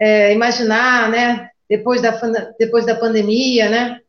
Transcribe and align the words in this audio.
é, 0.00 0.32
imaginar, 0.32 1.08
né, 1.10 1.50
depois 1.68 2.00
da, 2.00 2.10
depois 2.58 2.86
da 2.86 2.94
pandemia, 2.94 3.68
né, 3.68 4.00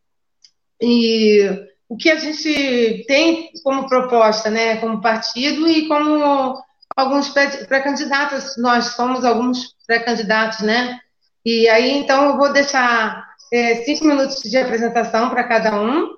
e 0.81 1.49
o 1.87 1.97
que 1.97 2.09
a 2.09 2.15
gente 2.15 3.03
tem 3.07 3.49
como 3.63 3.87
proposta, 3.87 4.49
né, 4.49 4.77
como 4.77 5.01
partido 5.01 5.67
e 5.67 5.87
como 5.87 6.61
alguns 6.95 7.29
pré-candidatos, 7.29 8.55
nós 8.57 8.85
somos 8.95 9.25
alguns 9.25 9.75
pré-candidatos, 9.87 10.59
né, 10.59 10.99
e 11.45 11.67
aí, 11.69 11.91
então, 11.97 12.25
eu 12.25 12.37
vou 12.37 12.51
deixar 12.51 13.27
é, 13.51 13.75
cinco 13.83 14.05
minutos 14.05 14.41
de 14.43 14.57
apresentação 14.57 15.29
para 15.29 15.43
cada 15.43 15.81
um, 15.81 16.15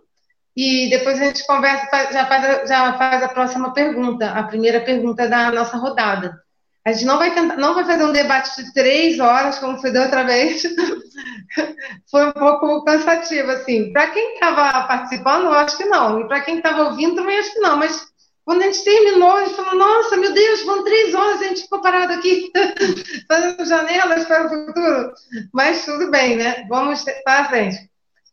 e 0.55 0.89
depois 0.89 1.19
a 1.21 1.25
gente 1.25 1.45
conversa, 1.45 2.11
já 2.11 2.25
faz, 2.25 2.67
já 2.69 2.93
faz 2.97 3.23
a 3.23 3.29
próxima 3.29 3.73
pergunta, 3.73 4.31
a 4.31 4.43
primeira 4.43 4.81
pergunta 4.81 5.29
da 5.29 5.51
nossa 5.51 5.77
rodada. 5.77 6.37
A 6.83 6.91
gente 6.91 7.05
não 7.05 7.19
vai, 7.19 7.33
tentar, 7.33 7.57
não 7.57 7.75
vai 7.75 7.85
fazer 7.85 8.03
um 8.03 8.11
debate 8.11 8.63
de 8.63 8.73
três 8.73 9.19
horas, 9.19 9.59
como 9.59 9.79
foi 9.79 9.91
da 9.91 10.03
outra 10.03 10.23
vez. 10.23 10.63
foi 12.09 12.27
um 12.27 12.31
pouco 12.31 12.83
cansativo, 12.83 13.51
assim. 13.51 13.93
Para 13.93 14.09
quem 14.09 14.33
estava 14.33 14.87
participando, 14.87 15.45
eu 15.45 15.53
acho 15.53 15.77
que 15.77 15.85
não. 15.85 16.21
E 16.21 16.27
para 16.27 16.41
quem 16.41 16.57
estava 16.57 16.89
ouvindo, 16.89 17.15
também 17.15 17.37
acho 17.37 17.53
que 17.53 17.59
não. 17.59 17.77
Mas 17.77 18.07
quando 18.43 18.63
a 18.63 18.65
gente 18.65 18.83
terminou, 18.83 19.31
a 19.31 19.45
gente 19.45 19.55
falou, 19.55 19.75
nossa, 19.75 20.17
meu 20.17 20.33
Deus, 20.33 20.63
vão 20.63 20.83
três 20.83 21.13
horas, 21.13 21.41
a 21.41 21.43
gente 21.45 21.61
ficou 21.61 21.81
parado 21.81 22.13
aqui, 22.13 22.51
fazendo 23.29 23.65
janelas 23.65 24.25
para 24.25 24.47
o 24.47 24.49
futuro. 24.49 25.13
Mas 25.53 25.85
tudo 25.85 26.09
bem, 26.09 26.35
né? 26.35 26.65
Vamos 26.67 27.05
para 27.23 27.49
frente. 27.49 27.77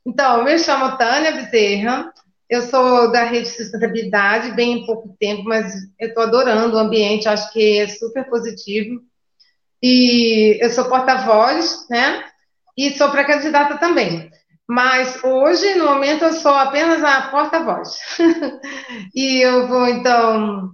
Então, 0.06 0.38
eu 0.38 0.44
me 0.44 0.58
chamo 0.58 0.96
Tânia 0.96 1.32
Bezerra, 1.32 2.10
eu 2.48 2.62
sou 2.62 3.12
da 3.12 3.24
Rede 3.24 3.48
Sustentabilidade, 3.48 4.52
bem 4.52 4.72
em 4.72 4.86
pouco 4.86 5.14
tempo, 5.20 5.44
mas 5.44 5.72
eu 5.98 6.08
estou 6.08 6.22
adorando 6.22 6.76
o 6.76 6.78
ambiente, 6.78 7.28
acho 7.28 7.52
que 7.52 7.78
é 7.78 7.88
super 7.88 8.28
positivo. 8.28 9.00
E 9.82 10.58
eu 10.60 10.70
sou 10.70 10.86
porta-voz, 10.86 11.86
né? 11.90 12.24
E 12.76 12.96
sou 12.96 13.10
pré-candidata 13.10 13.76
também. 13.76 14.30
Mas 14.66 15.22
hoje, 15.22 15.74
no 15.74 15.86
momento, 15.86 16.24
eu 16.24 16.32
sou 16.32 16.52
apenas 16.52 17.02
a 17.04 17.22
porta-voz. 17.28 17.98
e 19.14 19.40
eu 19.40 19.66
vou, 19.66 19.86
então. 19.86 20.70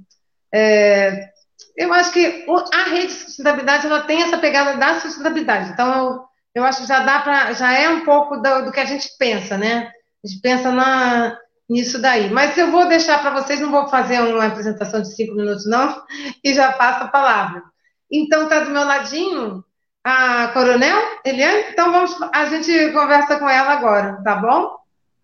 É, 0.53 1.29
eu 1.77 1.93
acho 1.93 2.13
que 2.13 2.47
a 2.73 2.85
rede 2.85 3.09
de 3.09 3.13
sustentabilidade 3.13 3.87
ela 3.87 4.03
tem 4.03 4.23
essa 4.23 4.39
pegada 4.39 4.79
da 4.79 5.01
sustentabilidade. 5.01 5.71
Então, 5.71 5.93
eu, 5.95 6.25
eu 6.55 6.65
acho 6.65 6.83
que 6.83 6.89
já 6.89 7.01
dá 7.01 7.19
para. 7.21 7.53
já 7.53 7.73
é 7.73 7.89
um 7.89 8.05
pouco 8.05 8.37
do, 8.37 8.67
do 8.67 8.73
que 8.73 8.81
a 8.81 8.85
gente 8.85 9.09
pensa, 9.19 9.59
né? 9.59 9.91
A 10.25 10.29
gente 10.29 10.41
pensa 10.41 10.73
na, 10.73 11.37
nisso 11.69 12.01
daí. 12.01 12.31
Mas 12.31 12.57
eu 12.57 12.71
vou 12.71 12.87
deixar 12.87 13.21
para 13.21 13.43
vocês, 13.43 13.61
não 13.61 13.71
vou 13.71 13.89
fazer 13.89 14.21
uma 14.21 14.47
apresentação 14.47 15.03
de 15.03 15.15
cinco 15.15 15.35
minutos, 15.35 15.67
não, 15.67 16.03
e 16.43 16.53
já 16.55 16.73
passo 16.73 17.05
a 17.05 17.09
palavra. 17.09 17.63
Então, 18.11 18.45
está 18.45 18.61
do 18.61 18.71
meu 18.71 18.85
ladinho 18.85 19.65
a 20.05 20.49
Coronel 20.49 20.99
Eliane, 21.25 21.65
então 21.71 21.91
vamos, 21.91 22.15
a 22.33 22.45
gente 22.47 22.93
conversa 22.93 23.39
com 23.39 23.49
ela 23.49 23.73
agora, 23.73 24.21
tá 24.23 24.37
bom? 24.37 24.77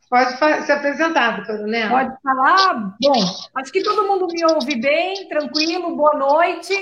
Pode 0.09 0.37
se 0.65 0.73
apresentar, 0.73 1.47
Coronel. 1.47 1.91
Pode 1.91 2.17
falar? 2.23 2.97
Bom, 3.01 3.25
acho 3.59 3.71
que 3.71 3.83
todo 3.83 4.09
mundo 4.09 4.27
me 4.27 4.45
ouve 4.45 4.75
bem, 4.81 5.29
tranquilo, 5.29 5.95
boa 5.95 6.15
noite. 6.15 6.75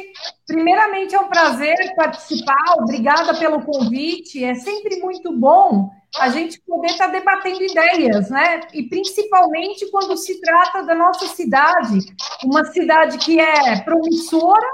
Primeiramente, 0.48 1.14
é 1.14 1.20
um 1.20 1.28
prazer 1.28 1.76
participar, 1.94 2.76
obrigada 2.78 3.38
pelo 3.38 3.60
convite. 3.60 4.42
É 4.42 4.54
sempre 4.54 4.98
muito 4.98 5.30
bom 5.30 5.90
a 6.16 6.30
gente 6.30 6.58
poder 6.62 6.86
estar 6.86 7.08
debatendo 7.08 7.62
ideias, 7.62 8.30
né? 8.30 8.60
E 8.72 8.84
principalmente 8.84 9.90
quando 9.90 10.16
se 10.16 10.40
trata 10.40 10.82
da 10.84 10.94
nossa 10.94 11.26
cidade, 11.26 11.98
uma 12.42 12.64
cidade 12.64 13.18
que 13.18 13.38
é 13.38 13.80
promissora, 13.80 14.66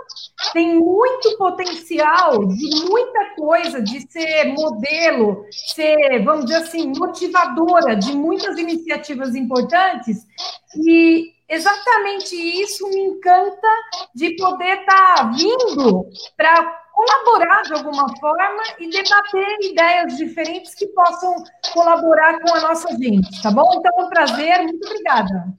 tem 0.52 0.76
muito 0.76 1.36
potencial 1.36 2.46
de 2.46 2.84
muita 2.88 3.34
coisa, 3.34 3.82
de 3.82 4.00
ser 4.08 4.54
modelo, 4.54 5.44
ser, 5.74 6.22
vamos 6.24 6.44
dizer 6.44 6.58
assim, 6.58 6.92
motivadora 6.96 7.96
de 7.96 8.14
muitas 8.14 8.56
iniciativas 8.56 9.34
importantes. 9.34 10.24
E 10.86 11.33
exatamente 11.54 12.34
isso 12.34 12.88
me 12.88 13.00
encanta 13.00 13.68
de 14.14 14.36
poder 14.36 14.80
estar 14.80 15.32
vindo 15.32 16.08
para 16.36 16.84
colaborar 16.92 17.62
de 17.62 17.74
alguma 17.74 18.06
forma 18.18 18.62
e 18.78 18.88
debater 18.88 19.58
ideias 19.62 20.16
diferentes 20.16 20.74
que 20.74 20.86
possam 20.88 21.42
colaborar 21.72 22.40
com 22.40 22.54
a 22.54 22.60
nossa 22.60 22.88
gente, 22.96 23.42
tá 23.42 23.50
bom? 23.50 23.68
Então, 23.74 23.92
é 23.98 24.04
um 24.04 24.08
prazer, 24.08 24.62
muito 24.62 24.86
obrigada. 24.86 25.54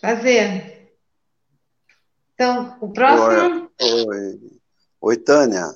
Prazer. 0.00 0.94
Então, 2.34 2.76
o 2.80 2.92
próximo. 2.92 3.70
Oi, 3.80 4.04
oi. 4.06 4.40
oi 5.00 5.16
Tânia. 5.16 5.74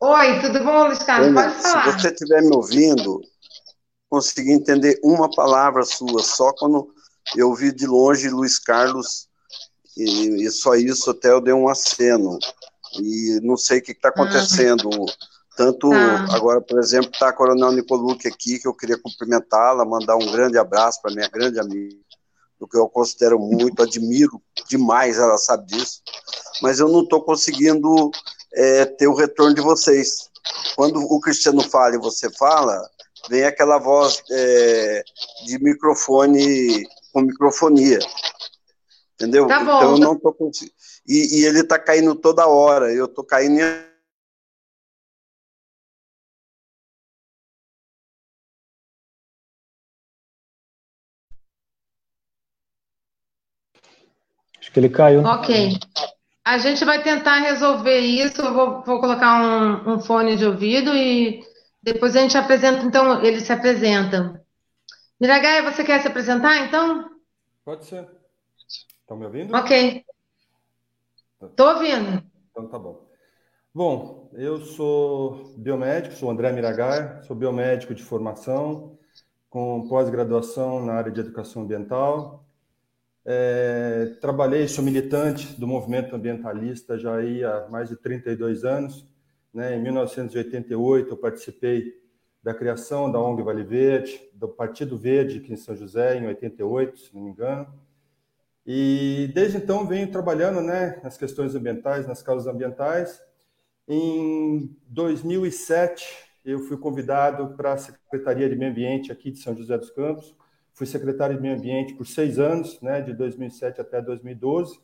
Oi, 0.00 0.40
tudo 0.40 0.64
bom, 0.64 0.86
Luiz 0.86 1.02
Carlos? 1.02 1.34
Tânia, 1.34 1.50
Pode 1.50 1.62
falar. 1.62 1.84
Se 1.84 2.00
você 2.00 2.08
estiver 2.08 2.42
me 2.42 2.54
ouvindo, 2.54 3.20
consegui 4.08 4.52
entender 4.52 4.98
uma 5.02 5.30
palavra 5.30 5.82
sua, 5.84 6.22
só 6.22 6.52
quando 6.52 6.92
eu 7.36 7.48
ouvi 7.48 7.72
de 7.72 7.86
longe 7.86 8.28
Luiz 8.28 8.58
Carlos, 8.58 9.28
e, 9.96 10.44
e 10.44 10.50
só 10.50 10.74
isso 10.74 11.10
até 11.10 11.30
eu 11.30 11.40
dei 11.40 11.52
um 11.52 11.68
aceno 11.68 12.38
e 12.98 13.40
não 13.42 13.56
sei 13.56 13.78
o 13.78 13.82
que 13.82 13.92
está 13.92 14.08
acontecendo. 14.08 14.88
Uhum. 14.88 15.06
Tanto 15.56 15.92
ah. 15.92 16.26
agora, 16.34 16.60
por 16.60 16.78
exemplo, 16.78 17.10
está 17.10 17.28
a 17.28 17.32
Coronel 17.32 17.72
Nicolucci 17.72 18.28
aqui, 18.28 18.58
que 18.58 18.66
eu 18.66 18.74
queria 18.74 18.98
cumprimentá-la, 18.98 19.84
mandar 19.84 20.16
um 20.16 20.30
grande 20.32 20.58
abraço 20.58 21.00
para 21.02 21.12
minha 21.12 21.28
grande 21.28 21.58
amiga, 21.60 21.96
do 22.58 22.66
que 22.66 22.78
eu 22.78 22.88
considero 22.88 23.38
muito, 23.38 23.82
admiro 23.82 24.40
demais, 24.68 25.18
ela 25.18 25.36
sabe 25.38 25.66
disso, 25.66 26.02
mas 26.62 26.78
eu 26.78 26.88
não 26.88 27.02
estou 27.02 27.22
conseguindo 27.22 28.10
é, 28.54 28.84
ter 28.84 29.08
o 29.08 29.14
retorno 29.14 29.54
de 29.54 29.60
vocês. 29.60 30.30
Quando 30.76 31.00
o 31.00 31.20
Cristiano 31.20 31.62
fala 31.62 31.94
e 31.94 31.98
você 31.98 32.30
fala, 32.32 32.82
vem 33.28 33.44
aquela 33.44 33.78
voz 33.78 34.22
é, 34.30 35.04
de 35.46 35.58
microfone 35.62 36.86
com 37.12 37.22
microfonia. 37.22 37.98
Entendeu? 39.14 39.46
Tá 39.46 39.62
então 39.62 39.92
eu 39.92 39.98
não 39.98 40.14
estou 40.14 40.32
conseguindo 40.32 40.74
e, 41.06 41.40
e 41.40 41.44
ele 41.44 41.60
está 41.60 41.78
caindo 41.78 42.14
toda 42.14 42.46
hora. 42.46 42.92
Eu 42.92 43.06
estou 43.06 43.24
caindo 43.24 43.60
em 43.60 43.90
Acho 54.60 54.70
que 54.72 54.78
ele 54.78 54.88
caiu. 54.88 55.24
Ok. 55.24 55.78
A 56.44 56.58
gente 56.58 56.84
vai 56.84 57.02
tentar 57.02 57.38
resolver 57.38 57.98
isso. 57.98 58.40
Eu 58.40 58.54
vou, 58.54 58.82
vou 58.84 59.00
colocar 59.00 59.42
um, 59.42 59.94
um, 59.94 60.00
fone 60.00 60.36
de 60.36 60.44
ouvido 60.44 60.94
e 60.94 61.42
depois 61.82 62.14
a 62.14 62.20
gente 62.20 62.36
apresenta. 62.36 62.84
Então, 62.84 63.24
ele 63.24 63.40
se 63.40 63.52
apresenta. 63.52 64.39
Miragaia, 65.20 65.62
você 65.62 65.84
quer 65.84 66.00
se 66.00 66.08
apresentar, 66.08 66.66
então? 66.66 67.10
Pode 67.62 67.84
ser. 67.84 68.08
Estão 68.66 69.18
me 69.18 69.26
ouvindo? 69.26 69.54
Ok. 69.54 70.02
Estou 71.42 71.68
ouvindo. 71.68 72.24
Então 72.50 72.66
tá 72.68 72.78
bom. 72.78 73.06
Bom, 73.74 74.30
eu 74.32 74.62
sou 74.62 75.54
biomédico, 75.58 76.14
sou 76.14 76.30
André 76.30 76.50
Miragai, 76.52 77.22
sou 77.24 77.36
biomédico 77.36 77.94
de 77.94 78.02
formação, 78.02 78.98
com 79.50 79.86
pós-graduação 79.88 80.84
na 80.86 80.94
área 80.94 81.12
de 81.12 81.20
educação 81.20 81.62
ambiental. 81.62 82.46
É, 83.22 84.16
trabalhei, 84.22 84.66
sou 84.68 84.82
militante 84.82 85.52
do 85.60 85.66
movimento 85.66 86.16
ambientalista 86.16 86.98
já 86.98 87.18
há 87.18 87.68
mais 87.68 87.90
de 87.90 87.96
32 87.96 88.64
anos. 88.64 89.06
Né? 89.52 89.76
Em 89.76 89.82
1988, 89.82 91.10
eu 91.10 91.16
participei 91.18 92.00
da 92.42 92.54
criação 92.54 93.10
da 93.10 93.20
ONG 93.20 93.42
Vale 93.42 93.62
Verde, 93.62 94.20
do 94.32 94.48
Partido 94.48 94.96
Verde 94.96 95.38
aqui 95.38 95.52
em 95.52 95.56
São 95.56 95.76
José, 95.76 96.16
em 96.16 96.26
88, 96.26 96.98
se 96.98 97.14
não 97.14 97.22
me 97.22 97.30
engano. 97.30 97.66
E 98.66 99.30
desde 99.34 99.58
então 99.58 99.86
venho 99.86 100.10
trabalhando 100.10 100.60
né, 100.60 101.00
nas 101.02 101.16
questões 101.16 101.54
ambientais, 101.54 102.06
nas 102.06 102.22
causas 102.22 102.46
ambientais. 102.46 103.22
Em 103.86 104.74
2007, 104.86 106.06
eu 106.44 106.60
fui 106.60 106.78
convidado 106.78 107.56
para 107.56 107.74
a 107.74 107.78
Secretaria 107.78 108.48
de 108.48 108.56
Meio 108.56 108.70
Ambiente 108.70 109.12
aqui 109.12 109.30
de 109.30 109.38
São 109.38 109.54
José 109.54 109.76
dos 109.76 109.90
Campos. 109.90 110.34
Fui 110.72 110.86
secretário 110.86 111.36
de 111.36 111.42
Meio 111.42 111.56
Ambiente 111.56 111.94
por 111.94 112.06
seis 112.06 112.38
anos, 112.38 112.80
né, 112.80 113.02
de 113.02 113.12
2007 113.12 113.80
até 113.80 114.00
2012. 114.00 114.80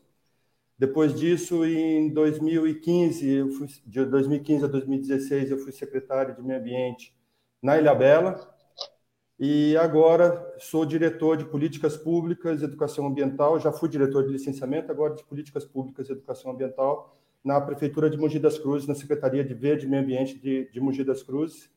Depois 0.78 1.18
disso, 1.18 1.64
em 1.64 2.12
2015, 2.12 3.30
eu 3.30 3.50
fui, 3.50 3.66
de 3.86 4.04
2015 4.04 4.64
a 4.64 4.68
2016, 4.68 5.50
eu 5.50 5.58
fui 5.58 5.72
secretário 5.72 6.34
de 6.34 6.42
Meio 6.42 6.60
Ambiente 6.60 7.15
na 7.66 7.76
Ilha 7.76 7.92
Bela, 7.92 8.48
e 9.40 9.76
agora 9.76 10.54
sou 10.60 10.86
diretor 10.86 11.36
de 11.36 11.44
políticas 11.44 11.96
públicas 11.96 12.62
e 12.62 12.64
educação 12.64 13.04
ambiental. 13.04 13.58
Já 13.58 13.72
fui 13.72 13.88
diretor 13.88 14.24
de 14.24 14.30
licenciamento, 14.30 14.92
agora 14.92 15.14
de 15.14 15.24
políticas 15.24 15.64
públicas 15.64 16.08
e 16.08 16.12
educação 16.12 16.52
ambiental 16.52 17.18
na 17.44 17.60
prefeitura 17.60 18.08
de 18.08 18.16
Mogi 18.16 18.38
das 18.38 18.56
Cruzes, 18.56 18.86
na 18.86 18.94
secretaria 18.94 19.44
de 19.44 19.52
Verde 19.52 19.84
e 19.84 19.88
Meio 19.88 20.04
Ambiente 20.04 20.38
de, 20.38 20.70
de 20.70 20.80
Mogi 20.80 21.02
das 21.02 21.24
Cruzes, 21.24 21.68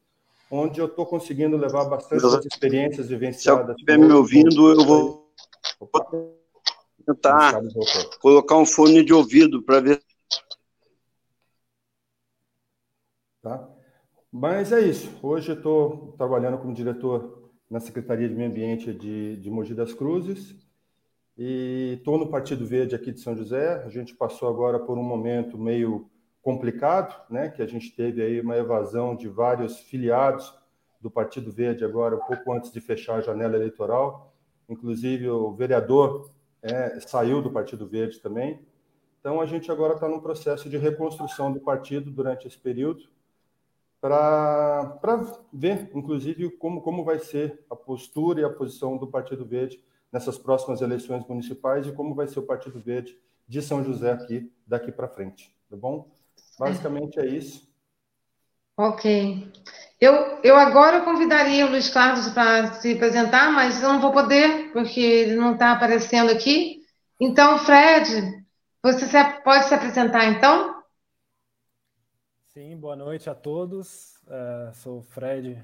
onde 0.49 0.79
eu 0.79 0.85
estou 0.85 1.07
conseguindo 1.07 1.57
levar 1.57 1.85
bastante 1.85 2.21
das 2.21 2.45
experiências 2.45 3.07
vivenciadas. 3.07 3.65
Se 3.65 3.71
estiver 3.71 3.97
me 3.97 4.13
ouvindo, 4.13 4.71
eu 4.71 4.85
vou 4.85 5.33
tentar 7.03 7.61
colocar 8.19 8.57
um 8.57 8.65
fone 8.65 9.03
de 9.03 9.11
ouvido 9.11 9.63
para 9.63 9.79
ver. 9.79 10.03
Tá? 13.41 13.78
Mas 14.31 14.71
é 14.71 14.79
isso. 14.79 15.09
Hoje 15.23 15.51
eu 15.51 15.55
estou 15.55 16.13
trabalhando 16.15 16.59
como 16.59 16.71
diretor 16.71 17.49
na 17.67 17.79
Secretaria 17.79 18.29
de 18.29 18.35
Meio 18.35 18.49
Ambiente 18.51 18.93
de, 18.93 19.37
de 19.37 19.49
Mogi 19.49 19.73
das 19.73 19.91
Cruzes 19.91 20.55
e 21.35 21.95
estou 21.97 22.15
no 22.19 22.29
Partido 22.29 22.63
Verde 22.63 22.93
aqui 22.93 23.11
de 23.11 23.19
São 23.19 23.35
José. 23.35 23.83
A 23.83 23.89
gente 23.89 24.13
passou 24.13 24.47
agora 24.47 24.77
por 24.77 24.99
um 24.99 25.03
momento 25.03 25.57
meio 25.57 26.07
complicado, 26.43 27.19
né? 27.27 27.49
Que 27.49 27.63
a 27.63 27.65
gente 27.65 27.91
teve 27.95 28.21
aí 28.21 28.39
uma 28.39 28.55
evasão 28.55 29.15
de 29.15 29.27
vários 29.27 29.79
filiados 29.79 30.53
do 31.01 31.09
Partido 31.09 31.51
Verde 31.51 31.83
agora, 31.83 32.15
um 32.15 32.19
pouco 32.19 32.53
antes 32.53 32.71
de 32.71 32.79
fechar 32.79 33.15
a 33.15 33.21
janela 33.21 33.55
eleitoral. 33.55 34.31
Inclusive 34.67 35.27
o 35.27 35.51
vereador 35.53 36.29
é, 36.61 36.99
saiu 36.99 37.41
do 37.41 37.49
Partido 37.49 37.87
Verde 37.87 38.19
também. 38.19 38.59
Então 39.19 39.41
a 39.41 39.47
gente 39.47 39.71
agora 39.71 39.95
está 39.95 40.07
num 40.07 40.19
processo 40.19 40.69
de 40.69 40.77
reconstrução 40.77 41.51
do 41.51 41.59
partido 41.59 42.11
durante 42.11 42.47
esse 42.47 42.59
período 42.59 43.09
para 44.01 44.99
ver, 45.51 45.91
inclusive, 45.93 46.49
como, 46.51 46.81
como 46.81 47.03
vai 47.03 47.19
ser 47.19 47.65
a 47.69 47.75
postura 47.75 48.41
e 48.41 48.43
a 48.43 48.49
posição 48.49 48.97
do 48.97 49.07
Partido 49.07 49.45
Verde 49.45 49.83
nessas 50.11 50.37
próximas 50.37 50.81
eleições 50.81 51.25
municipais 51.27 51.85
e 51.85 51.91
como 51.91 52.15
vai 52.15 52.27
ser 52.27 52.39
o 52.39 52.45
Partido 52.45 52.79
Verde 52.79 53.17
de 53.47 53.61
São 53.61 53.83
José 53.83 54.11
aqui 54.11 54.51
daqui 54.65 54.91
para 54.91 55.07
frente, 55.07 55.53
tá 55.69 55.75
bom? 55.75 56.09
Basicamente 56.57 57.19
é 57.19 57.25
isso. 57.25 57.67
Ok. 58.77 59.51
Eu, 59.99 60.13
eu 60.41 60.55
agora 60.55 61.01
convidaria 61.01 61.65
o 61.65 61.69
Luiz 61.69 61.89
Carlos 61.89 62.29
para 62.29 62.73
se 62.73 62.93
apresentar, 62.93 63.51
mas 63.51 63.83
eu 63.83 63.89
não 63.89 63.99
vou 63.99 64.13
poder, 64.13 64.71
porque 64.71 65.01
ele 65.01 65.35
não 65.35 65.53
está 65.53 65.73
aparecendo 65.73 66.31
aqui. 66.31 66.79
Então, 67.19 67.57
Fred, 67.59 68.45
você 68.81 69.05
pode 69.43 69.65
se 69.65 69.73
apresentar 69.73 70.25
então? 70.25 70.78
Sim, 72.53 72.75
boa 72.77 72.95
noite 72.95 73.29
a 73.29 73.35
todos. 73.35 74.17
Uh, 74.23 74.73
sou 74.73 74.99
o 74.99 75.01
Fred, 75.03 75.63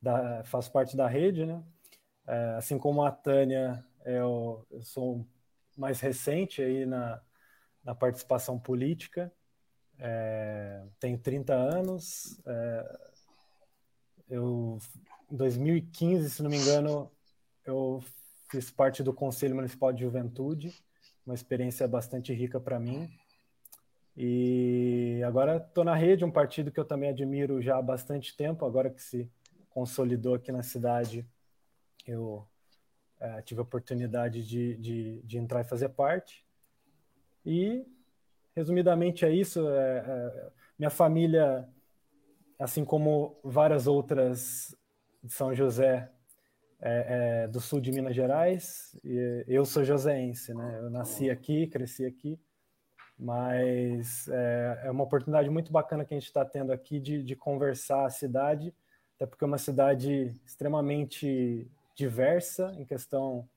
da, 0.00 0.42
faço 0.44 0.72
parte 0.72 0.96
da 0.96 1.06
rede, 1.06 1.44
né? 1.44 1.62
Uh, 2.26 2.56
assim 2.56 2.78
como 2.78 3.04
a 3.04 3.12
Tânia, 3.12 3.84
eu, 4.06 4.66
eu, 4.70 4.82
sou 4.82 5.26
mais 5.76 6.00
recente 6.00 6.62
aí 6.62 6.86
na, 6.86 7.20
na 7.84 7.94
participação 7.94 8.58
política. 8.58 9.30
Tenho 10.98 11.18
30 11.18 11.54
anos. 11.54 12.40
eu, 14.30 14.78
em 15.30 15.36
2015, 15.36 16.30
se 16.30 16.42
não 16.42 16.48
me 16.48 16.56
engano, 16.56 17.12
eu 17.66 18.02
fiz 18.50 18.70
parte 18.70 19.02
do 19.02 19.12
Conselho 19.12 19.54
Municipal 19.54 19.92
de 19.92 20.00
Juventude 20.00 20.74
uma 21.24 21.34
experiência 21.34 21.86
bastante 21.86 22.32
rica 22.32 22.60
para 22.60 22.78
mim. 22.78 23.08
E 24.16 25.22
agora 25.24 25.56
estou 25.56 25.84
na 25.84 25.94
rede, 25.94 26.24
um 26.24 26.30
partido 26.30 26.70
que 26.70 26.78
eu 26.78 26.84
também 26.84 27.08
admiro 27.08 27.62
já 27.62 27.78
há 27.78 27.82
bastante 27.82 28.36
tempo, 28.36 28.64
agora 28.64 28.90
que 28.90 29.02
se 29.02 29.30
consolidou 29.70 30.34
aqui 30.34 30.52
na 30.52 30.62
cidade, 30.62 31.26
eu 32.06 32.46
é, 33.18 33.40
tive 33.42 33.60
a 33.60 33.62
oportunidade 33.62 34.46
de, 34.46 34.76
de, 34.76 35.22
de, 35.22 35.38
entrar 35.38 35.60
e 35.60 35.64
fazer 35.64 35.88
parte. 35.90 36.44
E, 37.46 37.86
resumidamente, 38.54 39.24
é 39.24 39.32
isso. 39.32 39.66
É, 39.68 40.04
é, 40.06 40.50
minha 40.78 40.90
família, 40.90 41.66
assim 42.58 42.84
como 42.84 43.38
várias 43.42 43.86
outras 43.86 44.76
de 45.22 45.32
São 45.32 45.54
José, 45.54 46.10
é, 46.80 47.44
é, 47.44 47.48
do 47.48 47.60
sul 47.60 47.80
de 47.80 47.92
Minas 47.92 48.14
Gerais. 48.14 48.98
Eu 49.46 49.64
sou 49.64 49.84
joseense, 49.84 50.52
né? 50.52 50.80
Eu 50.80 50.90
nasci 50.90 51.30
aqui, 51.30 51.68
cresci 51.68 52.04
aqui, 52.04 52.38
mas 53.22 54.26
é, 54.26 54.80
é 54.86 54.90
uma 54.90 55.04
oportunidade 55.04 55.48
muito 55.48 55.70
bacana 55.70 56.04
que 56.04 56.12
a 56.12 56.18
gente 56.18 56.26
está 56.26 56.44
tendo 56.44 56.72
aqui 56.72 56.98
de, 56.98 57.22
de, 57.22 57.36
conversar 57.36 58.04
a 58.04 58.10
cidade, 58.10 58.74
até 59.14 59.26
porque 59.26 59.44
é 59.44 59.46
uma 59.46 59.58
cidade 59.58 60.34
extremamente 60.44 61.70
diversa 61.94 62.74
em 62.76 62.84
questão 62.84 63.48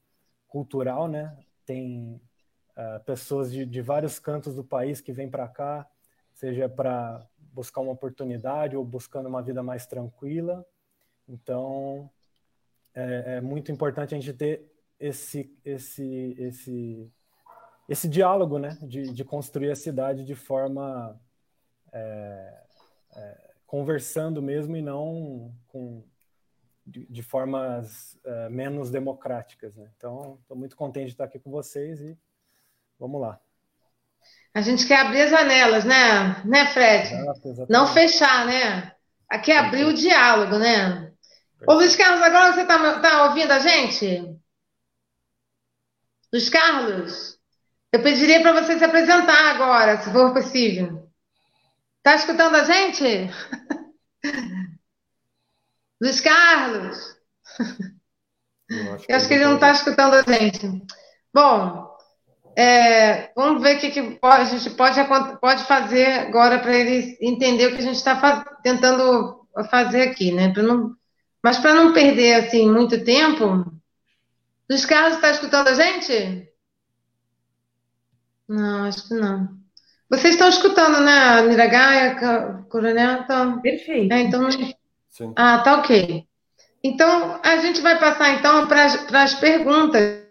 cultural, 0.48 1.08
né? 1.08 1.36
Tem 1.66 2.22
uh, 2.78 3.04
pessoas 3.06 3.52
de, 3.52 3.66
de 3.66 3.82
vários 3.82 4.20
cantos 4.20 4.54
do 4.54 4.64
país 4.64 5.02
que 5.02 5.12
vêm 5.12 5.32
para 5.32 5.48
cá, 5.48 5.90
seja 6.32 6.70
para 6.70 7.28
buscar 7.52 7.82
uma 7.82 7.94
oportunidade 7.94 8.78
ou 8.78 8.86
buscando 8.86 9.28
uma 9.28 9.42
vida 9.42 9.64
mais 9.64 9.88
tranquila. 9.88 10.64
Então, 11.28 12.08
é, 12.94 13.38
é 13.38 13.42
muito 13.42 13.72
importante 13.72 14.14
a 14.14 14.20
gente 14.20 14.32
ter 14.32 14.72
esse, 15.00 15.52
esse, 15.66 16.36
esse, 16.38 17.12
esse 17.88 18.08
diálogo, 18.08 18.58
né, 18.58 18.78
de, 18.82 19.12
de 19.12 19.24
construir 19.24 19.72
a 19.72 19.76
cidade 19.76 20.26
de 20.26 20.36
forma 20.36 21.20
é, 21.94 22.64
é, 23.16 23.52
conversando 23.66 24.42
mesmo 24.42 24.76
e 24.76 24.82
não 24.82 25.54
com 25.68 26.04
de, 26.86 27.06
de 27.08 27.24
formas 27.24 28.18
é, 28.24 28.50
menos 28.50 28.92
democráticas, 28.92 29.76
né? 29.76 29.90
Então, 29.98 30.38
estou 30.42 30.56
muito 30.56 30.76
contente 30.76 31.08
de 31.08 31.12
estar 31.14 31.24
aqui 31.24 31.40
com 31.40 31.50
vocês 31.50 32.00
e 32.00 32.16
vamos 33.00 33.20
lá. 33.20 33.40
A 34.54 34.62
gente 34.62 34.88
quer 34.88 35.00
abrir 35.00 35.22
as 35.22 35.32
janelas, 35.32 35.84
né, 35.84 36.44
né, 36.46 36.68
Fred? 36.68 37.14
Exato, 37.14 37.66
não 37.70 37.88
fechar, 37.88 38.46
né? 38.46 38.94
Aqui 39.28 39.52
é 39.52 39.58
abrir 39.58 39.86
o 39.86 39.94
diálogo, 39.94 40.58
né? 40.58 41.12
Ô, 41.68 41.74
Luiz 41.74 41.96
Carlos, 41.96 42.22
agora 42.22 42.54
você 42.54 42.62
está 42.62 43.00
tá 43.00 43.26
ouvindo 43.26 43.52
a 43.52 43.60
gente? 43.60 44.40
Luiz 46.32 46.50
Carlos, 46.50 47.35
eu 47.96 48.02
pediria 48.02 48.42
para 48.42 48.62
você 48.62 48.78
se 48.78 48.84
apresentar 48.84 49.56
agora, 49.56 49.98
se 50.02 50.12
for 50.12 50.34
possível. 50.34 51.10
Está 51.98 52.16
escutando 52.16 52.56
a 52.56 52.64
gente? 52.66 53.30
Luiz 56.02 56.20
Carlos? 56.20 57.16
Eu 58.70 58.94
acho 58.94 59.06
que, 59.06 59.12
eu 59.12 59.16
acho 59.16 59.28
que 59.28 59.34
ele 59.34 59.46
não 59.46 59.56
está 59.56 59.72
escutando 59.72 60.16
a 60.16 60.22
gente. 60.24 60.70
Bom, 61.34 61.96
é, 62.58 63.32
vamos 63.34 63.62
ver 63.62 63.78
o 63.78 63.80
que, 63.80 63.92
que 63.92 64.20
a 64.22 64.44
gente 64.44 64.70
pode, 64.72 65.00
pode 65.40 65.64
fazer 65.64 66.20
agora 66.20 66.60
para 66.60 66.76
ele 66.76 67.18
entender 67.22 67.68
o 67.68 67.72
que 67.72 67.82
a 67.82 67.86
gente 67.86 67.96
está 67.96 68.44
tentando 68.62 69.48
fazer 69.70 70.10
aqui, 70.10 70.34
né? 70.34 70.54
Não 70.58 70.96
mas 71.42 71.60
para 71.60 71.76
não 71.76 71.94
perder 71.94 72.34
assim 72.34 72.70
muito 72.72 73.04
tempo, 73.06 73.72
Luiz 74.68 74.84
Carlos 74.84 75.14
está 75.14 75.30
escutando 75.30 75.68
a 75.68 75.74
gente? 75.76 76.50
Não, 78.48 78.86
acho 78.86 79.08
que 79.08 79.14
não. 79.14 79.50
Vocês 80.10 80.36
estão 80.36 80.48
escutando, 80.50 81.02
né, 81.02 81.42
Miragaia, 81.44 82.16
Coronel? 82.70 83.22
Então... 83.24 83.62
Perfeito. 83.62 84.14
É, 84.14 84.22
então... 84.22 84.50
Sim. 85.10 85.34
Ah, 85.36 85.60
tá 85.60 85.80
ok. 85.80 86.26
Então, 86.84 87.40
a 87.44 87.58
gente 87.58 87.82
vai 87.82 87.98
passar 88.00 88.34
então 88.34 88.68
para 88.68 88.86
as 89.24 89.34
perguntas. 89.36 90.24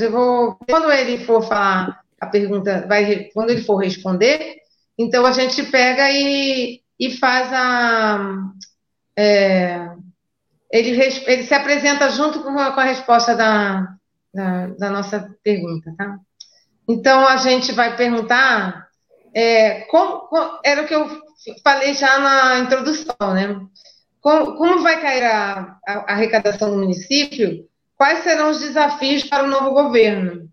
Eu 0.00 0.10
vou, 0.10 0.58
quando 0.66 0.90
ele 0.90 1.24
for 1.24 1.42
falar 1.42 2.02
a 2.20 2.26
pergunta, 2.28 2.86
vai, 2.88 3.24
quando 3.34 3.50
ele 3.50 3.62
for 3.62 3.76
responder, 3.76 4.56
então 4.96 5.26
a 5.26 5.32
gente 5.32 5.62
pega 5.64 6.08
e, 6.10 6.80
e 6.98 7.10
faz 7.18 7.52
a. 7.52 8.52
É, 9.18 9.88
ele, 10.70 10.90
ele 11.26 11.42
se 11.42 11.52
apresenta 11.52 12.08
junto 12.10 12.42
com 12.42 12.58
a, 12.58 12.72
com 12.72 12.80
a 12.80 12.84
resposta 12.84 13.34
da, 13.34 13.96
da, 14.32 14.68
da, 14.68 14.90
nossa 14.90 15.36
pergunta, 15.42 15.92
tá? 15.98 16.18
Então, 16.88 17.26
a 17.26 17.36
gente 17.36 17.72
vai 17.72 17.96
perguntar, 17.96 18.88
é, 19.34 19.82
como, 19.82 20.20
como, 20.28 20.58
era 20.64 20.82
o 20.82 20.86
que 20.86 20.94
eu 20.94 21.22
falei 21.62 21.94
já 21.94 22.18
na 22.18 22.58
introdução, 22.60 23.34
né? 23.34 23.60
Como, 24.20 24.56
como 24.56 24.82
vai 24.82 25.00
cair 25.00 25.24
a, 25.24 25.76
a, 25.86 25.92
a 25.92 26.12
arrecadação 26.12 26.70
do 26.70 26.78
município? 26.78 27.68
Quais 27.96 28.20
serão 28.20 28.50
os 28.50 28.60
desafios 28.60 29.24
para 29.24 29.44
o 29.44 29.48
novo 29.48 29.70
governo? 29.70 30.48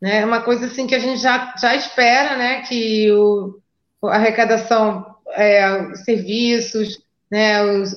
Né? 0.00 0.24
Uma 0.24 0.40
coisa 0.40 0.66
assim 0.66 0.86
que 0.86 0.94
a 0.94 0.98
gente 0.98 1.20
já, 1.20 1.54
já 1.58 1.74
espera, 1.74 2.36
né? 2.36 2.62
Que 2.62 3.10
o, 3.12 3.60
a 4.04 4.16
arrecadação, 4.16 5.14
é, 5.32 5.94
serviços, 5.96 7.02
né, 7.30 7.62
os, 7.62 7.96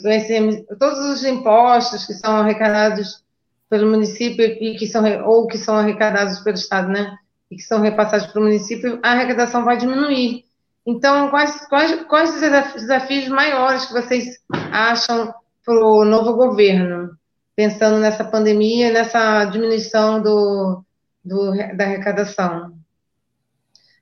todos 0.80 1.00
os 1.10 1.24
impostos 1.24 2.06
que 2.06 2.14
são 2.14 2.38
arrecadados 2.38 3.24
pelo 3.70 3.90
município 3.90 4.46
e 4.46 4.76
que 4.78 4.86
são 4.86 5.04
ou 5.26 5.48
que 5.48 5.58
são 5.58 5.76
arrecadados 5.76 6.40
pelo 6.42 6.56
estado, 6.56 6.90
né, 6.90 7.18
e 7.54 7.56
que 7.56 7.62
são 7.62 7.82
repassados 7.82 8.28
para 8.28 8.42
o 8.42 8.44
município, 8.44 9.00
a 9.04 9.12
arrecadação 9.12 9.64
vai 9.64 9.78
diminuir. 9.78 10.44
Então, 10.86 11.30
quais, 11.30 11.66
quais, 11.68 12.04
quais 12.06 12.34
os 12.34 12.42
desafios 12.82 13.28
maiores 13.30 13.86
que 13.86 13.94
vocês 13.94 14.40
acham 14.72 15.34
para 15.64 15.76
o 15.76 16.04
novo 16.04 16.34
governo, 16.34 17.12
pensando 17.56 18.00
nessa 18.00 18.24
pandemia, 18.24 18.92
nessa 18.92 19.46
diminuição 19.46 20.22
do, 20.22 20.84
do 21.24 21.52
da 21.78 21.86
arrecadação? 21.86 22.74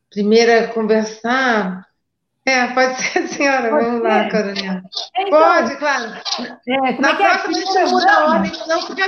Primeira 0.09 0.69
conversar 0.69 1.85
é, 2.45 2.67
pode 2.67 2.95
ser, 2.95 3.27
senhora. 3.29 3.69
Pode 3.69 3.85
Vamos 3.85 4.01
ser? 4.01 4.07
lá, 4.07 4.29
Carolina. 4.29 4.83
Então, 5.17 5.39
pode, 5.39 5.77
claro. 5.77 6.21
É, 6.67 6.99
Na 6.99 7.11
é 7.11 7.15
próxima 7.15 7.49
a 7.49 7.53
gente 7.53 7.91
muda 7.91 8.11
a 8.11 8.31
ordem, 8.31 8.51
não 8.67 8.87
porque 8.87 9.01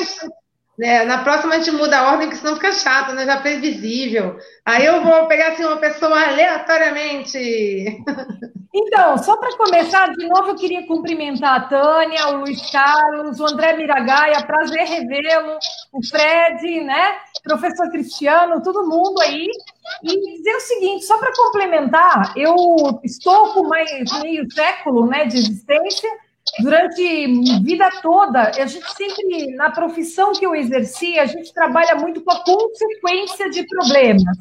É, 0.80 1.06
na 1.06 1.24
próxima 1.24 1.54
a 1.54 1.58
gente 1.60 1.72
muda 1.72 2.00
a 2.00 2.12
ordem, 2.12 2.30
que 2.30 2.36
senão 2.36 2.56
fica 2.56 2.72
chato, 2.72 3.14
né? 3.14 3.26
Já 3.26 3.40
previsível. 3.40 4.38
Aí 4.66 4.86
eu 4.86 5.04
vou 5.04 5.28
pegar 5.28 5.50
assim 5.50 5.64
uma 5.64 5.78
pessoa 5.78 6.20
aleatoriamente. 6.20 8.04
Então, 8.76 9.16
só 9.20 9.38
para 9.38 9.56
começar, 9.56 10.12
de 10.14 10.28
novo 10.28 10.50
eu 10.50 10.56
queria 10.56 10.88
cumprimentar 10.88 11.58
a 11.58 11.68
Tânia, 11.68 12.30
o 12.30 12.38
Luiz 12.38 12.72
Carlos, 12.72 13.40
o 13.40 13.46
André 13.46 13.78
Miragaia, 13.78 14.44
prazer 14.48 14.88
revê-lo, 14.88 15.60
o 15.94 16.04
Fred, 16.04 16.82
né? 16.82 17.18
Professor 17.44 17.92
Cristiano, 17.92 18.64
todo 18.64 18.90
mundo 18.90 19.22
aí. 19.22 19.48
E 20.04 20.38
dizer 20.38 20.56
o 20.56 20.62
seguinte, 20.62 21.06
só 21.06 21.20
para 21.20 21.36
complementar, 21.36 22.34
eu 22.36 22.56
estou 23.04 23.54
com 23.54 23.68
mais 23.68 23.92
meio 24.24 24.52
século 24.52 25.06
né, 25.06 25.26
de 25.26 25.38
existência 25.38 26.10
durante 26.60 27.62
vida 27.64 27.90
toda, 28.02 28.50
a 28.50 28.66
gente 28.66 28.92
sempre, 28.94 29.56
na 29.56 29.72
profissão 29.72 30.34
que 30.34 30.46
eu 30.46 30.54
exerci, 30.54 31.18
a 31.18 31.26
gente 31.26 31.54
trabalha 31.54 31.96
muito 31.96 32.22
com 32.22 32.32
a 32.32 32.44
consequência 32.44 33.50
de 33.50 33.66
problemas. 33.68 34.38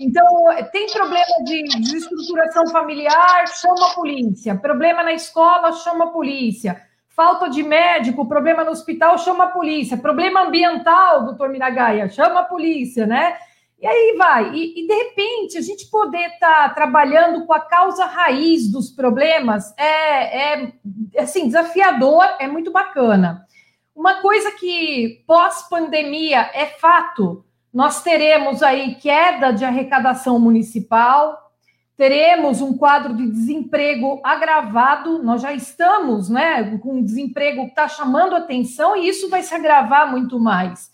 Então, 0.00 0.24
tem 0.70 0.86
problema 0.88 1.44
de 1.44 1.62
desestruturação 1.80 2.68
familiar, 2.68 3.46
chama 3.48 3.90
a 3.90 3.94
polícia. 3.94 4.54
Problema 4.54 5.02
na 5.02 5.12
escola, 5.12 5.72
chama 5.72 6.04
a 6.04 6.08
polícia. 6.08 6.82
Falta 7.08 7.48
de 7.48 7.62
médico, 7.62 8.28
problema 8.28 8.62
no 8.62 8.72
hospital, 8.72 9.16
chama 9.16 9.44
a 9.44 9.48
polícia. 9.48 9.96
Problema 9.96 10.42
ambiental, 10.42 11.24
doutor 11.24 11.48
Miragaia, 11.48 12.10
chama 12.10 12.40
a 12.40 12.44
polícia, 12.44 13.06
né? 13.06 13.38
E 13.78 13.86
aí 13.86 14.14
vai. 14.16 14.54
E, 14.54 14.84
e 14.84 14.86
de 14.86 14.94
repente, 14.94 15.58
a 15.58 15.60
gente 15.60 15.90
poder 15.90 16.26
estar 16.28 16.68
tá 16.68 16.74
trabalhando 16.74 17.44
com 17.46 17.52
a 17.52 17.60
causa 17.60 18.06
raiz 18.06 18.70
dos 18.70 18.90
problemas 18.90 19.74
é, 19.76 20.62
é 20.62 20.72
assim, 21.18 21.46
desafiador, 21.46 22.24
é 22.38 22.48
muito 22.48 22.72
bacana. 22.72 23.46
Uma 23.94 24.20
coisa 24.20 24.50
que 24.52 25.24
pós-pandemia 25.26 26.50
é 26.52 26.66
fato, 26.66 27.44
nós 27.72 28.02
teremos 28.02 28.62
aí 28.62 28.94
queda 28.94 29.52
de 29.52 29.64
arrecadação 29.64 30.38
municipal, 30.38 31.52
teremos 31.96 32.60
um 32.60 32.76
quadro 32.76 33.14
de 33.14 33.26
desemprego 33.26 34.20
agravado, 34.22 35.22
nós 35.22 35.40
já 35.40 35.52
estamos 35.52 36.28
né, 36.28 36.76
com 36.78 36.94
um 36.94 37.02
desemprego 37.02 37.64
que 37.64 37.70
está 37.70 37.88
chamando 37.88 38.36
atenção 38.36 38.96
e 38.96 39.08
isso 39.08 39.30
vai 39.30 39.42
se 39.42 39.54
agravar 39.54 40.10
muito 40.10 40.38
mais. 40.38 40.90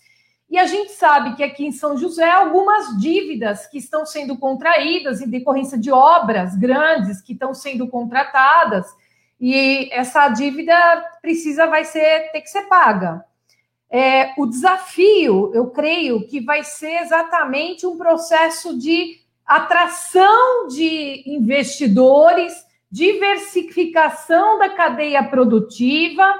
E 0.53 0.59
a 0.59 0.67
gente 0.67 0.91
sabe 0.91 1.35
que 1.35 1.43
aqui 1.43 1.65
em 1.65 1.71
São 1.71 1.97
José, 1.97 2.29
algumas 2.29 2.95
dívidas 2.99 3.65
que 3.65 3.79
estão 3.79 4.05
sendo 4.05 4.37
contraídas 4.37 5.19
em 5.19 5.27
decorrência 5.27 5.79
de 5.79 5.91
obras 5.91 6.55
grandes 6.55 7.23
que 7.23 7.33
estão 7.33 7.55
sendo 7.55 7.87
contratadas, 7.87 8.85
e 9.41 9.89
essa 9.91 10.29
dívida 10.29 10.75
precisa, 11.23 11.65
vai 11.65 11.83
ser, 11.83 12.31
ter 12.31 12.41
que 12.41 12.51
ser 12.51 12.67
paga. 12.67 13.25
É, 13.89 14.31
o 14.37 14.45
desafio, 14.45 15.49
eu 15.55 15.71
creio, 15.71 16.27
que 16.27 16.39
vai 16.39 16.63
ser 16.63 17.01
exatamente 17.01 17.87
um 17.87 17.97
processo 17.97 18.77
de 18.77 19.21
atração 19.43 20.67
de 20.67 21.23
investidores, 21.25 22.53
diversificação 22.91 24.59
da 24.59 24.69
cadeia 24.69 25.23
produtiva 25.23 26.31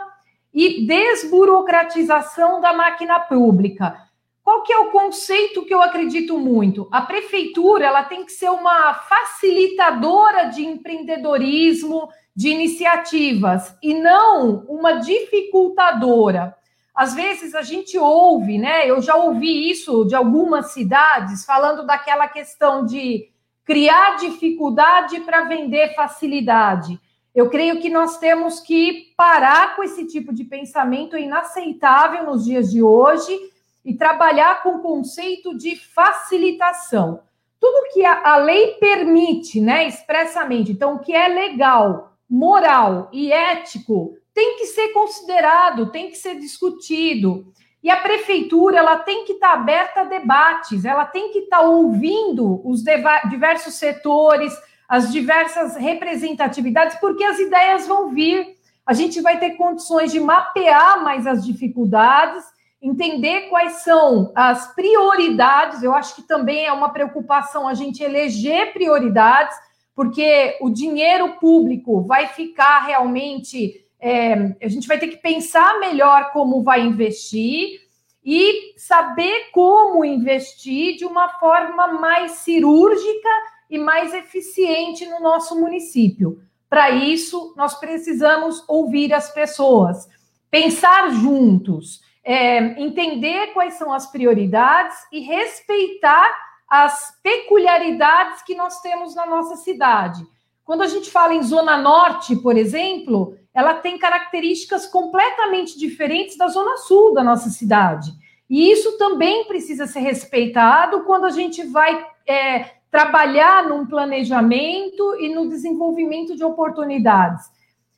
e 0.54 0.86
desburocratização 0.86 2.62
da 2.62 2.74
máquina 2.74 3.20
pública. 3.20 3.98
Qual 4.44 4.62
que 4.64 4.74
é 4.74 4.78
o 4.78 4.92
conceito 4.92 5.64
que 5.64 5.74
eu 5.74 5.82
acredito 5.82 6.38
muito? 6.38 6.88
A 6.92 7.02
prefeitura 7.02 7.86
ela 7.86 8.04
tem 8.04 8.26
que 8.26 8.32
ser 8.32 8.50
uma 8.50 8.94
facilitadora 8.94 10.50
de 10.50 10.66
empreendedorismo, 10.66 12.10
de 12.36 12.50
iniciativas, 12.50 13.76
e 13.82 13.94
não 13.94 14.66
uma 14.68 14.94
dificultadora. 14.94 16.56
Às 16.94 17.16
vezes 17.16 17.56
a 17.56 17.62
gente 17.62 17.98
ouve, 17.98 18.58
né? 18.58 18.88
Eu 18.88 19.02
já 19.02 19.16
ouvi 19.16 19.72
isso 19.72 20.06
de 20.06 20.14
algumas 20.14 20.74
cidades 20.74 21.46
falando 21.46 21.86
daquela 21.86 22.28
questão 22.28 22.86
de 22.86 23.30
criar 23.64 24.18
dificuldade 24.18 25.22
para 25.22 25.46
vender 25.46 25.96
facilidade. 25.96 27.00
Eu 27.34 27.50
creio 27.50 27.82
que 27.82 27.90
nós 27.90 28.18
temos 28.18 28.60
que 28.60 29.14
parar 29.18 29.76
com 29.76 29.84
esse 29.84 30.06
tipo 30.06 30.32
de 30.32 30.44
pensamento 30.44 31.18
inaceitável 31.18 32.26
nos 32.26 32.46
dias 32.46 32.72
de 32.72 32.84
hoje 32.84 33.38
e 33.84 33.96
trabalhar 33.96 34.62
com 34.62 34.76
o 34.76 34.82
conceito 34.82 35.58
de 35.58 35.76
facilitação. 35.76 37.22
Tudo 37.60 37.94
que 37.94 38.06
a, 38.06 38.38
lei 38.38 38.74
permite, 38.74 39.60
né, 39.60 39.88
expressamente, 39.88 40.72
então 40.72 40.96
o 40.96 41.00
que 41.00 41.14
é 41.14 41.28
legal, 41.28 42.14
moral 42.30 43.10
e 43.12 43.32
ético 43.32 44.16
tem 44.34 44.58
que 44.58 44.66
ser 44.68 44.90
considerado, 44.90 45.92
tem 45.92 46.10
que 46.10 46.18
ser 46.18 46.36
discutido. 46.40 47.52
E 47.82 47.90
a 47.90 47.98
prefeitura 47.98 48.78
ela 48.78 48.98
tem 48.98 49.26
que 49.26 49.34
estar 49.34 49.50
tá 49.50 49.54
aberta 49.54 50.02
a 50.02 50.06
debates, 50.06 50.86
ela 50.86 51.06
tem 51.06 51.32
que 51.32 51.40
estar 51.40 51.60
tá 51.60 51.64
ouvindo 51.64 52.62
os 52.68 52.84
diversos 53.30 53.76
setores, 53.76 54.54
as 54.94 55.12
diversas 55.12 55.76
representatividades, 55.76 56.98
porque 57.00 57.24
as 57.24 57.40
ideias 57.40 57.88
vão 57.88 58.12
vir. 58.14 58.56
A 58.86 58.94
gente 58.94 59.22
vai 59.22 59.40
ter 59.40 59.56
condições 59.56 60.12
de 60.12 60.20
mapear 60.20 61.04
mais 61.04 61.26
as 61.26 61.44
dificuldades 61.44 62.44
entender 62.80 63.50
quais 63.50 63.82
são 63.82 64.32
as 64.36 64.76
prioridades. 64.76 65.82
Eu 65.82 65.96
acho 65.96 66.16
que 66.16 66.22
também 66.22 66.66
é 66.66 66.72
uma 66.72 66.90
preocupação 66.90 67.68
a 67.68 67.74
gente 67.74 68.04
eleger 68.04 68.72
prioridades, 68.72 69.58
porque 69.96 70.58
o 70.62 70.70
dinheiro 70.70 71.40
público 71.40 72.02
vai 72.02 72.28
ficar 72.28 72.82
realmente. 72.82 73.84
É, 74.00 74.56
a 74.62 74.68
gente 74.68 74.88
vai 74.88 75.00
ter 75.00 75.08
que 75.08 75.18
pensar 75.18 75.80
melhor 75.80 76.32
como 76.32 76.62
vai 76.62 76.82
investir 76.82 77.82
e 78.24 78.76
saber 78.78 79.50
como 79.52 80.06
investir 80.06 80.98
de 80.98 81.06
uma 81.06 81.30
forma 81.40 81.88
mais 81.94 82.34
cirúrgica 82.34 83.30
e 83.70 83.78
mais 83.78 84.14
eficiente 84.14 85.06
no 85.06 85.20
nosso 85.20 85.60
município. 85.60 86.42
Para 86.70 86.90
isso, 86.92 87.54
nós 87.56 87.80
precisamos 87.80 88.64
ouvir 88.68 89.14
as 89.14 89.32
pessoas, 89.34 90.08
pensar 90.50 91.10
juntos 91.12 92.02
é, 92.24 92.82
entender 92.82 93.48
quais 93.48 93.74
são 93.74 93.92
as 93.92 94.10
prioridades 94.10 94.96
e 95.12 95.20
respeitar 95.20 96.32
as 96.70 97.20
peculiaridades 97.22 98.42
que 98.42 98.56
nós 98.56 98.80
temos 98.82 99.14
na 99.14 99.26
nossa 99.26 99.58
cidade. 99.58 100.26
Quando 100.64 100.82
a 100.82 100.88
gente 100.88 101.12
fala 101.12 101.34
em 101.34 101.44
Zona 101.44 101.78
Norte, 101.78 102.38
por 102.38 102.56
exemplo, 102.56 103.38
ela 103.54 103.76
tem 103.76 104.00
características 104.00 104.88
completamente 104.88 105.78
diferentes 105.78 106.38
da 106.38 106.48
Zona 106.48 106.78
Sul 106.78 107.14
da 107.14 107.24
nossa 107.24 107.50
cidade. 107.50 108.12
E 108.50 108.72
isso 108.72 108.98
também 108.98 109.46
precisa 109.46 109.86
ser 109.86 110.00
respeitado 110.00 111.04
quando 111.04 111.26
a 111.26 111.32
gente 111.32 111.64
vai 111.64 112.08
é, 112.26 112.72
trabalhar 112.94 113.68
num 113.68 113.88
planejamento 113.88 115.16
e 115.20 115.34
no 115.34 115.50
desenvolvimento 115.50 116.36
de 116.36 116.44
oportunidades. 116.44 117.44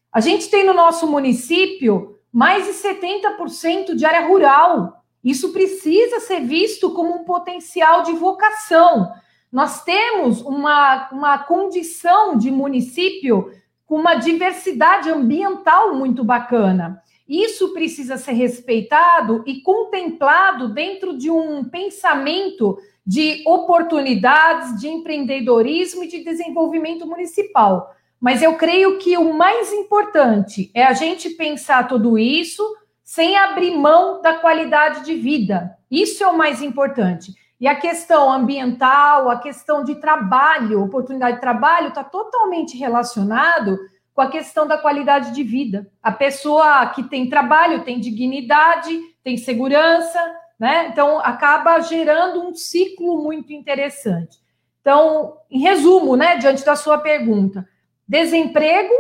A 0.09 0.21
gente 0.21 0.49
tem 0.49 0.65
no 0.65 0.73
nosso 0.73 1.05
município 1.05 2.17
mais 2.31 2.63
de 2.65 2.71
70% 2.71 3.93
de 3.93 4.05
área 4.05 4.25
rural. 4.25 5.03
Isso 5.21 5.51
precisa 5.51 6.21
ser 6.21 6.45
visto 6.45 6.91
como 6.91 7.13
um 7.13 7.25
potencial 7.25 8.03
de 8.03 8.13
vocação. 8.13 9.11
Nós 9.51 9.83
temos 9.83 10.39
uma, 10.39 11.09
uma 11.11 11.39
condição 11.39 12.37
de 12.37 12.49
município 12.49 13.51
com 13.85 13.97
uma 13.97 14.15
diversidade 14.15 15.09
ambiental 15.09 15.93
muito 15.93 16.23
bacana. 16.23 17.01
Isso 17.27 17.73
precisa 17.73 18.15
ser 18.15 18.31
respeitado 18.31 19.43
e 19.45 19.59
contemplado 19.59 20.69
dentro 20.69 21.17
de 21.17 21.29
um 21.29 21.65
pensamento 21.65 22.77
de 23.05 23.43
oportunidades, 23.45 24.79
de 24.79 24.88
empreendedorismo 24.88 26.03
e 26.03 26.07
de 26.07 26.24
desenvolvimento 26.24 27.05
municipal. 27.05 27.93
Mas 28.19 28.41
eu 28.41 28.55
creio 28.55 28.97
que 28.97 29.17
o 29.17 29.33
mais 29.33 29.71
importante 29.71 30.71
é 30.74 30.83
a 30.83 30.93
gente 30.93 31.29
pensar 31.31 31.88
tudo 31.88 32.17
isso 32.17 32.63
sem 33.03 33.38
abrir 33.38 33.77
mão 33.77 34.21
da 34.21 34.33
qualidade 34.33 35.05
de 35.05 35.13
vida. 35.13 35.77
Isso 35.91 36.24
é 36.24 36.27
o 36.27 36.38
mais 36.38 36.62
importante. 36.62 37.33
E 37.59 37.67
a 37.67 37.75
questão 37.75 38.31
ambiental, 38.31 39.29
a 39.29 39.39
questão 39.39 39.83
de 39.83 39.95
trabalho, 39.95 40.83
oportunidade 40.83 41.35
de 41.35 41.41
trabalho, 41.41 41.89
está 41.89 42.03
totalmente 42.03 42.75
relacionado 42.75 43.77
com 44.13 44.21
a 44.21 44.29
questão 44.29 44.65
da 44.65 44.77
qualidade 44.77 45.31
de 45.31 45.43
vida. 45.43 45.88
A 46.01 46.12
pessoa 46.12 46.88
que 46.88 47.03
tem 47.03 47.29
trabalho 47.29 47.83
tem 47.83 48.00
dignidade, 48.00 48.97
tem 49.24 49.38
segurança, 49.38 50.19
né? 50.59 50.88
Então 50.88 51.19
acaba 51.19 51.79
gerando 51.79 52.41
um 52.41 52.53
ciclo 52.53 53.21
muito 53.24 53.51
interessante. 53.53 54.39
Então, 54.81 55.38
em 55.50 55.59
resumo, 55.59 56.15
né, 56.15 56.38
diante 56.38 56.63
da 56.63 56.75
sua 56.75 57.00
pergunta, 57.00 57.67
desemprego, 58.07 58.93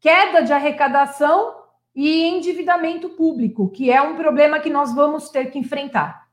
queda 0.00 0.42
de 0.42 0.52
arrecadação 0.52 1.62
e 1.94 2.22
endividamento 2.24 3.10
público, 3.10 3.68
que 3.68 3.90
é 3.90 4.00
um 4.00 4.16
problema 4.16 4.60
que 4.60 4.70
nós 4.70 4.94
vamos 4.94 5.28
ter 5.28 5.50
que 5.50 5.58
enfrentar. 5.58 6.28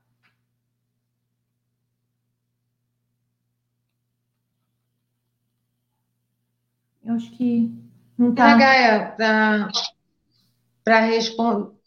Eu 7.04 7.14
acho 7.14 7.30
que 7.32 7.68
não 8.16 8.30
está. 8.30 8.56
Gaia, 8.56 9.16
para 10.84 11.00
responder. 11.00 11.79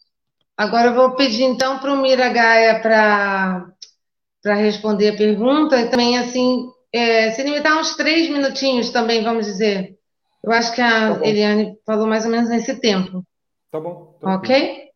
Agora 0.56 0.88
eu 0.88 0.94
vou 0.94 1.16
pedir 1.16 1.42
então 1.42 1.78
para 1.78 1.92
o 1.92 2.00
Mira 2.00 2.28
Gaia 2.28 2.80
para 2.80 4.54
responder 4.54 5.10
a 5.10 5.16
pergunta 5.16 5.80
e 5.80 5.90
também 5.90 6.18
assim 6.18 6.70
é, 6.92 7.32
se 7.32 7.42
limitar 7.42 7.78
uns 7.78 7.96
três 7.96 8.30
minutinhos 8.30 8.90
também, 8.90 9.24
vamos 9.24 9.46
dizer. 9.46 9.98
Eu 10.42 10.52
acho 10.52 10.74
que 10.74 10.80
a 10.80 11.18
tá 11.18 11.26
Eliane 11.26 11.76
falou 11.84 12.06
mais 12.06 12.24
ou 12.24 12.30
menos 12.30 12.48
nesse 12.48 12.78
tempo. 12.78 13.24
Tá 13.70 13.80
bom. 13.80 14.16
Ok? 14.22 14.90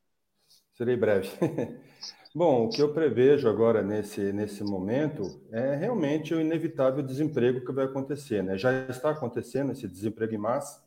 Serei 0.76 0.96
breve. 0.96 1.28
Bom, 2.34 2.66
o 2.66 2.68
que 2.68 2.80
eu 2.80 2.92
prevejo 2.92 3.48
agora 3.48 3.82
nesse, 3.82 4.32
nesse 4.32 4.62
momento 4.62 5.40
é 5.50 5.74
realmente 5.74 6.32
o 6.32 6.40
inevitável 6.40 7.02
desemprego 7.02 7.64
que 7.64 7.72
vai 7.72 7.86
acontecer. 7.86 8.44
Né? 8.44 8.56
Já 8.56 8.86
está 8.86 9.10
acontecendo 9.10 9.72
esse 9.72 9.88
desemprego 9.88 10.34
em 10.34 10.38
massa, 10.38 10.84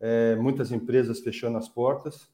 é, 0.00 0.36
muitas 0.36 0.72
empresas 0.72 1.20
fechando 1.20 1.58
as 1.58 1.68
portas. 1.68 2.30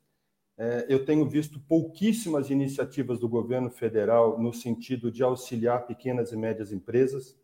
É, 0.58 0.86
eu 0.88 1.04
tenho 1.04 1.28
visto 1.28 1.58
pouquíssimas 1.60 2.50
iniciativas 2.50 3.18
do 3.18 3.28
governo 3.28 3.70
federal 3.70 4.38
no 4.38 4.52
sentido 4.52 5.10
de 5.10 5.22
auxiliar 5.22 5.86
pequenas 5.86 6.32
e 6.32 6.36
médias 6.36 6.72
empresas. 6.72 7.36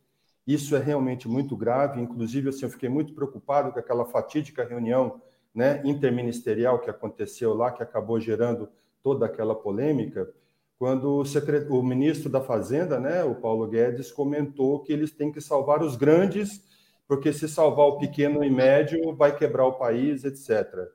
Isso 0.47 0.77
é 0.77 0.79
realmente 0.79 1.29
muito 1.29 1.57
grave. 1.57 2.01
Inclusive, 2.01 2.51
assim, 2.51 2.65
eu 2.65 2.71
fiquei 2.71 2.89
muito 2.89 3.15
preocupado 3.15 3.73
com 3.73 3.79
aquela 3.79 4.05
fatídica 4.05 4.65
reunião 4.65 5.21
né, 5.55 5.83
interministerial 5.85 6.79
que 6.79 6.91
aconteceu 6.91 7.55
lá, 7.55 7.71
que 7.71 7.83
acabou 7.83 8.21
gerando 8.21 8.69
toda 9.03 9.27
aquela 9.27 9.55
polêmica 9.55 10.33
quando 10.79 11.17
o, 11.17 11.25
secret... 11.25 11.67
o, 11.69 11.83
ministro 11.83 12.31
da 12.31 12.41
Fazenda, 12.41 13.01
né, 13.01 13.25
o 13.25 13.35
Paulo 13.35 13.67
Guedes, 13.67 14.13
comentou 14.13 14.81
que 14.81 14.93
eles 14.93 15.11
têm 15.11 15.33
que 15.33 15.41
salvar 15.41 15.83
os 15.83 15.97
grandes, 15.97 16.63
porque 17.07 17.33
se 17.33 17.49
salvar 17.49 17.87
o 17.87 17.99
pequeno 17.99 18.45
e 18.45 18.51
médio 18.51 19.15
vai 19.17 19.37
quebrar 19.37 19.67
o 19.67 19.73
país, 19.73 20.25
etc. 20.25 20.89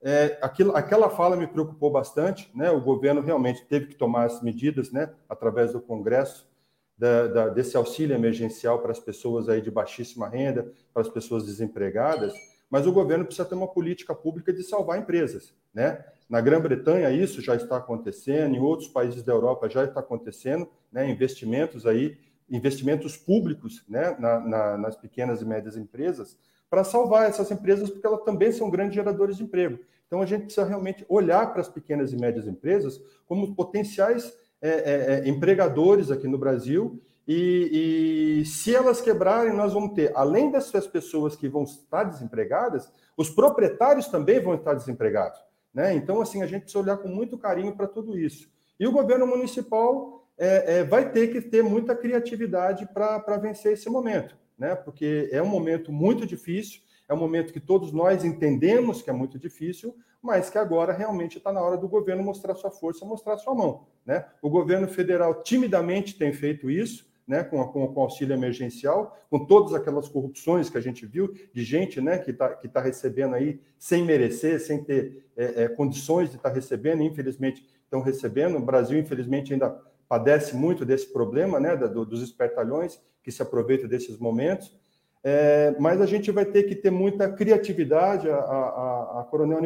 É, 0.00 0.38
aquilo, 0.40 0.76
aquela 0.76 1.10
fala 1.10 1.36
me 1.36 1.46
preocupou 1.46 1.90
bastante, 1.90 2.50
né? 2.54 2.70
O 2.70 2.80
governo 2.80 3.20
realmente 3.20 3.64
teve 3.66 3.86
que 3.86 3.96
tomar 3.96 4.26
as 4.26 4.40
medidas, 4.40 4.92
né, 4.92 5.12
através 5.28 5.72
do 5.72 5.80
Congresso, 5.80 6.48
da, 6.96 7.26
da, 7.26 7.48
desse 7.48 7.76
auxílio 7.76 8.14
emergencial 8.14 8.80
para 8.80 8.92
as 8.92 9.00
pessoas 9.00 9.48
aí 9.48 9.60
de 9.60 9.70
baixíssima 9.70 10.28
renda, 10.28 10.72
para 10.92 11.02
as 11.02 11.08
pessoas 11.08 11.44
desempregadas, 11.44 12.32
mas 12.70 12.86
o 12.86 12.92
governo 12.92 13.24
precisa 13.24 13.48
ter 13.48 13.54
uma 13.54 13.68
política 13.68 14.14
pública 14.14 14.52
de 14.52 14.62
salvar 14.62 14.98
empresas, 14.98 15.54
né? 15.72 16.04
Na 16.28 16.40
Grã-Bretanha 16.40 17.10
isso 17.10 17.40
já 17.40 17.56
está 17.56 17.78
acontecendo, 17.78 18.54
em 18.54 18.60
outros 18.60 18.88
países 18.88 19.22
da 19.22 19.32
Europa 19.32 19.68
já 19.68 19.84
está 19.84 20.00
acontecendo, 20.00 20.68
né? 20.92 21.08
Investimentos 21.08 21.86
aí, 21.86 22.18
investimentos 22.50 23.16
públicos, 23.16 23.84
né? 23.88 24.16
Na, 24.18 24.40
na, 24.40 24.76
nas 24.76 24.96
pequenas 24.96 25.40
e 25.40 25.44
médias 25.44 25.76
empresas 25.76 26.36
para 26.70 26.84
salvar 26.84 27.28
essas 27.28 27.50
empresas, 27.50 27.90
porque 27.90 28.06
elas 28.06 28.22
também 28.22 28.52
são 28.52 28.70
grandes 28.70 28.94
geradores 28.94 29.36
de 29.36 29.44
emprego. 29.44 29.78
Então 30.06 30.22
a 30.22 30.26
gente 30.26 30.44
precisa 30.44 30.66
realmente 30.66 31.04
olhar 31.08 31.52
para 31.52 31.60
as 31.60 31.68
pequenas 31.68 32.12
e 32.12 32.16
médias 32.16 32.46
empresas 32.46 33.00
como 33.26 33.54
potenciais 33.54 34.32
é, 34.60 34.68
é, 34.68 35.14
é 35.24 35.28
empregadores 35.28 36.10
aqui 36.10 36.26
no 36.26 36.38
Brasil 36.38 37.00
e, 37.28 38.40
e, 38.40 38.46
se 38.46 38.74
elas 38.74 39.02
quebrarem, 39.02 39.52
nós 39.52 39.74
vamos 39.74 39.92
ter, 39.92 40.10
além 40.14 40.50
dessas 40.50 40.86
pessoas 40.86 41.36
que 41.36 41.46
vão 41.46 41.64
estar 41.64 42.04
desempregadas, 42.04 42.90
os 43.18 43.28
proprietários 43.28 44.08
também 44.08 44.40
vão 44.40 44.54
estar 44.54 44.72
desempregados. 44.72 45.38
Né? 45.74 45.94
Então, 45.94 46.22
assim, 46.22 46.42
a 46.42 46.46
gente 46.46 46.62
precisa 46.62 46.82
olhar 46.82 46.96
com 46.96 47.08
muito 47.08 47.36
carinho 47.36 47.76
para 47.76 47.86
tudo 47.86 48.18
isso. 48.18 48.48
E 48.80 48.86
o 48.86 48.92
governo 48.92 49.26
municipal 49.26 50.26
é, 50.38 50.78
é, 50.78 50.84
vai 50.84 51.12
ter 51.12 51.28
que 51.30 51.42
ter 51.42 51.62
muita 51.62 51.94
criatividade 51.94 52.88
para 52.94 53.36
vencer 53.36 53.74
esse 53.74 53.90
momento, 53.90 54.34
né? 54.58 54.74
porque 54.74 55.28
é 55.32 55.40
um 55.42 55.46
momento 55.46 55.92
muito 55.92 56.26
difícil, 56.26 56.80
é 57.08 57.14
um 57.14 57.18
momento 57.18 57.52
que 57.52 57.60
todos 57.60 57.92
nós 57.92 58.24
entendemos 58.24 59.00
que 59.00 59.08
é 59.08 59.12
muito 59.12 59.38
difícil, 59.38 59.96
mas 60.20 60.50
que 60.50 60.58
agora 60.58 60.92
realmente 60.92 61.38
está 61.38 61.52
na 61.52 61.62
hora 61.62 61.76
do 61.76 61.88
governo 61.88 62.22
mostrar 62.22 62.54
sua 62.54 62.70
força, 62.70 63.04
mostrar 63.04 63.38
sua 63.38 63.54
mão. 63.54 63.86
Né? 64.04 64.26
O 64.42 64.50
governo 64.50 64.88
federal 64.88 65.42
timidamente 65.42 66.18
tem 66.18 66.32
feito 66.32 66.70
isso, 66.70 67.08
né, 67.26 67.44
com, 67.44 67.60
a, 67.60 67.68
com, 67.68 67.84
o 67.84 68.00
auxílio 68.00 68.32
emergencial, 68.32 69.14
com 69.28 69.44
todas 69.44 69.74
aquelas 69.74 70.08
corrupções 70.08 70.70
que 70.70 70.78
a 70.78 70.80
gente 70.80 71.04
viu, 71.04 71.30
de 71.52 71.62
gente 71.62 72.00
né, 72.00 72.16
que 72.16 72.30
está 72.30 72.48
tá 72.48 72.80
recebendo 72.80 73.34
aí 73.34 73.60
sem 73.78 74.02
merecer, 74.02 74.58
sem 74.58 74.82
ter 74.82 75.26
é, 75.36 75.64
é, 75.64 75.68
condições 75.68 76.30
de 76.30 76.36
estar 76.36 76.48
tá 76.48 76.54
recebendo, 76.54 77.02
infelizmente 77.02 77.62
estão 77.84 78.00
recebendo. 78.00 78.56
O 78.56 78.64
Brasil, 78.64 78.98
infelizmente, 78.98 79.52
ainda 79.52 79.78
padece 80.08 80.56
muito 80.56 80.86
desse 80.86 81.12
problema 81.12 81.60
né, 81.60 81.76
do, 81.76 82.06
dos 82.06 82.22
espertalhões 82.22 82.98
que 83.28 83.32
se 83.32 83.42
aproveitam 83.42 83.86
desses 83.86 84.16
momentos. 84.16 84.74
É, 85.22 85.76
mas 85.78 86.00
a 86.00 86.06
gente 86.06 86.30
vai 86.30 86.46
ter 86.46 86.62
que 86.62 86.74
ter 86.74 86.90
muita 86.90 87.30
criatividade. 87.30 88.26
A, 88.30 88.36
a, 88.36 89.20
a 89.20 89.26
Coronel 89.30 89.60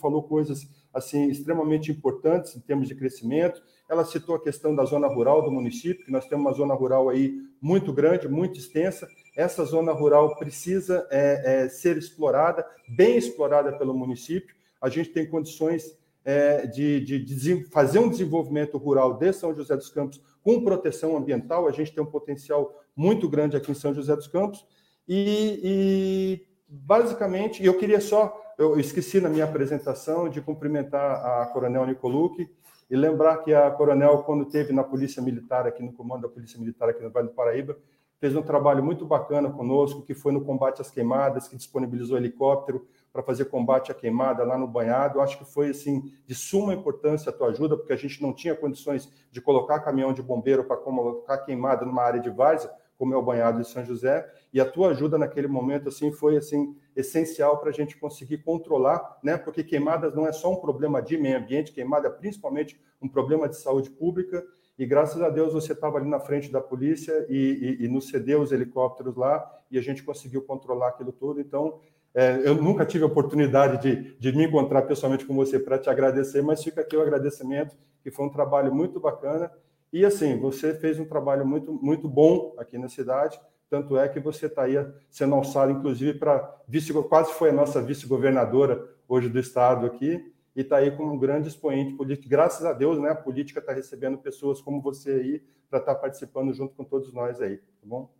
falou 0.00 0.24
coisas 0.24 0.66
assim 0.92 1.28
extremamente 1.28 1.92
importantes 1.92 2.56
em 2.56 2.60
termos 2.60 2.88
de 2.88 2.94
crescimento. 2.96 3.62
Ela 3.88 4.04
citou 4.04 4.34
a 4.34 4.42
questão 4.42 4.74
da 4.74 4.84
zona 4.84 5.06
rural 5.06 5.44
do 5.44 5.52
município, 5.52 6.04
que 6.04 6.10
nós 6.10 6.26
temos 6.26 6.44
uma 6.44 6.52
zona 6.52 6.74
rural 6.74 7.08
aí 7.08 7.34
muito 7.62 7.92
grande, 7.92 8.26
muito 8.26 8.58
extensa. 8.58 9.06
Essa 9.36 9.64
zona 9.64 9.92
rural 9.92 10.34
precisa 10.36 11.06
é, 11.08 11.62
é, 11.62 11.68
ser 11.68 11.96
explorada, 11.96 12.66
bem 12.88 13.16
explorada 13.16 13.78
pelo 13.78 13.94
município. 13.94 14.56
A 14.80 14.88
gente 14.88 15.10
tem 15.10 15.30
condições 15.30 15.96
é, 16.24 16.66
de, 16.66 17.00
de, 17.00 17.24
de, 17.24 17.64
fazer 17.66 18.00
um 18.00 18.08
desenvolvimento 18.08 18.76
rural 18.76 19.14
de 19.14 19.32
São 19.32 19.54
José 19.54 19.76
dos 19.76 19.90
Campos 19.90 20.20
com 20.42 20.64
proteção 20.64 21.16
ambiental. 21.16 21.68
A 21.68 21.72
gente 21.72 21.92
tem 21.92 22.02
um 22.02 22.10
potencial 22.10 22.83
muito 22.96 23.28
grande 23.28 23.56
aqui 23.56 23.70
em 23.70 23.74
São 23.74 23.94
José 23.94 24.14
dos 24.14 24.26
Campos. 24.26 24.66
E, 25.08 25.60
e 25.62 26.46
basicamente, 26.68 27.64
eu 27.64 27.76
queria 27.76 28.00
só, 28.00 28.34
eu 28.58 28.78
esqueci 28.78 29.20
na 29.20 29.28
minha 29.28 29.44
apresentação 29.44 30.28
de 30.28 30.40
cumprimentar 30.40 31.24
a 31.24 31.46
Coronel 31.46 31.86
Nicolucci 31.86 32.48
e 32.90 32.96
lembrar 32.96 33.38
que 33.38 33.52
a 33.52 33.70
Coronel, 33.70 34.18
quando 34.24 34.44
teve 34.44 34.72
na 34.72 34.84
Polícia 34.84 35.22
Militar, 35.22 35.66
aqui 35.66 35.82
no 35.82 35.92
comando 35.92 36.22
da 36.22 36.28
Polícia 36.28 36.58
Militar 36.58 36.88
aqui 36.88 37.02
no 37.02 37.10
Vale 37.10 37.28
do 37.28 37.34
Paraíba, 37.34 37.76
fez 38.18 38.34
um 38.36 38.42
trabalho 38.42 38.82
muito 38.82 39.04
bacana 39.04 39.50
conosco, 39.50 40.02
que 40.02 40.14
foi 40.14 40.32
no 40.32 40.42
combate 40.42 40.80
às 40.80 40.90
queimadas, 40.90 41.48
que 41.48 41.56
disponibilizou 41.56 42.16
helicóptero 42.16 42.86
para 43.12 43.22
fazer 43.22 43.46
combate 43.46 43.92
à 43.92 43.94
queimada 43.94 44.44
lá 44.44 44.56
no 44.56 44.66
banhado. 44.66 45.20
Acho 45.20 45.38
que 45.38 45.44
foi 45.44 45.70
assim 45.70 46.10
de 46.26 46.34
suma 46.34 46.72
importância 46.72 47.30
a 47.30 47.32
tua 47.32 47.48
ajuda, 47.48 47.76
porque 47.76 47.92
a 47.92 47.96
gente 47.96 48.22
não 48.22 48.32
tinha 48.32 48.54
condições 48.54 49.12
de 49.30 49.40
colocar 49.40 49.80
caminhão 49.80 50.12
de 50.12 50.22
bombeiro 50.22 50.64
para 50.64 50.76
colocar 50.76 51.38
queimada 51.38 51.84
numa 51.84 52.02
área 52.02 52.20
de 52.20 52.30
várzea, 52.30 52.70
como 52.96 53.14
é 53.14 53.16
o 53.16 53.22
banhado 53.22 53.60
de 53.60 53.68
São 53.68 53.84
José, 53.84 54.26
e 54.52 54.60
a 54.60 54.64
tua 54.64 54.90
ajuda 54.90 55.18
naquele 55.18 55.48
momento 55.48 55.88
assim 55.88 56.12
foi 56.12 56.36
assim 56.36 56.76
essencial 56.94 57.58
para 57.58 57.70
a 57.70 57.72
gente 57.72 57.96
conseguir 57.98 58.38
controlar, 58.38 59.18
né? 59.22 59.36
Porque 59.36 59.64
queimadas 59.64 60.14
não 60.14 60.26
é 60.26 60.32
só 60.32 60.52
um 60.52 60.56
problema 60.56 61.02
de 61.02 61.18
meio 61.18 61.38
ambiente, 61.38 61.72
queimada 61.72 62.08
é 62.08 62.10
principalmente 62.10 62.80
um 63.02 63.08
problema 63.08 63.48
de 63.48 63.56
saúde 63.56 63.90
pública. 63.90 64.44
E 64.78 64.86
graças 64.86 65.20
a 65.22 65.28
Deus 65.28 65.52
você 65.52 65.72
estava 65.72 65.98
ali 65.98 66.08
na 66.08 66.18
frente 66.18 66.50
da 66.50 66.60
polícia 66.60 67.26
e, 67.28 67.78
e, 67.80 67.84
e, 67.84 67.88
nos 67.88 68.08
cedeu 68.08 68.40
os 68.40 68.50
helicópteros 68.50 69.16
lá 69.16 69.44
e 69.70 69.78
a 69.78 69.82
gente 69.82 70.02
conseguiu 70.02 70.42
controlar 70.42 70.88
aquilo 70.88 71.12
tudo. 71.12 71.40
Então, 71.40 71.80
é, 72.12 72.40
eu 72.44 72.54
nunca 72.54 72.84
tive 72.84 73.04
a 73.04 73.08
oportunidade 73.08 73.82
de, 73.82 74.16
de 74.18 74.36
me 74.36 74.46
encontrar 74.46 74.82
pessoalmente 74.82 75.24
com 75.24 75.34
você 75.34 75.58
para 75.58 75.78
te 75.78 75.90
agradecer, 75.90 76.42
mas 76.42 76.62
fica 76.62 76.80
aqui 76.80 76.96
o 76.96 77.02
agradecimento, 77.02 77.76
que 78.02 78.10
foi 78.10 78.24
um 78.26 78.30
trabalho 78.30 78.74
muito 78.74 79.00
bacana. 79.00 79.50
E 79.94 80.04
assim, 80.04 80.36
você 80.40 80.74
fez 80.74 80.98
um 80.98 81.04
trabalho 81.04 81.46
muito, 81.46 81.72
muito 81.72 82.08
bom 82.08 82.52
aqui 82.58 82.76
na 82.76 82.88
cidade. 82.88 83.40
Tanto 83.70 83.96
é 83.96 84.08
que 84.08 84.18
você 84.18 84.46
está 84.46 84.64
aí 84.64 84.74
sendo 85.08 85.36
alçado, 85.36 85.70
inclusive, 85.70 86.18
para 86.18 86.52
vice, 86.66 86.92
quase 87.04 87.32
foi 87.34 87.50
a 87.50 87.52
nossa 87.52 87.80
vice-governadora 87.80 88.92
hoje 89.06 89.28
do 89.28 89.38
estado 89.38 89.86
aqui, 89.86 90.34
e 90.56 90.62
está 90.62 90.78
aí 90.78 90.90
como 90.96 91.12
um 91.12 91.18
grande 91.18 91.46
expoente 91.46 91.94
político. 91.94 92.28
Graças 92.28 92.66
a 92.66 92.72
Deus, 92.72 92.98
né, 92.98 93.10
a 93.10 93.14
política 93.14 93.60
está 93.60 93.72
recebendo 93.72 94.18
pessoas 94.18 94.60
como 94.60 94.82
você 94.82 95.12
aí 95.12 95.42
para 95.70 95.78
estar 95.78 95.94
tá 95.94 96.00
participando 96.00 96.52
junto 96.52 96.74
com 96.74 96.82
todos 96.82 97.12
nós 97.12 97.40
aí, 97.40 97.58
tá 97.58 97.64
bom? 97.84 98.12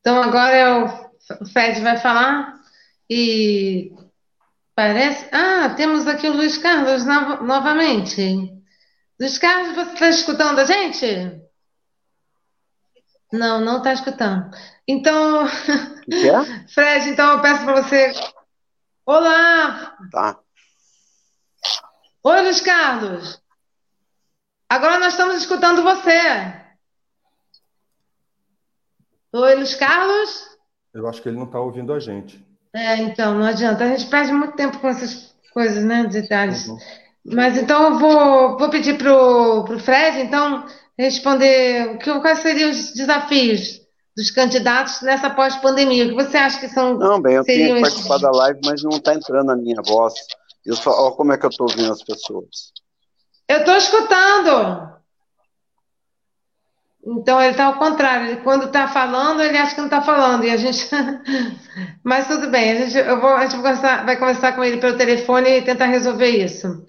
Então 0.00 0.20
agora 0.20 0.56
é 0.56 0.84
o 0.84 1.46
Fred 1.52 1.80
vai 1.82 1.98
falar 1.98 2.60
e 3.08 3.92
Parece. 4.74 5.28
Ah, 5.32 5.70
temos 5.76 6.06
aqui 6.06 6.28
o 6.28 6.32
Luiz 6.32 6.58
Carlos 6.58 7.04
no... 7.04 7.42
novamente. 7.44 8.52
Luiz 9.18 9.38
Carlos, 9.38 9.74
você 9.76 9.92
está 9.92 10.08
escutando 10.08 10.58
a 10.58 10.64
gente? 10.64 11.40
Não, 13.32 13.60
não 13.60 13.78
está 13.78 13.92
escutando. 13.92 14.50
Então, 14.86 15.46
é? 15.46 16.66
Fred, 16.68 17.10
então 17.10 17.32
eu 17.32 17.42
peço 17.42 17.64
para 17.64 17.82
você. 17.82 18.12
Olá! 19.06 19.96
Tá. 20.10 20.40
Oi, 22.24 22.42
Luiz 22.42 22.60
Carlos. 22.60 23.40
Agora 24.68 24.98
nós 24.98 25.12
estamos 25.12 25.36
escutando 25.36 25.82
você. 25.82 26.18
Oi, 29.32 29.54
Luiz 29.54 29.74
Carlos? 29.76 30.48
Eu 30.92 31.06
acho 31.08 31.22
que 31.22 31.28
ele 31.28 31.36
não 31.36 31.46
está 31.46 31.60
ouvindo 31.60 31.92
a 31.92 32.00
gente. 32.00 32.44
É, 32.74 32.96
então, 32.96 33.38
não 33.38 33.46
adianta. 33.46 33.84
A 33.84 33.88
gente 33.88 34.06
perde 34.06 34.32
muito 34.32 34.56
tempo 34.56 34.78
com 34.78 34.88
essas 34.88 35.32
coisas, 35.52 35.84
né? 35.84 36.04
Detalhes. 36.04 36.66
Uhum. 36.66 36.78
Mas 37.24 37.56
então 37.56 37.84
eu 37.84 37.98
vou, 37.98 38.58
vou 38.58 38.68
pedir 38.68 38.98
para 38.98 39.14
o 39.14 39.78
Fred, 39.78 40.20
então, 40.20 40.66
responder 40.98 41.96
que, 41.98 42.20
quais 42.20 42.40
seriam 42.40 42.70
os 42.70 42.92
desafios 42.92 43.80
dos 44.16 44.30
candidatos 44.30 45.00
nessa 45.02 45.30
pós-pandemia. 45.30 46.04
O 46.04 46.08
que 46.08 46.14
você 46.24 46.36
acha 46.36 46.60
que 46.60 46.68
são. 46.68 46.98
Não, 46.98 47.20
bem, 47.22 47.36
eu 47.36 47.44
tenho 47.44 47.76
que 47.76 47.80
participar 47.80 48.18
da 48.18 48.30
live, 48.30 48.60
mas 48.64 48.82
não 48.82 48.96
está 48.96 49.14
entrando 49.14 49.50
a 49.50 49.56
minha 49.56 49.80
voz. 49.86 50.14
Eu 50.66 50.76
só, 50.76 50.90
olha 50.90 51.14
como 51.14 51.32
é 51.32 51.38
que 51.38 51.46
eu 51.46 51.50
estou 51.50 51.68
ouvindo 51.68 51.92
as 51.92 52.02
pessoas. 52.02 52.72
Eu 53.48 53.58
estou 53.58 53.76
escutando. 53.76 54.93
Então 57.06 57.40
ele 57.40 57.50
está 57.50 57.66
ao 57.66 57.78
contrário. 57.78 58.28
Ele, 58.28 58.40
quando 58.40 58.66
está 58.66 58.88
falando, 58.88 59.42
ele 59.42 59.58
acha 59.58 59.74
que 59.74 59.80
não 59.80 59.86
está 59.86 60.00
falando. 60.00 60.44
E 60.44 60.50
a 60.50 60.56
gente. 60.56 60.88
Mas 62.02 62.26
tudo 62.26 62.48
bem. 62.50 62.72
A 62.72 62.86
gente, 62.86 62.96
eu 62.96 63.20
vou, 63.20 63.30
a 63.30 63.46
gente 63.46 63.60
vai 63.60 64.16
conversar, 64.16 64.54
com 64.54 64.64
ele 64.64 64.78
pelo 64.78 64.96
telefone 64.96 65.58
e 65.58 65.62
tentar 65.62 65.86
resolver 65.86 66.28
isso. 66.28 66.84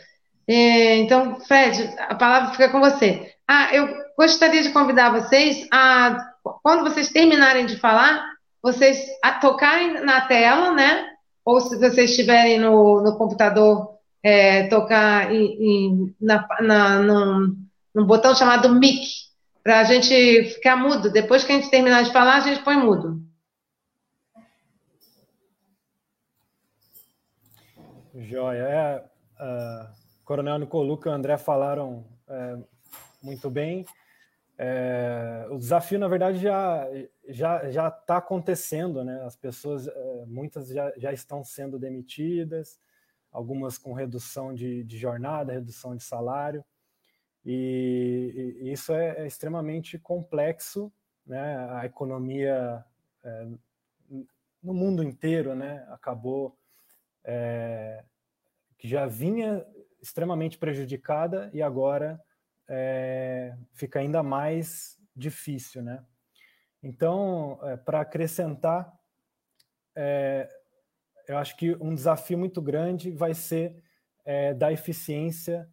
É, 0.48 0.98
então, 0.98 1.40
Fred, 1.42 1.94
a 2.08 2.16
palavra 2.16 2.52
fica 2.52 2.70
com 2.70 2.80
você. 2.80 3.34
Ah, 3.48 3.76
eu 3.76 3.90
gostaria 4.18 4.62
de 4.62 4.70
convidar 4.70 5.12
vocês 5.12 5.68
a, 5.72 6.18
quando 6.64 6.84
vocês 6.84 7.10
terminarem 7.10 7.66
de 7.66 7.78
falar, 7.78 8.24
vocês 8.62 8.98
a 9.24 9.34
tocarem 9.34 10.04
na 10.04 10.22
tela, 10.22 10.72
né? 10.72 11.08
Ou 11.44 11.60
se 11.60 11.78
vocês 11.78 12.12
estiverem 12.12 12.60
no, 12.60 13.02
no 13.02 13.18
computador, 13.18 13.96
é, 14.24 14.68
tocar 14.68 15.32
em, 15.32 15.46
em, 15.60 16.16
na, 16.20 16.48
na, 16.62 17.00
num, 17.00 17.56
num 17.94 18.06
botão 18.06 18.34
chamado 18.34 18.74
mic, 18.74 19.06
para 19.66 19.80
a 19.80 19.84
gente 19.84 20.44
ficar 20.54 20.78
mudo. 20.78 21.12
Depois 21.12 21.44
que 21.44 21.52
a 21.52 21.56
gente 21.56 21.72
terminar 21.72 22.04
de 22.04 22.14
falar, 22.14 22.36
a 22.36 22.40
gente 22.42 22.64
põe 22.64 22.78
mudo. 22.78 23.20
Joia. 28.14 28.62
É, 28.62 29.04
uh, 29.44 29.90
Coronel 30.24 30.60
Nicoluca 30.60 31.10
e 31.10 31.12
o 31.12 31.16
André 31.16 31.36
falaram 31.40 32.06
é, 32.28 32.58
muito 33.24 33.50
bem. 33.50 33.88
É, 34.56 35.48
o 35.50 35.58
desafio, 35.58 35.98
na 35.98 36.08
verdade, 36.08 36.38
já 36.38 36.88
já 37.28 37.72
já 37.72 37.88
está 37.88 38.18
acontecendo, 38.18 39.04
né? 39.04 39.24
As 39.26 39.36
pessoas, 39.36 39.88
é, 39.88 40.26
muitas 40.28 40.68
já, 40.68 40.94
já 40.96 41.12
estão 41.12 41.44
sendo 41.44 41.80
demitidas, 41.80 42.80
algumas 43.32 43.80
com 43.80 43.94
redução 43.94 44.54
de, 44.54 44.84
de 44.84 44.96
jornada, 44.96 45.52
redução 45.52 45.96
de 45.96 46.04
salário, 46.04 46.64
e, 47.46 48.72
isso 48.72 48.92
é, 48.92 49.20
é, 49.20 49.28
extremamente 49.28 50.00
complexo, 50.00 50.92
né? 51.26 51.58
A 51.72 51.86
economia 51.86 52.84
é, 53.24 53.48
no 54.64 54.74
mundo 54.74 55.04
inteiro, 55.04 55.54
né? 55.54 55.86
Acabou 55.90 56.58
é, 57.24 58.04
que 58.78 58.88
já 58.88 59.06
vinha 59.06 59.66
extremamente 60.02 60.58
prejudicada 60.58 61.50
e 61.54 61.62
agora 61.62 62.20
é, 62.68 63.56
fica 63.74 64.00
ainda 64.00 64.24
mais 64.24 65.00
difícil, 65.16 65.84
né? 65.84 66.04
Então, 66.82 67.60
é, 67.64 67.78
para 67.78 68.02
acrescentar, 68.02 68.92
eu 71.26 71.38
acho 71.38 71.56
que 71.56 71.74
um 71.76 71.96
desafio 71.96 72.38
muito 72.38 72.62
grande 72.62 73.12
vai 73.12 73.34
ser 73.34 73.82
é, 74.26 74.54
da 74.54 74.74
eficiência 74.74 75.70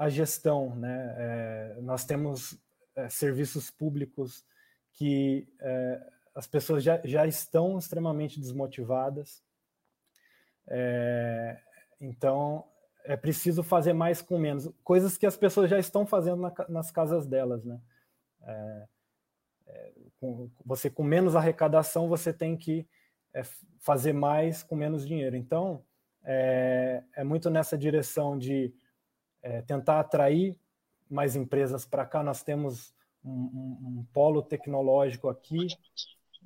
à 0.00 0.08
gestão, 0.08 0.74
né? 0.76 1.14
É, 1.18 1.76
nós 1.82 2.06
temos 2.06 2.58
é, 2.96 3.06
serviços 3.10 3.70
públicos 3.70 4.42
que 4.94 5.46
é, 5.60 6.10
as 6.34 6.46
pessoas 6.46 6.82
já, 6.82 6.98
já 7.04 7.26
estão 7.26 7.78
extremamente 7.78 8.40
desmotivadas. 8.40 9.42
então, 12.00 12.64
é 13.04 13.14
preciso 13.14 13.62
fazer 13.62 13.92
mais 13.92 14.22
com 14.22 14.38
menos, 14.38 14.70
coisas 14.82 15.18
que 15.18 15.26
as 15.26 15.36
pessoas 15.36 15.68
já 15.68 15.78
estão 15.78 16.06
fazendo 16.06 16.40
na, 16.40 16.52
nas 16.68 16.90
casas 16.90 17.26
delas, 17.26 17.62
né? 17.62 17.78
É, 18.42 18.88
é, 19.66 19.92
com, 20.18 20.50
você 20.64 20.88
com 20.88 21.02
menos 21.02 21.36
arrecadação 21.36 22.08
você 22.08 22.32
tem 22.32 22.56
que 22.56 22.88
é, 23.34 23.42
fazer 23.78 24.14
mais 24.14 24.62
com 24.62 24.74
menos 24.76 25.06
dinheiro. 25.06 25.36
Então 25.36 25.84
é, 26.24 27.02
é 27.16 27.22
muito 27.22 27.50
nessa 27.50 27.76
direção 27.76 28.38
de 28.38 28.72
é, 29.42 29.62
tentar 29.62 30.00
atrair 30.00 30.56
mais 31.08 31.34
empresas 31.36 31.84
para 31.84 32.06
cá. 32.06 32.22
Nós 32.22 32.42
temos 32.42 32.94
um, 33.24 33.30
um, 33.30 33.98
um 33.98 34.06
polo 34.12 34.42
tecnológico 34.42 35.28
aqui. 35.28 35.68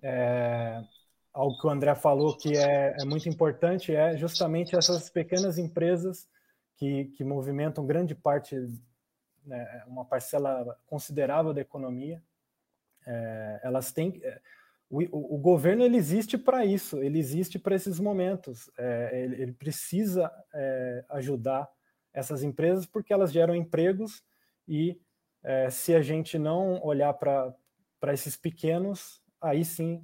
É, 0.03 0.83
algo 1.33 1.59
que 1.59 1.67
o 1.67 1.71
André 1.71 1.95
falou 1.95 2.37
que 2.37 2.57
é, 2.57 2.97
é 3.01 3.05
muito 3.05 3.29
importante 3.29 3.95
é 3.95 4.17
justamente 4.17 4.77
essas 4.77 5.11
pequenas 5.11 5.59
empresas 5.59 6.29
que, 6.77 7.07
que 7.17 7.25
movimentam 7.25 7.87
grande 7.87 8.15
parte, 8.15 8.57
né, 9.45 9.85
uma 9.87 10.05
parcela 10.05 10.79
considerável 10.87 11.53
da 11.53 11.61
economia. 11.61 12.23
É, 13.07 13.61
elas 13.63 13.93
têm. 13.93 14.21
É, 14.23 14.41
o, 14.89 15.35
o, 15.35 15.39
governo 15.39 15.83
ele 15.83 15.97
existe 15.97 16.39
para 16.39 16.65
isso, 16.65 17.03
ele 17.03 17.19
existe 17.19 17.59
para 17.59 17.75
esses 17.75 17.99
momentos. 17.99 18.71
É, 18.79 19.23
ele, 19.25 19.43
ele, 19.43 19.53
precisa 19.53 20.31
é, 20.55 21.05
ajudar 21.11 21.69
essas 22.15 22.43
empresas 22.43 22.87
porque 22.87 23.13
elas 23.13 23.33
geram 23.33 23.55
empregos 23.55 24.25
e 24.67 24.99
é, 25.43 25.69
se 25.69 25.95
a 25.95 26.01
gente 26.01 26.39
não 26.39 26.83
olhar 26.83 27.13
para 27.13 27.55
esses 28.15 28.37
pequenos, 28.37 29.23
aí 29.41 29.65
sim 29.65 30.03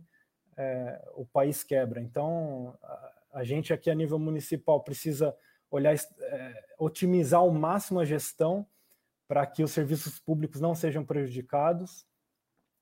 é, 0.56 1.02
o 1.14 1.24
país 1.24 1.64
quebra. 1.64 2.00
Então, 2.00 2.76
a, 2.82 3.12
a 3.34 3.44
gente 3.44 3.72
aqui 3.72 3.88
a 3.88 3.94
nível 3.94 4.18
municipal 4.18 4.82
precisa 4.82 5.34
olhar, 5.70 5.94
é, 5.94 6.64
otimizar 6.78 7.40
ao 7.40 7.50
máximo 7.50 8.00
a 8.00 8.04
gestão 8.04 8.66
para 9.26 9.46
que 9.46 9.62
os 9.62 9.70
serviços 9.70 10.18
públicos 10.18 10.60
não 10.60 10.74
sejam 10.74 11.04
prejudicados. 11.04 12.04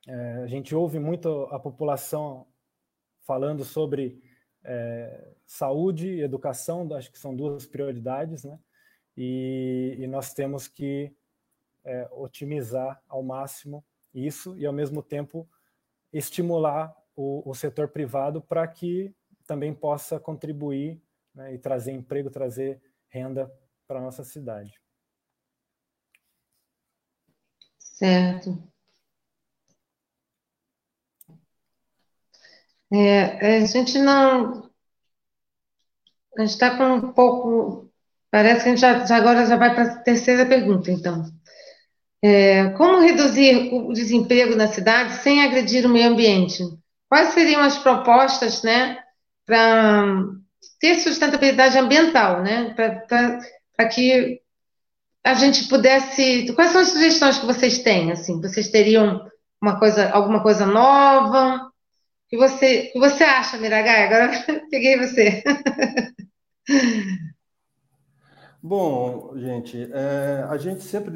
É, 0.07 0.43
a 0.43 0.47
gente 0.47 0.75
ouve 0.75 0.99
muito 0.99 1.43
a 1.51 1.61
população 1.61 2.47
falando 3.21 3.65
sobre 3.65 4.21
é, 4.65 5.33
saúde 5.45 6.09
e 6.09 6.23
educação, 6.23 6.89
acho 6.95 7.13
que 7.13 7.19
são 7.19 7.37
duas 7.37 7.67
prioridades, 7.67 8.43
né? 8.43 8.59
E, 9.21 9.97
e 9.99 10.07
nós 10.07 10.33
temos 10.33 10.69
que 10.69 11.13
é, 11.85 12.09
otimizar 12.13 13.03
ao 13.09 13.21
máximo 13.21 13.85
isso 14.15 14.57
e, 14.57 14.65
ao 14.65 14.73
mesmo 14.73 15.03
tempo, 15.03 15.49
estimular 16.13 16.97
o, 17.17 17.43
o 17.51 17.53
setor 17.53 17.89
privado 17.89 18.41
para 18.41 18.65
que 18.69 19.13
também 19.45 19.75
possa 19.75 20.21
contribuir 20.21 21.03
né, 21.35 21.53
e 21.53 21.59
trazer 21.59 21.91
emprego, 21.91 22.31
trazer 22.31 22.81
renda 23.09 23.53
para 23.89 23.99
a 23.99 24.03
nossa 24.03 24.23
cidade. 24.23 24.81
Certo. 27.81 28.57
É, 32.93 33.57
a 33.63 33.67
gente 33.67 33.99
não. 33.99 34.71
A 36.37 36.43
gente 36.43 36.51
está 36.51 36.79
com 36.79 36.85
um 36.85 37.13
pouco. 37.13 37.88
Parece 38.31 38.63
que 38.63 38.69
a 38.69 38.73
gente 38.73 38.81
já, 38.81 39.07
já 39.07 39.17
agora 39.17 39.47
já 39.47 39.57
vai 39.57 39.75
para 39.75 39.85
a 39.85 39.97
terceira 40.01 40.45
pergunta, 40.45 40.91
então. 40.91 41.25
É, 42.23 42.71
como 42.71 43.01
reduzir 43.01 43.73
o 43.73 43.93
desemprego 43.93 44.57
na 44.57 44.67
cidade 44.67 45.15
sem 45.15 45.43
agredir 45.43 45.87
o 45.87 45.89
meio 45.89 46.11
ambiente? 46.11 46.63
Quais 47.09 47.29
seriam 47.31 47.63
as 47.63 47.79
propostas, 47.79 48.63
né, 48.63 48.99
para 49.47 50.05
ter 50.81 50.97
sustentabilidade 50.97 51.79
ambiental, 51.79 52.43
né? 52.43 52.75
Para 52.75 53.89
que 53.89 54.41
a 55.25 55.35
gente 55.35 55.69
pudesse. 55.69 56.53
Quais 56.55 56.73
são 56.73 56.81
as 56.81 56.89
sugestões 56.89 57.39
que 57.39 57.47
vocês 57.47 57.79
têm? 57.81 58.13
Assim, 58.13 58.41
vocês 58.41 58.69
teriam 58.69 59.27
uma 59.61 59.79
coisa, 59.79 60.11
alguma 60.11 60.43
coisa 60.43 60.67
nova? 60.67 61.67
O 61.67 61.71
que 62.29 62.37
você, 62.37 62.91
que 62.93 62.99
você 62.99 63.25
acha, 63.25 63.57
Miragai? 63.57 64.05
Agora 64.05 64.31
peguei 64.71 64.99
você. 64.99 65.43
Bom, 68.69 69.33
gente, 69.39 69.91
é, 69.95 70.45
a 70.47 70.59
gente 70.59 70.83
sempre 70.83 71.11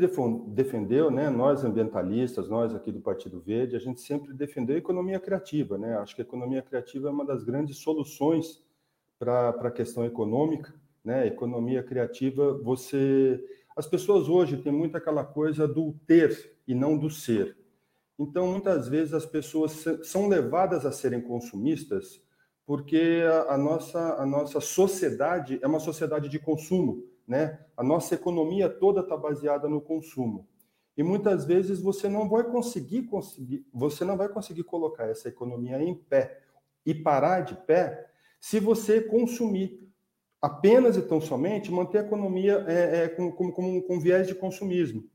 defendeu, 0.49 1.11
né, 1.11 1.29
nós 1.29 1.63
ambientalistas, 1.63 2.49
nós 2.49 2.75
aqui 2.75 2.91
do 2.91 3.03
Partido 3.03 3.43
Verde, 3.43 3.77
a 3.77 3.79
gente 3.79 4.01
sempre 4.01 4.33
defendeu 4.33 4.75
a 4.75 4.79
economia 4.79 5.21
criativa, 5.21 5.77
né? 5.77 5.99
Acho 5.99 6.15
que 6.15 6.23
a 6.23 6.25
economia 6.25 6.63
criativa 6.63 7.09
é 7.09 7.11
uma 7.11 7.27
das 7.27 7.45
grandes 7.45 7.77
soluções 7.77 8.65
para 9.19 9.51
a 9.51 9.71
questão 9.71 10.03
econômica, 10.03 10.73
né? 11.05 11.27
Economia 11.27 11.83
criativa, 11.83 12.57
você. 12.63 13.39
As 13.77 13.87
pessoas 13.87 14.31
hoje 14.31 14.57
têm 14.57 14.73
muito 14.73 14.97
aquela 14.97 15.23
coisa 15.23 15.69
do 15.69 15.93
ter 16.07 16.57
e 16.67 16.75
não 16.75 16.97
do 16.97 17.11
ser. 17.11 17.55
Então, 18.19 18.47
muitas 18.47 18.89
vezes 18.89 19.13
as 19.13 19.27
pessoas 19.27 19.85
são 20.05 20.27
levadas 20.27 20.87
a 20.87 20.91
serem 20.91 21.21
consumistas 21.21 22.23
porque 22.65 23.23
a, 23.29 23.55
a 23.55 23.59
nossa, 23.59 24.15
a 24.15 24.25
nossa 24.25 24.59
sociedade 24.59 25.59
é 25.61 25.67
uma 25.67 25.81
sociedade 25.81 26.31
de 26.31 26.39
consumo, 26.39 27.12
né? 27.27 27.59
A 27.77 27.83
nossa 27.83 28.15
economia 28.15 28.69
toda 28.69 29.01
está 29.01 29.17
baseada 29.17 29.69
no 29.69 29.81
consumo. 29.81 30.47
E 30.97 31.03
muitas 31.03 31.45
vezes 31.45 31.81
você 31.81 32.09
não 32.09 32.29
vai 32.29 32.45
conseguir, 32.45 33.03
conseguir, 33.05 33.67
você 33.73 34.05
não 34.05 34.17
vai 34.17 34.29
conseguir 34.29 34.65
colocar 34.65 35.07
essa 35.07 35.29
economia 35.29 35.83
em 35.83 35.95
pé 35.95 36.41
e 36.85 36.95
parar 36.95 37.41
de 37.41 37.55
pé 37.55 38.11
se 38.41 38.61
você 38.61 39.01
consumir 39.01 39.83
apenas 40.41 40.97
e 40.97 41.03
tão 41.03 41.21
somente, 41.21 41.71
manter 41.71 41.99
a 41.99 42.03
economia 42.03 42.65
é, 42.67 43.05
é, 43.05 43.09
com, 43.09 43.31
com, 43.31 43.53
com, 43.53 43.81
com 43.81 44.01
viés 44.01 44.27
de 44.27 44.35
consumismo. 44.35 45.09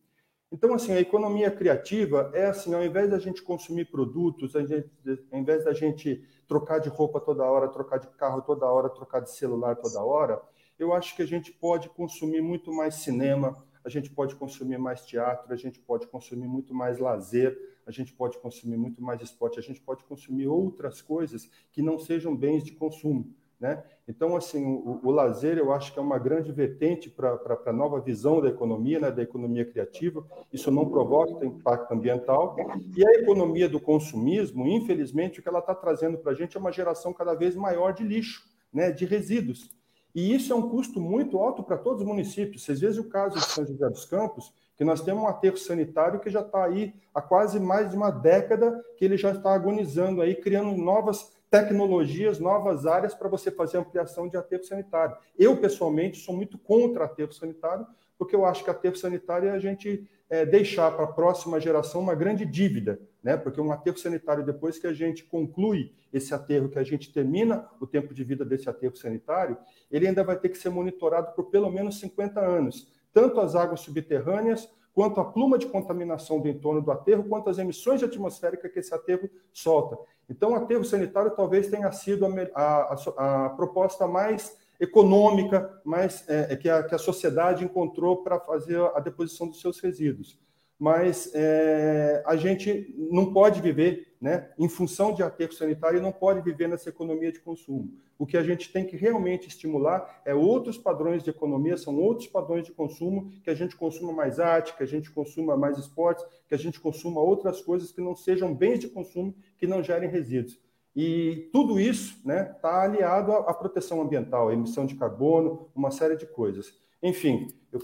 Então, 0.49 0.73
assim, 0.73 0.93
a 0.93 0.99
economia 1.01 1.51
criativa 1.51 2.31
é 2.33 2.45
assim, 2.45 2.73
ao 2.73 2.83
invés 2.83 3.09
da 3.09 3.19
gente 3.19 3.43
consumir 3.43 3.91
produtos, 3.91 4.53
gente, 4.53 4.89
ao 5.29 5.39
invés 5.39 5.65
da 5.65 5.73
gente 5.73 6.23
trocar 6.47 6.79
de 6.79 6.87
roupa 6.87 7.19
toda 7.19 7.43
hora, 7.43 7.67
trocar 7.67 7.99
de 7.99 8.07
carro 8.11 8.41
toda 8.41 8.65
hora, 8.65 8.89
trocar 8.89 9.19
de 9.19 9.29
celular 9.29 9.75
toda 9.75 10.01
hora, 10.01 10.41
eu 10.77 10.93
acho 10.93 11.15
que 11.15 11.21
a 11.21 11.25
gente 11.25 11.51
pode 11.51 11.89
consumir 11.89 12.41
muito 12.41 12.71
mais 12.73 12.95
cinema, 12.95 13.63
a 13.83 13.89
gente 13.89 14.09
pode 14.09 14.35
consumir 14.35 14.77
mais 14.77 15.05
teatro, 15.05 15.51
a 15.53 15.55
gente 15.55 15.79
pode 15.79 16.07
consumir 16.07 16.47
muito 16.47 16.73
mais 16.73 16.99
lazer, 16.99 17.57
a 17.85 17.91
gente 17.91 18.13
pode 18.13 18.37
consumir 18.39 18.75
muito 18.77 19.01
mais 19.01 19.21
esporte, 19.21 19.59
a 19.59 19.63
gente 19.63 19.79
pode 19.79 20.03
consumir 20.03 20.47
outras 20.47 21.01
coisas 21.01 21.49
que 21.71 21.81
não 21.81 21.97
sejam 21.97 22.35
bens 22.35 22.63
de 22.63 22.73
consumo. 22.73 23.33
Né? 23.59 23.83
Então, 24.07 24.35
assim, 24.35 24.63
o, 24.63 24.99
o, 25.03 25.09
lazer 25.09 25.57
eu 25.57 25.73
acho 25.73 25.91
que 25.91 25.97
é 25.97 26.01
uma 26.01 26.19
grande 26.19 26.51
vertente 26.51 27.09
para 27.09 27.39
a 27.65 27.73
nova 27.73 27.99
visão 27.99 28.39
da 28.39 28.49
economia, 28.49 28.99
né, 28.99 29.09
da 29.09 29.23
economia 29.23 29.65
criativa. 29.65 30.23
Isso 30.53 30.69
não 30.69 30.87
provoca 30.87 31.43
impacto 31.43 31.91
ambiental. 31.91 32.55
E 32.95 33.07
a 33.07 33.13
economia 33.13 33.67
do 33.67 33.79
consumismo, 33.79 34.67
infelizmente, 34.67 35.39
o 35.39 35.43
que 35.43 35.49
ela 35.49 35.57
está 35.57 35.73
trazendo 35.73 36.19
para 36.19 36.33
a 36.33 36.35
gente 36.35 36.55
é 36.55 36.59
uma 36.59 36.71
geração 36.71 37.11
cada 37.11 37.33
vez 37.33 37.55
maior 37.55 37.93
de 37.93 38.03
lixo, 38.03 38.43
né, 38.71 38.91
de 38.91 39.05
resíduos. 39.05 39.75
E 40.17 40.33
isso 40.33 40.51
é 40.51 40.55
um 40.55 40.67
custo 40.67 40.99
muito 40.99 41.37
alto 41.37 41.61
para 41.61 41.77
todos 41.77 42.01
os 42.01 42.07
municípios. 42.07 42.63
Vocês 42.63 42.79
veem 42.79 42.99
o 42.99 43.03
caso 43.03 43.35
de 43.35 43.45
São 43.45 43.63
José 43.63 43.87
dos 43.87 44.03
Campos, 44.03 44.51
que 44.75 44.83
nós 44.83 44.99
temos 45.03 45.21
um 45.21 45.27
aterro 45.27 45.57
sanitário 45.57 46.19
que 46.19 46.31
já 46.31 46.41
está 46.41 46.65
aí 46.65 46.91
há 47.13 47.21
quase 47.21 47.59
mais 47.59 47.91
de 47.91 47.95
uma 47.95 48.09
década, 48.09 48.83
que 48.97 49.05
ele 49.05 49.15
já 49.15 49.29
está 49.29 49.53
agonizando 49.53 50.23
aí, 50.23 50.33
criando 50.33 50.75
novas 50.75 51.31
tecnologias, 51.51 52.39
novas 52.39 52.87
áreas 52.87 53.13
para 53.13 53.29
você 53.29 53.51
fazer 53.51 53.77
ampliação 53.77 54.27
de 54.27 54.35
aterro 54.35 54.63
sanitário. 54.63 55.15
Eu, 55.37 55.55
pessoalmente, 55.57 56.17
sou 56.17 56.35
muito 56.35 56.57
contra 56.57 57.05
aterro 57.05 57.31
sanitário, 57.31 57.85
porque 58.17 58.35
eu 58.35 58.43
acho 58.43 58.63
que 58.63 58.71
aterro 58.71 58.95
sanitário 58.95 59.49
é 59.49 59.51
a 59.51 59.59
gente 59.59 60.09
é, 60.31 60.47
deixar 60.47 60.89
para 60.93 61.05
a 61.05 61.13
próxima 61.13 61.59
geração 61.59 62.01
uma 62.01 62.15
grande 62.15 62.43
dívida, 62.43 62.99
né? 63.27 63.35
porque 63.35 63.59
um 63.59 63.73
aterro 63.73 63.97
sanitário, 63.97 64.41
depois 64.41 64.79
que 64.79 64.87
a 64.87 64.93
gente 64.93 65.25
conclui 65.25 65.91
esse 66.13 66.33
aterro, 66.33 66.69
que 66.69 66.79
a 66.79 66.83
gente 66.83 67.11
termina 67.11 67.67
o 67.77 67.85
tempo 67.85 68.13
de 68.13 68.23
vida 68.23 68.45
desse 68.45 68.69
aterro 68.69 68.95
sanitário, 68.95 69.57
ele 69.91 70.07
ainda 70.07 70.23
vai 70.23 70.39
ter 70.39 70.47
que 70.47 70.57
ser 70.57 70.69
monitorado 70.69 71.33
por 71.35 71.49
pelo 71.49 71.69
menos 71.69 71.99
50 71.99 72.39
anos, 72.39 72.87
tanto 73.11 73.41
as 73.41 73.53
águas 73.53 73.81
subterrâneas 73.81 74.69
quanto 74.93 75.19
a 75.19 75.25
pluma 75.25 75.57
de 75.57 75.65
contaminação 75.65 76.39
do 76.39 76.47
entorno 76.47 76.81
do 76.81 76.89
aterro, 76.89 77.25
quanto 77.25 77.49
as 77.49 77.57
emissões 77.57 78.01
atmosféricas 78.01 78.71
que 78.71 78.79
esse 78.79 78.95
aterro 78.95 79.29
solta. 79.51 79.97
Então, 80.29 80.53
o 80.53 80.55
aterro 80.55 80.85
sanitário 80.85 81.31
talvez 81.31 81.67
tenha 81.67 81.91
sido 81.91 82.25
a, 82.55 82.95
a, 83.17 83.45
a 83.45 83.49
proposta 83.49 84.07
mais 84.07 84.57
econômica 84.79 85.81
mais, 85.83 86.23
é, 86.29 86.53
é, 86.53 86.55
que, 86.55 86.69
a, 86.69 86.81
que 86.81 86.95
a 86.95 86.97
sociedade 86.97 87.65
encontrou 87.65 88.23
para 88.23 88.39
fazer 88.39 88.79
a 88.95 89.01
deposição 89.01 89.49
dos 89.49 89.59
seus 89.59 89.81
resíduos. 89.81 90.39
Mas 90.79 91.31
é, 91.33 92.23
a 92.25 92.35
gente 92.35 92.93
não 92.97 93.33
pode 93.33 93.61
viver 93.61 94.07
né, 94.19 94.49
em 94.57 94.67
função 94.67 95.13
de 95.13 95.21
aterro 95.21 95.53
sanitário 95.53 96.01
não 96.01 96.11
pode 96.11 96.41
viver 96.41 96.67
nessa 96.67 96.89
economia 96.89 97.31
de 97.31 97.39
consumo. 97.39 97.93
O 98.17 98.25
que 98.25 98.35
a 98.35 98.43
gente 98.43 98.71
tem 98.71 98.85
que 98.85 98.97
realmente 98.97 99.47
estimular 99.47 100.21
é 100.25 100.33
outros 100.33 100.77
padrões 100.77 101.23
de 101.23 101.29
economia, 101.29 101.77
são 101.77 101.95
outros 101.95 102.27
padrões 102.27 102.65
de 102.65 102.71
consumo, 102.71 103.31
que 103.43 103.49
a 103.49 103.53
gente 103.53 103.75
consuma 103.75 104.11
mais 104.11 104.39
arte, 104.39 104.75
que 104.75 104.81
a 104.81 104.87
gente 104.87 105.11
consuma 105.11 105.55
mais 105.55 105.77
esportes, 105.77 106.25
que 106.47 106.55
a 106.55 106.57
gente 106.57 106.79
consuma 106.79 107.21
outras 107.21 107.61
coisas 107.61 107.91
que 107.91 108.01
não 108.01 108.15
sejam 108.15 108.53
bens 108.53 108.79
de 108.79 108.87
consumo, 108.87 109.35
que 109.57 109.67
não 109.67 109.83
gerem 109.83 110.09
resíduos. 110.09 110.59
E 110.95 111.47
tudo 111.53 111.79
isso 111.79 112.17
está 112.17 112.27
né, 112.27 112.43
tá 112.43 112.81
aliado 112.81 113.31
à, 113.31 113.53
proteção 113.53 114.01
ambiental, 114.01 114.49
à 114.49 114.53
emissão 114.53 114.83
de 114.83 114.95
carbono, 114.95 115.69
uma 115.75 115.91
série 115.91 116.15
de 116.15 116.25
coisas. 116.25 116.73
Enfim, 117.03 117.47
eu 117.71 117.79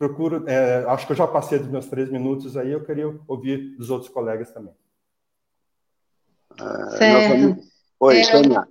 procuro, 0.00 0.48
é, 0.48 0.82
acho 0.88 1.06
que 1.06 1.12
eu 1.12 1.16
já 1.16 1.26
passei 1.26 1.58
dos 1.58 1.68
meus 1.68 1.84
três 1.84 2.10
minutos 2.10 2.56
aí, 2.56 2.72
eu 2.72 2.82
queria 2.82 3.14
ouvir 3.28 3.76
dos 3.76 3.90
outros 3.90 4.10
colegas 4.10 4.50
também. 4.50 4.72
Ah, 6.58 6.90
certo. 6.96 7.62
Oi, 8.00 8.18
é, 8.18 8.32
Tânia. 8.32 8.68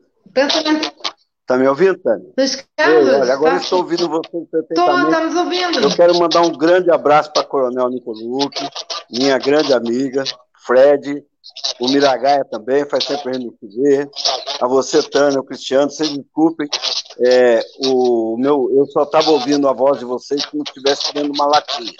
Está 1.41 1.55
me 1.55 1.67
ouvindo, 1.67 1.99
Tânia? 1.99 2.33
Carlos, 2.75 3.09
olha, 3.09 3.33
agora 3.33 3.51
tá... 3.51 3.61
estou 3.61 3.79
ouvindo 3.79 4.09
você 4.09 4.29
perfeitamente. 4.51 5.05
estamos 5.05 5.35
ouvindo. 5.35 5.79
Eu 5.81 5.95
quero 5.95 6.17
mandar 6.17 6.41
um 6.41 6.57
grande 6.57 6.89
abraço 6.89 7.31
para 7.31 7.43
a 7.43 7.45
Coronel 7.45 7.89
Nicolucci, 7.89 8.67
minha 9.11 9.37
grande 9.37 9.71
amiga, 9.71 10.23
Fred, 10.65 11.23
o 11.79 11.87
Miragaia 11.87 12.43
também, 12.45 12.85
faz 12.85 13.05
tempo 13.05 13.27
a 13.29 13.33
gente 13.33 13.45
não 13.45 13.53
se 13.57 13.81
vê. 13.81 14.09
A 14.59 14.67
você, 14.67 15.01
Tânia, 15.01 15.39
o 15.39 15.43
Cristiano, 15.43 15.89
vocês 15.89 16.09
desculpem. 16.09 16.67
É, 17.19 17.61
o 17.85 18.37
meu, 18.37 18.69
eu 18.75 18.85
só 18.87 19.03
estava 19.03 19.31
ouvindo 19.31 19.67
a 19.67 19.73
voz 19.73 19.99
de 19.99 20.05
vocês 20.05 20.45
como 20.45 20.63
se 20.65 20.71
estivesse 20.71 21.13
dando 21.13 21.31
uma 21.33 21.45
latinha. 21.45 21.93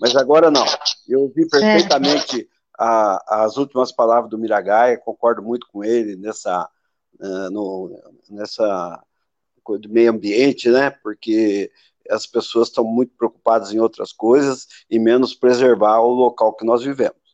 Mas 0.00 0.14
agora 0.16 0.50
não. 0.50 0.64
Eu 1.08 1.22
ouvi 1.22 1.48
perfeitamente 1.48 2.48
a, 2.78 3.44
as 3.44 3.56
últimas 3.56 3.90
palavras 3.90 4.30
do 4.30 4.38
Miragaia, 4.38 4.98
concordo 4.98 5.42
muito 5.42 5.66
com 5.72 5.82
ele 5.82 6.16
nessa, 6.16 6.68
uh, 7.20 7.50
no, 7.50 7.98
nessa 8.28 9.02
coisa 9.62 9.82
do 9.82 9.88
meio 9.88 10.10
ambiente, 10.10 10.68
né? 10.68 10.90
Porque 10.90 11.70
as 12.10 12.26
pessoas 12.26 12.68
estão 12.68 12.84
muito 12.84 13.12
preocupadas 13.16 13.72
em 13.72 13.80
outras 13.80 14.12
coisas 14.12 14.66
e 14.88 14.98
menos 14.98 15.34
preservar 15.34 16.00
o 16.00 16.10
local 16.10 16.52
que 16.54 16.64
nós 16.64 16.82
vivemos. 16.82 17.25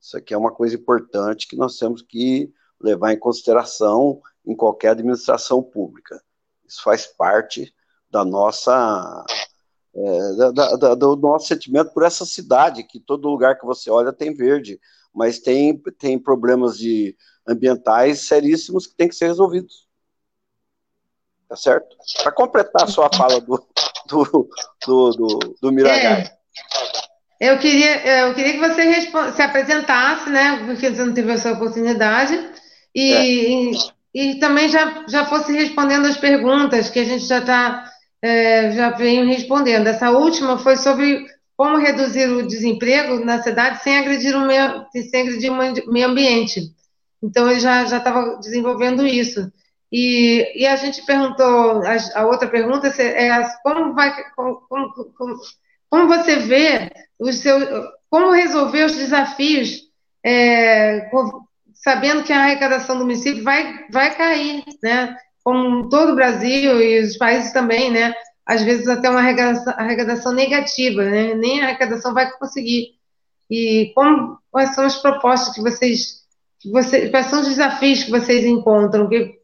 Isso 0.00 0.16
aqui 0.16 0.32
é 0.32 0.38
uma 0.38 0.52
coisa 0.52 0.74
importante 0.74 1.46
que 1.46 1.56
nós 1.56 1.76
temos 1.76 2.02
que 2.02 2.52
levar 2.80 3.12
em 3.12 3.18
consideração 3.18 4.20
em 4.46 4.56
qualquer 4.56 4.90
administração 4.90 5.62
pública. 5.62 6.22
Isso 6.66 6.82
faz 6.82 7.06
parte 7.06 7.74
da 8.10 8.24
nossa 8.24 9.24
é, 9.94 10.34
da, 10.52 10.76
da, 10.76 10.94
do 10.94 11.16
nosso 11.16 11.48
sentimento 11.48 11.92
por 11.92 12.04
essa 12.04 12.24
cidade, 12.24 12.84
que 12.84 13.00
todo 13.00 13.28
lugar 13.28 13.58
que 13.58 13.66
você 13.66 13.90
olha 13.90 14.12
tem 14.12 14.32
verde, 14.32 14.80
mas 15.12 15.40
tem, 15.40 15.76
tem 15.98 16.18
problemas 16.18 16.78
de 16.78 17.16
ambientais 17.46 18.20
seríssimos 18.20 18.86
que 18.86 18.94
têm 18.94 19.08
que 19.08 19.16
ser 19.16 19.26
resolvidos. 19.26 19.88
Tá 21.48 21.56
certo? 21.56 21.96
Para 22.22 22.30
completar 22.30 22.84
a 22.84 22.86
sua 22.86 23.10
fala 23.12 23.40
do, 23.40 23.66
do, 24.06 24.48
do, 24.86 25.10
do, 25.10 25.38
do 25.60 25.72
Miragai. 25.72 26.30
Eu 27.40 27.58
queria, 27.58 28.26
eu 28.26 28.34
queria 28.34 28.52
que 28.52 28.58
você 28.58 29.00
se 29.32 29.42
apresentasse, 29.42 30.28
né? 30.28 30.62
Porque 30.66 30.90
você 30.90 31.02
não 31.02 31.14
teve 31.14 31.32
essa 31.32 31.52
oportunidade. 31.52 32.38
E, 32.94 33.12
é. 33.12 33.26
e, 33.26 33.72
e, 34.14 34.34
também 34.38 34.68
já, 34.68 35.06
já 35.08 35.24
fosse 35.24 35.52
respondendo 35.52 36.06
as 36.06 36.18
perguntas 36.18 36.90
que 36.90 36.98
a 36.98 37.04
gente 37.04 37.24
já 37.24 37.38
está 37.38 37.90
é, 38.20 38.72
já 38.72 38.90
veio 38.90 39.26
respondendo. 39.26 39.86
Essa 39.86 40.10
última 40.10 40.58
foi 40.58 40.76
sobre 40.76 41.24
como 41.56 41.78
reduzir 41.78 42.28
o 42.28 42.46
desemprego 42.46 43.24
na 43.24 43.42
cidade 43.42 43.82
sem 43.82 43.98
agredir 43.98 44.36
o 44.36 44.46
meio, 44.46 44.84
sem 45.10 45.22
agredir 45.22 45.50
o 45.50 45.56
meio 45.90 46.06
ambiente. 46.06 46.74
Então 47.22 47.50
ele 47.50 47.60
já 47.60 47.86
já 47.86 47.98
estava 47.98 48.36
desenvolvendo 48.36 49.06
isso. 49.06 49.50
E, 49.90 50.46
e 50.54 50.66
a 50.66 50.76
gente 50.76 51.04
perguntou 51.06 51.82
a, 51.82 52.20
a 52.20 52.26
outra 52.26 52.48
pergunta 52.48 52.88
é 53.02 53.30
como 53.62 53.94
vai 53.94 54.14
como, 54.36 54.56
como, 54.68 55.36
como 55.88 56.06
você 56.06 56.36
vê 56.36 56.90
o 57.20 57.32
seu, 57.32 57.60
como 58.08 58.32
resolver 58.32 58.84
os 58.84 58.96
desafios, 58.96 59.82
é, 60.24 61.08
sabendo 61.74 62.24
que 62.24 62.32
a 62.32 62.42
arrecadação 62.42 62.96
do 62.98 63.04
município 63.04 63.44
vai, 63.44 63.86
vai 63.90 64.14
cair, 64.16 64.64
né? 64.82 65.16
Como 65.44 65.88
todo 65.88 66.12
o 66.12 66.14
Brasil 66.14 66.80
e 66.80 67.00
os 67.02 67.16
países 67.16 67.52
também, 67.52 67.90
né? 67.90 68.14
Às 68.46 68.62
vezes 68.62 68.88
até 68.88 69.08
uma 69.08 69.20
arrecadação, 69.20 69.74
arrecadação 69.76 70.32
negativa, 70.32 71.04
né? 71.04 71.34
Nem 71.34 71.60
a 71.60 71.66
arrecadação 71.66 72.14
vai 72.14 72.30
conseguir. 72.32 72.98
E 73.50 73.92
como, 73.94 74.38
quais 74.50 74.74
são 74.74 74.84
as 74.84 75.00
propostas 75.00 75.54
que 75.54 75.60
vocês, 75.60 76.22
que 76.58 76.70
quais 77.10 77.26
são 77.26 77.40
os 77.40 77.48
desafios 77.48 78.04
que 78.04 78.10
vocês 78.10 78.44
encontram? 78.44 79.08
Que, 79.08 79.38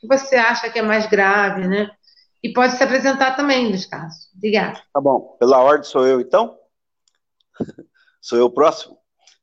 que 0.00 0.06
você 0.06 0.36
acha 0.36 0.70
que 0.70 0.78
é 0.78 0.82
mais 0.82 1.06
grave, 1.06 1.66
né? 1.66 1.90
E 2.42 2.52
pode 2.52 2.74
se 2.74 2.82
apresentar 2.82 3.36
também, 3.36 3.68
Luiz 3.68 3.86
Carlos. 3.86 4.14
Obrigada. 4.34 4.80
Tá 4.92 5.00
bom. 5.00 5.36
Pela 5.38 5.58
ordem 5.58 5.84
sou 5.84 6.06
eu, 6.06 6.20
então? 6.20 6.59
sou 8.20 8.38
eu 8.38 8.46
o 8.46 8.50
próximo? 8.50 8.98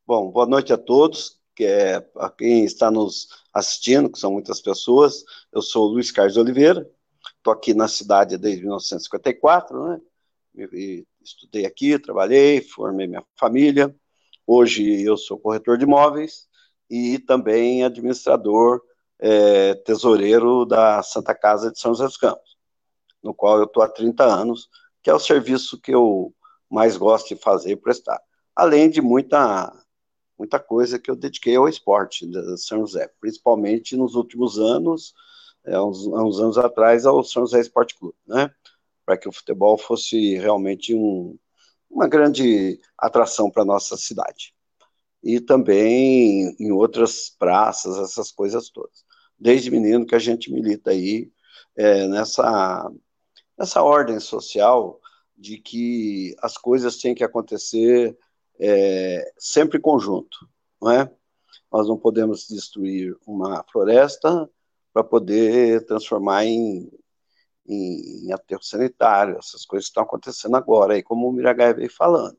Bom, 0.06 0.30
boa 0.30 0.46
noite 0.46 0.72
a 0.72 0.78
todos, 0.78 1.40
que 1.54 1.64
é, 1.64 1.96
a 2.16 2.30
quem 2.30 2.64
está 2.64 2.90
nos 2.90 3.28
assistindo, 3.52 4.10
que 4.10 4.18
são 4.18 4.32
muitas 4.32 4.60
pessoas. 4.60 5.24
Eu 5.52 5.62
sou 5.62 5.86
Luiz 5.86 6.10
Carlos 6.10 6.36
Oliveira, 6.36 6.88
estou 7.36 7.52
aqui 7.52 7.74
na 7.74 7.88
cidade 7.88 8.38
desde 8.38 8.62
1954, 8.62 9.88
né? 9.88 10.00
Estudei 11.22 11.66
aqui, 11.66 11.98
trabalhei, 11.98 12.60
formei 12.60 13.06
minha 13.06 13.24
família. 13.36 13.94
Hoje 14.46 15.02
eu 15.02 15.16
sou 15.16 15.38
corretor 15.38 15.76
de 15.76 15.84
imóveis 15.84 16.48
e 16.90 17.18
também 17.18 17.84
administrador, 17.84 18.80
é, 19.18 19.74
tesoureiro 19.74 20.64
da 20.64 21.02
Santa 21.02 21.34
Casa 21.34 21.70
de 21.70 21.78
São 21.78 21.92
José 21.92 22.06
dos 22.06 22.16
Campos 22.16 22.58
no 23.22 23.34
qual 23.34 23.58
eu 23.58 23.64
estou 23.64 23.82
há 23.82 23.88
30 23.88 24.24
anos, 24.24 24.68
que 25.02 25.10
é 25.10 25.14
o 25.14 25.18
serviço 25.18 25.80
que 25.80 25.94
eu 25.94 26.34
mais 26.70 26.96
gosto 26.96 27.28
de 27.34 27.40
fazer 27.40 27.72
e 27.72 27.76
prestar. 27.76 28.20
Além 28.54 28.90
de 28.90 29.00
muita, 29.00 29.72
muita 30.38 30.58
coisa 30.58 30.98
que 30.98 31.10
eu 31.10 31.16
dediquei 31.16 31.56
ao 31.56 31.68
esporte 31.68 32.26
de 32.26 32.58
São 32.58 32.80
José, 32.80 33.10
principalmente 33.20 33.96
nos 33.96 34.14
últimos 34.14 34.58
anos, 34.58 35.14
é, 35.64 35.80
uns, 35.80 36.06
uns 36.06 36.40
anos 36.40 36.58
atrás, 36.58 37.06
ao 37.06 37.22
São 37.24 37.42
José 37.42 37.60
Esporte 37.60 37.96
Clube, 37.98 38.16
né? 38.26 38.50
Para 39.04 39.16
que 39.16 39.28
o 39.28 39.32
futebol 39.32 39.78
fosse 39.78 40.36
realmente 40.36 40.94
um, 40.94 41.38
uma 41.90 42.06
grande 42.06 42.78
atração 42.96 43.50
para 43.50 43.62
a 43.62 43.66
nossa 43.66 43.96
cidade. 43.96 44.54
E 45.22 45.40
também 45.40 46.54
em 46.60 46.70
outras 46.70 47.30
praças, 47.38 47.98
essas 47.98 48.30
coisas 48.30 48.70
todas. 48.70 49.04
Desde 49.38 49.70
menino 49.70 50.06
que 50.06 50.14
a 50.14 50.18
gente 50.18 50.52
milita 50.52 50.90
aí 50.90 51.30
é, 51.76 52.06
nessa, 52.06 52.90
nessa 53.58 53.82
ordem 53.82 54.20
social 54.20 55.00
de 55.38 55.56
que 55.56 56.34
as 56.42 56.58
coisas 56.58 56.96
têm 56.96 57.14
que 57.14 57.22
acontecer 57.22 58.18
é, 58.58 59.32
sempre 59.38 59.78
conjunto, 59.78 60.48
não 60.82 60.90
é? 60.90 61.10
Nós 61.72 61.86
não 61.86 61.96
podemos 61.96 62.48
destruir 62.48 63.16
uma 63.24 63.64
floresta 63.70 64.50
para 64.92 65.04
poder 65.04 65.84
transformar 65.86 66.44
em, 66.44 66.90
em, 67.66 68.26
em, 68.26 68.32
aterro 68.32 68.62
sanitário, 68.62 69.38
essas 69.38 69.64
coisas 69.64 69.86
estão 69.86 70.02
acontecendo 70.02 70.56
agora, 70.56 70.94
aí, 70.94 71.02
como 71.02 71.28
o 71.28 71.32
Miragai 71.32 71.72
veio 71.72 71.92
falando. 71.92 72.36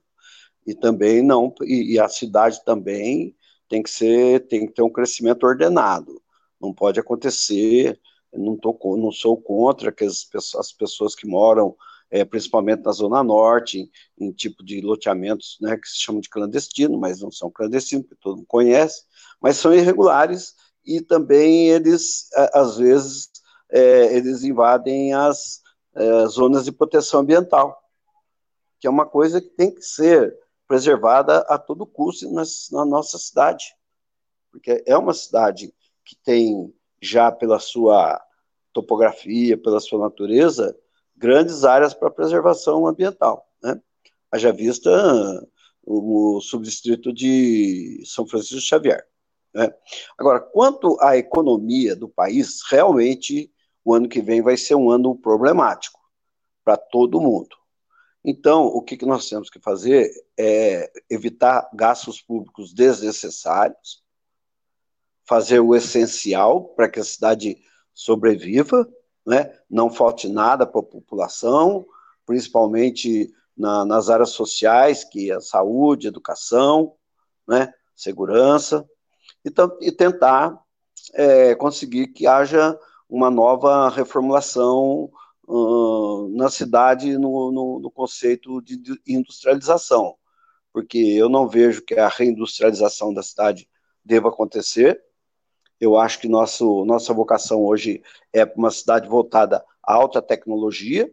E 0.67 0.75
também 0.75 1.21
não, 1.21 1.53
e, 1.61 1.93
e, 1.93 1.99
a 1.99 2.09
cidade 2.09 2.63
também 2.65 3.35
tem 3.69 3.81
que 3.81 3.89
ser, 3.89 4.45
tem 4.47 4.65
que 4.65 4.73
ter 4.73 4.81
um 4.81 4.91
crescimento 4.91 5.45
ordenado. 5.45 6.21
Não 6.59 6.73
pode 6.73 6.99
acontecer, 6.99 7.99
não, 8.33 8.57
tô, 8.57 8.77
não 8.97 9.11
sou 9.11 9.37
contra 9.41 9.91
que 9.91 10.03
as 10.03 10.27
as 10.57 10.73
pessoas 10.73 11.15
que 11.15 11.25
moram 11.25 11.75
é, 12.11 12.25
principalmente 12.25 12.83
na 12.83 12.91
Zona 12.91 13.23
Norte, 13.23 13.89
em, 14.17 14.27
em, 14.27 14.31
tipo 14.31 14.63
de 14.63 14.81
loteamentos 14.81 15.57
né, 15.61 15.77
que 15.77 15.87
se 15.87 15.99
chamam 15.99 16.21
de 16.21 16.29
clandestino, 16.29 16.97
mas 16.97 17.21
não 17.21 17.31
são 17.31 17.51
clandestinos, 17.51 18.07
porque 18.07 18.21
todo 18.21 18.37
mundo 18.37 18.47
conhece, 18.47 19.03
mas 19.39 19.57
são 19.57 19.73
irregulares 19.73 20.55
e 20.85 21.01
também 21.01 21.69
eles, 21.69 22.29
às 22.53 22.77
vezes, 22.77 23.29
é, 23.69 24.15
eles 24.15 24.43
invadem 24.43 25.13
as 25.13 25.61
é, 25.95 26.25
zonas 26.27 26.65
de 26.65 26.71
proteção 26.71 27.19
ambiental, 27.21 27.79
que 28.79 28.87
é 28.87 28.89
uma 28.89 29.05
coisa 29.05 29.41
que 29.41 29.49
tem 29.49 29.73
que 29.73 29.83
ser 29.83 30.35
preservada 30.67 31.39
a 31.49 31.57
todo 31.57 31.85
custo 31.85 32.31
na, 32.31 32.43
na 32.71 32.85
nossa 32.85 33.17
cidade, 33.17 33.75
porque 34.51 34.83
é 34.85 34.97
uma 34.97 35.13
cidade 35.13 35.73
que 36.03 36.15
tem 36.15 36.73
já 37.01 37.31
pela 37.31 37.59
sua 37.59 38.19
topografia, 38.73 39.57
pela 39.57 39.79
sua 39.79 39.99
natureza, 39.99 40.75
grandes 41.19 41.65
áreas 41.65 41.93
para 41.93 42.09
preservação 42.09 42.87
ambiental. 42.87 43.45
Né? 43.61 43.79
Haja 44.31 44.51
vista 44.53 44.89
o 45.83 46.39
subdistrito 46.41 47.11
de 47.11 48.01
São 48.05 48.25
Francisco 48.25 48.61
Xavier. 48.61 49.05
Né? 49.53 49.71
Agora, 50.17 50.39
quanto 50.39 50.97
à 51.01 51.17
economia 51.17 51.95
do 51.95 52.07
país, 52.07 52.61
realmente 52.69 53.51
o 53.83 53.93
ano 53.93 54.07
que 54.07 54.21
vem 54.21 54.41
vai 54.41 54.55
ser 54.55 54.75
um 54.75 54.89
ano 54.89 55.15
problemático 55.15 55.99
para 56.63 56.77
todo 56.77 57.21
mundo. 57.21 57.55
Então, 58.23 58.65
o 58.65 58.81
que, 58.81 58.97
que 58.97 59.05
nós 59.05 59.27
temos 59.27 59.49
que 59.49 59.59
fazer 59.59 60.11
é 60.37 60.91
evitar 61.09 61.69
gastos 61.73 62.21
públicos 62.21 62.73
desnecessários, 62.73 64.03
fazer 65.25 65.59
o 65.59 65.75
essencial 65.75 66.65
para 66.75 66.89
que 66.89 66.99
a 66.99 67.03
cidade 67.03 67.57
sobreviva, 67.93 68.87
né? 69.25 69.53
não 69.69 69.89
falte 69.89 70.27
nada 70.27 70.65
para 70.65 70.81
a 70.81 70.83
população, 70.83 71.85
principalmente 72.25 73.31
na, 73.55 73.85
nas 73.85 74.09
áreas 74.09 74.29
sociais, 74.29 75.03
que 75.03 75.31
é 75.31 75.35
a 75.35 75.41
saúde, 75.41 76.07
educação, 76.07 76.93
né? 77.47 77.73
segurança, 77.95 78.87
e, 79.43 79.51
e 79.81 79.91
tentar 79.91 80.59
é, 81.13 81.55
conseguir 81.55 82.07
que 82.07 82.27
haja 82.27 82.77
uma 83.09 83.29
nova 83.31 83.89
reformulação 83.89 85.09
uh, 85.47 86.29
na 86.29 86.49
cidade 86.49 87.17
no, 87.17 87.51
no, 87.51 87.79
no 87.79 87.91
conceito 87.91 88.61
de, 88.61 88.79
industrialização, 89.07 90.15
porque 90.71 90.97
eu 90.97 91.27
não 91.27 91.47
vejo 91.47 91.81
que 91.81 91.95
a 91.95 92.07
reindustrialização 92.07 93.13
da 93.13 93.23
cidade 93.23 93.67
deva 94.05 94.29
acontecer, 94.29 95.01
eu 95.79 95.97
acho 95.97 96.19
que 96.19 96.27
nosso, 96.27 96.83
nossa 96.85 97.13
vocação 97.13 97.63
hoje 97.63 98.01
é 98.33 98.43
uma 98.55 98.71
cidade 98.71 99.07
voltada 99.07 99.63
à 99.83 99.93
alta 99.93 100.21
tecnologia, 100.21 101.11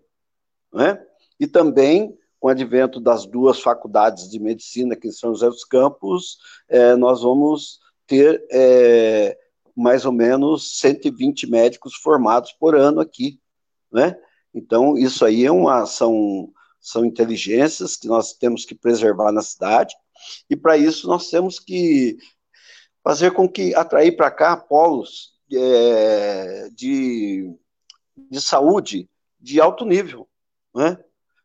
né? 0.72 1.00
e 1.38 1.46
também 1.46 2.16
com 2.38 2.48
o 2.48 2.50
advento 2.50 3.00
das 3.00 3.26
duas 3.26 3.60
faculdades 3.60 4.28
de 4.30 4.38
medicina 4.38 4.94
aqui 4.94 5.08
em 5.08 5.12
São 5.12 5.30
José 5.30 5.48
dos 5.48 5.64
Campos, 5.64 6.38
é, 6.68 6.94
nós 6.96 7.22
vamos 7.22 7.80
ter 8.06 8.44
é, 8.50 9.38
mais 9.74 10.04
ou 10.04 10.12
menos 10.12 10.78
120 10.78 11.48
médicos 11.48 11.94
formados 11.94 12.52
por 12.52 12.74
ano 12.74 13.00
aqui, 13.00 13.40
né? 13.90 14.18
Então, 14.54 14.96
isso 14.96 15.24
aí 15.24 15.44
é 15.44 15.52
uma, 15.52 15.84
são, 15.84 16.50
são 16.80 17.04
inteligências 17.04 17.96
que 17.96 18.06
nós 18.06 18.32
temos 18.32 18.64
que 18.64 18.74
preservar 18.74 19.30
na 19.32 19.42
cidade, 19.42 19.94
e 20.48 20.56
para 20.56 20.78
isso 20.78 21.06
nós 21.06 21.28
temos 21.28 21.58
que 21.58 22.16
fazer 23.06 23.30
com 23.30 23.48
que 23.48 23.72
atrair 23.72 24.16
para 24.16 24.32
cá 24.32 24.56
polos 24.56 25.38
é, 25.54 26.68
de, 26.70 27.48
de 28.16 28.40
saúde 28.40 29.08
de 29.38 29.60
alto 29.60 29.84
nível, 29.84 30.28
né? 30.74 30.98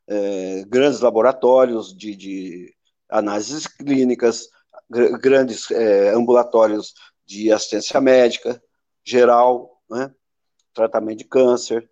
É, 0.07 0.65
grandes 0.65 1.01
laboratórios 1.01 1.95
de, 1.95 2.15
de 2.15 2.75
análises 3.07 3.67
clínicas, 3.67 4.49
gr 4.89 5.19
grandes 5.19 5.69
é, 5.69 6.09
ambulatórios 6.09 6.95
de 7.27 7.51
assistência 7.51 8.01
médica 8.01 8.59
geral, 9.03 9.79
né? 9.87 10.11
tratamento 10.73 11.19
de 11.19 11.25
câncer. 11.25 11.87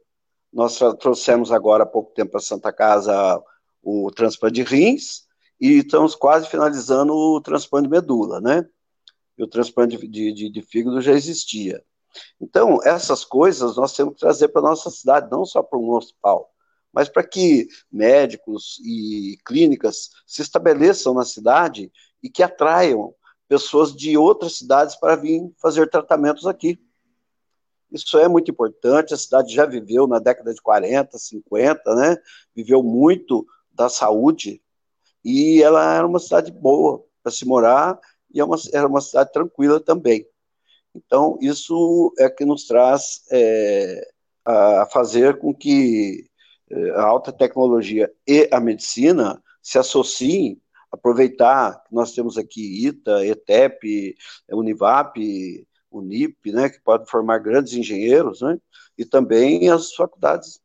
Nós 0.52 0.80
trouxemos 1.00 1.52
agora 1.52 1.84
há 1.84 1.86
pouco 1.88 2.12
tempo 2.16 2.32
para 2.32 2.40
Santa 2.40 2.74
Casa 2.74 3.40
o 3.84 4.10
transplante 4.10 4.56
de 4.56 4.64
rins 4.64 5.28
e 5.62 5.78
estamos 5.78 6.16
quase 6.16 6.50
finalizando 6.50 7.14
o 7.14 7.40
transplante 7.40 7.88
de 7.88 7.92
medula, 7.92 8.42
né? 8.42 8.68
E 9.40 9.44
o 9.44 9.48
transplante 9.48 9.98
de, 9.98 10.34
de, 10.34 10.50
de 10.50 10.62
fígado 10.62 11.00
já 11.00 11.14
existia. 11.14 11.82
Então, 12.42 12.80
essas 12.84 13.24
coisas 13.24 13.78
nós 13.78 13.96
temos 13.96 14.16
que 14.16 14.20
trazer 14.20 14.50
para 14.50 14.62
a 14.62 14.70
nossa 14.70 14.90
cidade, 14.90 15.32
não 15.32 15.46
só 15.46 15.64
para 15.64 15.80
um 15.80 15.92
hospital, 15.92 16.52
mas 16.92 17.08
para 17.08 17.24
que 17.24 17.68
médicos 17.90 18.80
e 18.84 19.38
clínicas 19.46 20.10
se 20.28 20.42
estabeleçam 20.42 21.14
na 21.14 21.24
cidade 21.24 21.90
e 22.22 22.30
que 22.30 22.44
atraiam 22.44 23.14
pessoas 23.48 23.96
de 23.96 24.18
outras 24.18 24.58
cidades 24.58 24.96
para 24.96 25.16
vir 25.16 25.42
fazer 25.62 25.90
tratamentos 25.90 26.46
aqui. 26.46 26.78
Isso 27.90 28.20
é 28.20 28.28
muito 28.28 28.52
importante, 28.52 29.14
a 29.14 29.18
cidade 29.18 29.54
já 29.54 29.66
viveu 29.66 30.06
na 30.06 30.20
década 30.20 30.54
de 30.54 30.62
40, 30.62 31.18
50, 31.18 31.96
né? 31.96 32.18
Viveu 32.54 32.84
muito 32.84 33.48
da 33.72 33.88
saúde 33.88 34.62
e 35.24 35.64
ela 35.64 35.96
era 35.96 36.06
uma 36.06 36.20
cidade 36.20 36.52
boa 36.52 37.04
para 37.24 37.32
se 37.32 37.46
morar 37.46 38.00
e 38.34 38.40
é 38.40 38.44
uma, 38.44 38.58
era 38.74 38.88
uma 38.88 39.02
cidade 39.02 39.32
tranquila 39.32 39.80
também. 39.80 40.26
Então, 40.96 41.38
isso 41.42 42.14
é 42.18 42.30
que 42.30 42.46
nos 42.46 42.66
traz 42.66 43.22
é, 43.32 44.08
a 44.46 44.86
fazer 44.92 45.38
com 45.38 45.54
que 45.54 46.26
é, 46.70 46.90
a 46.92 47.04
alta 47.04 47.32
tecnologia 47.32 48.12
e 48.28 48.50
a 48.52 48.60
medicina 48.60 49.42
se 49.62 49.78
associem, 49.78 50.60
aproveitar 50.92 51.84
que 51.84 51.94
nós 51.94 52.14
temos 52.14 52.38
aqui 52.38 52.88
ITA, 52.88 53.26
ETEP, 53.26 54.16
Univap, 54.52 55.18
Unip, 55.92 56.52
né, 56.52 56.70
que 56.70 56.80
podem 56.82 57.08
formar 57.08 57.40
grandes 57.40 57.74
engenheiros, 57.74 58.42
né, 58.42 58.58
e 58.98 59.06
também 59.06 59.70
as 59.70 59.94
faculdades 59.94 60.60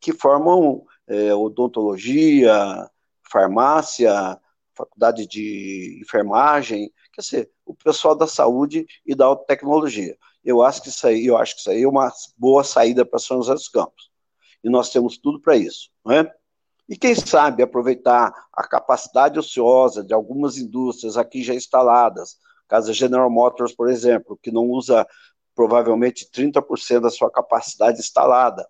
que 0.00 0.12
formam 0.12 0.84
é, 1.06 1.34
odontologia, 1.34 2.88
farmácia, 3.30 4.38
faculdade 4.76 5.26
de 5.26 5.98
enfermagem, 6.02 6.92
quer 7.12 7.20
dizer, 7.20 7.50
o 7.64 7.74
pessoal 7.74 8.14
da 8.14 8.26
saúde 8.26 8.86
e 9.04 9.14
da 9.14 9.34
tecnologia. 9.34 10.16
Eu 10.44 10.62
acho 10.62 10.82
que 10.82 10.88
isso 10.88 11.06
aí, 11.06 11.26
eu 11.26 11.36
acho 11.36 11.54
que 11.54 11.60
isso 11.60 11.70
aí 11.70 11.82
é 11.82 11.88
uma 11.88 12.12
boa 12.36 12.62
saída 12.62 13.04
para 13.04 13.18
São 13.18 13.38
José 13.38 13.54
dos 13.54 13.68
Campos. 13.68 14.10
E 14.62 14.70
nós 14.70 14.90
temos 14.90 15.18
tudo 15.18 15.40
para 15.40 15.56
isso, 15.56 15.90
não 16.04 16.12
é? 16.12 16.32
E 16.88 16.96
quem 16.96 17.14
sabe 17.14 17.62
aproveitar 17.62 18.32
a 18.52 18.66
capacidade 18.66 19.38
ociosa 19.38 20.04
de 20.04 20.14
algumas 20.14 20.56
indústrias 20.56 21.16
aqui 21.16 21.42
já 21.42 21.54
instaladas, 21.54 22.36
casa 22.68 22.92
General 22.92 23.30
Motors, 23.30 23.72
por 23.72 23.88
exemplo, 23.88 24.38
que 24.40 24.52
não 24.52 24.64
usa 24.68 25.06
provavelmente 25.54 26.28
30% 26.30 27.00
da 27.00 27.10
sua 27.10 27.30
capacidade 27.30 27.98
instalada, 27.98 28.68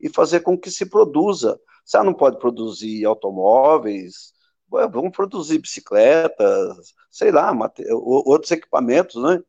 e 0.00 0.08
fazer 0.08 0.40
com 0.40 0.56
que 0.56 0.70
se 0.70 0.86
produza. 0.86 1.60
Ela 1.92 2.04
não 2.04 2.14
pode 2.14 2.38
produzir 2.38 3.04
automóveis, 3.04 4.32
vamos 4.70 5.12
produzir 5.16 5.58
bicicletas, 5.58 6.94
sei 7.10 7.30
lá, 7.30 7.52
outros 7.90 8.50
equipamentos, 8.50 9.22
né? 9.22 9.42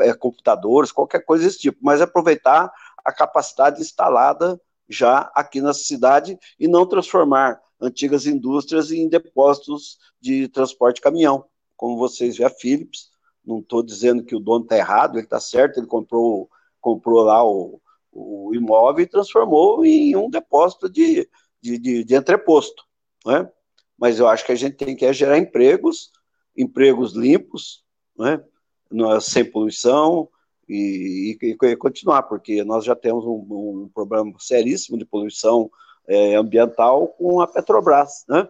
É, 0.00 0.14
computadores, 0.14 0.90
qualquer 0.90 1.24
coisa 1.24 1.44
desse 1.44 1.58
tipo, 1.58 1.78
mas 1.82 2.00
aproveitar 2.00 2.72
a 3.04 3.12
capacidade 3.12 3.80
instalada 3.80 4.60
já 4.88 5.30
aqui 5.34 5.60
na 5.60 5.74
cidade 5.74 6.38
e 6.58 6.66
não 6.66 6.86
transformar 6.86 7.60
antigas 7.80 8.26
indústrias 8.26 8.90
em 8.90 9.08
depósitos 9.08 9.98
de 10.20 10.48
transporte 10.48 10.96
de 10.96 11.02
caminhão. 11.02 11.44
Como 11.76 11.98
vocês 11.98 12.38
vê 12.38 12.44
a 12.44 12.50
Philips, 12.50 13.10
não 13.44 13.60
estou 13.60 13.82
dizendo 13.82 14.24
que 14.24 14.34
o 14.34 14.40
dono 14.40 14.64
está 14.64 14.76
errado, 14.76 15.16
ele 15.16 15.24
está 15.24 15.38
certo, 15.38 15.78
ele 15.78 15.86
comprou, 15.86 16.50
comprou 16.80 17.22
lá 17.22 17.44
o, 17.44 17.80
o 18.10 18.54
imóvel 18.54 19.04
e 19.04 19.08
transformou 19.08 19.84
em 19.84 20.16
um 20.16 20.28
depósito 20.28 20.88
de, 20.88 21.28
de, 21.60 21.78
de, 21.78 22.04
de 22.04 22.14
entreposto. 22.14 22.84
Né? 23.24 23.48
Mas 23.98 24.18
eu 24.18 24.28
acho 24.28 24.46
que 24.46 24.52
a 24.52 24.56
gente 24.56 24.76
tem 24.76 24.94
que 24.94 25.12
gerar 25.12 25.36
empregos, 25.36 26.12
empregos 26.56 27.14
limpos, 27.14 27.82
né? 28.16 28.40
sem 29.20 29.44
poluição, 29.44 30.28
e, 30.68 31.36
e, 31.42 31.56
e, 31.66 31.76
continuar, 31.76 32.22
porque 32.24 32.62
nós 32.62 32.84
já 32.84 32.94
temos 32.94 33.24
um, 33.24 33.84
um 33.84 33.90
problema 33.92 34.32
seríssimo 34.38 34.98
de 34.98 35.04
poluição 35.04 35.70
é, 36.06 36.34
ambiental 36.34 37.08
com 37.08 37.40
a 37.40 37.46
Petrobras, 37.46 38.24
né? 38.28 38.48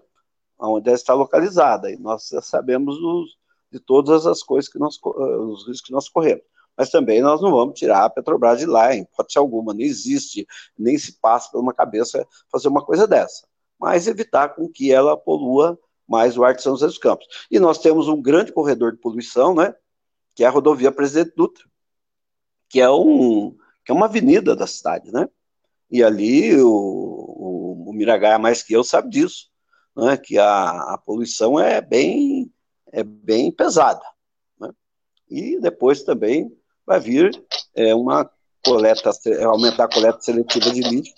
onde 0.58 0.88
ela 0.88 0.96
está 0.96 1.14
localizada, 1.14 1.90
e 1.90 1.96
nós 1.96 2.28
sabemos 2.42 2.98
dos, 2.98 3.38
de 3.70 3.78
todas 3.78 4.26
as 4.26 4.42
coisas 4.42 4.70
que 4.70 4.78
nós, 4.78 4.98
os 5.02 5.66
riscos 5.66 5.86
que 5.86 5.92
nós 5.92 6.08
corremos. 6.08 6.42
Mas 6.76 6.90
também 6.90 7.20
nós 7.20 7.40
não 7.40 7.50
vamos 7.50 7.78
tirar 7.78 8.04
a 8.04 8.10
Petrobras 8.10 8.58
de 8.58 8.66
lá, 8.66 8.94
em 8.94 9.02
hipótese 9.02 9.38
alguma, 9.38 9.72
não 9.72 9.80
existe, 9.80 10.46
nem 10.78 10.98
se 10.98 11.18
passa 11.20 11.50
por 11.50 11.60
uma 11.60 11.72
cabeça 11.72 12.26
fazer 12.50 12.68
uma 12.68 12.84
coisa 12.84 13.06
dessa. 13.06 13.46
Mas 13.78 14.06
evitar 14.06 14.50
com 14.50 14.68
que 14.68 14.92
ela 14.92 15.16
polua 15.16 15.78
mais 16.06 16.36
o 16.36 16.44
ar 16.44 16.54
de 16.54 16.62
São 16.62 16.72
José 16.72 16.86
dos 16.86 16.98
Campos. 16.98 17.26
E 17.50 17.58
nós 17.60 17.78
temos 17.78 18.08
um 18.08 18.20
grande 18.20 18.52
corredor 18.52 18.92
de 18.92 18.98
poluição, 18.98 19.54
né? 19.54 19.74
Que 20.34 20.42
é 20.44 20.46
a 20.46 20.50
rodovia 20.50 20.90
Presidente 20.90 21.34
Dutra 21.36 21.68
que 22.68 22.80
é, 22.80 22.90
um, 22.90 23.56
que 23.84 23.90
é 23.90 23.94
uma 23.94 24.06
avenida 24.06 24.54
da 24.54 24.66
cidade, 24.66 25.10
né? 25.10 25.28
E 25.90 26.02
ali 26.02 26.54
o, 26.60 26.68
o, 26.68 27.90
o 27.90 27.92
Miragaia, 27.92 28.38
mais 28.38 28.62
que 28.62 28.74
eu, 28.74 28.84
sabe 28.84 29.08
disso, 29.08 29.48
né? 29.96 30.18
que 30.18 30.38
a, 30.38 30.70
a 30.94 30.98
poluição 30.98 31.58
é 31.58 31.80
bem, 31.80 32.52
é 32.92 33.02
bem 33.02 33.50
pesada. 33.50 34.04
Né? 34.60 34.70
E 35.30 35.58
depois 35.58 36.02
também 36.02 36.54
vai 36.86 37.00
vir 37.00 37.42
é, 37.74 37.94
uma 37.94 38.30
coleta, 38.62 39.10
aumentar 39.46 39.84
a 39.84 39.90
coleta 39.90 40.20
seletiva 40.20 40.70
de 40.70 40.82
lixo, 40.82 41.14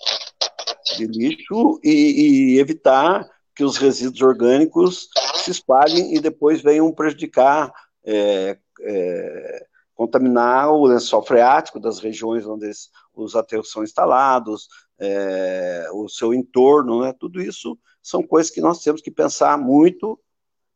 de 0.97 1.05
lixo 1.05 1.79
e, 1.83 2.53
e 2.55 2.59
evitar 2.59 3.27
que 3.55 3.63
os 3.63 3.77
resíduos 3.77 4.21
orgânicos 4.21 5.09
se 5.35 5.51
espalhem 5.51 6.15
e 6.15 6.19
depois 6.19 6.61
venham 6.61 6.91
prejudicar 6.91 7.71
é, 8.03 8.57
é, 8.81 9.65
contaminar 9.93 10.71
o 10.71 10.85
lençol 10.85 11.23
freático 11.23 11.79
das 11.79 11.99
regiões 11.99 12.45
onde 12.45 12.71
os 13.13 13.35
aterros 13.35 13.71
são 13.71 13.83
instalados, 13.83 14.67
é, 14.99 15.87
o 15.93 16.07
seu 16.07 16.33
entorno, 16.33 17.01
né? 17.01 17.13
tudo 17.19 17.41
isso 17.41 17.77
são 18.01 18.23
coisas 18.23 18.51
que 18.51 18.61
nós 18.61 18.81
temos 18.81 19.01
que 19.01 19.11
pensar 19.11 19.57
muito 19.57 20.19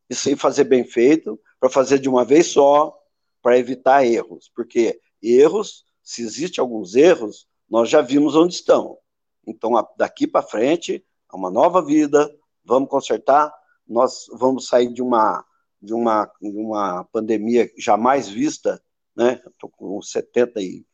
e 0.09 0.15
sem 0.15 0.35
fazer 0.35 0.65
bem 0.65 0.83
feito, 0.83 1.39
para 1.59 1.69
fazer 1.69 1.97
de 1.97 2.07
uma 2.07 2.23
vez 2.23 2.47
só, 2.47 2.95
para 3.41 3.57
evitar 3.57 4.05
erros, 4.05 4.51
porque 4.55 4.99
erros, 5.21 5.83
se 6.03 6.21
existem 6.21 6.61
alguns 6.61 6.95
erros, 6.95 7.47
nós 7.67 7.89
já 7.89 8.01
vimos 8.01 8.35
onde 8.35 8.53
estão. 8.53 8.97
Então, 9.45 9.71
daqui 9.97 10.27
para 10.27 10.41
frente, 10.41 11.05
é 11.31 11.35
uma 11.35 11.51
nova 11.51 11.81
vida, 11.83 12.33
vamos 12.63 12.89
consertar, 12.89 13.53
nós 13.87 14.25
vamos 14.33 14.67
sair 14.67 14.91
de 14.91 15.01
uma, 15.01 15.45
de 15.81 15.93
uma, 15.93 16.31
de 16.41 16.57
uma 16.57 17.03
pandemia 17.05 17.69
jamais 17.77 18.27
vista 18.27 18.81
né? 19.15 19.41
Estou 19.47 19.69
com 19.69 20.01
70 20.01 20.61
e 20.61 20.85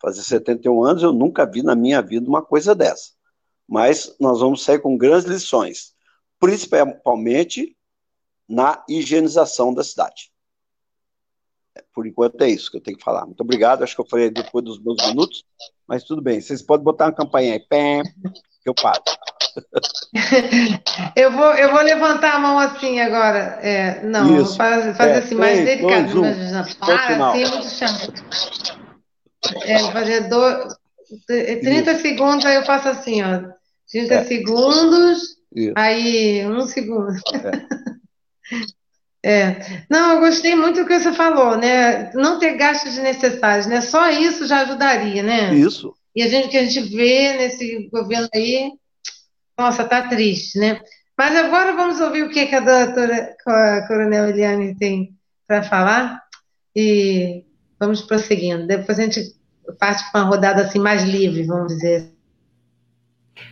fazer 0.00 0.22
71 0.22 0.82
anos, 0.82 1.02
eu 1.02 1.12
nunca 1.12 1.46
vi 1.46 1.62
na 1.62 1.74
minha 1.74 2.02
vida 2.02 2.28
uma 2.28 2.42
coisa 2.42 2.74
dessa. 2.74 3.12
Mas 3.68 4.16
nós 4.18 4.40
vamos 4.40 4.64
sair 4.64 4.80
com 4.80 4.96
grandes 4.96 5.26
lições, 5.26 5.94
principalmente 6.38 7.76
na 8.48 8.82
higienização 8.88 9.72
da 9.72 9.84
cidade. 9.84 10.32
Por 11.94 12.06
enquanto 12.06 12.40
é 12.42 12.48
isso 12.48 12.70
que 12.70 12.76
eu 12.76 12.80
tenho 12.80 12.96
que 12.96 13.04
falar. 13.04 13.26
Muito 13.26 13.40
obrigado. 13.40 13.82
Acho 13.82 13.94
que 13.94 14.00
eu 14.00 14.08
falei 14.08 14.30
depois 14.30 14.64
dos 14.64 14.82
meus 14.82 14.96
minutos, 15.06 15.44
mas 15.86 16.04
tudo 16.04 16.22
bem. 16.22 16.40
Vocês 16.40 16.62
podem 16.62 16.84
botar 16.84 17.06
uma 17.06 17.12
campanha 17.12 17.54
aí, 17.54 17.60
pé, 17.60 18.02
que 18.62 18.68
eu 18.68 18.74
paro. 18.74 19.02
eu, 21.16 21.32
vou, 21.32 21.52
eu 21.54 21.70
vou 21.70 21.82
levantar 21.82 22.36
a 22.36 22.38
mão 22.38 22.58
assim 22.58 23.00
agora. 23.00 23.58
É, 23.62 24.02
não, 24.04 24.36
Isso. 24.36 24.46
vou 24.46 24.56
fazer, 24.56 24.94
fazer 24.94 25.10
é, 25.10 25.18
assim, 25.18 25.34
mais 25.34 25.64
delicado. 25.64 26.12
Dois, 26.12 26.38
um. 26.38 26.74
Para, 26.78 27.30
assim, 27.30 27.44
muito 27.46 27.68
chato. 27.68 28.12
É, 29.62 29.78
fazer 29.90 30.28
do, 30.28 30.68
30 31.26 31.92
Isso. 31.92 32.02
segundos, 32.02 32.44
aí 32.44 32.56
eu 32.56 32.64
faço 32.64 32.88
assim, 32.88 33.22
ó. 33.22 33.42
30 33.90 34.14
é. 34.14 34.24
segundos, 34.24 35.22
Isso. 35.54 35.72
aí 35.76 36.46
um 36.46 36.66
segundo. 36.66 37.12
É. 39.22 39.84
Não, 39.88 40.14
eu 40.14 40.20
gostei 40.20 40.54
muito 40.54 40.80
do 40.80 40.86
que 40.86 40.98
você 40.98 41.12
falou, 41.12 41.56
né? 41.56 42.10
Não 42.14 42.38
ter 42.38 42.56
gastos 42.56 42.94
desnecessários, 42.94 43.66
né? 43.66 43.80
Só 43.80 44.10
isso 44.10 44.46
já 44.46 44.60
ajudaria, 44.60 45.22
né? 45.22 45.54
Isso. 45.54 45.94
E 46.16 46.22
a 46.22 46.28
gente 46.28 46.48
que 46.48 46.56
a 46.56 46.64
gente 46.64 46.80
vê 46.80 47.34
nesse 47.34 47.88
governo 47.92 48.28
aí, 48.34 48.72
nossa, 49.58 49.84
tá 49.84 50.08
triste, 50.08 50.58
né? 50.58 50.80
Mas 51.16 51.36
agora 51.36 51.76
vamos 51.76 52.00
ouvir 52.00 52.22
o 52.22 52.30
que, 52.30 52.46
que 52.46 52.54
a 52.54 52.60
doutora 52.60 53.36
a 53.46 53.86
Coronel 53.86 54.30
Eliane 54.30 54.74
tem 54.74 55.14
para 55.46 55.62
falar 55.62 56.22
e 56.74 57.44
vamos 57.78 58.00
prosseguindo. 58.00 58.66
Depois 58.66 58.98
a 58.98 59.02
gente 59.02 59.34
parte 59.78 60.10
para 60.10 60.22
uma 60.22 60.30
rodada 60.30 60.62
assim 60.62 60.78
mais 60.78 61.04
livre, 61.04 61.42
vamos 61.42 61.74
dizer. 61.74 62.10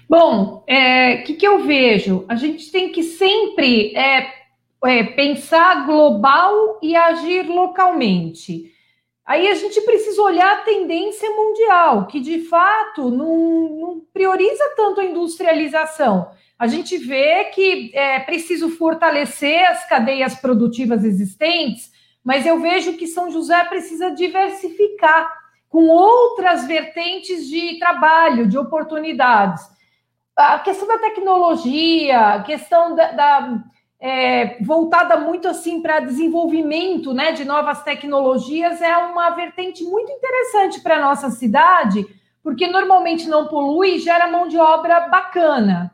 Bom, 0.09 0.65
o 0.67 0.71
é, 0.71 1.19
que, 1.19 1.35
que 1.35 1.47
eu 1.47 1.65
vejo? 1.67 2.25
A 2.29 2.35
gente 2.35 2.71
tem 2.73 2.91
que 2.91 3.03
sempre 3.03 3.95
é, 3.95 4.38
é, 4.85 5.03
pensar 5.03 5.87
global 5.87 6.79
e 6.83 6.95
agir 6.95 7.47
localmente. 7.49 8.73
Aí 9.25 9.47
a 9.49 9.55
gente 9.55 9.81
precisa 9.83 10.23
olhar 10.23 10.51
a 10.53 10.63
tendência 10.63 11.31
mundial, 11.31 12.07
que 12.07 12.19
de 12.19 12.41
fato 12.41 13.11
não, 13.11 13.69
não 13.69 14.03
prioriza 14.13 14.65
tanto 14.75 15.01
a 15.01 15.05
industrialização. 15.05 16.31
A 16.59 16.67
gente 16.67 16.97
vê 16.97 17.45
que 17.47 17.91
é 17.95 18.19
preciso 18.21 18.71
fortalecer 18.71 19.69
as 19.69 19.87
cadeias 19.87 20.35
produtivas 20.35 21.05
existentes, 21.05 21.93
mas 22.25 22.47
eu 22.47 22.59
vejo 22.61 22.97
que 22.97 23.07
São 23.07 23.31
José 23.31 23.63
precisa 23.65 24.11
diversificar 24.11 25.31
com 25.69 25.89
outras 25.89 26.67
vertentes 26.67 27.47
de 27.47 27.79
trabalho, 27.79 28.49
de 28.49 28.57
oportunidades. 28.57 29.63
A 30.35 30.59
questão 30.61 30.89
da 30.89 30.99
tecnologia, 30.99 32.35
a 32.35 32.43
questão 32.43 32.95
da, 32.95 33.13
da 33.13 33.65
é, 34.01 34.63
voltada 34.63 35.17
muito 35.17 35.49
assim 35.49 35.83
para 35.83 36.01
desenvolvimento 36.01 37.13
né, 37.13 37.33
de 37.33 37.45
novas 37.45 37.83
tecnologias 37.83 38.81
é 38.81 38.97
uma 38.97 39.31
vertente 39.31 39.83
muito 39.83 40.13
interessante 40.13 40.81
para 40.81 40.97
a 40.97 41.01
nossa 41.01 41.31
cidade, 41.31 42.07
porque 42.43 42.69
normalmente 42.69 43.29
não 43.29 43.49
polui 43.49 43.97
e 43.97 43.99
gera 43.99 44.31
mão 44.31 44.47
de 44.47 44.57
obra 44.57 45.01
bacana. 45.09 45.93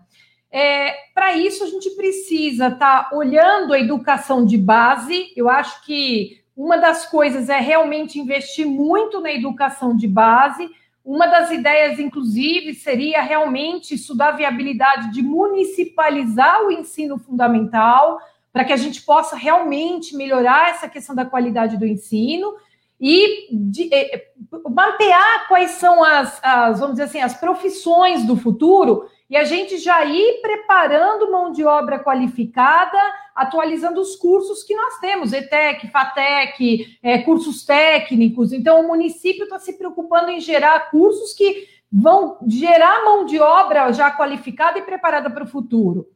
É, 0.50 0.94
para 1.14 1.32
isso, 1.32 1.64
a 1.64 1.66
gente 1.66 1.90
precisa 1.90 2.68
estar 2.68 3.08
tá 3.10 3.16
olhando 3.16 3.72
a 3.72 3.80
educação 3.80 4.44
de 4.44 4.56
base. 4.56 5.32
Eu 5.34 5.48
acho 5.48 5.84
que 5.84 6.42
uma 6.56 6.76
das 6.76 7.06
coisas 7.06 7.48
é 7.48 7.58
realmente 7.58 8.20
investir 8.20 8.64
muito 8.64 9.20
na 9.20 9.32
educação 9.32 9.96
de 9.96 10.06
base 10.06 10.70
uma 11.04 11.26
das 11.26 11.50
ideias, 11.50 11.98
inclusive, 11.98 12.74
seria 12.74 13.20
realmente 13.20 13.94
estudar 13.94 14.28
a 14.28 14.36
viabilidade 14.36 15.12
de 15.12 15.22
municipalizar 15.22 16.62
o 16.62 16.72
ensino 16.72 17.18
fundamental, 17.18 18.18
para 18.50 18.64
que 18.64 18.72
a 18.72 18.76
gente 18.76 19.02
possa 19.02 19.36
realmente 19.36 20.16
melhorar 20.16 20.70
essa 20.70 20.88
questão 20.88 21.14
da 21.14 21.26
qualidade 21.26 21.76
do 21.76 21.84
ensino 21.84 22.54
e 22.98 23.48
de, 23.52 23.92
é, 23.92 24.28
mapear 24.70 25.48
quais 25.48 25.72
são 25.72 26.02
as, 26.02 26.40
as, 26.42 26.78
vamos 26.78 26.94
dizer 26.94 27.04
assim, 27.04 27.20
as 27.20 27.34
profissões 27.34 28.24
do 28.24 28.36
futuro 28.36 29.06
e 29.28 29.36
a 29.36 29.44
gente 29.44 29.78
já 29.78 30.04
ir 30.04 30.40
preparando 30.42 31.30
mão 31.30 31.50
de 31.50 31.64
obra 31.64 31.98
qualificada, 31.98 32.98
atualizando 33.34 34.00
os 34.00 34.14
cursos 34.16 34.62
que 34.62 34.76
nós 34.76 34.98
temos, 34.98 35.32
ETEC, 35.32 35.88
FATEC, 35.88 36.98
é, 37.02 37.18
cursos 37.18 37.64
técnicos. 37.64 38.52
Então, 38.52 38.80
o 38.80 38.86
município 38.86 39.44
está 39.44 39.58
se 39.58 39.78
preocupando 39.78 40.30
em 40.30 40.40
gerar 40.40 40.90
cursos 40.90 41.32
que 41.32 41.66
vão 41.90 42.38
gerar 42.46 43.04
mão 43.04 43.24
de 43.24 43.38
obra 43.38 43.92
já 43.92 44.10
qualificada 44.10 44.78
e 44.78 44.82
preparada 44.82 45.30
para 45.30 45.44
o 45.44 45.48
futuro. 45.48 46.06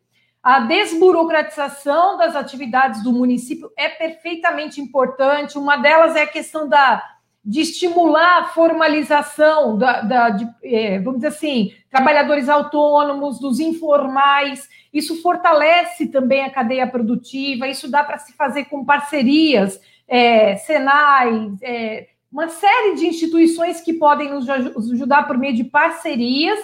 A 0.42 0.60
desburocratização 0.60 2.16
das 2.16 2.36
atividades 2.36 3.02
do 3.02 3.12
município 3.12 3.70
é 3.76 3.88
perfeitamente 3.88 4.80
importante. 4.80 5.58
Uma 5.58 5.76
delas 5.76 6.14
é 6.14 6.22
a 6.22 6.26
questão 6.26 6.68
da 6.68 7.02
de 7.48 7.62
estimular 7.62 8.40
a 8.40 8.48
formalização 8.48 9.78
da, 9.78 10.02
da 10.02 10.28
de, 10.28 10.46
é, 10.62 10.98
vamos 10.98 11.20
dizer 11.20 11.28
assim, 11.28 11.72
trabalhadores 11.90 12.46
autônomos, 12.46 13.40
dos 13.40 13.58
informais. 13.58 14.68
Isso 14.92 15.22
fortalece 15.22 16.08
também 16.08 16.44
a 16.44 16.50
cadeia 16.50 16.86
produtiva. 16.86 17.66
Isso 17.66 17.90
dá 17.90 18.04
para 18.04 18.18
se 18.18 18.34
fazer 18.34 18.66
com 18.66 18.84
parcerias, 18.84 19.80
é, 20.06 20.56
Senai, 20.56 21.50
é, 21.62 22.08
uma 22.30 22.48
série 22.48 22.96
de 22.96 23.06
instituições 23.06 23.80
que 23.80 23.94
podem 23.94 24.28
nos 24.28 24.46
ajudar 24.50 25.26
por 25.26 25.38
meio 25.38 25.54
de 25.54 25.64
parcerias. 25.64 26.58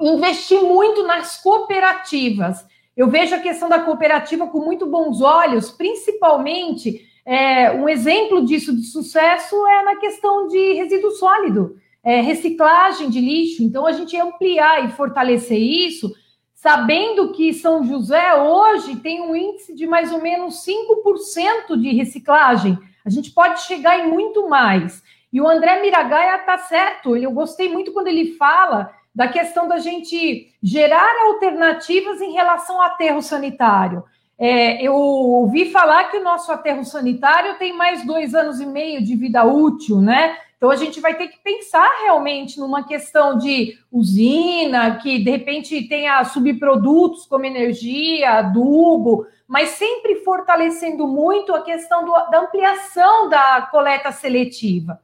Investir 0.00 0.62
muito 0.62 1.06
nas 1.06 1.36
cooperativas. 1.42 2.64
Eu 2.96 3.10
vejo 3.10 3.34
a 3.34 3.40
questão 3.40 3.68
da 3.68 3.80
cooperativa 3.80 4.46
com 4.46 4.60
muito 4.60 4.86
bons 4.86 5.20
olhos, 5.20 5.70
principalmente 5.70 7.06
é, 7.26 7.72
um 7.72 7.88
exemplo 7.88 8.44
disso 8.44 8.74
de 8.74 8.84
sucesso 8.84 9.54
é 9.66 9.82
na 9.82 9.96
questão 9.96 10.46
de 10.46 10.74
resíduo 10.74 11.10
sólido, 11.10 11.76
é, 12.02 12.20
reciclagem 12.20 13.10
de 13.10 13.20
lixo. 13.20 13.64
Então, 13.64 13.84
a 13.84 13.92
gente 13.92 14.16
ampliar 14.16 14.84
e 14.84 14.92
fortalecer 14.92 15.60
isso 15.60 16.14
sabendo 16.54 17.32
que 17.32 17.52
São 17.52 17.84
José 17.84 18.34
hoje 18.34 18.96
tem 18.96 19.20
um 19.20 19.36
índice 19.36 19.74
de 19.74 19.86
mais 19.86 20.10
ou 20.10 20.20
menos 20.20 20.64
5% 20.64 21.80
de 21.80 21.94
reciclagem. 21.94 22.78
A 23.04 23.10
gente 23.10 23.30
pode 23.30 23.62
chegar 23.62 24.00
em 24.00 24.10
muito 24.10 24.48
mais. 24.48 25.02
E 25.32 25.40
o 25.40 25.46
André 25.46 25.80
Miragaia 25.80 26.36
está 26.36 26.58
certo, 26.58 27.16
eu 27.16 27.30
gostei 27.30 27.68
muito 27.68 27.92
quando 27.92 28.08
ele 28.08 28.32
fala 28.36 28.90
da 29.14 29.28
questão 29.28 29.68
da 29.68 29.78
gente 29.78 30.48
gerar 30.62 31.26
alternativas 31.26 32.20
em 32.20 32.32
relação 32.32 32.76
ao 32.76 32.88
aterro 32.88 33.22
sanitário. 33.22 34.02
É, 34.38 34.82
eu 34.82 34.94
ouvi 34.94 35.70
falar 35.70 36.04
que 36.04 36.18
o 36.18 36.22
nosso 36.22 36.52
aterro 36.52 36.84
sanitário 36.84 37.58
tem 37.58 37.72
mais 37.72 38.04
dois 38.04 38.34
anos 38.34 38.60
e 38.60 38.66
meio 38.66 39.02
de 39.02 39.16
vida 39.16 39.44
útil, 39.44 40.00
né? 40.00 40.36
Então 40.56 40.70
a 40.70 40.76
gente 40.76 41.00
vai 41.00 41.14
ter 41.14 41.28
que 41.28 41.38
pensar 41.38 41.88
realmente 42.02 42.58
numa 42.58 42.86
questão 42.86 43.36
de 43.36 43.78
usina, 43.90 44.96
que 44.96 45.18
de 45.18 45.30
repente 45.30 45.86
tenha 45.88 46.22
subprodutos 46.24 47.26
como 47.26 47.44
energia, 47.44 48.38
adubo, 48.38 49.26
mas 49.46 49.70
sempre 49.70 50.16
fortalecendo 50.16 51.06
muito 51.06 51.54
a 51.54 51.62
questão 51.62 52.04
do, 52.04 52.12
da 52.30 52.40
ampliação 52.40 53.28
da 53.28 53.68
coleta 53.70 54.10
seletiva. 54.12 54.98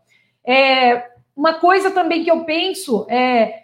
É, 0.45 1.11
uma 1.37 1.55
coisa 1.55 1.91
também 1.91 2.25
que 2.25 2.31
eu 2.31 2.45
penso 2.45 3.07
é 3.09 3.62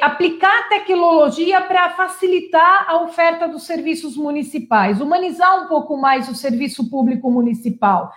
aplicar 0.00 0.68
tecnologia 0.68 1.60
para 1.60 1.90
facilitar 1.90 2.86
a 2.88 3.02
oferta 3.02 3.46
dos 3.46 3.64
serviços 3.64 4.16
municipais, 4.16 5.00
humanizar 5.00 5.64
um 5.64 5.68
pouco 5.68 5.96
mais 5.96 6.28
o 6.28 6.34
serviço 6.34 6.88
público 6.90 7.30
municipal. 7.30 8.12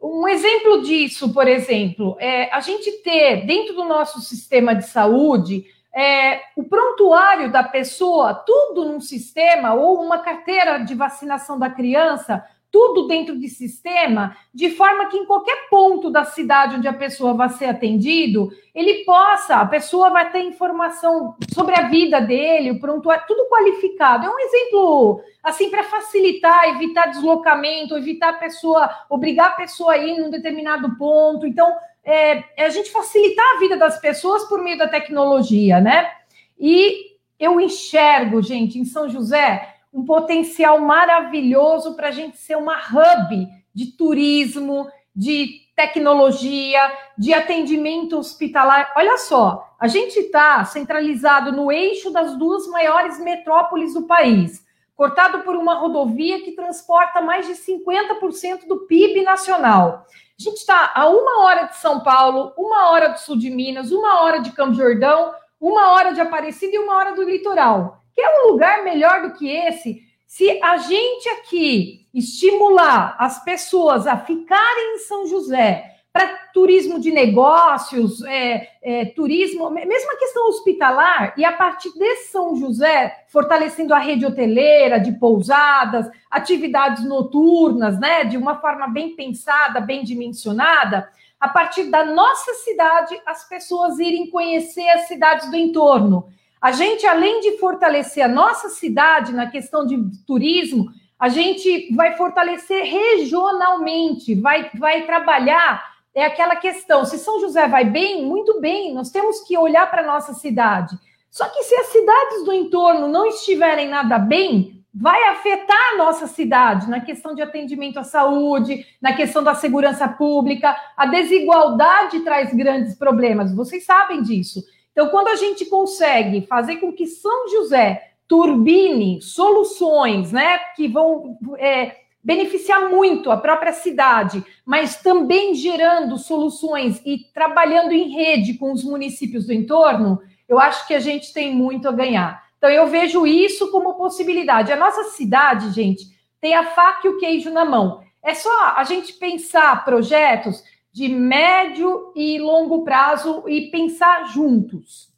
Um 0.00 0.26
exemplo 0.26 0.82
disso, 0.82 1.32
por 1.32 1.46
exemplo, 1.46 2.16
é 2.18 2.52
a 2.52 2.60
gente 2.60 2.90
ter 3.02 3.46
dentro 3.46 3.74
do 3.74 3.84
nosso 3.84 4.20
sistema 4.20 4.74
de 4.74 4.86
saúde 4.86 5.64
é, 5.94 6.40
o 6.56 6.64
prontuário 6.64 7.52
da 7.52 7.62
pessoa, 7.62 8.34
tudo 8.34 8.84
num 8.84 9.00
sistema, 9.00 9.74
ou 9.74 10.02
uma 10.02 10.18
carteira 10.18 10.78
de 10.78 10.94
vacinação 10.94 11.58
da 11.58 11.68
criança, 11.68 12.44
tudo 12.72 13.06
dentro 13.06 13.38
de 13.38 13.48
sistema, 13.48 14.34
de 14.52 14.70
forma 14.70 15.06
que 15.06 15.18
em 15.18 15.26
qualquer 15.26 15.68
ponto 15.68 16.10
da 16.10 16.24
cidade 16.24 16.76
onde 16.76 16.88
a 16.88 16.92
pessoa 16.92 17.34
vai 17.34 17.50
ser 17.50 17.66
atendido, 17.66 18.50
ele 18.74 19.04
possa, 19.04 19.56
a 19.56 19.66
pessoa 19.66 20.08
vai 20.08 20.32
ter 20.32 20.40
informação 20.40 21.36
sobre 21.52 21.78
a 21.78 21.88
vida 21.88 22.18
dele, 22.18 22.70
o 22.70 22.80
prontuário, 22.80 23.24
tudo 23.28 23.46
qualificado. 23.50 24.26
É 24.26 24.30
um 24.30 24.38
exemplo, 24.38 25.20
assim, 25.42 25.68
para 25.68 25.84
facilitar, 25.84 26.70
evitar 26.70 27.10
deslocamento, 27.10 27.96
evitar 27.96 28.30
a 28.30 28.38
pessoa, 28.38 28.90
obrigar 29.10 29.48
a 29.48 29.56
pessoa 29.56 29.92
a 29.92 29.98
ir 29.98 30.18
num 30.18 30.30
determinado 30.30 30.96
ponto. 30.96 31.46
Então, 31.46 31.70
é, 32.02 32.42
é 32.56 32.64
a 32.64 32.70
gente 32.70 32.90
facilitar 32.90 33.44
a 33.54 33.58
vida 33.58 33.76
das 33.76 34.00
pessoas 34.00 34.44
por 34.44 34.62
meio 34.62 34.78
da 34.78 34.88
tecnologia, 34.88 35.78
né? 35.78 36.10
E 36.58 37.12
eu 37.38 37.60
enxergo, 37.60 38.40
gente, 38.40 38.78
em 38.78 38.84
São 38.86 39.10
José, 39.10 39.71
um 39.92 40.04
potencial 40.04 40.78
maravilhoso 40.80 41.94
para 41.94 42.08
a 42.08 42.12
gente 42.12 42.38
ser 42.38 42.56
uma 42.56 42.76
hub 42.76 43.48
de 43.74 43.86
turismo, 43.96 44.88
de 45.14 45.62
tecnologia, 45.76 46.80
de 47.18 47.34
atendimento 47.34 48.18
hospitalar. 48.18 48.92
Olha 48.96 49.18
só, 49.18 49.74
a 49.78 49.86
gente 49.86 50.18
está 50.18 50.64
centralizado 50.64 51.52
no 51.52 51.70
eixo 51.70 52.10
das 52.10 52.36
duas 52.36 52.66
maiores 52.68 53.18
metrópoles 53.18 53.94
do 53.94 54.06
país, 54.06 54.64
cortado 54.94 55.40
por 55.40 55.56
uma 55.56 55.74
rodovia 55.74 56.42
que 56.42 56.52
transporta 56.52 57.20
mais 57.20 57.46
de 57.46 57.54
50% 57.54 58.66
do 58.66 58.86
PIB 58.86 59.22
nacional. 59.22 60.06
A 60.38 60.42
gente 60.42 60.56
está 60.56 60.92
a 60.94 61.08
uma 61.08 61.44
hora 61.44 61.64
de 61.64 61.76
São 61.76 62.00
Paulo, 62.00 62.52
uma 62.56 62.90
hora 62.90 63.08
do 63.08 63.18
sul 63.18 63.36
de 63.36 63.50
Minas, 63.50 63.92
uma 63.92 64.22
hora 64.22 64.40
de 64.40 64.52
Campo 64.52 64.74
Jordão, 64.74 65.32
uma 65.60 65.92
hora 65.92 66.12
de 66.12 66.20
Aparecida 66.20 66.74
e 66.74 66.78
uma 66.78 66.96
hora 66.96 67.14
do 67.14 67.22
litoral. 67.22 68.01
Quer 68.14 68.28
um 68.28 68.50
lugar 68.50 68.84
melhor 68.84 69.22
do 69.22 69.34
que 69.34 69.48
esse? 69.48 70.02
Se 70.26 70.50
a 70.62 70.78
gente 70.78 71.28
aqui 71.28 72.06
estimular 72.12 73.16
as 73.18 73.42
pessoas 73.44 74.06
a 74.06 74.16
ficarem 74.16 74.94
em 74.94 74.98
São 74.98 75.26
José 75.26 75.92
para 76.12 76.26
turismo 76.52 77.00
de 77.00 77.10
negócios, 77.10 78.22
é, 78.24 78.68
é, 78.82 79.04
turismo, 79.06 79.70
mesmo 79.70 80.12
a 80.12 80.18
questão 80.18 80.48
hospitalar, 80.48 81.32
e 81.38 81.44
a 81.44 81.52
partir 81.52 81.90
de 81.94 82.16
São 82.30 82.54
José, 82.54 83.24
fortalecendo 83.28 83.94
a 83.94 83.98
rede 83.98 84.26
hoteleira, 84.26 85.00
de 85.00 85.12
pousadas, 85.12 86.10
atividades 86.30 87.04
noturnas, 87.04 87.98
né, 87.98 88.24
de 88.24 88.36
uma 88.36 88.60
forma 88.60 88.88
bem 88.88 89.16
pensada, 89.16 89.80
bem 89.80 90.04
dimensionada, 90.04 91.08
a 91.40 91.48
partir 91.48 91.84
da 91.84 92.04
nossa 92.04 92.54
cidade, 92.54 93.18
as 93.26 93.48
pessoas 93.48 93.98
irem 93.98 94.30
conhecer 94.30 94.88
as 94.90 95.08
cidades 95.08 95.50
do 95.50 95.56
entorno. 95.56 96.28
A 96.62 96.70
gente, 96.70 97.04
além 97.04 97.40
de 97.40 97.58
fortalecer 97.58 98.24
a 98.24 98.28
nossa 98.28 98.68
cidade 98.68 99.32
na 99.32 99.50
questão 99.50 99.84
de 99.84 99.98
turismo, 100.24 100.92
a 101.18 101.28
gente 101.28 101.92
vai 101.92 102.16
fortalecer 102.16 102.84
regionalmente, 102.84 104.36
vai, 104.36 104.70
vai 104.74 105.02
trabalhar. 105.02 105.92
É 106.14 106.24
aquela 106.24 106.54
questão: 106.54 107.04
se 107.04 107.18
São 107.18 107.40
José 107.40 107.66
vai 107.66 107.84
bem, 107.84 108.24
muito 108.24 108.60
bem, 108.60 108.94
nós 108.94 109.10
temos 109.10 109.40
que 109.40 109.58
olhar 109.58 109.90
para 109.90 110.02
a 110.02 110.06
nossa 110.06 110.34
cidade. 110.34 110.96
Só 111.28 111.48
que 111.48 111.64
se 111.64 111.74
as 111.74 111.86
cidades 111.86 112.44
do 112.44 112.52
entorno 112.52 113.08
não 113.08 113.26
estiverem 113.26 113.88
nada 113.88 114.16
bem, 114.16 114.84
vai 114.94 115.20
afetar 115.30 115.94
a 115.94 115.96
nossa 115.96 116.28
cidade 116.28 116.88
na 116.88 117.00
questão 117.00 117.34
de 117.34 117.42
atendimento 117.42 117.98
à 117.98 118.04
saúde, 118.04 118.86
na 119.00 119.14
questão 119.14 119.42
da 119.42 119.54
segurança 119.54 120.06
pública. 120.06 120.76
A 120.96 121.06
desigualdade 121.06 122.20
traz 122.20 122.54
grandes 122.54 122.94
problemas, 122.94 123.52
vocês 123.52 123.84
sabem 123.84 124.22
disso. 124.22 124.62
Então, 124.92 125.08
quando 125.08 125.28
a 125.28 125.36
gente 125.36 125.64
consegue 125.66 126.46
fazer 126.46 126.76
com 126.76 126.92
que 126.92 127.06
São 127.06 127.48
José 127.48 128.10
turbine 128.28 129.20
soluções 129.20 130.32
né, 130.32 130.58
que 130.76 130.86
vão 130.88 131.36
é, 131.58 131.96
beneficiar 132.22 132.88
muito 132.88 133.30
a 133.30 133.36
própria 133.36 133.72
cidade, 133.72 134.44
mas 134.64 134.96
também 134.96 135.54
gerando 135.54 136.16
soluções 136.18 137.02
e 137.04 137.18
trabalhando 137.34 137.92
em 137.92 138.10
rede 138.10 138.54
com 138.54 138.72
os 138.72 138.84
municípios 138.84 139.46
do 139.46 139.52
entorno, 139.52 140.20
eu 140.48 140.58
acho 140.58 140.86
que 140.86 140.94
a 140.94 141.00
gente 141.00 141.32
tem 141.32 141.54
muito 141.54 141.88
a 141.88 141.92
ganhar. 141.92 142.42
Então, 142.58 142.70
eu 142.70 142.86
vejo 142.86 143.26
isso 143.26 143.70
como 143.72 143.94
possibilidade. 143.94 144.70
A 144.70 144.76
nossa 144.76 145.04
cidade, 145.10 145.72
gente, 145.72 146.04
tem 146.40 146.54
a 146.54 146.70
faca 146.70 147.06
e 147.06 147.10
o 147.10 147.18
queijo 147.18 147.50
na 147.50 147.64
mão. 147.64 148.02
É 148.22 148.34
só 148.34 148.74
a 148.76 148.84
gente 148.84 149.14
pensar 149.14 149.84
projetos 149.84 150.62
de 150.92 151.08
médio 151.08 152.12
e 152.14 152.38
longo 152.38 152.84
prazo 152.84 153.48
e 153.48 153.70
pensar 153.70 154.26
juntos. 154.26 155.10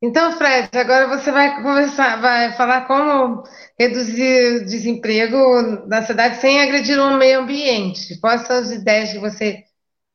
Então, 0.00 0.32
Fred, 0.32 0.68
agora 0.76 1.08
você 1.08 1.32
vai 1.32 1.62
conversar, 1.62 2.20
vai 2.20 2.52
falar 2.52 2.86
como 2.86 3.42
reduzir 3.78 4.62
o 4.62 4.64
desemprego 4.64 5.86
na 5.86 6.02
cidade 6.02 6.36
sem 6.36 6.60
agredir 6.60 6.98
o 6.98 7.16
meio 7.16 7.40
ambiente. 7.40 8.18
Quais 8.20 8.46
são 8.46 8.56
as 8.56 8.70
ideias 8.70 9.12
que 9.12 9.18
você 9.18 9.64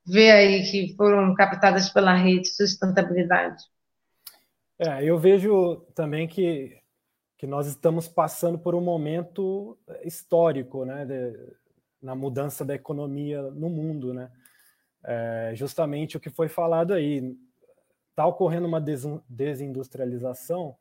vê 0.05 0.31
aí 0.31 0.63
que 0.69 0.95
foram 0.95 1.33
captadas 1.35 1.89
pela 1.89 2.13
rede 2.15 2.41
de 2.41 2.55
sustentabilidade? 2.55 3.63
É, 4.79 5.03
eu 5.03 5.17
vejo 5.19 5.77
também 5.95 6.27
que 6.27 6.80
que 7.41 7.47
nós 7.47 7.65
estamos 7.65 8.07
passando 8.07 8.59
por 8.59 8.75
um 8.75 8.81
momento 8.81 9.75
histórico, 10.03 10.85
né, 10.85 11.07
de, 11.07 11.35
na 11.99 12.13
mudança 12.13 12.63
da 12.63 12.75
economia 12.75 13.41
no 13.41 13.67
mundo, 13.67 14.13
né? 14.13 14.31
É, 15.03 15.51
justamente 15.55 16.15
o 16.15 16.19
que 16.19 16.29
foi 16.29 16.47
falado 16.47 16.93
aí, 16.93 17.35
está 18.11 18.27
ocorrendo 18.27 18.67
uma 18.67 18.79
desindustrialização 19.27 20.75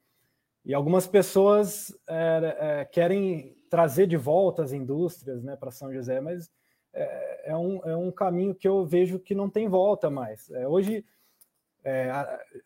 e 0.62 0.74
algumas 0.74 1.06
pessoas 1.06 1.98
é, 2.06 2.56
é, 2.60 2.84
querem 2.84 3.56
trazer 3.70 4.06
de 4.06 4.18
volta 4.18 4.62
as 4.62 4.72
indústrias, 4.72 5.42
né, 5.42 5.56
para 5.56 5.70
São 5.70 5.90
José, 5.90 6.20
mas 6.20 6.50
é, 6.92 7.56
um, 7.56 7.80
é 7.86 7.96
um 7.96 8.12
caminho 8.12 8.54
que 8.54 8.68
eu 8.68 8.84
vejo 8.84 9.18
que 9.18 9.34
não 9.34 9.48
tem 9.48 9.66
volta 9.66 10.10
mais. 10.10 10.50
Hoje, 10.68 11.06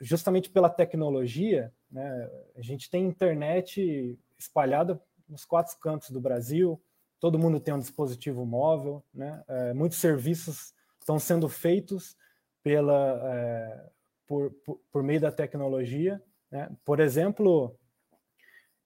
justamente 0.01 0.51
pela 0.51 0.69
tecnologia, 0.69 1.73
né? 1.95 2.29
A 2.57 2.61
gente 2.61 2.91
tem 2.91 3.07
internet 3.07 4.19
espalhada 4.37 5.01
nos 5.29 5.45
quatro 5.45 5.79
cantos 5.79 6.11
do 6.11 6.21
Brasil, 6.21 6.83
todo 7.21 7.39
mundo 7.39 7.61
tem 7.61 7.73
um 7.73 7.79
dispositivo 7.79 8.45
móvel, 8.45 9.03
né? 9.15 9.43
É, 9.47 9.73
muitos 9.73 9.99
serviços 9.99 10.75
estão 10.99 11.21
sendo 11.21 11.49
feitos 11.49 12.17
pela, 12.65 13.21
é, 13.33 13.91
por, 14.27 14.51
por, 14.65 14.81
por, 14.91 15.03
meio 15.05 15.21
da 15.21 15.31
tecnologia. 15.31 16.21
Né? 16.51 16.69
Por 16.85 16.99
exemplo, 16.99 17.79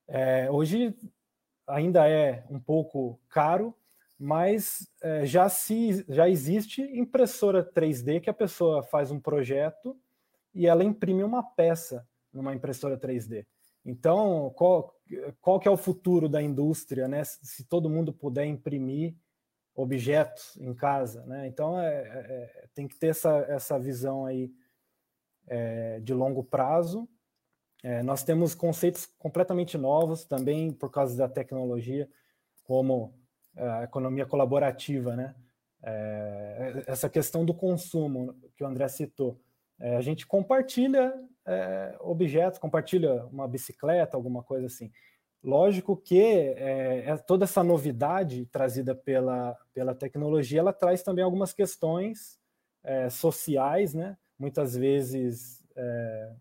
é, 0.07 0.49
hoje 0.51 0.95
ainda 1.65 2.07
é 2.07 2.45
um 2.49 2.59
pouco 2.59 3.19
caro, 3.27 3.75
mas 4.19 4.87
é, 5.01 5.25
já, 5.25 5.49
se, 5.49 6.05
já 6.09 6.29
existe 6.29 6.81
impressora 6.81 7.63
3D 7.63 8.21
que 8.21 8.29
a 8.29 8.33
pessoa 8.33 8.83
faz 8.83 9.09
um 9.11 9.19
projeto 9.19 9.97
e 10.53 10.67
ela 10.67 10.83
imprime 10.83 11.23
uma 11.23 11.41
peça 11.41 12.07
numa 12.33 12.53
impressora 12.53 12.97
3D. 12.97 13.45
Então, 13.85 14.51
qual, 14.55 14.93
qual 15.41 15.59
que 15.59 15.67
é 15.67 15.71
o 15.71 15.77
futuro 15.77 16.27
da 16.27 16.41
indústria, 16.41 17.07
né? 17.07 17.23
Se 17.23 17.63
todo 17.63 17.89
mundo 17.89 18.13
puder 18.13 18.45
imprimir 18.45 19.15
objetos 19.73 20.57
em 20.57 20.73
casa, 20.73 21.25
né? 21.25 21.47
Então 21.47 21.79
é, 21.79 21.95
é, 21.95 22.67
tem 22.73 22.87
que 22.87 22.95
ter 22.97 23.07
essa, 23.07 23.37
essa 23.47 23.79
visão 23.79 24.25
aí 24.25 24.51
é, 25.47 25.99
de 26.01 26.13
longo 26.13 26.43
prazo. 26.43 27.07
É, 27.81 28.03
nós 28.03 28.23
temos 28.23 28.53
conceitos 28.53 29.05
completamente 29.17 29.77
novos 29.77 30.25
também 30.25 30.73
por 30.73 30.91
causa 30.91 31.15
da 31.15 31.29
tecnologia, 31.29 32.09
como 32.63 33.13
é, 33.55 33.67
a 33.69 33.83
economia 33.83 34.25
colaborativa, 34.25 35.15
né? 35.15 35.35
É, 35.81 36.83
essa 36.87 37.09
questão 37.09 37.45
do 37.45 37.53
consumo 37.53 38.35
que 38.57 38.63
o 38.63 38.67
André 38.67 38.87
citou. 38.89 39.39
É, 39.79 39.95
a 39.95 40.01
gente 40.01 40.27
compartilha 40.27 41.13
objetos, 41.99 42.59
compartilha 42.59 43.25
uma 43.25 43.47
bicicleta, 43.47 44.15
alguma 44.15 44.43
coisa 44.43 44.67
assim. 44.67 44.91
Lógico 45.41 45.95
que 45.95 46.21
é, 46.21 47.05
é, 47.07 47.17
toda 47.17 47.45
essa 47.45 47.63
novidade 47.63 48.45
trazida 48.47 48.93
pela, 48.93 49.57
pela 49.73 49.95
tecnologia, 49.95 50.59
ela 50.59 50.73
traz 50.73 51.01
também 51.01 51.23
algumas 51.23 51.53
questões 51.53 52.37
é, 52.83 53.09
sociais, 53.09 53.93
né? 53.93 54.17
muitas 54.37 54.75
vezes 54.75 55.65
é, 55.75 56.33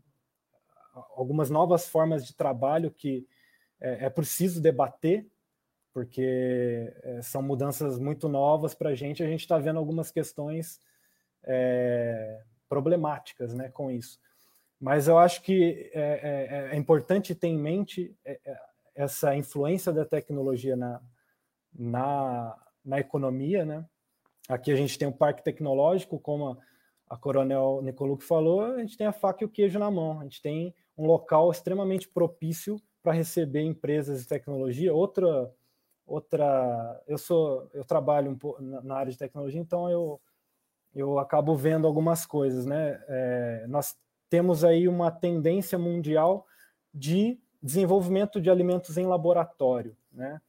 algumas 1.17 1.49
novas 1.49 1.89
formas 1.89 2.27
de 2.27 2.35
trabalho 2.35 2.91
que 2.91 3.27
é, 3.81 4.07
é 4.07 4.11
preciso 4.11 4.61
debater, 4.61 5.27
porque 5.93 6.93
é, 7.03 7.23
são 7.23 7.41
mudanças 7.41 8.01
muito 8.01 8.29
novas 8.29 8.75
para 8.75 8.91
a 8.91 8.95
gente, 8.95 9.23
a 9.23 9.27
gente 9.27 9.41
está 9.41 9.59
vendo 9.59 9.79
algumas 9.79 10.11
questões 10.11 10.81
problemáticas 12.69 13.55
né, 13.55 13.71
com 13.71 13.91
isso. 13.91 14.21
Mas 14.81 15.09
eu 15.09 15.19
acho 15.19 15.43
que 15.43 15.91
é, 15.93 16.71
é, 16.71 16.75
é 16.75 16.77
importante 16.77 17.35
ter 17.35 17.49
em 17.49 17.59
mente 17.59 18.15
essa 18.95 19.35
influência 19.35 19.93
da 19.93 20.05
tecnologia 20.05 20.77
na, 20.77 21.01
na, 21.73 22.57
na 22.85 23.01
economia, 23.01 23.65
né? 23.65 23.85
Aqui 24.49 24.73
a 24.73 24.77
gente 24.77 24.99
tem 24.99 25.07
um 25.07 25.13
parque 25.13 25.43
tecnológico, 25.43 26.19
como 26.19 26.49
a, 26.49 26.57
a 27.09 27.17
Coronel 27.17 27.81
Nicoluk 27.83 28.25
falou, 28.25 28.63
a 28.63 28.79
gente 28.79 28.97
tem 28.97 29.07
a 29.07 29.13
faca 29.13 29.45
e 29.45 29.47
o 29.47 29.51
queijo 29.51 29.79
na 29.79 29.91
mão, 29.91 30.21
a 30.21 30.23
gente 30.23 30.41
tem 30.41 30.75
um 30.97 31.07
local 31.07 31.51
extremamente 31.51 32.09
propício 32.09 32.81
para 33.03 33.13
receber 33.13 33.63
empresas 33.63 34.23
de 34.23 34.29
tecnologia. 34.29 34.93
Outra, 34.95 35.53
outra, 36.07 37.03
eu 37.07 37.19
sou, 37.19 37.69
eu 37.73 37.85
trabalho 37.85 38.31
um 38.31 38.39
pouco 38.39 38.63
na 38.63 38.97
área 38.97 39.13
de 39.13 39.19
tecnologia, 39.19 39.61
então 39.61 39.91
eu 39.91 40.21
eu 40.95 41.19
acabo 41.19 41.55
vendo 41.55 41.87
algumas 41.87 42.25
coisas, 42.27 42.65
né? 42.67 43.01
É, 43.09 43.67
nós 43.69 43.97
temos 44.29 44.65
aí 44.65 44.89
uma 44.89 45.11
tendência 45.11 45.79
mundial 45.79 46.47
de 46.93 47.39
desenvolvimento 47.63 48.41
de 48.41 48.51
alimentos 48.51 48.97
em 48.97 49.07
laboratório. 49.07 49.97
Né? 50.13 50.41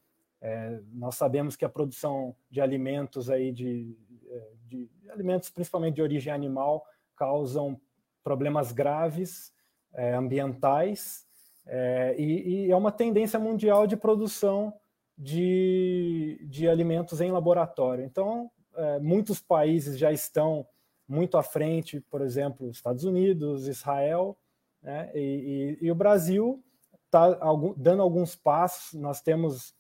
É, 0.42 0.80
nós 0.94 1.16
sabemos 1.16 1.56
que 1.56 1.66
a 1.66 1.70
produção 1.70 2.36
de 2.50 2.62
alimentos 2.62 3.30
aí 3.30 3.52
de, 3.52 3.98
é, 4.28 4.52
de, 4.68 4.90
alimentos 5.10 5.50
principalmente 5.50 5.96
de 5.96 6.02
origem 6.02 6.32
animal 6.32 6.86
causam 7.16 7.80
problemas 8.24 8.72
graves 8.72 9.52
é, 9.94 10.14
ambientais 10.14 11.26
é, 11.66 12.16
e, 12.18 12.68
e, 12.68 12.72
é 12.72 12.76
uma 12.76 12.92
tendência 12.92 13.40
mundial 13.40 13.86
de 13.86 13.98
produção 13.98 14.74
de, 15.18 16.40
de 16.50 16.68
alimentos 16.68 17.20
em 17.20 17.32
laboratório. 17.32 18.04
Então, 18.04 18.50
é, 18.76 19.00
muitos 19.00 19.42
países 19.42 19.98
já 19.98 20.12
estão 20.12 20.66
muito 21.10 21.38
à 21.38 21.44
frente, 21.44 22.00
por 22.02 22.22
exemplo, 22.22 22.70
Estados 22.70 23.04
Unidos, 23.04 23.68
Israel, 23.68 24.38
né? 24.82 25.12
e, 25.16 25.78
e, 25.82 25.86
e 25.88 25.92
o 25.92 25.96
Brasil 25.96 26.64
está 27.08 27.36
dando 27.76 28.04
alguns 28.04 28.36
passos. 28.36 28.94
Nós 28.94 29.20
temos 29.20 29.76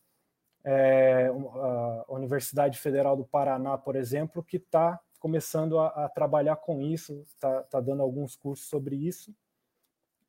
é, 0.65 1.27
a 1.27 2.05
Universidade 2.09 2.79
Federal 2.79 3.15
do 3.15 3.23
Paraná, 3.23 3.77
por 3.77 3.95
exemplo, 3.95 4.43
que 4.43 4.57
está 4.57 4.99
começando 5.19 5.77
a, 5.77 6.05
a, 6.05 6.09
trabalhar 6.09 6.55
com 6.55 6.81
isso, 6.81 7.23
está 7.27 7.61
tá 7.63 7.79
dando 7.79 8.01
alguns 8.01 8.35
cursos 8.35 8.67
sobre 8.67 8.95
isso. 8.95 9.33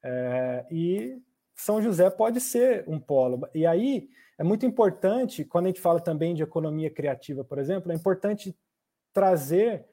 É, 0.02 0.66
e 0.70 1.22
São 1.54 1.80
José 1.80 2.10
pode 2.10 2.40
ser 2.40 2.84
um 2.86 3.00
polo. 3.00 3.48
E 3.54 3.64
aí 3.66 4.10
é 4.36 4.44
muito 4.44 4.66
importante, 4.66 5.44
quando 5.44 5.66
a 5.66 5.68
gente 5.68 5.80
fala 5.80 6.00
também 6.00 6.34
de 6.34 6.42
economia 6.42 6.90
criativa, 6.90 7.42
por 7.42 7.58
exemplo, 7.58 7.90
é 7.90 7.94
importante 7.94 8.54
trazer 9.12 9.89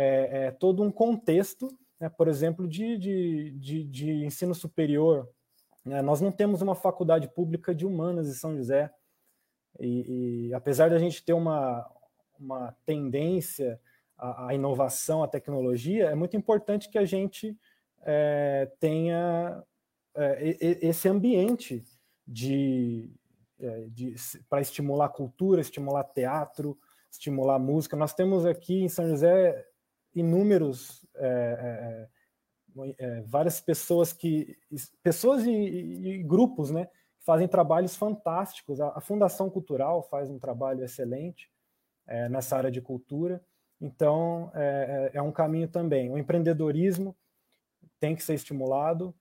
é, 0.00 0.46
é 0.46 0.50
todo 0.50 0.82
um 0.82 0.90
contexto, 0.90 1.68
né, 1.98 2.08
por 2.08 2.28
exemplo, 2.28 2.68
de, 2.68 2.96
de, 2.96 3.50
de, 3.52 3.84
de 3.84 4.24
ensino 4.24 4.54
superior, 4.54 5.28
né? 5.88 6.02
Nós 6.02 6.20
não 6.20 6.30
temos 6.30 6.60
uma 6.60 6.74
faculdade 6.74 7.28
pública 7.28 7.74
de 7.74 7.86
humanas 7.86 8.28
em 8.28 8.34
São 8.34 8.54
José. 8.54 8.92
E, 9.80 10.48
e 10.48 10.54
apesar 10.54 10.90
da 10.90 10.98
gente 10.98 11.24
ter 11.24 11.32
uma, 11.32 11.88
uma 12.38 12.76
tendência 12.84 13.80
à, 14.16 14.48
à, 14.48 14.54
inovação, 14.54 15.22
à 15.22 15.28
tecnologia, 15.28 16.10
é 16.10 16.14
muito 16.14 16.36
importante 16.36 16.90
que 16.90 16.98
a 16.98 17.06
gente 17.06 17.56
é, 18.02 18.70
tenha 18.78 19.62
é, 20.14 20.56
esse 20.82 21.08
ambiente 21.08 21.82
de, 22.26 23.10
é, 23.58 23.86
de 23.88 24.14
para 24.48 24.60
estimular 24.60 25.08
cultura, 25.08 25.62
estimular 25.62 26.04
teatro, 26.04 26.78
estimular 27.10 27.58
música. 27.58 27.96
Nós 27.96 28.12
temos 28.12 28.44
aqui 28.44 28.82
em 28.82 28.88
São 28.88 29.08
José 29.08 29.66
inúmeros 30.14 31.06
é, 31.16 32.08
é 32.08 32.18
é, 32.98 33.20
várias 33.22 33.60
pessoas 33.60 34.12
que 34.12 34.56
pessoas 35.02 35.44
e, 35.44 35.50
e, 35.50 36.22
grupos, 36.22 36.70
né, 36.70 36.88
fazem 37.20 37.48
trabalhos 37.48 37.96
fantásticos. 37.96 38.80
A, 38.80 38.88
a, 38.96 39.00
Fundação 39.00 39.50
Cultural 39.50 40.02
faz 40.02 40.30
um 40.30 40.38
trabalho 40.38 40.84
excelente 40.84 41.50
é, 42.06 42.28
nessa 42.28 42.56
área 42.56 42.70
de 42.70 42.80
cultura. 42.80 43.42
Então 43.80 44.50
é, 44.54 45.10
é, 45.12 45.18
é 45.18 45.22
um 45.22 45.32
caminho 45.32 45.68
também. 45.68 46.10
O 46.10 46.18
empreendedorismo 46.18 47.16
tem 47.98 48.14
que 48.14 48.22
ser 48.22 48.34
estimulado 48.34 49.14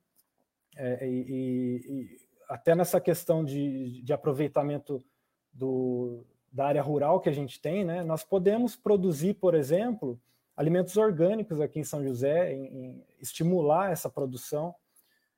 é, 0.76 1.08
e, 1.08 1.82
e, 1.90 2.18
até 2.48 2.76
nessa 2.76 3.02
questão 3.02 3.44
de, 3.44 4.02
de 4.02 4.14
aproveitamento 4.14 5.04
do, 5.52 6.24
da 6.52 6.68
área 6.68 6.82
rural 6.82 7.20
que 7.20 7.30
a 7.30 7.34
gente 7.34 7.60
tem, 7.60 7.84
né, 7.84 8.04
nós 8.04 8.24
podemos 8.24 8.76
produzir, 8.76 9.34
por 9.34 9.56
exemplo, 9.56 10.20
alimentos 10.58 10.98
orgânicos 10.98 11.62
aqui 11.62 11.80
em 11.80 11.84
São 11.84 12.04
José, 12.04 12.52
em, 12.52 12.66
em 12.66 13.06
estimular 13.22 13.92
essa 13.92 14.10
produção 14.10 14.74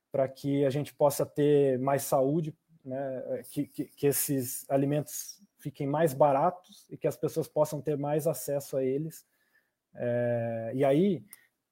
para 0.10 0.28
que 0.28 0.66
a 0.66 0.70
gente 0.70 0.94
possa 0.94 1.26
ter 1.26 1.78
mais 1.78 2.04
saúde, 2.04 2.56
né, 2.84 3.44
que, 3.52 3.68
que, 3.68 3.86
que, 3.86 4.08
esses 4.08 4.66
alimentos 4.70 5.40
fiquem 5.60 5.86
mais 5.86 6.14
baratos 6.14 6.88
e 6.90 6.98
que 6.98 7.06
as 7.06 7.18
pessoas 7.18 7.48
possam 7.48 7.82
ter 7.82 7.98
mais 7.98 8.26
acesso 8.26 8.78
a 8.78 8.84
eles. 8.84 9.26
É, 9.94 10.72
e 10.74 10.86
aí, 10.86 11.24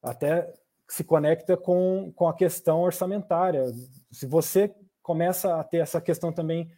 até 0.03 0.53
se 0.87 1.03
conecta 1.03 1.55
com, 1.55 2.11
com 2.15 2.27
a 2.27 2.35
questão 2.35 2.81
orçamentária. 2.81 3.63
Se 4.11 4.25
você 4.27 4.75
começa 5.01 5.59
a 5.59 5.63
ter 5.63 5.77
essa 5.77 6.01
questão 6.01 6.31
também 6.33 6.69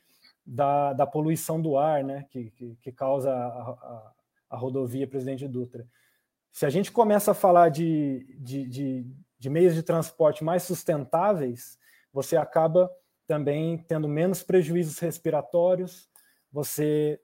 da, 0.46 0.94
da 0.94 1.06
poluição 1.06 1.60
do 1.60 1.78
ar, 1.78 2.04
né, 2.04 2.26
que, 2.30 2.52
que, 2.52 2.76
que 2.76 2.92
causa 2.92 3.32
a, 3.32 3.70
a, 3.70 4.14
a 4.52 4.58
rodovia 4.58 5.08
Presidente 5.08 5.48
Dutra. 5.48 5.88
Se 6.52 6.66
a 6.66 6.70
gente 6.70 6.92
começa 6.92 7.32
a 7.32 7.36
falar 7.36 7.70
de, 7.70 8.26
de, 8.40 8.68
de, 8.68 9.06
de 9.38 9.50
meios 9.50 9.76
de 9.76 9.84
transporte 9.84 10.44
mais 10.44 10.64
sustentáveis, 10.64 11.78
você 12.12 12.36
acaba 12.36 12.92
também 13.28 13.78
tendo 13.78 14.08
menos 14.08 14.42
prejuízos 14.42 14.98
respiratórios, 15.00 16.10
você 16.52 17.22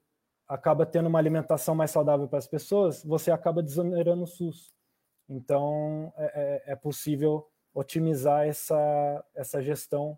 acaba 0.48 0.86
tendo 0.86 1.08
uma 1.08 1.20
alimentação 1.20 1.74
mais 1.74 1.92
saudável 1.92 2.28
para 2.28 2.38
as 2.38 2.48
pessoas, 2.48 3.04
você 3.04 3.32
acaba 3.32 3.64
desonerando 3.64 4.24
o 4.24 4.28
SUS. 4.28 4.76
Então, 5.28 6.14
é, 6.18 6.64
é, 6.68 6.74
é 6.74 6.76
possível 6.76 7.50
otimizar 7.74 8.46
essa, 8.48 9.26
essa 9.34 9.62
gestão 9.62 10.18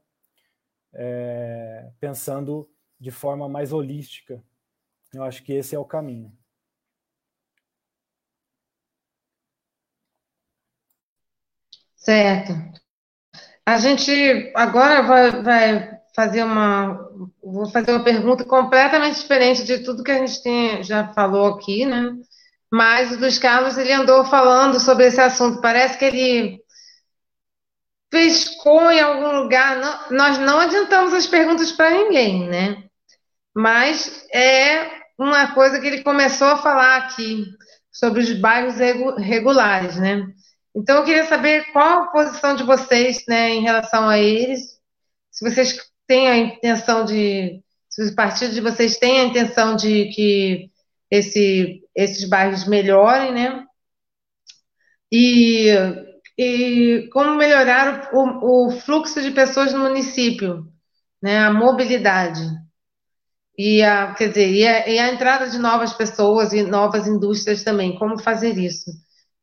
é, 0.93 1.89
pensando 1.99 2.70
de 2.99 3.12
forma 3.12 3.47
mais 3.47 3.72
holística. 3.72 4.43
Eu 5.14 5.24
acho 5.24 5.43
que 5.43 5.53
esse 5.53 5.76
é 5.76 5.80
o 5.80 5.86
caminho. 5.86 6.37
Certo. 12.08 12.53
A 13.66 13.78
gente 13.80 14.51
agora 14.55 15.01
vai, 15.03 15.41
vai 15.43 15.91
fazer 16.16 16.41
uma. 16.41 16.93
Vou 17.43 17.70
fazer 17.70 17.91
uma 17.91 18.03
pergunta 18.03 18.45
completamente 18.45 19.20
diferente 19.20 19.66
de 19.66 19.80
tudo 19.80 20.03
que 20.03 20.12
a 20.12 20.26
gente 20.26 20.41
tem, 20.41 20.82
já 20.84 21.10
falou 21.14 21.55
aqui, 21.55 21.86
né? 21.86 22.14
Mas 22.72 23.12
o 23.12 23.18
dos 23.18 23.38
Carlos, 23.38 23.78
ele 23.78 23.91
andou 23.91 24.24
falando 24.24 24.80
sobre 24.80 25.08
esse 25.08 25.20
assunto. 25.20 25.60
Parece 25.60 25.97
que 25.97 26.05
ele 26.05 26.62
pescou 28.10 28.89
em 28.89 29.01
algum 29.01 29.41
lugar. 29.41 29.76
Não, 29.78 30.18
nós 30.18 30.38
não 30.38 30.60
adiantamos 30.62 31.14
as 31.14 31.28
perguntas 31.28 31.74
para 31.74 31.89
ninguém, 31.91 32.47
né? 32.47 32.86
Mas 33.53 34.26
é 34.34 34.89
uma 35.20 35.53
coisa 35.53 35.78
que 35.82 35.88
ele 35.88 36.03
começou 36.03 36.47
a 36.47 36.58
falar 36.58 36.97
aqui 36.99 37.45
sobre 37.91 38.22
os 38.22 38.32
bairros 38.39 38.78
regulares, 39.18 39.97
né? 39.97 40.26
Então, 40.78 40.98
eu 40.98 41.04
queria 41.04 41.26
saber 41.26 41.72
qual 41.72 42.04
a 42.04 42.08
posição 42.12 42.56
de 42.56 42.62
vocês 42.62 43.26
né, 43.28 43.50
em 43.50 43.64
relação 43.64 44.08
a 44.08 44.20
eles, 44.20 44.80
se 45.32 45.44
vocês 45.50 45.76
têm 46.06 46.28
a 46.28 46.38
intenção 46.38 47.04
de, 47.04 47.64
se 47.90 48.04
os 48.04 48.12
partidos 48.12 48.54
de 48.54 48.62
vocês 48.62 48.98
têm 48.98 49.22
a 49.22 49.24
intenção 49.24 49.76
de 49.76 50.06
que 50.10 50.70
esse, 51.10 51.84
esses 51.96 52.30
bairros 52.30 52.68
melhorem, 52.68 53.34
né? 53.34 53.66
E, 55.12 55.68
e 56.38 57.10
como 57.12 57.36
melhorar 57.36 58.12
o, 58.14 58.68
o 58.68 58.72
fluxo 58.72 59.20
de 59.20 59.32
pessoas 59.32 59.74
no 59.74 59.80
município, 59.80 60.72
né? 61.20 61.40
A 61.40 61.52
mobilidade. 61.52 62.42
E 63.58 63.82
a, 63.82 64.14
quer 64.14 64.30
dizer, 64.30 64.52
e 64.52 64.68
a, 64.68 64.88
e 64.88 65.00
a 65.00 65.12
entrada 65.12 65.50
de 65.50 65.58
novas 65.58 65.92
pessoas 65.94 66.54
e 66.54 66.62
novas 66.62 67.08
indústrias 67.08 67.64
também, 67.64 67.98
como 67.98 68.20
fazer 68.20 68.60
isso? 68.60 68.92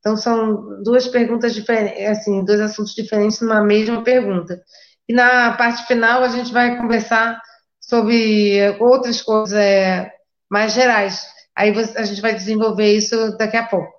Então, 0.04 0.16
são 0.18 0.82
duas 0.82 1.08
perguntas 1.08 1.54
diferentes, 1.54 2.04
assim, 2.06 2.44
dois 2.44 2.60
assuntos 2.60 2.94
diferentes 2.94 3.40
numa 3.40 3.62
mesma 3.64 4.04
pergunta. 4.04 4.60
E 5.08 5.14
na 5.14 5.56
parte 5.56 5.86
final, 5.86 6.22
a 6.22 6.28
gente 6.28 6.52
vai 6.52 6.76
conversar 6.76 7.40
sobre 7.80 8.60
outras 8.78 9.22
coisas 9.22 9.54
é, 9.58 10.12
mais 10.50 10.74
gerais. 10.74 11.26
Aí 11.56 11.72
você, 11.72 11.96
a 11.98 12.02
gente 12.04 12.20
vai 12.20 12.34
desenvolver 12.34 12.92
isso 12.92 13.34
daqui 13.38 13.56
a 13.56 13.66
pouco. 13.66 13.90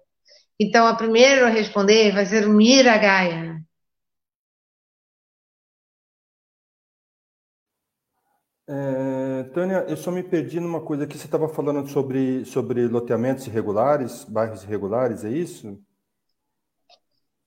Então, 0.60 0.86
a 0.88 0.96
primeira 0.96 1.48
a 1.48 1.50
responder 1.50 2.14
vai 2.14 2.26
ser 2.26 2.48
o 2.48 2.54
Mira 2.54 2.98
Gaia. 2.98 3.60
É, 8.68 9.44
Tânia, 9.54 9.86
eu 9.88 9.96
só 9.98 10.12
me 10.12 10.24
perdi 10.24 10.60
numa 10.60 10.82
coisa 10.82 11.04
aqui. 11.04 11.18
Você 11.18 11.26
estava 11.26 11.48
falando 11.50 11.88
sobre, 11.90 12.46
sobre 12.46 12.88
loteamentos 12.88 13.46
irregulares, 13.48 14.24
bairros 14.26 14.64
irregulares, 14.64 15.24
é 15.24 15.30
isso? 15.30 15.80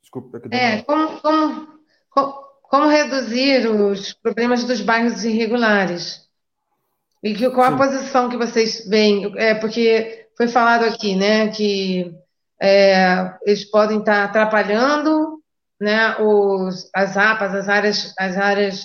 Desculpa. 0.08 0.40
É, 0.50 0.82
como, 0.82 1.20
como, 1.20 2.48
como 2.62 2.88
reduzir 2.88 3.68
os 3.68 4.14
problemas 4.14 4.64
dos 4.64 4.80
bairros 4.80 5.24
irregulares? 5.24 6.26
E 7.22 7.34
que, 7.34 7.50
qual 7.50 7.68
a 7.68 7.70
Sim. 7.72 7.76
posição 7.76 8.28
que 8.28 8.36
vocês 8.36 8.88
veem? 8.88 9.32
É, 9.36 9.54
porque 9.54 10.28
foi 10.36 10.48
falado 10.48 10.84
aqui, 10.84 11.14
né, 11.14 11.48
que 11.48 12.14
é, 12.60 13.34
eles 13.44 13.64
podem 13.64 13.98
estar 13.98 14.24
atrapalhando 14.24 15.42
né, 15.80 16.16
os, 16.18 16.88
as 16.94 17.16
APAs, 17.16 17.54
as 17.54 17.68
áreas, 17.68 18.14
as 18.18 18.36
áreas 18.36 18.82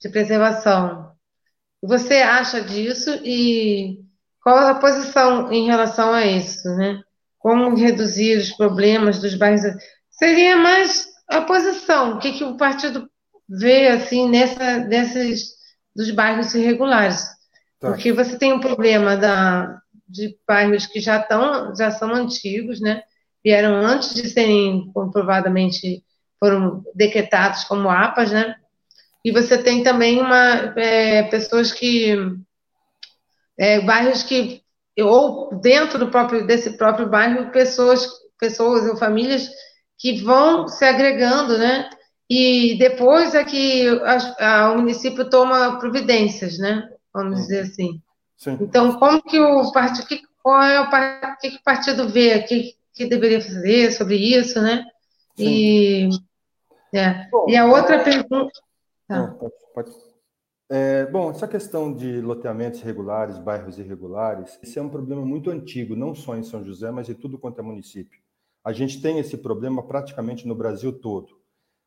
de 0.00 0.08
preservação. 0.08 1.12
Você 1.82 2.14
acha 2.16 2.62
disso 2.62 3.10
e 3.22 4.00
qual 4.42 4.58
a 4.58 4.74
posição 4.74 5.52
em 5.52 5.66
relação 5.66 6.12
a 6.12 6.24
isso, 6.26 6.68
né? 6.76 7.00
Como 7.38 7.76
reduzir 7.76 8.38
os 8.38 8.52
problemas 8.52 9.18
dos 9.20 9.34
bairros? 9.34 9.62
Seria 10.18 10.56
mais 10.56 11.06
a 11.28 11.40
posição, 11.42 12.14
o 12.14 12.18
que, 12.18 12.32
que 12.32 12.44
o 12.44 12.56
partido 12.56 13.08
vê 13.48 13.88
assim 13.88 14.28
nessa, 14.28 14.78
desses 14.80 15.54
dos 15.94 16.10
bairros 16.10 16.54
irregulares. 16.54 17.24
Tá. 17.80 17.88
Porque 17.88 18.12
você 18.12 18.38
tem 18.38 18.52
um 18.52 18.60
problema 18.60 19.16
da, 19.16 19.80
de 20.08 20.36
bairros 20.46 20.86
que 20.86 21.00
já 21.00 21.18
estão, 21.18 21.74
já 21.76 21.90
são 21.90 22.12
antigos, 22.14 22.80
né? 22.80 23.02
Vieram 23.44 23.74
antes 23.74 24.14
de 24.14 24.28
serem 24.28 24.90
comprovadamente 24.92 26.02
foram 26.38 26.84
decretados 26.94 27.64
como 27.64 27.88
APAs, 27.88 28.30
né? 28.32 28.54
E 29.24 29.32
você 29.32 29.56
tem 29.56 29.82
também 29.82 30.20
uma, 30.20 30.74
é, 30.76 31.22
pessoas 31.24 31.72
que. 31.72 32.16
É, 33.58 33.80
bairros 33.80 34.22
que. 34.22 34.62
Ou 34.98 35.58
dentro 35.60 35.98
do 35.98 36.10
próprio, 36.10 36.46
desse 36.46 36.76
próprio 36.76 37.08
bairro, 37.08 37.50
pessoas, 37.50 38.08
pessoas 38.38 38.88
ou 38.88 38.96
famílias 38.96 39.48
que 39.98 40.22
vão 40.22 40.68
se 40.68 40.84
agregando, 40.84 41.56
né? 41.58 41.88
E 42.28 42.76
depois 42.78 43.34
é 43.34 43.44
que 43.44 43.88
a, 44.00 44.64
a, 44.64 44.72
o 44.72 44.78
município 44.78 45.28
toma 45.28 45.78
providências, 45.78 46.58
né? 46.58 46.88
Vamos 47.12 47.40
dizer 47.40 47.60
assim. 47.60 48.02
Sim. 48.36 48.58
Então, 48.60 48.98
como 48.98 49.22
que 49.22 49.38
o 49.38 49.72
partido. 49.72 50.06
Que, 50.06 50.22
qual 50.42 50.62
é 50.62 50.80
o, 50.80 51.36
que, 51.38 51.50
que 51.50 51.56
o 51.56 51.62
partido 51.62 52.08
vê? 52.08 52.36
O 52.36 52.44
que, 52.44 52.74
que 52.92 53.06
deveria 53.06 53.40
fazer 53.40 53.92
sobre 53.92 54.16
isso, 54.16 54.60
né? 54.60 54.84
E, 55.38 56.08
é. 56.92 57.28
Bom, 57.30 57.46
e 57.48 57.56
a 57.56 57.66
outra 57.66 57.96
é... 57.96 58.04
pergunta. 58.04 58.52
Tá. 59.06 59.18
Não, 59.18 59.34
pode, 59.34 59.54
pode. 59.74 59.90
É, 60.70 61.06
bom, 61.06 61.30
essa 61.30 61.46
questão 61.46 61.92
de 61.92 62.20
loteamentos 62.20 62.80
irregulares, 62.80 63.38
bairros 63.38 63.78
irregulares, 63.78 64.58
esse 64.62 64.78
é 64.78 64.82
um 64.82 64.88
problema 64.88 65.24
muito 65.24 65.50
antigo, 65.50 65.94
não 65.94 66.14
só 66.14 66.36
em 66.36 66.42
São 66.42 66.64
José, 66.64 66.90
mas 66.90 67.08
em 67.08 67.14
tudo 67.14 67.38
quanto 67.38 67.60
é 67.60 67.62
município. 67.62 68.18
A 68.64 68.72
gente 68.72 69.02
tem 69.02 69.18
esse 69.18 69.36
problema 69.36 69.82
praticamente 69.82 70.48
no 70.48 70.54
Brasil 70.54 70.92
todo. 70.92 71.36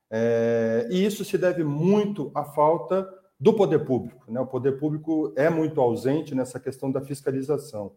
É, 0.09 0.87
e 0.91 1.03
isso 1.03 1.25
se 1.25 1.37
deve 1.37 1.63
muito 1.63 2.31
à 2.35 2.43
falta 2.43 3.09
do 3.39 3.53
poder 3.53 3.85
público. 3.85 4.31
Né? 4.31 4.39
O 4.39 4.47
poder 4.47 4.77
público 4.79 5.33
é 5.35 5.49
muito 5.49 5.81
ausente 5.81 6.35
nessa 6.35 6.59
questão 6.59 6.91
da 6.91 7.01
fiscalização. 7.01 7.93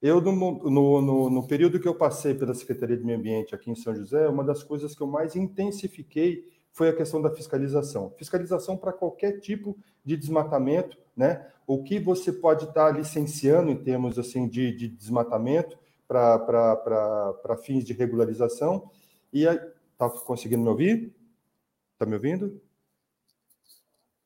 Eu, 0.00 0.20
no, 0.20 0.32
no, 0.70 1.00
no, 1.00 1.30
no, 1.30 1.46
período 1.46 1.80
que 1.80 1.88
eu 1.88 1.94
passei 1.94 2.34
pela 2.34 2.54
Secretaria 2.54 2.96
de 2.96 3.04
Meio 3.04 3.18
Ambiente 3.18 3.54
aqui 3.54 3.70
em 3.70 3.74
São 3.74 3.94
José, 3.94 4.28
uma 4.28 4.44
das 4.44 4.62
coisas 4.62 4.94
que 4.94 5.00
eu 5.00 5.06
mais 5.06 5.34
intensifiquei 5.34 6.44
foi 6.72 6.88
a 6.88 6.92
questão 6.96 7.22
da 7.22 7.30
fiscalização. 7.30 8.12
Fiscalização 8.18 8.76
para 8.76 8.92
qualquer 8.92 9.40
tipo 9.40 9.78
de 10.04 10.16
desmatamento, 10.16 10.98
né? 11.16 11.46
O 11.66 11.82
que 11.82 11.98
você 11.98 12.32
pode 12.32 12.64
estar 12.64 12.90
licenciando 12.90 13.70
em 13.70 13.76
termos 13.76 14.18
assim 14.18 14.46
de, 14.46 14.76
de 14.76 14.88
desmatamento 14.88 15.78
para 16.14 17.56
fins 17.62 17.84
de 17.84 17.92
regularização. 17.92 18.90
E 19.32 19.44
está 19.44 20.08
conseguindo 20.08 20.62
me 20.62 20.68
ouvir? 20.68 21.14
Está 21.92 22.06
me 22.06 22.14
ouvindo? 22.14 22.60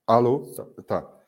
Alô? 0.06 0.46
Tá. 0.56 0.64
Tá, 0.86 1.18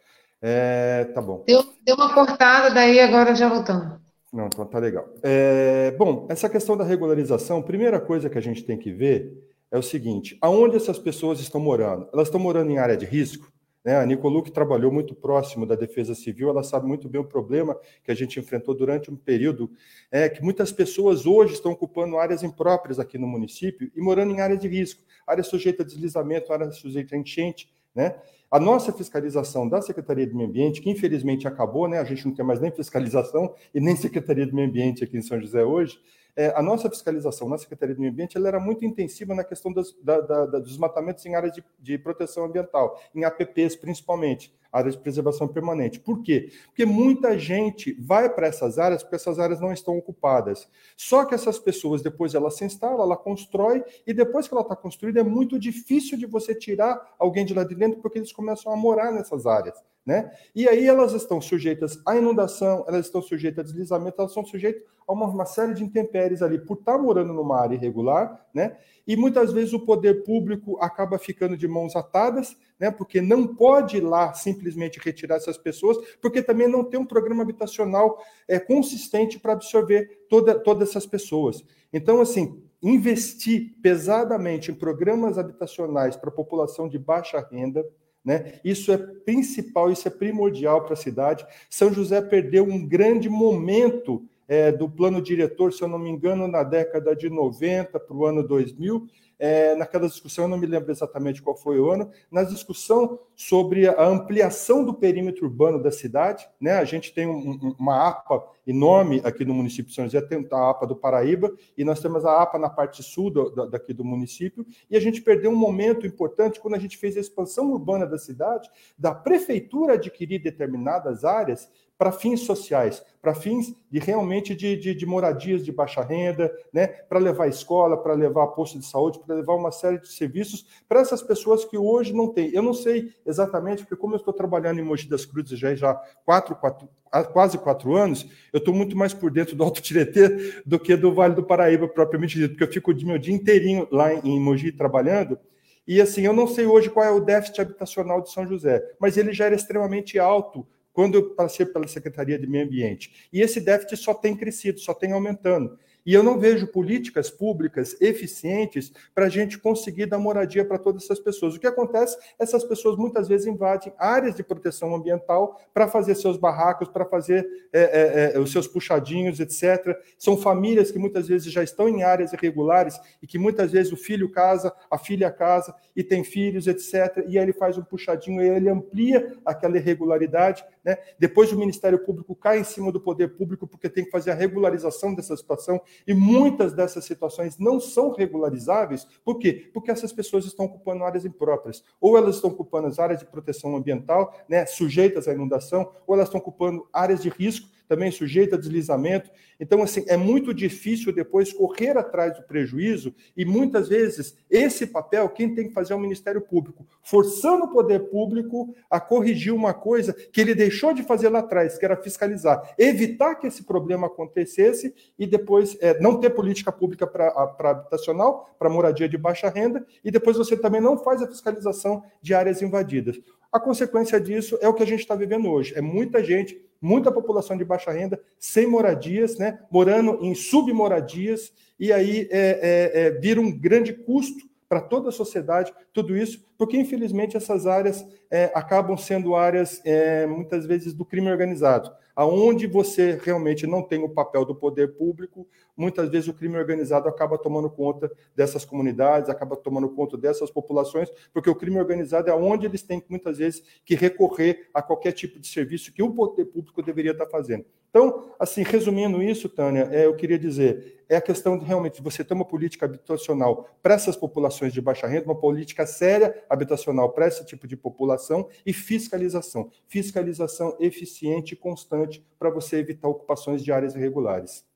é, 0.41 1.05
tá 1.15 1.21
bom. 1.21 1.45
Deu, 1.47 1.63
deu 1.85 1.97
uma 1.97 2.15
cortada, 2.15 2.71
daí 2.71 2.99
agora 2.99 3.35
já 3.35 3.49
voltando. 3.49 4.01
Não, 4.33 4.47
então 4.47 4.65
tá 4.65 4.79
legal. 4.79 5.09
É, 5.23 5.91
bom, 5.93 6.27
essa 6.31 6.49
questão 6.49 6.77
da 6.77 6.85
regularização, 6.85 7.63
primeira 7.63 8.01
coisa 8.01 8.31
que 8.31 8.39
a 8.39 8.41
gente 8.41 8.63
tem 8.63 8.79
que 8.79 8.93
ver 8.93 9.33
é 9.71 9.79
o 9.79 9.83
seguinte: 9.83 10.39
aonde 10.41 10.77
essas 10.77 10.99
pessoas 10.99 11.41
estão 11.41 11.61
morando? 11.61 12.09
Elas 12.13 12.29
estão 12.29 12.41
morando 12.41 12.71
em 12.71 12.79
área 12.79 12.97
de 12.97 13.05
risco? 13.05 13.53
Né? 13.85 13.97
A 13.97 14.43
que 14.43 14.51
trabalhou 14.51 14.93
muito 14.93 15.15
próximo 15.15 15.65
da 15.65 15.75
Defesa 15.75 16.15
Civil, 16.15 16.51
ela 16.51 16.63
sabe 16.63 16.87
muito 16.87 17.09
bem 17.09 17.21
o 17.21 17.25
problema 17.25 17.79
que 18.05 18.11
a 18.11 18.15
gente 18.15 18.39
enfrentou 18.39 18.75
durante 18.75 19.11
um 19.11 19.17
período, 19.17 19.71
é 20.11 20.29
que 20.29 20.43
muitas 20.43 20.71
pessoas 20.71 21.27
hoje 21.27 21.55
estão 21.55 21.73
ocupando 21.73 22.19
áreas 22.19 22.43
impróprias 22.43 22.99
aqui 22.99 23.17
no 23.17 23.27
município 23.27 23.91
e 23.95 24.01
morando 24.01 24.33
em 24.33 24.41
áreas 24.41 24.61
de 24.61 24.69
risco, 24.69 25.03
área 25.27 25.43
sujeita 25.43 25.83
a 25.83 25.87
deslizamento, 25.87 26.53
área 26.53 26.71
sujeita 26.71 27.15
a 27.15 27.19
enchente, 27.19 27.71
né? 27.95 28.17
A 28.51 28.59
nossa 28.59 28.93
fiscalização 28.93 29.69
da 29.69 29.81
Secretaria 29.81 30.27
do 30.27 30.37
Meio 30.37 30.49
Ambiente, 30.49 30.81
que 30.81 30.91
infelizmente 30.91 31.47
acabou, 31.47 31.87
né? 31.87 32.01
A 32.01 32.05
gente 32.05 32.27
não 32.27 32.35
tem 32.35 32.45
mais 32.45 32.61
nem 32.61 32.73
fiscalização 32.73 33.55
e 33.73 33.81
nem 33.81 33.95
Secretaria 33.97 34.45
do 34.45 34.55
Meio 34.55 34.69
Ambiente 34.69 35.05
aqui 35.05 35.17
em 35.17 35.23
São 35.23 35.41
José 35.41 35.65
hoje, 35.65 36.01
é, 36.37 36.53
a 36.57 36.63
nossa 36.63 36.89
fiscalização 36.89 37.49
na 37.49 37.59
Secretaria 37.59 37.95
do 37.95 38.01
Meio 38.01 38.13
Ambiente 38.13 38.37
ela 38.37 38.49
era 38.49 38.61
muito 38.61 38.85
intensiva 38.85 39.35
na 39.35 39.45
questão 39.45 39.73
das, 39.73 39.93
da, 40.03 40.21
da, 40.21 40.47
dos 40.47 40.69
desmatamentos 40.69 41.25
em 41.27 41.35
áreas 41.35 41.53
de, 41.53 41.65
de, 41.79 41.99
proteção 41.99 42.45
ambiental, 42.45 43.01
em 43.15 43.25
APPs 43.25 43.77
principalmente, 43.77 44.55
áreas 44.73 44.95
de 44.95 45.01
preservação 45.01 45.49
permanente. 45.49 46.01
Por 46.01 46.23
quê? 46.23 46.51
Porque 46.67 46.85
muita 46.85 47.39
gente 47.39 47.93
vai 48.01 48.29
para 48.29 48.47
essas 48.47 48.79
áreas 48.79 49.03
porque 49.03 49.17
essas 49.17 49.39
áreas 49.39 49.61
não 49.61 49.73
estão 49.73 49.97
ocupadas. 49.97 50.69
Só 50.97 51.25
que 51.25 51.35
essas 51.35 51.59
pessoas, 51.59 52.03
depois 52.03 52.35
ela 52.35 52.51
se 52.51 52.65
instala, 52.65 53.03
ela 53.03 53.17
constrói, 53.17 53.83
e 54.07 54.13
depois 54.13 54.47
que 54.47 54.55
ela 54.55 54.63
está 54.63 54.77
construída, 54.77 55.21
é 55.21 55.25
muito 55.25 55.59
difícil 55.59 56.19
de 56.19 56.27
você 56.27 56.55
tirar 56.55 57.15
alguém 57.19 57.45
de 57.45 57.55
lá 57.55 57.65
de 57.65 57.75
dentro 57.75 58.01
porque 58.01 58.19
eles 58.19 58.33
começam 58.33 58.73
a 58.73 58.77
morar 58.77 59.13
nessas 59.13 59.47
áreas. 59.47 59.77
Né? 60.05 60.31
E 60.55 60.67
aí 60.67 60.87
elas 60.87 61.13
estão 61.13 61.41
sujeitas 61.43 62.01
à 62.07 62.17
inundação, 62.17 62.85
elas 62.89 63.05
estão 63.07 63.21
sujeitas 63.21 63.61
a 63.61 63.69
deslizamento, 63.69 64.17
elas 64.19 64.33
são 64.33 64.45
sujeitas 64.45 64.83
a 65.07 65.13
uma, 65.13 65.27
uma, 65.27 65.45
série 65.45 65.75
de 65.75 65.85
intempéries 65.85 66.41
ali 66.41 66.59
por 66.59 66.79
estar 66.79 66.97
morando 66.97 67.35
numa 67.35 67.61
área 67.61 67.75
irregular, 67.75 68.47
né? 68.53 68.79
E 69.07 69.15
muitas 69.15 69.53
vezes 69.53 69.75
o 69.75 69.85
poder 69.85 70.25
público 70.25 70.79
acaba 70.81 71.19
ficando 71.19 71.55
de 71.57 71.69
mãos 71.69 71.95
atadas, 71.95 72.57
né? 72.81 72.91
Porque 72.91 73.21
não 73.21 73.47
pode 73.47 73.99
ir 73.99 74.01
lá 74.01 74.33
simplesmente 74.33 74.99
retirar 74.99 75.37
essas 75.37 75.59
pessoas, 75.59 75.99
porque 76.21 76.43
também 76.43 76.67
não 76.67 76.83
tem 76.83 76.99
um 76.99 77.05
programa 77.05 77.43
habitacional 77.43 78.19
é, 78.49 78.59
consistente 78.59 79.39
para 79.39 79.53
absorver 79.53 80.25
toda, 80.29 80.59
todas 80.59 80.89
essas 80.89 81.05
pessoas. 81.05 81.63
Então, 81.93 82.21
assim, 82.21 82.63
investir 82.83 83.75
pesadamente 83.83 84.71
em 84.71 84.75
programas 84.75 85.37
habitacionais 85.37 86.17
para 86.17 86.31
a 86.31 86.33
população 86.33 86.89
de 86.89 86.99
baixa 86.99 87.47
renda, 87.53 87.85
né? 88.25 88.61
Isso 88.65 88.93
é 88.93 88.97
principal, 88.97 89.91
isso 89.91 90.07
é 90.07 90.11
primordial 90.11 90.85
para 90.85 90.95
a 90.95 90.97
cidade. 90.97 91.47
São 91.69 91.93
José 91.93 92.21
perdeu 92.21 92.65
um 92.65 92.87
grande 92.87 93.29
momento 93.29 94.23
é, 94.47 94.73
do 94.73 94.89
plano 94.89 95.23
diretor, 95.23 95.73
se 95.73 95.83
eu 95.83 95.89
não 95.89 95.99
me 95.99 96.11
engano, 96.11 96.49
na 96.49 96.63
década 96.63 97.15
de 97.15 97.31
90 97.31 98.01
para 98.01 98.17
o 98.17 98.27
ano 98.27 98.47
2000, 98.47 99.07
é, 99.41 99.75
naquela 99.75 100.07
discussão, 100.07 100.45
eu 100.45 100.49
não 100.49 100.59
me 100.59 100.67
lembro 100.67 100.91
exatamente 100.91 101.41
qual 101.41 101.57
foi 101.57 101.81
o 101.81 101.91
ano, 101.91 102.11
na 102.31 102.45
discussão 102.45 103.19
sobre 103.35 103.89
a 103.89 104.07
ampliação 104.07 104.85
do 104.85 104.93
perímetro 104.93 105.47
urbano 105.47 105.83
da 105.83 105.91
cidade, 105.91 106.47
né? 106.61 106.73
A 106.73 106.85
gente 106.85 107.15
tem 107.15 107.27
um, 107.27 107.75
uma 107.79 108.07
APA 108.09 108.45
enorme 108.67 109.23
aqui 109.25 109.43
no 109.43 109.55
município 109.55 109.87
de 109.87 109.95
São 109.95 110.05
José, 110.05 110.21
tem 110.21 110.47
a 110.53 110.71
APA 110.71 110.87
do 110.87 110.95
Paraíba, 110.95 111.51
e 111.77 111.83
nós 111.85 112.01
temos 112.01 112.27
a 112.27 112.43
APA 112.43 112.59
na 112.59 112.69
parte 112.69 113.03
sul 113.03 113.31
do, 113.31 113.67
daqui 113.67 113.95
do 113.95 114.05
município, 114.05 114.67
e 114.91 114.97
a 114.97 115.01
gente 115.01 115.23
perdeu 115.23 115.51
um 115.51 115.57
momento 115.57 116.07
importante 116.07 116.61
quando 116.61 116.75
a 116.75 116.79
gente 116.79 116.99
fez 116.99 117.17
a 117.17 117.21
expansão 117.21 117.73
urbana 117.73 118.07
da 118.07 118.19
cidade, 118.19 118.69
da 118.99 119.15
prefeitura 119.15 119.95
adquirir 119.95 120.43
determinadas 120.43 121.25
áreas 121.25 121.71
para 122.01 122.13
fins 122.13 122.41
sociais, 122.41 123.05
para 123.21 123.35
fins 123.35 123.75
de 123.91 123.99
realmente 123.99 124.55
de, 124.55 124.75
de, 124.75 124.95
de, 124.95 125.05
moradias 125.05 125.63
de 125.63 125.71
baixa 125.71 126.01
renda, 126.01 126.51
né, 126.73 126.87
para 126.87 127.19
levar 127.19 127.47
escola, 127.47 127.95
para 127.95 128.15
levar 128.15 128.47
posto 128.47 128.79
de 128.79 128.87
saúde, 128.87 129.19
para 129.19 129.37
levar 129.37 129.55
uma 129.55 129.71
série 129.71 129.99
de 129.99 130.09
serviços 130.09 130.65
para 130.89 131.01
essas 131.01 131.23
pessoas 131.23 131.63
que 131.63 131.77
hoje 131.77 132.15
não 132.15 132.29
têm. 132.33 132.55
Eu 132.55 132.63
não 132.63 132.73
sei 132.73 133.13
exatamente, 133.27 133.83
porque 133.83 133.97
como 133.97 134.15
eu 134.15 134.17
estou 134.17 134.33
trabalhando 134.33 134.81
em 134.81 134.83
Mogi 134.83 135.07
das 135.11 135.27
Cruzes 135.27 135.59
já 135.59 135.75
já 135.75 135.93
quatro, 136.25 136.57
quatro, 136.57 136.89
quase 137.35 137.59
quatro 137.59 137.95
anos, 137.95 138.27
eu 138.51 138.61
estou 138.61 138.73
muito 138.73 138.97
mais 138.97 139.13
por 139.13 139.31
dentro 139.31 139.55
do 139.55 139.63
Alto 139.63 139.83
Tietê 139.83 140.63
do 140.65 140.81
que 140.81 140.97
do 140.97 141.13
Vale 141.13 141.35
do 141.35 141.43
Paraíba 141.43 141.87
propriamente 141.87 142.39
dito, 142.39 142.53
porque 142.53 142.65
eu 142.65 142.73
fico 142.73 142.93
o 142.93 143.07
meu 143.07 143.19
dia 143.19 143.35
inteirinho 143.35 143.87
lá 143.93 144.15
em 144.15 144.41
Mogi 144.41 144.73
trabalhando. 144.73 145.39
E 145.87 146.01
assim, 146.01 146.23
eu 146.23 146.33
não 146.33 146.47
sei 146.47 146.65
hoje 146.65 146.89
qual 146.89 147.05
é 147.05 147.11
o 147.11 147.21
déficit 147.21 147.61
habitacional 147.61 148.23
de 148.23 148.33
São 148.33 148.47
José, 148.47 148.83
mas 148.99 149.19
ele 149.19 149.35
já 149.35 149.45
era 149.45 149.55
extremamente 149.55 150.19
alto 150.19 150.67
quando 150.93 151.15
eu 151.17 151.35
passei 151.35 151.67
pela 151.67 151.87
Secretaria 151.87 152.39
de 152.39 152.47
Meio 152.47 152.65
Ambiente. 152.65 153.29
E 153.33 153.41
esse 153.41 153.61
déficit 153.61 153.97
só 153.97 154.15
tem 154.15 154.37
crescido, 154.37 154.81
só 154.81 154.93
tem 154.93 155.13
aumentando. 155.13 155.79
E 156.05 156.15
eu 156.15 156.23
não 156.23 156.39
vejo 156.39 156.67
políticas 156.67 157.31
públicas 157.31 157.97
eficientes 158.01 158.93
para 159.15 159.27
a 159.27 159.29
gente 159.29 159.59
conseguir 159.59 160.07
dar 160.07 160.19
moradia 160.19 160.65
para 160.65 160.79
todas 160.79 161.05
essas 161.05 161.21
pessoas. 161.21 161.55
O 161.55 161.61
que 161.61 161.67
acontece? 161.67 162.17
Essas 162.39 162.65
pessoas 162.65 162.97
muitas 162.97 163.29
vezes 163.29 163.47
invadem 163.47 163.93
áreas 163.99 164.35
de 164.35 164.43
proteção 164.43 164.95
ambiental 164.95 165.61
para 165.73 165.89
fazer 165.89 166.15
seus 166.15 166.37
barracos, 166.37 166.89
para 166.89 167.05
fazer 167.05 167.47
é, 167.73 167.81
é, 167.81 168.37
é, 168.37 168.39
os 168.39 168.51
seus 168.51 168.67
puxadinhos, 168.67 169.41
etc. 169.41 169.97
São 170.19 170.37
famílias 170.37 170.91
que 170.91 170.99
muitas 170.99 171.29
vezes 171.29 171.53
já 171.53 171.63
estão 171.63 171.89
em 171.89 172.03
áreas 172.03 172.33
irregulares 172.33 172.99
e 173.23 173.27
que 173.27 173.39
muitas 173.39 173.73
vezes 173.73 173.93
o 173.93 173.97
filho 173.97 174.31
casa, 174.31 174.73
a 174.91 174.99
filha 174.99 175.31
casa 175.31 175.75
e 175.95 176.03
tem 176.03 176.25
filhos, 176.25 176.67
etc. 176.67 177.25
E 177.29 177.39
aí 177.39 177.45
ele 177.45 177.53
faz 177.53 177.77
um 177.77 177.83
puxadinho 177.83 178.43
e 178.43 178.49
ele 178.49 178.69
amplia 178.69 179.37
aquela 179.45 179.77
irregularidade. 179.77 180.65
Né? 180.85 180.97
Depois 181.19 181.53
o 181.53 181.59
Ministério 181.59 181.99
Público 181.99 182.35
cai 182.35 182.61
em 182.61 182.65
cima 182.65 182.91
do 182.91 183.01
poder 183.01 183.29
público 183.29 183.67
porque 183.67 183.89
tem 183.89 184.05
que 184.05 184.11
fazer 184.11 184.31
a 184.31 184.35
regularização 184.35 185.15
dessa 185.15 185.37
situação 185.37 185.81
e 186.07 186.15
muitas 186.15 186.73
dessas 186.73 187.05
situações 187.05 187.59
não 187.59 187.81
são 187.81 188.13
regularizáveis. 188.13 189.07
Por 189.25 189.39
quê? 189.39 189.71
Porque 189.73 189.91
essas 189.91 190.13
pessoas 190.13 190.45
estão 190.45 190.67
ocupando 190.67 191.05
áreas 191.05 191.25
impróprias. 191.25 191.85
Ou 192.01 192.17
elas 192.17 192.37
estão 192.37 192.51
ocupando 192.51 192.87
as 192.87 192.99
áreas 192.99 193.21
de 193.21 193.27
proteção 193.27 193.77
ambiental, 193.77 194.35
né, 194.49 194.67
sujeitas 194.67 195.29
à 195.29 195.33
inundação, 195.33 195.91
ou 196.07 196.15
elas 196.15 196.29
estão 196.29 196.41
ocupando 196.41 196.89
áreas 196.93 197.23
de 197.23 197.29
risco 197.29 197.69
também 197.91 198.13
sujeito 198.13 198.55
a 198.55 198.59
deslizamento. 198.59 199.29
Então, 199.59 199.83
assim, 199.83 200.05
é 200.07 200.17
muito 200.17 200.55
difícil 200.55 201.13
depois 201.13 201.53
correr 201.53 201.99
atrás 201.99 202.37
do 202.37 202.45
prejuízo 202.45 203.13
e 203.37 203.45
muitas 203.45 203.89
vezes 203.89 204.37
esse 204.49 204.87
papel 204.87 205.29
quem 205.29 205.53
tem 205.57 205.67
que 205.67 205.75
fazer 205.75 205.93
é 205.93 205.97
o 205.97 205.99
Ministério 205.99 206.41
Público, 206.41 206.87
forçando 207.03 207.65
o 207.65 207.73
poder 207.73 208.09
público 208.09 208.73
a 208.89 209.01
corrigir 209.01 209.53
uma 209.53 209.75
coisa 209.75 210.13
que 210.13 210.41
ele 210.41 210.55
deixou 210.55 210.95
de 210.95 211.03
fazer 211.03 211.31
lá 211.31 211.41
atrás, 211.41 211.77
que 211.77 211.85
era 211.85 211.97
fiscalizar, 211.97 212.77
evitar 212.79 213.35
que 213.35 213.49
esse 213.49 213.65
problema 213.65 214.07
acontecesse 214.07 214.95
e 215.19 215.27
depois 215.27 215.77
é, 215.81 215.99
não 215.99 216.21
ter 216.21 216.31
política 216.31 216.71
pública 216.71 217.09
para 217.09 217.33
habitacional, 217.59 218.55
para 218.57 218.71
moradia 218.71 219.09
de 219.09 219.19
baixa 219.19 219.49
renda, 219.49 219.85
e 220.05 220.13
depois 220.13 220.37
você 220.37 220.57
também 220.57 220.81
não 220.81 220.97
faz 220.97 221.21
a 221.23 221.27
fiscalização 221.27 222.05
de 222.23 222.35
áreas 222.35 222.63
invadidas. 222.63 223.19
A 223.53 223.59
consequência 223.59 224.21
disso 224.21 224.57
é 224.61 224.69
o 224.69 224.75
que 224.75 224.83
a 224.85 224.87
gente 224.87 225.01
está 225.01 225.17
vivendo 225.17 225.51
hoje. 225.51 225.75
É 225.75 225.81
muita 225.81 226.23
gente, 226.23 226.61
muita 226.81 227.13
população 227.13 227.57
de 227.57 227.65
baixa 227.65 227.91
renda, 227.91 228.21
sem 228.39 228.67
moradias, 228.67 229.37
né, 229.39 229.61
morando 229.71 230.19
em 230.23 230.35
submoradias, 230.35 231.53
e 231.79 231.93
aí 231.93 232.29
é, 232.31 232.93
é, 232.95 233.07
é, 233.07 233.11
vira 233.11 233.41
um 233.41 233.51
grande 233.51 233.93
custo 233.93 234.49
para 234.69 234.81
toda 234.81 235.09
a 235.09 235.13
sociedade, 235.13 235.75
tudo 235.93 236.17
isso, 236.17 236.47
porque 236.57 236.77
infelizmente 236.77 237.37
essas 237.37 237.67
áreas 237.67 238.07
é, 238.31 238.53
acabam 238.55 238.97
sendo 238.97 239.35
áreas 239.35 239.83
é, 239.85 240.27
muitas 240.27 240.65
vezes 240.65 240.95
do 240.95 241.05
crime 241.05 241.29
organizado, 241.29 241.91
aonde 242.15 242.67
você 242.67 243.19
realmente 243.21 243.67
não 243.67 243.83
tem 243.83 244.03
o 244.05 244.09
papel 244.09 244.45
do 244.45 244.55
poder 244.55 244.95
público, 244.95 245.47
muitas 245.81 246.11
vezes 246.11 246.29
o 246.29 246.35
crime 246.35 246.59
organizado 246.59 247.09
acaba 247.09 247.39
tomando 247.39 247.71
conta 247.71 248.13
dessas 248.37 248.65
comunidades, 248.65 249.31
acaba 249.31 249.57
tomando 249.57 249.89
conta 249.89 250.19
dessas 250.19 250.51
populações, 250.51 251.11
porque 251.33 251.49
o 251.49 251.55
crime 251.55 251.79
organizado 251.79 252.29
é 252.29 252.35
onde 252.35 252.67
eles 252.67 252.83
têm 252.83 253.03
muitas 253.09 253.39
vezes 253.39 253.63
que 253.85 253.95
recorrer 253.95 254.69
a 254.75 254.83
qualquer 254.83 255.13
tipo 255.13 255.41
de 255.41 255.49
serviço 255.49 255.93
que 255.93 256.03
o 256.03 256.13
poder 256.13 256.45
público 256.45 256.83
deveria 256.83 257.13
estar 257.13 257.27
fazendo. 257.27 257.65
Então, 257.89 258.31
assim, 258.39 258.63
resumindo 258.63 259.21
isso, 259.21 259.49
Tânia, 259.49 259.89
é, 259.91 260.07
eu 260.07 260.15
queria 260.15 260.39
dizer, 260.39 261.05
é 261.09 261.17
a 261.17 261.21
questão 261.21 261.59
de 261.59 261.65
realmente 261.65 262.01
você 262.01 262.23
ter 262.23 262.35
uma 262.35 262.45
política 262.45 262.87
habitacional 262.87 263.69
para 263.83 263.95
essas 263.95 264.17
populações 264.17 264.73
de 264.73 264.81
baixa 264.81 265.09
renda, 265.09 265.25
uma 265.25 265.35
política 265.35 265.85
séria 265.85 266.45
habitacional 266.49 267.11
para 267.11 267.27
esse 267.27 267.45
tipo 267.45 267.67
de 267.67 267.77
população 267.77 268.49
e 268.65 268.73
fiscalização. 268.73 269.73
Fiscalização 269.89 270.77
eficiente 270.79 271.55
e 271.55 271.57
constante 271.57 272.25
para 272.39 272.49
você 272.49 272.77
evitar 272.77 273.09
ocupações 273.09 273.65
de 273.65 273.73
áreas 273.73 273.97
irregulares. 273.97 274.70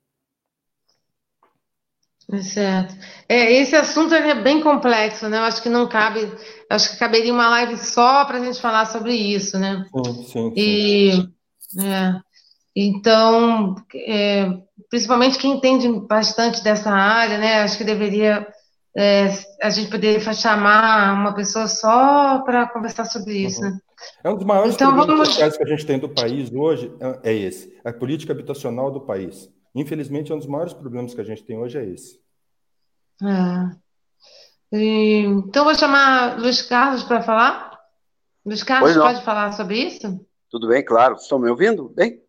É 2.31 2.41
certo. 2.41 2.95
É, 3.29 3.53
esse 3.53 3.75
assunto 3.75 4.13
é 4.13 4.33
bem 4.33 4.61
complexo, 4.61 5.29
né? 5.29 5.37
Eu 5.37 5.43
acho 5.43 5.61
que 5.61 5.69
não 5.69 5.87
cabe, 5.87 6.31
acho 6.69 6.91
que 6.91 6.97
caberia 6.97 7.31
uma 7.31 7.49
live 7.49 7.77
só 7.77 8.25
para 8.25 8.39
a 8.39 8.43
gente 8.43 8.59
falar 8.59 8.85
sobre 8.85 9.13
isso, 9.13 9.59
né? 9.59 9.85
Sim, 9.93 10.13
sim. 10.13 10.23
sim. 10.23 10.53
E, 10.55 11.29
é, 11.79 12.15
então, 12.75 13.75
é, 13.93 14.49
principalmente 14.89 15.37
quem 15.37 15.53
entende 15.53 15.87
bastante 16.07 16.63
dessa 16.63 16.89
área, 16.89 17.37
né? 17.37 17.61
Acho 17.61 17.77
que 17.77 17.83
deveria 17.83 18.47
é, 18.97 19.27
a 19.61 19.69
gente 19.69 19.91
poderia 19.91 20.19
chamar 20.33 21.13
uma 21.13 21.33
pessoa 21.33 21.67
só 21.67 22.39
para 22.39 22.65
conversar 22.67 23.03
sobre 23.05 23.33
isso, 23.33 23.61
uhum. 23.61 23.71
né? 23.71 23.79
É 24.23 24.29
um 24.29 24.35
dos 24.35 24.45
maiores 24.45 24.75
então, 24.75 24.93
problemas 24.93 25.35
vamos... 25.35 25.57
que 25.57 25.63
a 25.63 25.67
gente 25.67 25.85
tem 25.85 25.99
do 25.99 26.09
país 26.09 26.51
hoje 26.51 26.91
é, 26.99 27.31
é 27.31 27.33
esse, 27.33 27.77
a 27.83 27.91
política 27.91 28.31
habitacional 28.33 28.91
do 28.91 29.01
país. 29.01 29.49
Infelizmente, 29.75 30.31
um 30.31 30.37
dos 30.37 30.47
maiores 30.47 30.73
problemas 30.73 31.13
que 31.13 31.21
a 31.21 31.25
gente 31.25 31.43
tem 31.43 31.57
hoje 31.57 31.77
é 31.77 31.85
esse. 31.85 32.19
É. 33.21 33.75
Então, 34.71 35.65
vou 35.65 35.75
chamar 35.75 36.39
Luiz 36.39 36.61
Carlos 36.61 37.03
para 37.03 37.21
falar. 37.21 37.77
Luiz 38.45 38.63
Carlos, 38.63 38.95
pode 38.95 39.23
falar 39.23 39.51
sobre 39.51 39.77
isso? 39.79 40.25
Tudo 40.49 40.69
bem, 40.69 40.83
claro. 40.83 41.15
Estão 41.15 41.37
me 41.37 41.49
ouvindo? 41.49 41.89
Bem? 41.89 42.23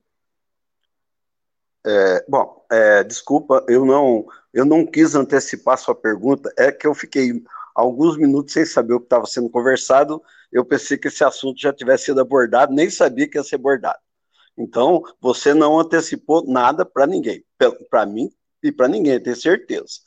É, 1.87 2.25
bom, 2.29 2.67
é, 2.69 3.05
desculpa, 3.05 3.65
eu 3.69 3.85
não, 3.87 4.27
eu 4.53 4.65
não 4.65 4.85
quis 4.85 5.15
antecipar 5.15 5.79
sua 5.79 5.95
pergunta, 5.95 6.53
é 6.59 6.73
que 6.73 6.85
eu 6.85 6.93
fiquei 6.93 7.45
alguns 7.73 8.17
minutos 8.17 8.55
sem 8.55 8.67
saber 8.67 8.95
o 8.95 8.99
que 8.99 9.07
estava 9.07 9.25
sendo 9.25 9.49
conversado, 9.49 10.21
eu 10.51 10.65
pensei 10.65 10.99
que 10.99 11.07
esse 11.07 11.23
assunto 11.23 11.61
já 11.61 11.73
tivesse 11.73 12.07
sido 12.07 12.21
abordado, 12.21 12.75
nem 12.75 12.91
sabia 12.91 13.29
que 13.29 13.39
ia 13.39 13.45
ser 13.45 13.55
abordado. 13.55 14.01
Então, 14.57 15.03
você 15.21 15.53
não 15.53 15.79
antecipou 15.79 16.45
nada 16.47 16.85
para 16.85 17.07
ninguém, 17.07 17.45
para 17.91 18.07
mim 18.07 18.31
e 18.63 18.73
para 18.73 18.89
ninguém, 18.89 19.21
tenho 19.23 19.37
certeza, 19.37 20.01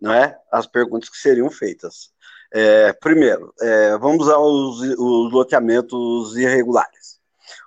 não 0.00 0.12
é? 0.12 0.38
As 0.50 0.66
perguntas 0.66 1.08
que 1.08 1.16
seriam 1.16 1.50
feitas. 1.50 2.12
É, 2.52 2.92
primeiro, 2.92 3.52
é, 3.60 3.98
vamos 3.98 4.28
aos 4.28 4.80
os 4.80 5.32
loteamentos 5.32 6.36
irregulares. 6.36 7.20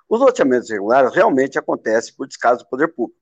Os 0.08 0.18
loteamentos 0.18 0.70
irregulares 0.70 1.14
realmente 1.14 1.58
acontecem 1.58 2.14
por 2.14 2.26
descaso 2.26 2.64
do 2.64 2.68
poder 2.68 2.88
público. 2.88 3.20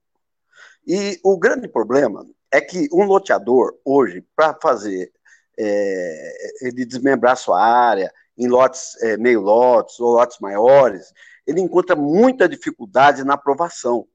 E 0.86 1.20
o 1.22 1.36
grande 1.36 1.68
problema 1.68 2.24
é 2.50 2.60
que 2.60 2.88
um 2.92 3.04
loteador, 3.04 3.74
hoje, 3.84 4.24
para 4.34 4.54
fazer 4.54 5.12
é, 5.58 6.32
ele 6.62 6.86
desmembrar 6.86 7.36
sua 7.36 7.60
área 7.60 8.12
em 8.38 8.46
lotes, 8.48 8.96
é, 9.02 9.16
meio 9.16 9.40
lotes 9.40 9.98
ou 9.98 10.12
lotes 10.12 10.38
maiores, 10.40 11.12
ele 11.48 11.62
encontra 11.62 11.96
muita 11.96 12.46
dificuldade 12.46 13.24
na 13.24 13.32
aprovação. 13.34 14.06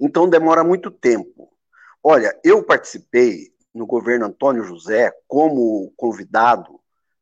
Então 0.00 0.28
demora 0.28 0.64
muito 0.64 0.90
tempo. 0.90 1.48
Olha, 2.02 2.36
eu 2.42 2.64
participei 2.64 3.54
no 3.72 3.86
governo 3.86 4.26
Antônio 4.26 4.64
José 4.64 5.12
como 5.28 5.92
convidado 5.96 6.80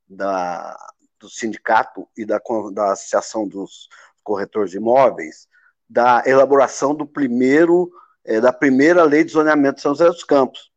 da, 0.09 0.75
do 1.19 1.29
sindicato 1.29 2.09
e 2.17 2.25
da, 2.25 2.41
da 2.73 2.93
Associação 2.93 3.47
dos 3.47 3.87
Corretores 4.25 4.71
de 4.71 4.79
Imóveis 4.79 5.47
da 5.87 6.23
elaboração 6.25 6.95
do 6.95 7.07
primeiro 7.07 7.93
é, 8.25 8.41
da 8.41 8.53
primeira 8.53 9.03
lei 9.05 9.25
de 9.25 9.33
zoneamento 9.33 9.77
de 9.77 9.83
São 9.83 9.93
José 9.93 10.07
dos 10.07 10.25
Campos, 10.25 10.71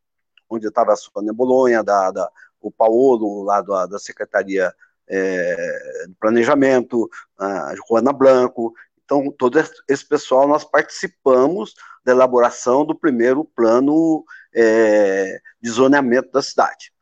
onde 0.48 0.66
estava 0.66 0.92
a 0.92 0.96
Sônia 0.96 1.32
Bolonha, 1.32 1.82
da, 1.82 2.10
da, 2.10 2.30
o 2.60 2.70
Paulo, 2.70 3.44
lá 3.44 3.62
da, 3.62 3.86
da 3.86 3.98
Secretaria 3.98 4.74
é, 5.08 6.06
Planejamento, 6.20 7.08
a 7.38 7.74
Joana 7.76 8.12
Blanco. 8.12 8.74
Então, 9.04 9.30
todo 9.36 9.58
esse 9.88 10.06
pessoal, 10.06 10.48
nós 10.48 10.64
participamos 10.64 11.74
da 12.04 12.12
elaboração 12.12 12.84
do 12.84 12.94
primeiro 12.94 13.44
plano 13.44 14.24
é, 14.54 15.40
de 15.60 15.70
zoneamento 15.70 16.30
da 16.30 16.42
cidade, 16.42 16.92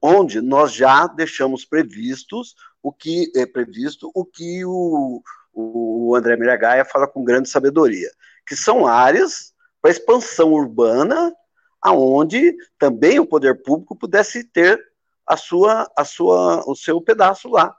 onde 0.00 0.40
nós 0.40 0.72
já 0.72 1.06
deixamos 1.06 1.64
previstos 1.64 2.54
o 2.82 2.92
que 2.92 3.30
é 3.36 3.44
previsto, 3.44 4.10
o 4.14 4.24
que 4.24 4.64
o, 4.64 5.22
o 5.52 6.14
André 6.16 6.36
Miragaia 6.36 6.84
fala 6.84 7.06
com 7.06 7.24
grande 7.24 7.48
sabedoria, 7.48 8.10
que 8.46 8.56
são 8.56 8.86
áreas 8.86 9.52
para 9.82 9.90
expansão 9.90 10.52
urbana, 10.52 11.34
aonde 11.80 12.56
também 12.78 13.18
o 13.18 13.26
poder 13.26 13.62
público 13.62 13.96
pudesse 13.96 14.44
ter 14.44 14.89
a 15.30 15.36
sua, 15.36 15.88
a 15.96 16.04
sua, 16.04 16.68
o 16.68 16.74
seu 16.74 17.00
pedaço 17.00 17.48
lá, 17.48 17.72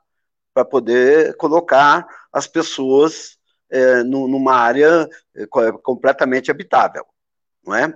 para 0.54 0.64
poder 0.64 1.36
colocar 1.36 2.08
as 2.32 2.48
pessoas 2.48 3.38
é, 3.70 4.04
numa 4.04 4.54
área 4.54 5.10
é, 5.36 5.46
completamente 5.84 6.50
habitável, 6.50 7.06
não 7.66 7.76
é? 7.76 7.94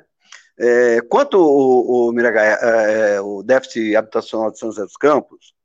é 0.58 1.00
quanto 1.10 1.40
o, 1.40 2.10
o, 2.10 2.12
Miragaia, 2.12 2.56
é, 2.56 3.22
o 3.22 3.42
déficit 3.42 3.96
habitacional 3.96 4.52
de 4.52 4.60
São 4.60 4.70
José 4.72 4.84
dos 4.84 4.98
Campos, 4.98 5.56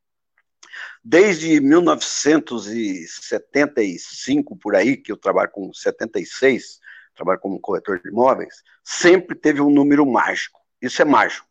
desde 1.02 1.60
1975 1.60 4.56
por 4.56 4.76
aí, 4.76 4.96
que 4.96 5.10
eu 5.10 5.16
trabalho 5.16 5.50
com 5.50 5.74
76, 5.74 6.78
trabalho 7.16 7.40
como 7.40 7.58
corretor 7.58 8.00
de 8.00 8.08
imóveis, 8.08 8.62
sempre 8.84 9.34
teve 9.34 9.60
um 9.60 9.70
número 9.70 10.06
mágico. 10.06 10.60
Isso 10.80 11.02
é 11.02 11.04
mágico. 11.04 11.49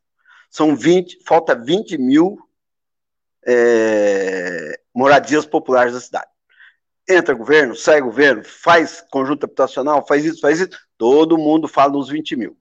São 0.50 0.76
20, 0.76 1.20
falta 1.26 1.56
20 1.56 1.98
mil 1.98 2.38
é, 3.46 4.80
moradias 4.94 5.46
populares 5.46 5.94
da 5.94 6.00
cidade. 6.00 6.28
Entra 7.08 7.34
governo, 7.34 7.76
sai 7.76 8.02
governo, 8.02 8.44
faz 8.44 9.04
conjunto 9.10 9.46
habitacional, 9.46 10.06
faz 10.06 10.26
isso, 10.26 10.42
faz 10.42 10.60
isso, 10.60 10.78
todo 10.98 11.38
mundo 11.38 11.68
fala 11.68 11.94
dos 11.94 12.10
20 12.10 12.36
mil. 12.36 12.58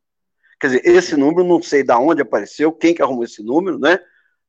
Quer 0.61 0.69
dizer, 0.69 0.83
esse 0.85 1.17
número 1.17 1.47
não 1.47 1.63
sei 1.63 1.83
de 1.83 1.93
onde 1.93 2.23
apareceu, 2.23 2.73
quem 2.73 2.95
que 2.95 3.03
arrumou 3.03 3.25
esse 3.25 3.43
número, 3.43 3.79
né? 3.79 3.99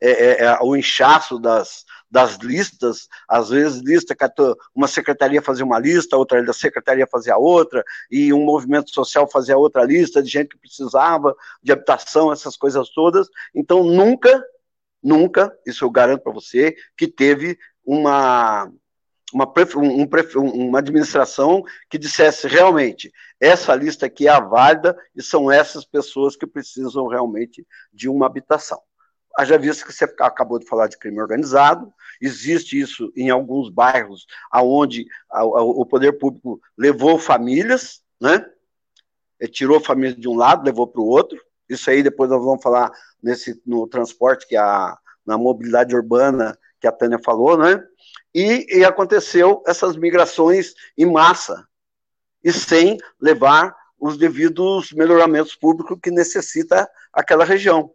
É, 0.02 0.12
é, 0.12 0.44
é 0.46 0.60
o 0.62 0.76
inchaço 0.78 1.38
das, 1.38 1.84
das 2.10 2.38
listas, 2.38 3.08
às 3.28 3.50
vezes 3.50 3.82
lista, 3.82 4.16
uma 4.76 4.88
secretaria 4.88 5.42
fazia 5.42 5.66
uma 5.66 5.80
lista, 5.80 6.18
outra 6.18 6.44
da 6.44 6.54
secretaria 6.54 7.08
fazia 7.08 7.38
outra, 7.38 7.84
e 8.10 8.34
um 8.34 8.44
movimento 8.44 8.94
social 8.94 9.30
fazia 9.30 9.58
outra 9.58 9.84
lista 9.84 10.22
de 10.22 10.30
gente 10.30 10.50
que 10.50 10.58
precisava 10.58 11.36
de 11.62 11.72
habitação, 11.72 12.32
essas 12.32 12.58
coisas 12.58 12.90
todas. 12.90 13.28
Então, 13.54 13.84
nunca, 13.84 14.44
nunca, 15.04 15.56
isso 15.66 15.86
eu 15.86 15.90
garanto 15.90 16.24
para 16.24 16.34
você, 16.34 16.76
que 16.98 17.08
teve 17.08 17.58
uma, 17.86 18.72
uma, 19.34 19.52
um, 19.78 20.68
uma 20.68 20.80
administração 20.80 21.64
que 21.90 21.98
dissesse 21.98 22.48
realmente 22.48 23.12
essa 23.40 23.74
lista 23.76 24.06
aqui 24.08 24.28
é 24.28 24.32
a 24.32 24.40
válida 24.40 24.98
e 25.16 25.22
são 25.22 25.52
essas 25.52 25.86
pessoas 25.86 26.36
que 26.36 26.46
precisam 26.46 27.08
realmente 27.08 27.66
de 27.94 28.10
uma 28.10 28.26
habitação. 28.26 28.82
Haja 29.40 29.58
visto 29.58 29.86
que 29.86 29.94
você 29.94 30.04
acabou 30.20 30.60
de 30.60 30.68
falar 30.68 30.88
de 30.88 30.98
crime 30.98 31.22
organizado, 31.22 31.94
existe 32.20 32.78
isso 32.78 33.10
em 33.16 33.30
alguns 33.30 33.70
bairros 33.70 34.28
onde 34.54 35.08
o 35.32 35.86
poder 35.86 36.12
público 36.20 36.60
levou 36.78 37.18
famílias, 37.18 38.02
né? 38.20 38.46
tirou 39.50 39.78
a 39.78 39.82
família 39.82 40.14
de 40.14 40.28
um 40.28 40.36
lado, 40.36 40.66
levou 40.66 40.86
para 40.86 41.00
o 41.00 41.08
outro. 41.08 41.40
Isso 41.70 41.90
aí 41.90 42.04
depois 42.04 42.30
nós 42.30 42.44
vamos 42.44 42.62
falar 42.62 42.92
nesse, 43.24 43.62
no 43.66 43.88
transporte, 43.88 44.46
que 44.46 44.58
é 44.58 44.60
a, 44.60 44.98
na 45.26 45.38
mobilidade 45.38 45.96
urbana, 45.96 46.60
que 46.78 46.88
a 46.88 46.92
Tânia 46.92 47.18
falou, 47.24 47.58
né? 47.58 47.82
E, 48.36 48.80
e 48.80 48.84
aconteceu 48.84 49.64
essas 49.66 49.96
migrações 49.96 50.74
em 50.98 51.06
massa, 51.06 51.66
e 52.44 52.52
sem 52.52 52.98
levar 53.22 53.74
os 53.98 54.18
devidos 54.18 54.92
melhoramentos 54.92 55.56
públicos 55.56 55.98
que 56.04 56.12
necessita 56.12 56.90
aquela 57.14 57.46
região. 57.46 57.94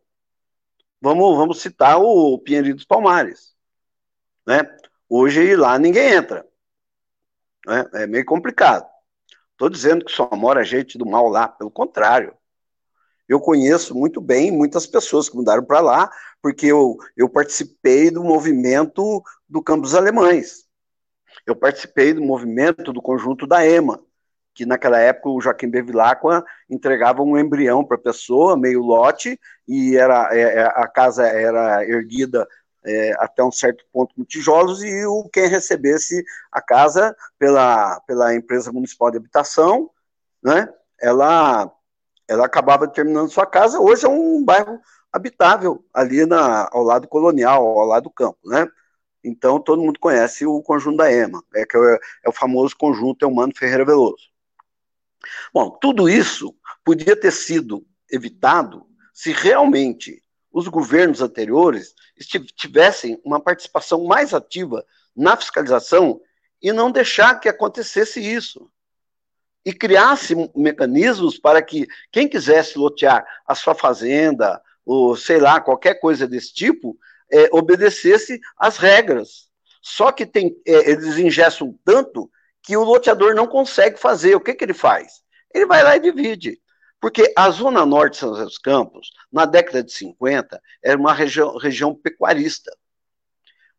Vamos, 1.05 1.37
vamos 1.37 1.61
citar 1.61 2.01
o 2.01 2.39
Pinheirinho 2.39 2.77
dos 2.77 2.87
Palmares. 2.87 3.55
Né? 4.47 4.63
Hoje 5.07 5.55
lá 5.55 5.79
ninguém 5.79 6.15
entra. 6.15 6.49
Né? 7.67 7.85
É 7.93 8.07
meio 8.07 8.25
complicado. 8.25 8.89
Estou 9.53 9.69
dizendo 9.69 10.03
que 10.03 10.11
só 10.11 10.31
mora 10.33 10.65
gente 10.65 10.97
do 10.97 11.05
mal 11.05 11.29
lá, 11.29 11.47
pelo 11.47 11.71
contrário. 11.71 12.35
Eu 13.29 13.39
conheço 13.39 13.95
muito 13.95 14.19
bem 14.19 14.51
muitas 14.51 14.87
pessoas 14.87 15.29
que 15.29 15.37
mudaram 15.37 15.63
para 15.63 15.81
lá, 15.81 16.11
porque 16.41 16.69
eu, 16.69 16.97
eu 17.15 17.29
participei 17.29 18.11
do 18.11 18.25
movimento 18.25 19.23
do 19.47 19.63
Campos 19.63 19.95
Alemães. 19.95 20.67
Eu 21.45 21.55
participei 21.55 22.15
do 22.15 22.23
movimento 22.23 22.95
do 22.95 23.03
conjunto 23.03 23.47
da 23.47 23.67
EMA, 23.67 24.03
que 24.55 24.65
naquela 24.65 24.99
época 24.99 25.29
o 25.29 25.41
Joaquim 25.41 25.69
Bevilacqua 25.69 26.45
entregava 26.71 27.23
um 27.23 27.37
embrião 27.37 27.85
para 27.85 27.97
a 27.97 28.01
pessoa, 28.01 28.57
meio 28.57 28.81
lote, 28.81 29.39
e 29.67 29.97
era, 29.97 30.29
é, 30.33 30.41
é, 30.41 30.63
a 30.63 30.87
casa 30.87 31.27
era 31.27 31.85
erguida 31.85 32.47
é, 32.85 33.13
até 33.19 33.43
um 33.43 33.51
certo 33.51 33.85
ponto 33.93 34.15
com 34.15 34.25
tijolos, 34.25 34.83
e 34.83 35.05
o, 35.07 35.29
quem 35.33 35.49
recebesse 35.49 36.25
a 36.53 36.63
casa 36.63 37.17
pela, 37.39 38.01
pela 38.07 38.35
empresa 38.35 38.71
municipal 38.71 39.11
de 39.11 39.17
habitação, 39.17 39.91
né, 40.43 40.73
ela, 41.01 41.71
ela 42.29 42.47
acabava 42.47 42.87
terminando 42.87 43.31
sua 43.31 43.47
casa, 43.47 43.81
hoje 43.81 44.07
é 44.07 44.09
um 44.09 44.45
bairro 44.45 44.81
habitável, 45.13 45.85
ali 45.93 46.27
na, 46.27 46.69
ao 46.73 46.83
lado 46.83 47.09
colonial, 47.09 47.67
ao 47.67 47.87
lado 47.87 48.05
do 48.05 48.11
campo, 48.11 48.39
né, 48.45 48.69
então 49.25 49.59
todo 49.59 49.83
mundo 49.83 49.99
conhece 49.99 50.47
o 50.47 50.63
conjunto 50.63 50.99
da 50.99 51.11
EMA, 51.11 51.43
é, 51.55 51.65
que 51.65 51.77
é, 51.77 51.99
é 52.25 52.29
o 52.29 52.33
famoso 52.33 52.77
conjunto 52.77 53.25
Eumano 53.25 53.53
Ferreira 53.57 53.85
Veloso. 53.85 54.34
Bom, 55.53 55.71
tudo 55.81 56.09
isso 56.09 56.55
podia 56.85 57.17
ter 57.17 57.33
sido 57.33 57.87
evitado 58.11 58.87
se 59.13 59.33
realmente 59.33 60.23
os 60.53 60.69
governos 60.69 61.21
anteriores 61.21 61.95
tivessem 62.57 63.21
uma 63.25 63.41
participação 63.41 64.05
mais 64.05 64.33
ativa 64.33 64.85
na 65.15 65.37
fiscalização 65.37 66.21
e 66.63 66.73
não 66.73 66.91
deixar 66.91 67.41
que 67.41 67.49
acontecesse 67.49 68.21
isso. 68.21 68.71
E 69.65 69.73
criasse 69.73 70.35
mecanismos 70.55 71.39
para 71.39 71.61
que 71.63 71.87
quem 72.13 72.29
quisesse 72.29 72.79
lotear 72.79 73.27
a 73.47 73.55
sua 73.55 73.75
fazenda, 73.75 74.61
ou 74.85 75.17
sei 75.17 75.39
lá, 75.39 75.61
qualquer 75.61 75.95
coisa 75.95 76.27
desse 76.27 76.53
tipo, 76.53 76.97
é, 77.33 77.49
obedecesse 77.51 78.41
às 78.59 78.77
regras. 78.77 79.49
Só 79.83 80.13
que 80.13 80.25
tem, 80.25 80.57
é, 80.67 80.91
eles 80.91 81.19
ingessam 81.19 81.79
tanto 81.85 82.31
que 82.65 82.77
o 82.77 82.83
loteador 82.83 83.35
não 83.35 83.47
consegue 83.47 83.99
fazer. 83.99 84.35
O 84.35 84.41
que, 84.41 84.55
que 84.55 84.65
ele 84.65 84.75
faz? 84.75 85.23
Ele 85.55 85.67
vai 85.67 85.85
lá 85.85 85.97
e 85.97 86.01
divide. 86.01 86.61
Porque 86.99 87.31
a 87.37 87.51
Zona 87.51 87.85
Norte 87.85 88.15
de 88.15 88.19
São 88.21 88.31
José 88.31 88.45
dos 88.45 88.59
Campos, 88.59 89.13
na 89.31 89.45
década 89.45 89.85
de 89.85 89.93
50, 89.93 90.61
era 90.83 90.99
uma 90.99 91.13
região, 91.13 91.57
região 91.59 91.95
pecuarista. 91.95 92.75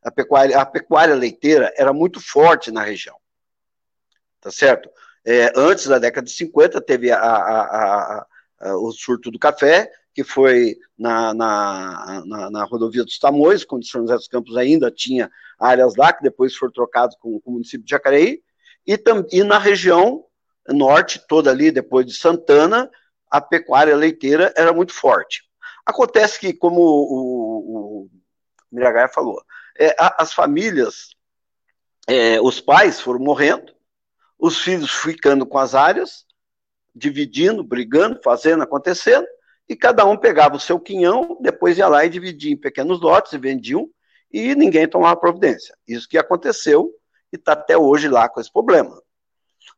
A 0.03 0.11
pecuária, 0.11 0.59
a 0.59 0.65
pecuária 0.65 1.15
leiteira 1.15 1.73
era 1.75 1.91
muito 1.91 2.21
forte 2.21 2.69
na 2.69 2.83
região. 2.83 3.17
Tá 4.39 4.51
certo? 4.51 4.87
É, 5.25 5.51
antes 5.55 5.87
da 5.87 5.97
década 5.97 6.27
de 6.27 6.33
50, 6.33 6.79
teve 6.81 7.11
a, 7.11 7.19
a, 7.19 8.25
a, 8.59 8.77
o 8.77 8.91
surto 8.91 9.31
do 9.31 9.39
café, 9.39 9.91
que 10.13 10.23
foi 10.23 10.77
na, 10.95 11.33
na, 11.33 12.23
na, 12.27 12.51
na, 12.51 12.63
rodovia 12.65 13.03
dos 13.03 13.17
Tamoios, 13.17 13.65
quando 13.65 13.87
São 13.87 14.01
José 14.01 14.13
dos 14.13 14.27
Campos 14.27 14.55
ainda 14.55 14.91
tinha 14.91 15.31
áreas 15.59 15.95
lá, 15.95 16.13
que 16.13 16.21
depois 16.21 16.55
foram 16.55 16.71
trocadas 16.71 17.15
com, 17.15 17.39
com 17.41 17.49
o 17.49 17.53
município 17.53 17.83
de 17.83 17.89
Jacareí, 17.89 18.44
e, 18.85 19.01
e 19.31 19.43
na 19.43 19.57
região 19.57 20.25
norte, 20.67 21.21
toda 21.27 21.51
ali, 21.51 21.71
depois 21.71 22.05
de 22.05 22.13
Santana, 22.13 22.89
a 23.29 23.39
pecuária 23.41 23.95
leiteira 23.95 24.53
era 24.55 24.73
muito 24.73 24.93
forte. 24.93 25.43
Acontece 25.85 26.39
que, 26.39 26.53
como 26.53 26.81
o, 26.81 28.03
o 28.03 28.09
Miragaia 28.71 29.07
falou, 29.07 29.41
é, 29.77 29.95
as 29.97 30.33
famílias, 30.33 31.15
é, 32.07 32.39
os 32.41 32.59
pais 32.59 32.99
foram 32.99 33.19
morrendo, 33.19 33.73
os 34.39 34.59
filhos 34.59 34.91
ficando 34.91 35.45
com 35.45 35.57
as 35.57 35.75
áreas, 35.75 36.25
dividindo, 36.95 37.63
brigando, 37.63 38.19
fazendo, 38.23 38.63
acontecendo, 38.63 39.27
e 39.67 39.75
cada 39.75 40.05
um 40.05 40.17
pegava 40.17 40.55
o 40.55 40.59
seu 40.59 40.79
quinhão, 40.79 41.37
depois 41.41 41.77
ia 41.77 41.87
lá 41.87 42.05
e 42.05 42.09
dividia 42.09 42.53
em 42.53 42.57
pequenos 42.57 43.01
lotes 43.01 43.33
e 43.33 43.37
vendiam, 43.37 43.89
e 44.31 44.55
ninguém 44.55 44.87
tomava 44.87 45.19
providência. 45.19 45.75
Isso 45.87 46.07
que 46.07 46.17
aconteceu 46.17 46.91
e 47.31 47.35
está 47.35 47.53
até 47.53 47.77
hoje 47.77 48.07
lá 48.07 48.29
com 48.29 48.39
esse 48.39 48.51
problema. 48.51 49.01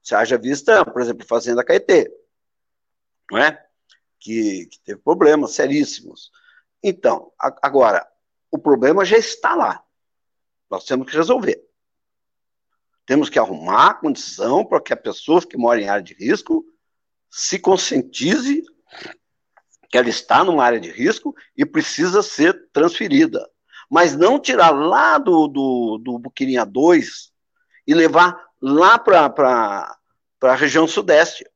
Se 0.02 0.16
haja 0.16 0.38
vista, 0.38 0.86
por 0.86 1.02
exemplo, 1.02 1.26
Fazenda 1.26 1.64
Caetê, 1.64 2.12
não 3.32 3.38
é? 3.38 3.66
Que, 4.20 4.66
que 4.68 4.80
teve 4.80 5.00
problemas 5.02 5.52
seríssimos. 5.52 6.32
Então, 6.82 7.32
a, 7.39 7.56
agora, 7.62 8.08
o 8.52 8.58
problema 8.58 9.06
já 9.06 9.18
está 9.18 9.56
lá. 9.56 9.84
Nós 10.70 10.86
temos 10.86 11.10
que 11.10 11.16
resolver. 11.16 11.64
Temos 13.06 13.30
que 13.30 13.39
arrumar 13.39 13.88
a 13.88 13.93
condição 13.93 14.66
para 14.66 14.82
que 14.82 14.93
a 14.93 14.98
pessoa 14.98 15.45
que 15.45 15.58
mora 15.58 15.82
em 15.82 15.88
área 15.88 16.04
de 16.04 16.14
risco 16.14 16.66
se 17.30 17.60
conscientize 17.60 18.64
que 19.89 19.98
ela 19.98 20.10
está 20.10 20.43
numa 20.43 20.64
área 20.64 20.80
de 20.80 20.91
risco 20.91 21.34
e 21.56 21.66
precisa 21.66 22.22
ser 22.22 22.70
transferida. 22.72 23.50
Mas 23.89 24.16
não 24.16 24.39
tirar 24.39 24.72
lá 24.72 25.18
do, 25.18 25.48
do, 25.48 25.98
do 25.98 26.20
Buquirinha 26.20 26.66
2 26.66 27.32
e 27.88 27.94
levar 27.94 28.48
lá 28.62 29.00
para 29.00 29.98
a 30.42 30.56
região 30.56 30.88
sudeste. 30.88 31.50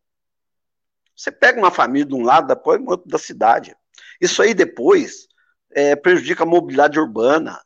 Você 1.16 1.32
pega 1.32 1.60
uma 1.60 1.70
família 1.70 2.06
de 2.06 2.16
um 2.16 2.24
lado, 2.24 2.48
depois 2.48 2.82
outro 2.88 3.08
da 3.08 3.18
cidade. 3.18 3.76
Isso 4.20 4.42
aí 4.42 4.54
depois 4.54 5.28
é, 5.72 5.96
prejudica 5.96 6.44
a 6.44 6.48
mobilidade 6.48 7.00
urbana. 7.00 7.60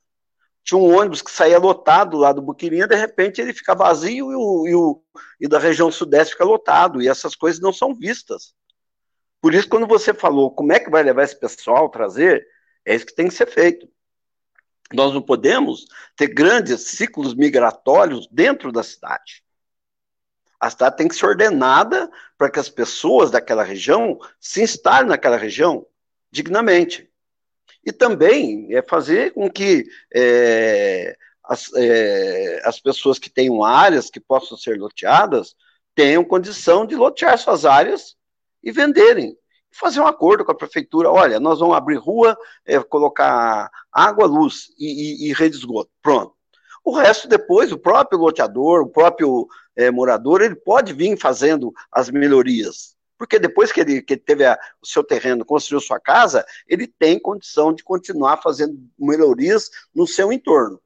Tinha 0.64 0.80
um 0.80 0.98
ônibus 0.98 1.22
que 1.22 1.30
saía 1.30 1.60
lotado 1.60 2.18
lá 2.18 2.34
do 2.34 2.42
Buquirinha, 2.42 2.88
de 2.88 2.96
repente 2.96 3.40
ele 3.40 3.54
fica 3.54 3.76
vazio 3.76 4.32
e, 4.32 4.36
o, 4.36 4.68
e, 4.68 4.76
o, 4.76 5.04
e 5.40 5.48
da 5.48 5.60
região 5.60 5.92
sudeste 5.92 6.34
fica 6.34 6.44
lotado. 6.44 7.02
E 7.02 7.08
essas 7.08 7.36
coisas 7.36 7.62
não 7.62 7.72
são 7.72 7.94
vistas. 7.94 8.54
Por 9.40 9.54
isso, 9.54 9.70
quando 9.70 9.86
você 9.86 10.12
falou 10.14 10.50
como 10.50 10.74
é 10.74 10.80
que 10.80 10.90
vai 10.90 11.04
levar 11.04 11.24
esse 11.24 11.40
pessoal, 11.40 11.88
trazer, 11.88 12.46
é 12.84 12.96
isso 12.96 13.06
que 13.06 13.14
tem 13.14 13.28
que 13.28 13.34
ser 13.34 13.48
feito. 13.48 13.88
Nós 14.94 15.14
não 15.14 15.22
podemos 15.22 15.86
ter 16.16 16.28
grandes 16.28 16.82
ciclos 16.82 17.34
migratórios 17.34 18.28
dentro 18.32 18.72
da 18.72 18.84
cidade. 18.84 19.44
A 20.60 20.70
cidade 20.70 20.98
tem 20.98 21.08
que 21.08 21.16
ser 21.16 21.26
ordenada 21.26 22.10
para 22.38 22.50
que 22.50 22.60
as 22.60 22.70
pessoas 22.70 23.32
daquela 23.32 23.64
região 23.64 24.20
se 24.40 24.62
instalem 24.62 25.10
naquela 25.10 25.38
região 25.38 25.86
dignamente. 26.32 27.10
E 27.86 27.92
também 27.92 28.74
é 28.74 28.82
fazer 28.82 29.34
com 29.34 29.50
que 29.50 29.86
é, 30.14 31.16
as, 31.44 31.72
é, 31.76 32.62
as 32.64 32.80
pessoas 32.80 33.20
que 33.20 33.30
tenham 33.30 33.64
áreas 33.64 34.10
que 34.10 34.20
possam 34.20 34.58
ser 34.58 34.80
loteadas 34.80 35.56
tenham 35.94 36.24
condição 36.24 36.86
de 36.86 36.96
lotear 36.96 37.38
suas 37.38 37.66
áreas 37.66 38.16
e 38.64 38.72
venderem. 38.72 39.38
Fazer 39.72 40.00
um 40.00 40.08
acordo 40.08 40.44
com 40.44 40.52
a 40.52 40.58
prefeitura, 40.58 41.12
olha, 41.12 41.40
nós 41.40 41.60
vamos 41.60 41.76
abrir 41.76 41.98
rua, 41.98 42.38
é, 42.66 42.82
colocar 42.82 43.70
água, 43.96 44.28
luz 44.28 44.74
e, 44.78 45.28
e, 45.28 45.30
e 45.30 45.34
rede 45.34 45.52
de 45.52 45.60
esgoto. 45.60 45.90
Pronto. 46.02 46.36
O 46.84 46.92
resto 46.96 47.28
depois, 47.28 47.72
o 47.72 47.80
próprio 47.80 48.20
loteador, 48.20 48.82
o 48.82 48.90
próprio 48.90 49.48
é, 49.76 49.90
morador, 49.90 50.42
ele 50.42 50.56
pode 50.56 50.94
vir 50.94 51.18
fazendo 51.18 51.74
as 51.90 52.12
melhorias. 52.12 52.96
Porque 53.18 53.40
depois 53.40 53.72
que 53.72 53.80
ele, 53.80 54.02
que 54.02 54.14
ele 54.14 54.22
teve 54.22 54.46
a, 54.46 54.60
o 54.82 54.86
seu 54.86 55.04
terreno, 55.04 55.46
construiu 55.46 55.80
sua 55.80 56.00
casa, 56.00 56.46
ele 56.68 56.86
tem 56.86 57.18
condição 57.18 57.74
de 57.74 57.84
continuar 57.84 58.42
fazendo 58.42 58.78
melhorias 59.00 59.70
no 59.96 60.06
seu 60.06 60.32
entorno. 60.32 60.80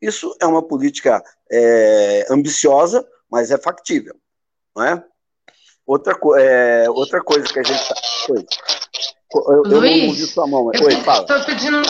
Isso 0.00 0.34
é 0.40 0.46
uma 0.46 0.62
política 0.62 1.22
é, 1.52 2.26
ambiciosa, 2.30 3.06
mas 3.30 3.50
é 3.50 3.58
factível, 3.58 4.16
não 4.74 4.82
é? 4.82 5.04
Outra, 5.86 6.18
é, 6.38 6.90
outra 6.90 7.22
coisa 7.22 7.46
que 7.46 7.60
a 7.60 7.62
gente. 7.62 7.94
Oi. 8.30 8.44
Eu, 9.34 9.62
Luiz, 9.62 9.72
eu 9.72 9.80
não 9.80 10.08
ouvi 10.08 10.26
sua 10.26 10.46
mão. 10.46 10.66
Oi, 10.66 10.90
fala. 11.02 11.20
Estou 11.20 11.44
pedindo. 11.44 11.82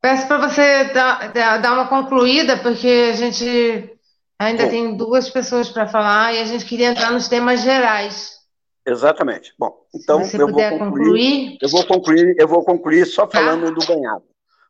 Peço 0.00 0.26
para 0.28 0.48
você 0.48 0.84
dar, 0.92 1.58
dar 1.60 1.72
uma 1.72 1.88
concluída, 1.88 2.56
porque 2.58 3.10
a 3.10 3.16
gente 3.16 3.98
ainda 4.38 4.64
Bom, 4.64 4.70
tem 4.70 4.96
duas 4.96 5.28
pessoas 5.28 5.68
para 5.68 5.88
falar 5.88 6.34
e 6.34 6.40
a 6.40 6.44
gente 6.44 6.64
queria 6.64 6.88
entrar 6.88 7.10
nos 7.10 7.28
temas 7.28 7.62
gerais. 7.62 8.38
Exatamente. 8.86 9.52
Bom, 9.58 9.74
então 9.94 10.22
eu 10.22 10.48
vou 10.48 10.62
concluir, 10.62 10.78
concluir, 10.78 11.58
Eu 11.60 11.68
vou 11.68 11.86
concluir, 11.86 12.36
eu 12.38 12.48
vou 12.48 12.64
concluir 12.64 13.06
só 13.06 13.26
tá. 13.26 13.38
falando 13.38 13.74
do 13.74 13.86
ganhado. 13.86 14.24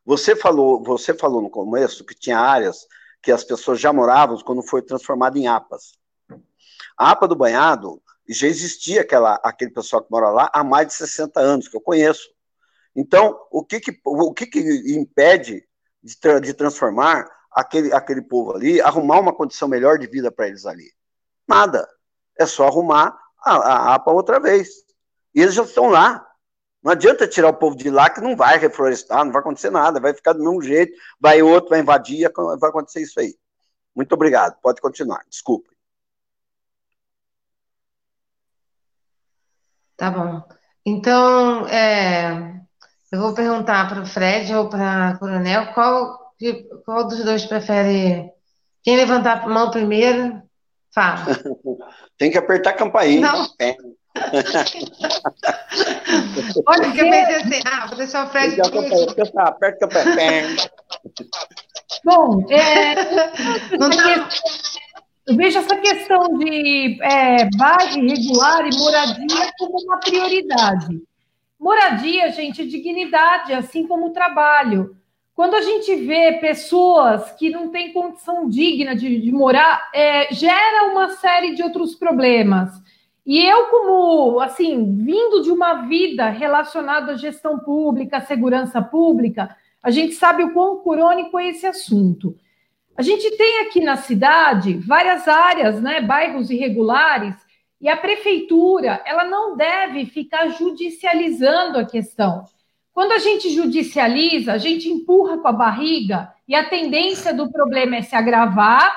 Você 0.05 0.35
falou, 0.35 0.83
você 0.83 1.13
falou 1.13 1.41
no 1.41 1.49
começo 1.49 2.03
que 2.03 2.15
tinha 2.15 2.39
áreas 2.39 2.87
que 3.21 3.31
as 3.31 3.43
pessoas 3.43 3.79
já 3.79 3.93
moravam 3.93 4.37
quando 4.39 4.63
foi 4.63 4.81
transformado 4.81 5.37
em 5.37 5.47
APAs. 5.47 5.93
A 6.97 7.11
APA 7.11 7.27
do 7.27 7.35
Banhado 7.35 8.01
já 8.33 8.47
existia 8.47 9.01
aquela, 9.01 9.35
aquele 9.43 9.71
pessoal 9.71 10.03
que 10.03 10.11
mora 10.11 10.29
lá 10.29 10.49
há 10.53 10.63
mais 10.63 10.87
de 10.87 10.93
60 10.93 11.39
anos, 11.39 11.67
que 11.67 11.75
eu 11.75 11.81
conheço. 11.81 12.29
Então, 12.95 13.39
o 13.51 13.63
que, 13.63 13.79
que, 13.79 13.99
o 14.05 14.33
que, 14.33 14.45
que 14.45 14.59
impede 14.93 15.63
de, 16.03 16.19
tra 16.19 16.39
de 16.39 16.53
transformar 16.53 17.27
aquele, 17.51 17.93
aquele 17.93 18.21
povo 18.21 18.55
ali, 18.55 18.79
arrumar 18.81 19.19
uma 19.19 19.33
condição 19.33 19.67
melhor 19.67 19.97
de 19.97 20.07
vida 20.07 20.31
para 20.31 20.47
eles 20.47 20.65
ali? 20.65 20.91
Nada. 21.47 21.87
É 22.37 22.45
só 22.45 22.67
arrumar 22.67 23.17
a, 23.43 23.55
a 23.55 23.95
APA 23.95 24.11
outra 24.11 24.39
vez. 24.39 24.69
E 25.33 25.41
eles 25.41 25.53
já 25.53 25.63
estão 25.63 25.89
lá. 25.89 26.25
Não 26.83 26.91
adianta 26.91 27.27
tirar 27.27 27.49
o 27.49 27.53
povo 27.53 27.75
de 27.75 27.89
lá 27.89 28.09
que 28.09 28.21
não 28.21 28.35
vai 28.35 28.57
reflorestar, 28.57 29.25
não 29.25 29.31
vai 29.31 29.41
acontecer 29.41 29.69
nada, 29.69 29.99
vai 29.99 30.13
ficar 30.13 30.33
do 30.33 30.39
mesmo 30.39 30.61
jeito, 30.61 30.93
vai 31.19 31.41
outro, 31.41 31.69
vai 31.69 31.79
invadir, 31.79 32.31
vai 32.59 32.69
acontecer 32.69 33.01
isso 33.01 33.19
aí. 33.19 33.35
Muito 33.93 34.13
obrigado, 34.13 34.57
pode 34.61 34.79
continuar, 34.79 35.25
desculpe. 35.27 35.69
Tá 39.99 40.09
bom. 40.09 40.41
Então, 40.85 41.67
é, 41.67 42.55
eu 43.11 43.19
vou 43.19 43.33
perguntar 43.33 43.89
para 43.89 44.01
o 44.01 44.05
Fred 44.05 44.55
ou 44.55 44.69
para 44.69 45.11
o 45.13 45.19
Coronel 45.19 45.73
qual, 45.73 46.33
qual 46.85 47.05
dos 47.05 47.21
dois 47.25 47.45
prefere. 47.45 48.31
Quem 48.81 48.95
levantar 48.95 49.43
a 49.43 49.49
mão 49.49 49.69
primeiro, 49.69 50.41
fala. 50.95 51.25
Tem 52.17 52.31
que 52.31 52.37
apertar 52.37 52.69
a 52.69 52.77
campainha. 52.77 53.19
Não. 53.19 53.45
É. 53.59 53.75
Olha, 56.65 56.91
que 56.91 57.01
eu 57.01 57.09
pensei 57.09 57.35
assim, 57.35 57.59
ah, 57.65 57.87
vou 57.87 57.97
deixar 57.97 58.25
o 58.25 58.29
Fred. 58.29 58.55
Aperta 59.37 59.85
a 59.85 59.89
campainha. 59.89 60.55
Bom, 62.05 62.45
é, 62.49 62.95
não 63.77 63.89
tá... 63.89 64.29
eu 65.27 65.35
vejo 65.35 65.59
essa 65.59 65.75
questão 65.77 66.37
de 66.37 66.99
é, 67.01 67.49
base 67.55 67.99
regular 67.99 68.67
e 68.67 68.77
moradia 68.77 69.51
como 69.57 69.79
uma 69.83 69.99
prioridade. 69.99 71.01
Moradia, 71.59 72.31
gente, 72.31 72.61
é 72.61 72.65
dignidade, 72.65 73.53
assim 73.53 73.85
como 73.85 74.07
o 74.07 74.13
trabalho. 74.13 74.95
Quando 75.35 75.55
a 75.55 75.61
gente 75.61 75.95
vê 75.95 76.33
pessoas 76.33 77.31
que 77.33 77.49
não 77.49 77.69
têm 77.69 77.93
condição 77.93 78.49
digna 78.49 78.95
de, 78.95 79.21
de 79.21 79.31
morar, 79.31 79.89
é, 79.93 80.33
gera 80.33 80.91
uma 80.91 81.09
série 81.11 81.53
de 81.53 81.63
outros 81.63 81.95
problemas. 81.95 82.71
E 83.25 83.45
eu, 83.45 83.67
como, 83.67 84.39
assim, 84.39 84.97
vindo 84.97 85.41
de 85.43 85.51
uma 85.51 85.85
vida 85.87 86.29
relacionada 86.29 87.11
à 87.11 87.15
gestão 87.15 87.59
pública, 87.59 88.17
à 88.17 88.21
segurança 88.21 88.81
pública, 88.81 89.55
a 89.83 89.91
gente 89.91 90.13
sabe 90.15 90.43
o 90.43 90.53
quão 90.53 90.81
crônico 90.81 91.37
é 91.37 91.49
esse 91.49 91.65
assunto. 91.65 92.35
A 92.99 93.01
gente 93.01 93.31
tem 93.37 93.61
aqui 93.61 93.79
na 93.79 93.95
cidade 93.95 94.73
várias 94.73 95.25
áreas, 95.25 95.81
né, 95.81 96.01
bairros 96.01 96.49
irregulares, 96.49 97.33
e 97.79 97.87
a 97.87 97.95
prefeitura, 97.95 99.01
ela 99.05 99.23
não 99.23 99.55
deve 99.55 100.05
ficar 100.05 100.49
judicializando 100.49 101.79
a 101.79 101.85
questão. 101.85 102.43
Quando 102.91 103.13
a 103.13 103.17
gente 103.17 103.51
judicializa, 103.51 104.51
a 104.51 104.57
gente 104.57 104.89
empurra 104.89 105.37
com 105.37 105.47
a 105.47 105.53
barriga 105.53 106.29
e 106.45 106.53
a 106.53 106.67
tendência 106.67 107.33
do 107.33 107.49
problema 107.49 107.95
é 107.95 108.01
se 108.01 108.17
agravar 108.17 108.93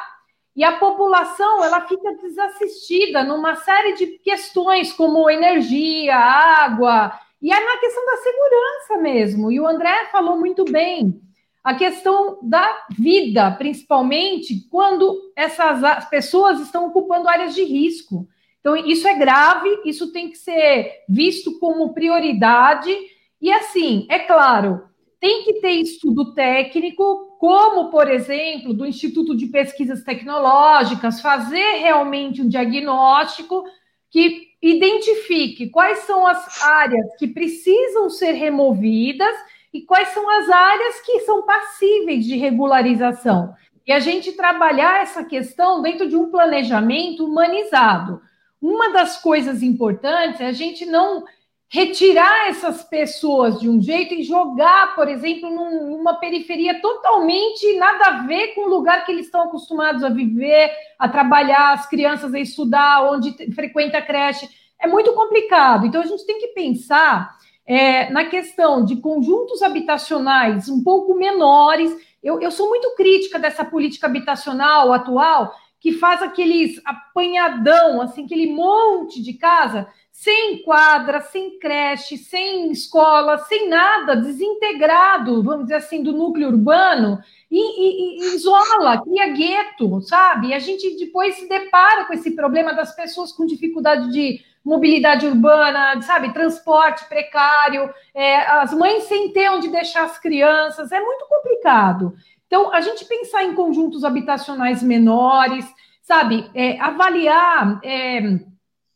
e 0.57 0.65
a 0.65 0.73
população 0.73 1.63
ela 1.63 1.83
fica 1.83 2.13
desassistida 2.17 3.23
numa 3.23 3.55
série 3.55 3.93
de 3.93 4.19
questões 4.19 4.93
como 4.93 5.31
energia, 5.31 6.17
água 6.17 7.13
e 7.41 7.53
é 7.53 7.65
na 7.65 7.79
questão 7.79 8.05
da 8.05 8.17
segurança 8.17 8.97
mesmo. 9.01 9.53
E 9.53 9.61
o 9.61 9.67
André 9.69 10.07
falou 10.07 10.37
muito 10.37 10.65
bem 10.65 11.23
a 11.63 11.75
questão 11.75 12.39
da 12.43 12.87
vida, 12.91 13.51
principalmente 13.53 14.67
quando 14.69 15.33
essas 15.37 16.05
pessoas 16.09 16.61
estão 16.61 16.87
ocupando 16.87 17.29
áreas 17.29 17.55
de 17.55 17.63
risco. 17.63 18.27
Então, 18.61 18.77
isso 18.77 19.07
é 19.07 19.15
grave, 19.15 19.69
isso 19.85 20.13
tem 20.13 20.31
que 20.31 20.39
ser 20.39 21.05
visto 21.09 21.59
como 21.59 21.95
prioridade. 21.95 22.95
E 23.41 23.53
assim, 23.53 24.07
é 24.09 24.21
claro, 24.21 24.83
tem 25.21 25.45
que 25.45 25.55
ter 25.55 25.73
estudo 25.73 26.35
técnico, 26.35 27.37
como, 27.39 27.91
por 27.91 28.11
exemplo, 28.11 28.75
do 28.75 28.87
Instituto 28.87 29.37
de 29.37 29.47
Pesquisas 29.47 30.03
Tecnológicas, 30.03 31.21
fazer 31.21 31.77
realmente 31.79 32.43
um 32.43 32.49
diagnóstico 32.49 33.65
que 34.11 34.49
identifique 34.61 35.71
quais 35.71 36.01
são 36.01 36.27
as 36.27 36.63
áreas 36.63 37.17
que 37.19 37.27
precisam 37.27 38.11
ser 38.11 38.33
removidas 38.33 39.35
e 39.73 39.81
quais 39.83 40.09
são 40.09 40.29
as 40.29 40.51
áreas 40.51 41.01
que 41.01 41.21
são 41.21 41.43
passíveis 41.43 42.25
de 42.25 42.37
regularização. 42.37 43.55
E 43.87 43.93
a 43.93 43.99
gente 43.99 44.33
trabalhar 44.33 45.03
essa 45.03 45.25
questão 45.25 45.83
dentro 45.83 46.09
de 46.09 46.17
um 46.17 46.31
planejamento 46.31 47.25
humanizado. 47.25 48.21
Uma 48.61 48.91
das 48.91 49.21
coisas 49.21 49.63
importantes 49.63 50.41
é 50.41 50.47
a 50.47 50.53
gente 50.53 50.87
não 50.87 51.25
retirar 51.73 52.49
essas 52.49 52.85
pessoas 52.85 53.59
de 53.59 53.69
um 53.69 53.81
jeito 53.81 54.13
e 54.13 54.23
jogar, 54.23 54.95
por 54.95 55.09
exemplo, 55.09 55.49
numa 55.51 56.15
periferia 56.21 56.81
totalmente 56.83 57.75
nada 57.79 58.05
a 58.09 58.27
ver 58.27 58.49
com 58.49 58.67
o 58.67 58.69
lugar 58.69 59.07
que 59.07 59.11
eles 59.11 59.25
estão 59.25 59.45
acostumados 59.45 60.05
a 60.05 60.11
viver, 60.11 60.71
a 60.99 61.09
trabalhar, 61.09 61.73
as 61.73 61.89
crianças 61.89 62.35
a 62.35 62.39
estudar, 62.39 63.11
onde 63.11 63.33
frequenta 63.55 63.99
a 63.99 64.03
creche. 64.03 64.47
É 64.79 64.87
muito 64.87 65.15
complicado. 65.15 65.87
Então, 65.87 66.03
a 66.03 66.07
gente 66.07 66.27
tem 66.27 66.39
que 66.39 66.49
pensar 66.49 67.39
é, 67.67 68.11
na 68.11 68.25
questão 68.25 68.85
de 68.85 68.97
conjuntos 68.97 69.63
habitacionais 69.63 70.69
um 70.69 70.83
pouco 70.83 71.15
menores. 71.15 71.95
Eu, 72.23 72.41
eu 72.41 72.51
sou 72.51 72.69
muito 72.69 72.95
crítica 72.97 73.39
dessa 73.39 73.65
política 73.65 74.07
habitacional 74.07 74.93
atual, 74.93 75.55
que 75.81 75.93
faz 75.93 76.23
aqueles 76.23 76.81
apanhadão, 76.85 78.01
assim, 78.01 78.25
aquele 78.25 78.53
monte 78.53 79.21
de 79.21 79.33
casa, 79.33 79.89
sem 80.13 80.63
quadra, 80.63 81.21
sem 81.21 81.59
creche, 81.59 82.17
sem 82.17 82.71
escola, 82.71 83.39
sem 83.39 83.69
nada, 83.69 84.15
desintegrado, 84.15 85.43
vamos 85.43 85.65
dizer 85.65 85.77
assim, 85.77 86.01
do 86.01 86.13
núcleo 86.13 86.49
urbano, 86.49 87.19
e, 87.51 87.59
e, 87.59 88.21
e 88.21 88.35
isola, 88.37 89.03
cria 89.03 89.27
gueto, 89.29 90.01
sabe? 90.03 90.49
E 90.49 90.55
a 90.55 90.61
gente 90.61 90.97
depois 90.97 91.35
se 91.35 91.49
depara 91.49 92.05
com 92.05 92.13
esse 92.13 92.31
problema 92.37 92.73
das 92.73 92.95
pessoas 92.95 93.33
com 93.33 93.45
dificuldade 93.45 94.13
de 94.13 94.41
mobilidade 94.65 95.27
urbana, 95.27 96.01
sabe, 96.03 96.33
transporte 96.33 97.05
precário, 97.07 97.93
é, 98.15 98.37
as 98.37 98.73
mães 98.73 99.05
sem 99.05 99.33
ter 99.33 99.51
onde 99.51 99.69
deixar 99.69 100.05
as 100.05 100.19
crianças, 100.19 100.93
é 100.93 101.01
muito 101.01 101.27
complicado. 101.27 102.15
Então, 102.47 102.73
a 102.73 102.81
gente 102.81 103.05
pensar 103.05 103.45
em 103.45 103.55
conjuntos 103.55 104.05
habitacionais 104.05 104.83
menores, 104.83 105.67
sabe, 106.03 106.49
é, 106.55 106.79
avaliar 106.81 107.81
é, 107.83 108.39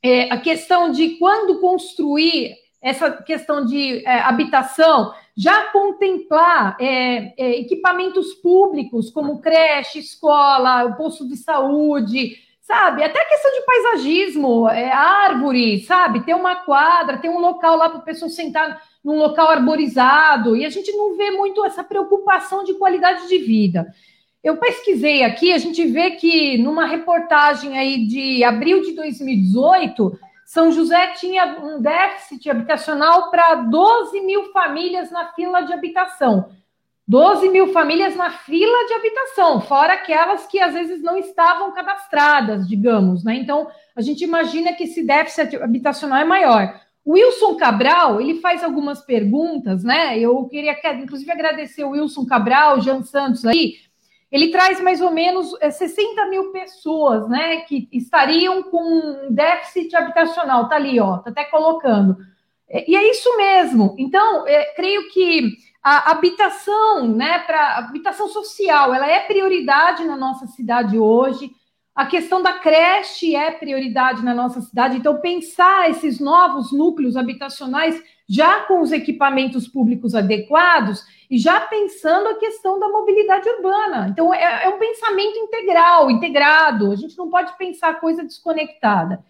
é, 0.03 0.33
a 0.33 0.39
questão 0.39 0.91
de 0.93 1.17
quando 1.19 1.61
construir 1.61 2.55
essa 2.81 3.11
questão 3.11 3.65
de 3.65 4.07
é, 4.07 4.21
habitação, 4.21 5.13
já 5.37 5.69
contemplar 5.73 6.77
é, 6.81 7.59
equipamentos 7.59 8.35
públicos 8.35 9.11
como 9.11 9.41
creche, 9.41 9.99
escola, 9.99 10.93
posto 10.93 11.27
de 11.27 11.37
saúde, 11.37 12.37
sabe? 12.67 13.05
Até 13.05 13.25
questão 13.25 13.53
de 13.53 13.65
paisagismo, 13.65 14.69
é, 14.69 14.91
árvore, 14.91 15.85
sabe? 15.85 16.25
Ter 16.25 16.35
uma 16.35 16.57
quadra, 16.57 17.17
ter 17.17 17.29
um 17.29 17.39
local 17.39 17.77
lá 17.77 17.89
para 17.89 17.99
a 17.99 18.03
pessoa 18.03 18.29
sentar 18.29 18.83
num 19.05 19.19
local 19.19 19.49
arborizado, 19.51 20.57
e 20.57 20.67
a 20.67 20.69
gente 20.69 20.91
não 20.93 21.17
vê 21.17 21.31
muito 21.31 21.65
essa 21.65 21.85
preocupação 21.85 22.65
de 22.65 22.75
qualidade 22.75 23.29
de 23.29 23.39
vida. 23.39 23.87
Eu 24.43 24.57
pesquisei 24.57 25.23
aqui, 25.23 25.53
a 25.53 25.59
gente 25.59 25.85
vê 25.87 26.13
que 26.13 26.59
numa 26.59 26.87
reportagem 26.87 27.79
aí 27.79 28.05
de 28.05 28.43
abril 28.43 28.83
de 28.83 28.93
2018, 28.95 30.19
São 30.45 30.73
José 30.73 31.13
tinha 31.13 31.61
um 31.63 31.81
déficit 31.81 32.51
habitacional 32.51 33.31
para 33.31 33.55
12 33.55 34.21
mil 34.23 34.51
famílias 34.53 35.09
na 35.13 35.33
fila 35.35 35.61
de 35.61 35.73
habitação. 35.73 36.49
12 37.09 37.49
mil 37.51 37.73
famílias 37.73 38.17
na 38.17 38.31
fila 38.31 38.87
de 38.87 38.95
habitação, 38.95 39.61
fora 39.61 39.93
aquelas 39.93 40.47
que 40.47 40.59
às 40.59 40.75
vezes 40.75 41.01
não 41.01 41.17
estavam 41.17 41.73
cadastradas, 41.73 42.67
digamos, 42.67 43.23
né? 43.23 43.37
Então, 43.37 43.69
a 43.95 44.01
gente 44.01 44.25
imagina 44.25 44.73
que 44.73 44.85
esse 44.85 45.05
déficit 45.05 45.57
habitacional 45.57 46.19
é 46.19 46.25
maior. 46.25 46.81
O 47.05 47.13
Wilson 47.13 47.57
Cabral, 47.57 48.21
ele 48.21 48.41
faz 48.41 48.65
algumas 48.65 49.01
perguntas, 49.01 49.85
né? 49.85 50.19
Eu 50.19 50.49
queria, 50.49 50.77
inclusive, 50.95 51.31
agradecer 51.31 51.85
o 51.85 51.91
Wilson 51.91 52.27
Cabral, 52.27 52.79
o 52.79 52.81
Jean 52.81 53.05
Santos 53.05 53.45
aí. 53.45 53.75
Ele 54.31 54.49
traz 54.49 54.81
mais 54.81 55.01
ou 55.01 55.13
menos 55.13 55.53
60 55.61 56.21
é, 56.21 56.29
mil 56.29 56.51
pessoas, 56.51 57.29
né, 57.29 57.59
que 57.59 57.89
estariam 57.93 58.65
com 58.65 59.29
déficit 59.31 59.95
habitacional. 59.95 60.69
Tá 60.69 60.75
ali, 60.75 60.99
ó, 60.99 61.19
tá 61.19 61.31
até 61.31 61.45
colocando. 61.45 62.17
E 62.69 62.97
é 62.97 63.09
isso 63.09 63.37
mesmo. 63.37 63.95
Então, 63.97 64.45
é, 64.49 64.75
creio 64.75 65.09
que 65.11 65.53
a 65.89 66.11
habitação, 66.11 67.07
né, 67.07 67.39
para 67.39 67.79
habitação 67.79 68.27
social, 68.27 68.93
ela 68.93 69.09
é 69.09 69.21
prioridade 69.21 70.05
na 70.05 70.17
nossa 70.17 70.45
cidade 70.49 70.99
hoje. 70.99 71.53
A 71.95 72.05
questão 72.07 72.43
da 72.43 72.55
creche 72.55 73.37
é 73.37 73.53
prioridade 73.53 74.25
na 74.25 74.35
nossa 74.35 74.61
cidade. 74.61 74.97
Então, 74.97 75.21
pensar 75.21 75.89
esses 75.89 76.19
novos 76.19 76.73
núcleos 76.73 77.17
habitacionais 77.17 78.03
já 78.29 78.63
com 78.63 78.81
os 78.81 78.91
equipamentos 78.91 79.69
públicos 79.69 80.17
adequados 80.17 81.05
e 81.31 81.39
já 81.39 81.61
pensando 81.61 82.31
a 82.31 82.35
questão 82.35 82.81
da 82.81 82.89
mobilidade 82.89 83.49
urbana. 83.49 84.09
Então, 84.11 84.35
é, 84.35 84.65
é 84.65 84.69
um 84.69 84.81
pensamento 84.81 85.39
integral, 85.39 86.11
integrado. 86.11 86.91
A 86.91 86.97
gente 86.97 87.17
não 87.17 87.31
pode 87.31 87.57
pensar 87.57 88.01
coisa 88.01 88.25
desconectada. 88.25 89.25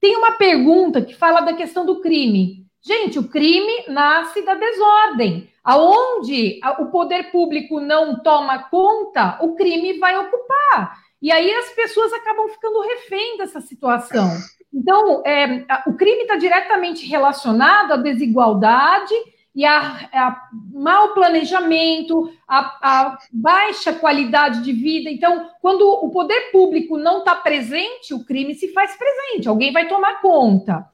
Tem 0.00 0.16
uma 0.16 0.32
pergunta 0.32 1.00
que 1.00 1.14
fala 1.14 1.42
da 1.42 1.52
questão 1.52 1.86
do 1.86 2.00
crime. 2.00 2.66
Gente, 2.84 3.18
o 3.18 3.28
crime 3.28 3.84
nasce 3.88 4.42
da 4.42 4.54
desordem. 4.54 5.48
Aonde 5.62 6.60
o 6.80 6.86
poder 6.86 7.30
público 7.30 7.80
não 7.80 8.20
toma 8.20 8.64
conta, 8.64 9.38
o 9.40 9.54
crime 9.54 9.98
vai 9.98 10.18
ocupar. 10.18 10.98
E 11.20 11.30
aí 11.30 11.52
as 11.52 11.70
pessoas 11.70 12.12
acabam 12.12 12.48
ficando 12.48 12.80
refém 12.80 13.38
dessa 13.38 13.60
situação. 13.60 14.28
Então, 14.74 15.22
é, 15.24 15.64
o 15.86 15.94
crime 15.94 16.22
está 16.22 16.34
diretamente 16.34 17.06
relacionado 17.06 17.92
à 17.92 17.96
desigualdade 17.96 19.14
e 19.54 19.64
a, 19.64 20.08
a 20.12 20.48
mau 20.72 21.12
planejamento, 21.12 22.32
a, 22.48 22.58
a, 22.82 23.18
baixa 23.30 23.92
qualidade 23.92 24.62
de 24.62 24.72
vida. 24.72 25.10
Então, 25.10 25.50
quando 25.60 25.82
o 25.82 26.10
poder 26.10 26.50
público 26.50 26.96
não 26.96 27.18
está 27.18 27.34
presente, 27.36 28.14
o 28.14 28.24
crime 28.24 28.54
se 28.54 28.72
faz 28.72 28.96
presente, 28.96 29.48
alguém 29.48 29.72
vai 29.72 29.86
tomar 29.86 30.20
conta. 30.20 30.86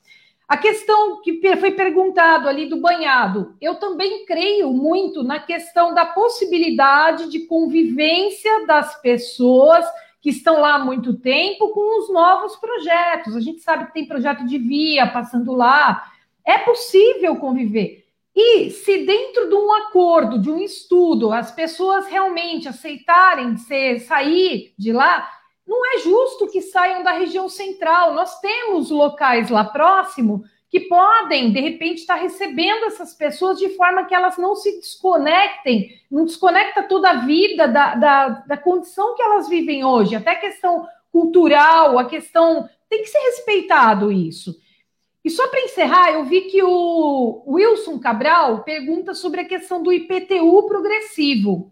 A 0.48 0.56
questão 0.56 1.20
que 1.20 1.38
foi 1.58 1.72
perguntado 1.72 2.48
ali 2.48 2.70
do 2.70 2.80
banhado, 2.80 3.54
eu 3.60 3.74
também 3.74 4.24
creio 4.24 4.72
muito 4.72 5.22
na 5.22 5.38
questão 5.38 5.92
da 5.92 6.06
possibilidade 6.06 7.28
de 7.28 7.40
convivência 7.40 8.64
das 8.64 8.98
pessoas 9.02 9.84
que 10.22 10.30
estão 10.30 10.58
lá 10.58 10.76
há 10.76 10.78
muito 10.78 11.18
tempo 11.18 11.68
com 11.68 12.00
os 12.00 12.10
novos 12.10 12.56
projetos. 12.56 13.36
A 13.36 13.40
gente 13.40 13.60
sabe 13.60 13.86
que 13.86 13.92
tem 13.92 14.08
projeto 14.08 14.46
de 14.46 14.56
via 14.56 15.06
passando 15.06 15.52
lá. 15.52 16.10
É 16.42 16.56
possível 16.56 17.36
conviver. 17.36 18.06
E 18.34 18.70
se 18.70 19.04
dentro 19.04 19.50
de 19.50 19.54
um 19.54 19.70
acordo, 19.72 20.38
de 20.38 20.50
um 20.50 20.60
estudo, 20.60 21.30
as 21.30 21.50
pessoas 21.50 22.06
realmente 22.06 22.66
aceitarem 22.68 23.54
ser, 23.58 24.00
sair 24.00 24.72
de 24.78 24.92
lá, 24.92 25.28
não 25.68 25.94
é 25.94 25.98
justo 25.98 26.48
que 26.48 26.62
saiam 26.62 27.02
da 27.02 27.12
região 27.12 27.46
central. 27.46 28.14
Nós 28.14 28.40
temos 28.40 28.90
locais 28.90 29.50
lá 29.50 29.64
próximo 29.64 30.42
que 30.70 30.80
podem, 30.80 31.52
de 31.52 31.60
repente, 31.60 32.00
estar 32.00 32.14
recebendo 32.14 32.86
essas 32.86 33.14
pessoas 33.14 33.58
de 33.58 33.68
forma 33.70 34.06
que 34.06 34.14
elas 34.14 34.38
não 34.38 34.54
se 34.54 34.78
desconectem, 34.80 35.90
não 36.10 36.24
desconecta 36.24 36.82
toda 36.82 37.10
a 37.10 37.16
vida 37.18 37.68
da, 37.68 37.94
da, 37.94 38.28
da 38.46 38.56
condição 38.56 39.14
que 39.14 39.22
elas 39.22 39.48
vivem 39.48 39.84
hoje, 39.84 40.16
até 40.16 40.32
a 40.32 40.40
questão 40.40 40.86
cultural, 41.12 41.98
a 41.98 42.06
questão. 42.06 42.68
Tem 42.88 43.02
que 43.02 43.08
ser 43.08 43.18
respeitado 43.18 44.10
isso. 44.10 44.56
E 45.22 45.30
só 45.30 45.46
para 45.48 45.60
encerrar, 45.60 46.12
eu 46.12 46.24
vi 46.24 46.42
que 46.42 46.62
o 46.62 47.44
Wilson 47.46 47.98
Cabral 47.98 48.62
pergunta 48.62 49.14
sobre 49.14 49.42
a 49.42 49.44
questão 49.44 49.82
do 49.82 49.92
IPTU 49.92 50.66
progressivo. 50.66 51.70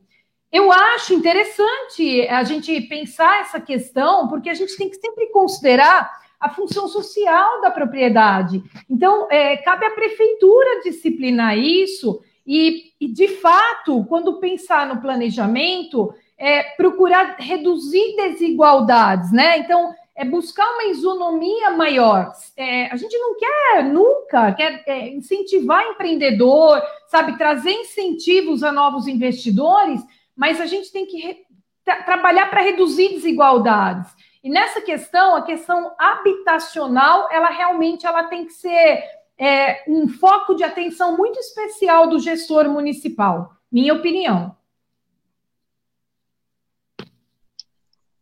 Eu 0.52 0.70
acho 0.70 1.12
interessante 1.12 2.27
a 2.28 2.44
gente 2.44 2.81
pensar 2.82 3.40
essa 3.40 3.60
questão, 3.60 4.28
porque 4.28 4.48
a 4.48 4.55
gente 4.55 4.77
tem 4.77 4.89
que 4.89 4.97
sempre 4.97 5.27
considerar 5.27 6.10
a 6.39 6.51
função 6.51 6.86
social 6.86 7.60
da 7.60 7.70
propriedade. 7.70 8.62
Então, 8.89 9.27
é, 9.31 9.56
cabe 9.56 9.86
à 9.86 9.90
prefeitura 9.90 10.82
disciplinar 10.82 11.59
isso 11.59 12.20
e, 12.47 12.93
e, 13.01 13.09
de 13.09 13.28
fato, 13.28 14.05
quando 14.05 14.39
pensar 14.39 14.86
no 14.86 15.01
planejamento, 15.01 16.14
é, 16.39 16.62
procurar 16.77 17.36
reduzir 17.39 18.14
desigualdades, 18.14 19.32
né? 19.32 19.59
Então, 19.59 19.93
é 20.14 20.24
buscar 20.24 20.66
uma 20.74 20.85
isonomia 20.85 21.70
maior. 21.73 22.32
É, 22.56 22.86
a 22.86 22.97
gente 22.97 23.16
não 23.18 23.36
quer 23.36 23.85
nunca 23.85 24.52
quer 24.52 24.82
é, 24.86 25.09
incentivar 25.09 25.85
empreendedor, 25.85 26.81
sabe, 27.09 27.36
trazer 27.36 27.73
incentivos 27.73 28.62
a 28.62 28.73
novos 28.73 29.06
investidores, 29.06 30.01
mas 30.37 30.61
a 30.61 30.67
gente 30.67 30.93
tem 30.93 31.07
que 31.07 31.47
tra 31.85 32.03
trabalhar 32.03 32.51
para 32.51 32.63
reduzir 32.63 33.11
desigualdades. 33.11 34.13
E 34.43 34.51
nessa 34.51 34.81
questão, 34.81 35.35
a 35.35 35.43
questão 35.43 35.95
habitacional, 35.99 37.29
ela 37.33 37.49
realmente 37.49 38.07
ela 38.07 38.25
tem 38.25 38.45
que 38.45 38.53
ser 38.53 39.03
é, 39.39 39.85
um 39.89 40.09
foco 40.09 40.55
de 40.55 40.65
atenção 40.65 41.17
muito 41.17 41.39
especial 41.39 42.09
do 42.09 42.19
gestor 42.19 42.69
municipal, 42.69 43.57
minha 43.71 43.95
opinião. 43.95 44.57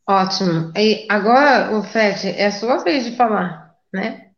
Ótimo. 0.07 0.71
E 0.77 1.07
agora, 1.11 1.77
o 1.77 1.83
Fred, 1.83 2.29
é 2.29 2.47
a 2.47 2.53
sua 2.53 2.79
vez 2.79 3.05
de 3.07 3.17
falar, 3.17 3.75
né? 3.93 4.31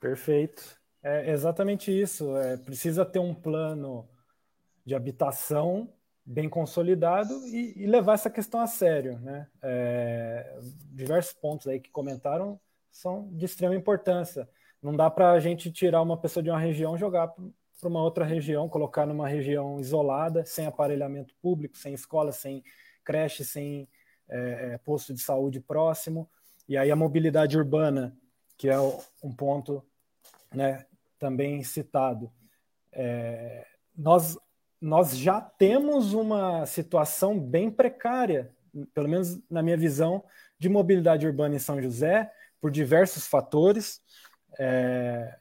Perfeito. 0.00 0.62
É 1.02 1.30
exatamente 1.30 1.90
isso. 1.90 2.36
É, 2.38 2.56
precisa 2.56 3.04
ter 3.04 3.18
um 3.18 3.34
plano 3.34 4.08
de 4.84 4.94
habitação 4.94 5.92
bem 6.30 6.48
consolidado 6.48 7.34
e, 7.48 7.74
e, 7.76 7.86
levar 7.86 8.14
essa 8.14 8.30
questão 8.30 8.60
a 8.60 8.66
sério. 8.68 9.18
Né? 9.18 9.48
É, 9.60 10.58
diversos 10.92 11.32
pontos 11.32 11.66
aí 11.66 11.80
que 11.80 11.90
comentaram 11.90 12.58
são 12.88 13.28
de 13.32 13.44
extrema 13.44 13.74
importância. 13.74 14.48
Não 14.80 14.94
dá 14.94 15.10
para 15.10 15.32
a 15.32 15.40
gente 15.40 15.72
tirar 15.72 16.00
uma 16.00 16.16
pessoa 16.16 16.40
de 16.40 16.48
uma 16.48 16.58
região 16.58 16.96
jogar 16.96 17.28
para 17.28 17.88
uma 17.88 18.02
outra 18.02 18.24
região, 18.24 18.68
colocar 18.68 19.06
numa 19.06 19.26
região 19.26 19.80
isolada, 19.80 20.44
sem 20.44 20.66
aparelhamento 20.66 21.34
público, 21.42 21.76
sem 21.76 21.94
escola, 21.94 22.30
sem 22.30 22.62
creche, 23.04 23.44
sem 23.44 23.88
é, 24.28 24.74
é 24.74 24.78
posto 24.78 25.12
de 25.12 25.20
saúde 25.20 25.58
próximo. 25.58 26.30
E 26.68 26.76
aí 26.76 26.92
a 26.92 26.96
mobilidade 26.96 27.58
urbana, 27.58 28.16
que 28.56 28.68
é 28.68 28.78
um 28.78 29.34
ponto 29.34 29.84
né, 30.54 30.86
também 31.18 31.64
citado. 31.64 32.30
É, 32.92 33.66
nós 33.96 34.38
nós 34.80 35.16
já 35.16 35.40
temos 35.40 36.14
uma 36.14 36.64
situação 36.64 37.38
bem 37.38 37.70
precária, 37.70 38.50
pelo 38.94 39.08
menos 39.08 39.38
na 39.50 39.62
minha 39.62 39.76
visão, 39.76 40.24
de 40.58 40.68
mobilidade 40.68 41.26
urbana 41.26 41.56
em 41.56 41.58
São 41.58 41.80
José, 41.82 42.32
por 42.60 42.70
diversos 42.70 43.26
fatores. 43.26 44.00
É, 44.58 45.38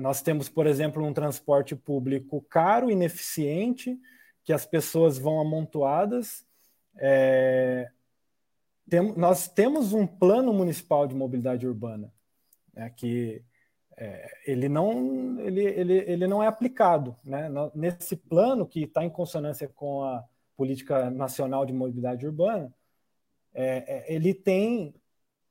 nós 0.00 0.22
temos, 0.22 0.48
por 0.48 0.66
exemplo, 0.66 1.04
um 1.04 1.12
transporte 1.12 1.74
público 1.74 2.40
caro, 2.48 2.90
ineficiente, 2.90 3.98
que 4.44 4.52
as 4.52 4.66
pessoas 4.66 5.18
vão 5.18 5.40
amontoadas. 5.40 6.44
É, 6.96 7.90
tem, 8.88 9.14
nós 9.16 9.48
temos 9.48 9.92
um 9.92 10.06
plano 10.06 10.52
municipal 10.52 11.06
de 11.06 11.14
mobilidade 11.14 11.66
urbana, 11.66 12.12
né, 12.74 12.90
que 12.90 13.42
é, 13.96 14.30
ele, 14.46 14.68
não, 14.68 15.38
ele, 15.40 15.62
ele, 15.62 15.94
ele 16.06 16.26
não 16.26 16.42
é 16.42 16.46
aplicado. 16.46 17.16
Né? 17.24 17.48
Nesse 17.74 18.16
plano, 18.16 18.66
que 18.66 18.84
está 18.84 19.04
em 19.04 19.10
consonância 19.10 19.68
com 19.68 20.02
a 20.02 20.24
Política 20.56 21.10
Nacional 21.10 21.66
de 21.66 21.72
Mobilidade 21.72 22.26
Urbana, 22.26 22.72
é, 23.52 23.84
é, 23.86 24.14
ele 24.14 24.32
tem 24.32 24.94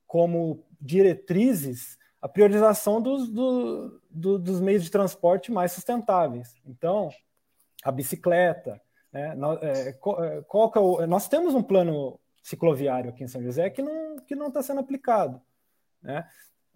como 0.06 0.64
diretrizes 0.80 1.98
a 2.20 2.28
priorização 2.28 3.00
dos, 3.00 3.28
do, 3.28 4.00
do, 4.10 4.38
dos 4.38 4.60
meios 4.60 4.84
de 4.84 4.90
transporte 4.90 5.52
mais 5.52 5.72
sustentáveis. 5.72 6.54
Então, 6.66 7.08
a 7.82 7.90
bicicleta, 7.90 8.80
né? 9.12 9.34
nós, 9.34 9.62
é, 9.62 9.92
qual, 9.94 10.22
é, 10.22 10.42
qual 10.42 10.72
é 10.74 10.78
o, 10.78 11.06
nós 11.06 11.28
temos 11.28 11.54
um 11.54 11.62
plano 11.62 12.18
cicloviário 12.42 13.10
aqui 13.10 13.24
em 13.24 13.28
São 13.28 13.42
José 13.42 13.70
que 13.70 13.82
não 13.82 14.16
que 14.26 14.34
não 14.34 14.48
está 14.48 14.62
sendo 14.62 14.80
aplicado, 14.80 15.40
né? 16.02 16.26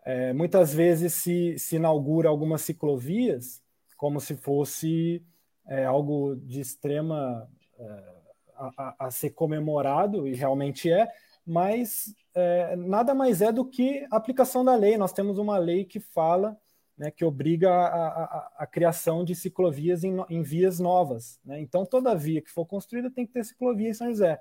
É, 0.04 0.32
muitas 0.32 0.74
vezes 0.74 1.14
se, 1.14 1.58
se 1.58 1.76
inaugura 1.76 2.28
algumas 2.28 2.60
ciclovias 2.60 3.62
como 3.96 4.20
se 4.20 4.36
fosse 4.36 5.24
é, 5.66 5.84
algo 5.84 6.36
de 6.36 6.60
extrema 6.60 7.48
é, 7.78 8.14
a, 8.56 9.06
a, 9.06 9.10
ser 9.10 9.30
comemorado 9.30 10.28
e 10.28 10.34
realmente 10.34 10.90
é, 10.90 11.08
mas 11.46 12.14
é, 12.34 12.76
nada 12.76 13.14
mais 13.14 13.40
é 13.40 13.52
do 13.52 13.64
que 13.64 14.06
a 14.10 14.16
aplicação 14.16 14.64
da 14.64 14.74
lei. 14.74 14.96
Nós 14.96 15.12
temos 15.12 15.38
uma 15.38 15.58
lei 15.58 15.84
que 15.84 16.00
fala, 16.00 16.58
né, 16.96 17.10
que 17.10 17.24
obriga 17.24 17.70
a, 17.70 18.06
a, 18.06 18.52
a 18.58 18.66
criação 18.66 19.24
de 19.24 19.34
ciclovias 19.34 20.04
em, 20.04 20.16
em 20.28 20.42
vias 20.42 20.78
novas. 20.78 21.40
Né? 21.44 21.60
Então, 21.60 21.84
toda 21.84 22.14
via 22.14 22.40
que 22.42 22.50
for 22.50 22.66
construída 22.66 23.10
tem 23.10 23.26
que 23.26 23.32
ter 23.32 23.44
ciclovia 23.44 23.88
em 23.88 23.94
São 23.94 24.08
José. 24.08 24.40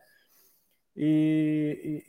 E, 0.95 2.03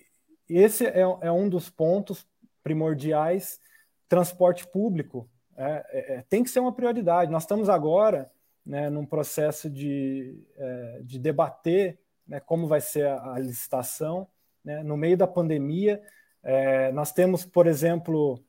e 0.49 0.59
esse 0.59 0.87
é, 0.87 1.01
é, 1.01 1.33
um 1.33 1.49
dos 1.49 1.71
pontos 1.71 2.27
primordiais. 2.65 3.61
Transporte 4.09 4.67
público 4.67 5.31
é, 5.57 5.87
é, 5.89 6.15
é, 6.15 6.23
tem 6.29 6.43
que 6.43 6.51
ser 6.51 6.59
uma 6.59 6.75
prioridade. 6.75 7.31
Nós 7.31 7.45
estamos 7.45 7.69
agora 7.69 8.31
né, 8.67 8.91
num 8.91 9.07
processo 9.07 9.71
de, 9.71 10.43
é, 10.57 11.01
de 11.05 11.19
debater 11.19 12.01
né, 12.27 12.41
como 12.41 12.67
vai 12.67 12.81
ser 12.81 13.07
a, 13.07 13.35
a 13.35 13.39
licitação. 13.39 14.27
Né? 14.65 14.83
No 14.83 14.97
meio 14.97 15.17
da 15.17 15.27
pandemia, 15.27 16.03
é, 16.43 16.91
nós 16.93 17.13
temos, 17.13 17.45
por 17.45 17.67
exemplo, 17.67 18.43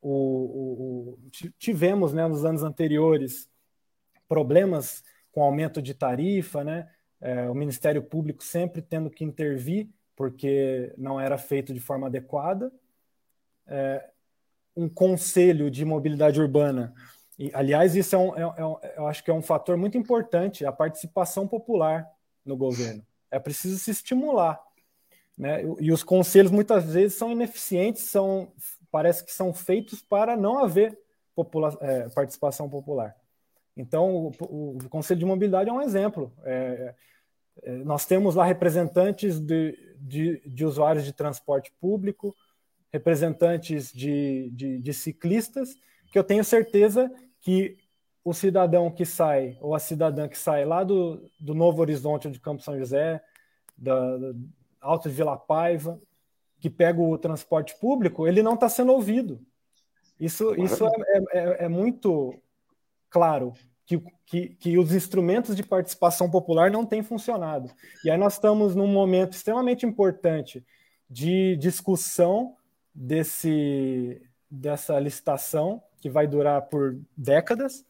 o, 0.00 0.10
o, 0.10 1.18
o, 1.18 1.30
tivemos 1.58 2.12
né, 2.12 2.26
nos 2.28 2.44
anos 2.44 2.62
anteriores 2.62 3.48
problemas 4.28 5.02
com 5.30 5.42
aumento 5.42 5.80
de 5.80 5.94
tarifa, 5.94 6.62
né? 6.62 6.88
É, 7.20 7.48
o 7.48 7.54
Ministério 7.54 8.02
Público 8.02 8.42
sempre 8.42 8.82
tendo 8.82 9.08
que 9.08 9.24
intervir 9.24 9.88
porque 10.16 10.92
não 10.98 11.20
era 11.20 11.38
feito 11.38 11.72
de 11.72 11.78
forma 11.78 12.08
adequada. 12.08 12.72
É, 13.66 14.08
um 14.76 14.88
conselho 14.88 15.70
de 15.70 15.84
mobilidade 15.84 16.40
urbana. 16.40 16.94
E, 17.38 17.50
aliás, 17.54 17.94
isso 17.94 18.14
é 18.14 18.18
um, 18.18 18.36
é, 18.36 18.42
é, 18.42 18.98
eu 18.98 19.06
acho 19.06 19.22
que 19.22 19.30
é 19.30 19.34
um 19.34 19.42
fator 19.42 19.76
muito 19.76 19.98
importante, 19.98 20.64
a 20.64 20.72
participação 20.72 21.46
popular 21.46 22.08
no 22.44 22.56
governo. 22.56 23.04
É 23.30 23.38
preciso 23.38 23.78
se 23.78 23.90
estimular. 23.90 24.60
Né? 25.36 25.62
E 25.80 25.90
os 25.90 26.02
conselhos 26.02 26.50
muitas 26.50 26.84
vezes 26.84 27.16
são 27.16 27.30
ineficientes, 27.30 28.04
são, 28.04 28.52
parece 28.90 29.24
que 29.24 29.32
são 29.32 29.52
feitos 29.52 30.02
para 30.02 30.36
não 30.36 30.58
haver 30.58 30.98
popula 31.34 31.76
é, 31.80 32.08
participação 32.10 32.68
popular. 32.68 33.16
Então, 33.76 34.32
o, 34.40 34.76
o, 34.76 34.88
Conselho 34.90 35.20
de 35.20 35.26
Mobilidade 35.26 35.70
é 35.70 35.72
um 35.72 35.80
exemplo. 35.80 36.32
É, 36.44 36.94
é, 37.62 37.72
nós 37.78 38.04
temos 38.04 38.34
lá 38.34 38.44
representantes 38.44 39.40
de, 39.40 39.96
de, 39.98 40.42
de, 40.46 40.64
usuários 40.64 41.04
de 41.04 41.12
transporte 41.12 41.72
público, 41.80 42.34
representantes 42.92 43.92
de, 43.92 44.50
de, 44.50 44.78
de 44.78 44.92
ciclistas, 44.92 45.74
que 46.12 46.18
eu 46.18 46.24
tenho 46.24 46.44
certeza 46.44 47.10
que 47.40 47.78
o 48.24 48.32
cidadão 48.32 48.90
que 48.90 49.04
sai, 49.04 49.56
ou 49.60 49.74
a 49.74 49.78
cidadã 49.78 50.28
que 50.28 50.38
sai 50.38 50.64
lá 50.64 50.84
do, 50.84 51.28
do 51.40 51.54
Novo 51.54 51.80
Horizonte, 51.80 52.30
de 52.30 52.38
Campo 52.38 52.62
São 52.62 52.78
José, 52.78 53.20
da, 53.76 54.18
da 54.18 54.32
Alto 54.80 55.08
de 55.08 55.14
Vila 55.14 55.36
Paiva, 55.36 56.00
que 56.60 56.70
pega 56.70 57.00
o 57.00 57.18
transporte 57.18 57.74
público, 57.80 58.28
ele 58.28 58.42
não 58.42 58.54
está 58.54 58.68
sendo 58.68 58.92
ouvido. 58.92 59.40
Isso, 60.20 60.54
isso 60.54 60.86
é, 60.86 60.90
é, 60.92 61.18
é, 61.32 61.64
é 61.64 61.68
muito 61.68 62.34
claro, 63.10 63.52
que, 63.84 64.00
que, 64.24 64.48
que, 64.50 64.78
os 64.78 64.94
instrumentos 64.94 65.56
de 65.56 65.62
participação 65.64 66.30
popular 66.30 66.70
não 66.70 66.86
têm 66.86 67.02
funcionado. 67.02 67.70
E 68.04 68.10
aí 68.10 68.16
nós 68.16 68.34
estamos 68.34 68.76
num 68.76 68.86
momento 68.86 69.32
extremamente 69.32 69.84
importante 69.84 70.64
de 71.10 71.56
discussão 71.56 72.54
desse, 72.94 74.22
dessa 74.50 74.98
licitação, 74.98 75.82
que 76.00 76.10
vai 76.10 76.26
durar 76.26 76.62
por 76.62 76.98
décadas, 77.16 77.84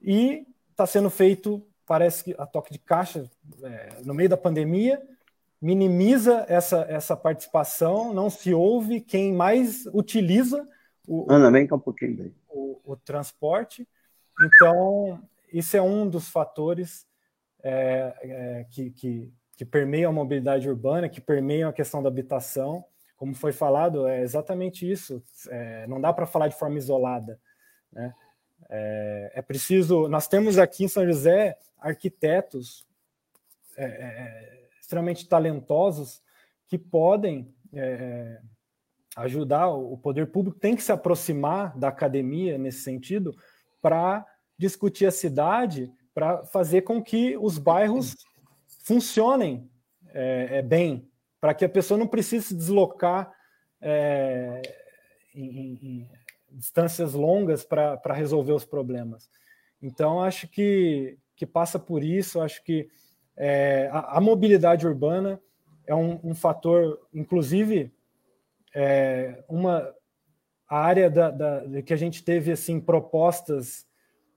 e 0.00 0.46
está 0.70 0.86
sendo 0.86 1.10
feito, 1.10 1.66
parece 1.86 2.24
que 2.24 2.34
a 2.38 2.46
toque 2.46 2.72
de 2.72 2.78
caixa, 2.78 3.28
é, 3.62 4.00
no 4.04 4.14
meio 4.14 4.28
da 4.28 4.36
pandemia, 4.36 5.02
minimiza 5.60 6.44
essa, 6.48 6.86
essa 6.88 7.16
participação, 7.16 8.14
não 8.14 8.30
se 8.30 8.54
ouve 8.54 9.00
quem 9.00 9.32
mais 9.32 9.86
utiliza 9.86 10.66
o, 11.08 11.24
Ana, 11.32 11.50
vem 11.50 11.66
cá 11.66 11.74
um 11.74 11.80
pouquinho 11.80 12.34
o, 12.50 12.78
o, 12.84 12.94
transporte. 12.94 13.88
Então, 14.38 15.18
isso 15.50 15.74
é 15.74 15.80
um 15.80 16.06
dos 16.06 16.28
fatores 16.28 17.06
é, 17.62 18.14
é, 18.20 18.66
que, 18.70 18.90
que, 18.90 19.32
que 19.56 19.64
permeiam 19.64 20.10
a 20.10 20.14
mobilidade 20.14 20.68
urbana, 20.68 21.08
que 21.08 21.20
permeiam 21.20 21.70
a 21.70 21.72
questão 21.72 22.02
da 22.02 22.10
habitação. 22.10 22.84
Como 23.18 23.34
foi 23.34 23.52
falado, 23.52 24.06
é 24.06 24.22
exatamente 24.22 24.88
isso. 24.88 25.20
É, 25.50 25.86
não 25.88 26.00
dá 26.00 26.12
para 26.12 26.24
falar 26.24 26.46
de 26.46 26.56
forma 26.56 26.78
isolada. 26.78 27.38
Né? 27.92 28.14
É, 28.70 29.32
é, 29.34 29.42
preciso. 29.42 30.08
Nós 30.08 30.28
temos 30.28 30.56
aqui 30.56 30.84
em 30.84 30.88
São 30.88 31.04
José 31.04 31.58
arquitetos 31.78 32.86
é, 33.76 33.84
é, 33.84 34.68
extremamente 34.80 35.28
talentosos 35.28 36.22
que 36.68 36.78
podem 36.78 37.52
é, 37.72 38.40
ajudar. 39.16 39.68
O 39.68 39.98
poder 39.98 40.28
público 40.28 40.58
tem 40.58 40.76
que 40.76 40.82
se 40.82 40.92
aproximar 40.92 41.76
da 41.76 41.88
academia 41.88 42.56
nesse 42.56 42.82
sentido 42.82 43.36
para 43.82 44.24
discutir 44.56 45.06
a 45.06 45.10
cidade, 45.10 45.92
para 46.14 46.44
fazer 46.46 46.82
com 46.82 47.02
que 47.02 47.36
os 47.36 47.58
bairros 47.58 48.16
funcionem 48.84 49.68
é, 50.08 50.58
é 50.58 50.62
bem, 50.62 51.07
para 51.40 51.54
que 51.54 51.64
a 51.64 51.68
pessoa 51.68 51.98
não 51.98 52.06
precise 52.06 52.48
se 52.48 52.54
deslocar 52.54 53.32
em, 55.34 55.78
em, 55.82 56.08
distâncias 56.50 57.14
longas 57.14 57.64
para 57.64 58.14
resolver 58.14 58.52
os 58.52 58.64
problemas. 58.64 59.30
Então, 59.80 60.20
acho 60.20 60.48
que, 60.48 61.18
que 61.36 61.46
passa 61.46 61.78
por 61.78 62.02
isso, 62.02 62.40
acho 62.40 62.62
que 62.64 62.88
é, 63.36 63.88
a, 63.92 64.18
a, 64.18 64.20
mobilidade 64.20 64.86
urbana 64.86 65.40
é 65.86 65.94
um, 65.94 66.18
um 66.24 66.34
fator, 66.34 66.98
inclusive, 67.14 67.92
é, 68.74 69.44
uma 69.48 69.94
área 70.68 71.08
da, 71.08 71.30
da, 71.30 71.82
que 71.82 71.94
a 71.94 71.96
gente 71.96 72.24
teve 72.24 72.50
assim 72.50 72.80
propostas 72.80 73.86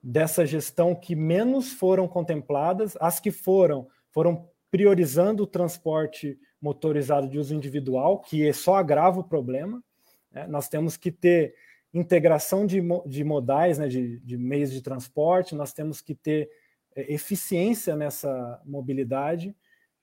dessa 0.04 0.46
gestão 0.46 0.96
que 0.96 1.16
menos 1.16 1.74
foram 1.74 2.08
contempladas, 2.08 2.96
as 3.00 3.20
que 3.20 3.32
foram, 3.32 3.88
foram 4.12 4.48
priorizando 4.70 5.44
o 5.44 5.48
transporte 5.48 6.40
motorizado 6.62 7.28
de 7.28 7.40
uso 7.40 7.56
individual, 7.56 8.20
que 8.20 8.52
só 8.54 8.76
agrava 8.76 9.20
o 9.20 9.24
problema. 9.24 9.84
Né? 10.32 10.46
Nós 10.48 10.70
temos 10.70 10.96
que 10.96 11.12
ter 11.12 11.56
integração 11.94 12.66
de, 12.66 12.82
de 13.06 13.24
modais, 13.24 13.78
né, 13.78 13.88
de, 13.88 14.20
de 14.20 14.38
meios 14.38 14.72
de 14.72 14.82
transporte, 14.82 15.56
nós 15.56 15.74
temos 15.74 16.00
que 16.00 16.16
ter 16.16 16.50
é, 16.96 17.14
eficiência 17.14 17.96
nessa 17.96 18.62
mobilidade. 18.64 19.56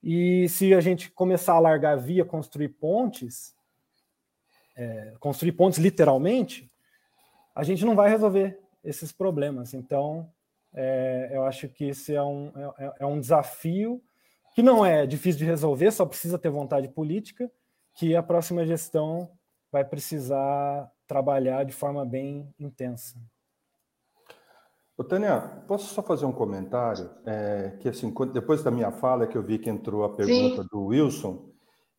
E 0.03 0.49
se 0.49 0.75
a 0.75 0.81
gente 0.81 1.11
começar 1.11 1.55
a 1.55 1.61
largar 1.61 1.97
via, 1.97 2.25
construir 2.25 2.69
pontes, 2.69 3.55
é, 4.77 5.15
construir 5.19 5.53
pontes 5.53 5.79
literalmente, 5.79 6.71
a 7.55 7.65
gente 7.65 7.85
não 7.85 7.97
vai 7.97 8.11
resolver 8.11 8.59
esses 8.85 9.11
problemas. 9.11 9.75
Então, 9.75 10.31
é, 10.75 11.31
eu 11.33 11.45
acho 11.45 11.69
que 11.69 11.87
esse 11.87 12.15
é 12.15 12.23
um, 12.23 12.53
é, 12.79 12.95
é 13.01 13.07
um 13.07 13.19
desafio 13.19 14.03
que 14.59 14.63
não 14.63 14.85
é 14.85 15.07
difícil 15.07 15.39
de 15.39 15.45
resolver, 15.45 15.93
só 15.93 16.05
precisa 16.05 16.37
ter 16.37 16.51
vontade 16.51 16.89
política, 16.89 17.49
que 17.95 18.17
a 18.17 18.23
próxima 18.25 18.67
gestão 18.67 19.31
vai 19.71 19.85
precisar 19.85 20.91
trabalhar 21.07 21.65
de 21.65 21.73
forma 21.73 22.05
bem 22.05 22.53
intensa. 22.59 23.17
Ô, 24.97 25.05
Tânia, 25.05 25.63
posso 25.69 25.95
só 25.95 26.03
fazer 26.03 26.27
um 26.27 26.33
comentário? 26.33 27.09
É, 27.25 27.77
que 27.79 27.89
assim, 27.89 28.13
depois 28.33 28.61
da 28.65 28.73
minha 28.73 28.91
fala, 28.91 29.29
que 29.29 29.39
eu 29.39 29.45
vi 29.45 29.61
que 29.61 29.71
entrou 29.71 30.03
a 30.03 30.13
pergunta 30.13 30.63
Sim. 30.63 30.69
do 30.73 30.87
Wilson, 30.87 31.51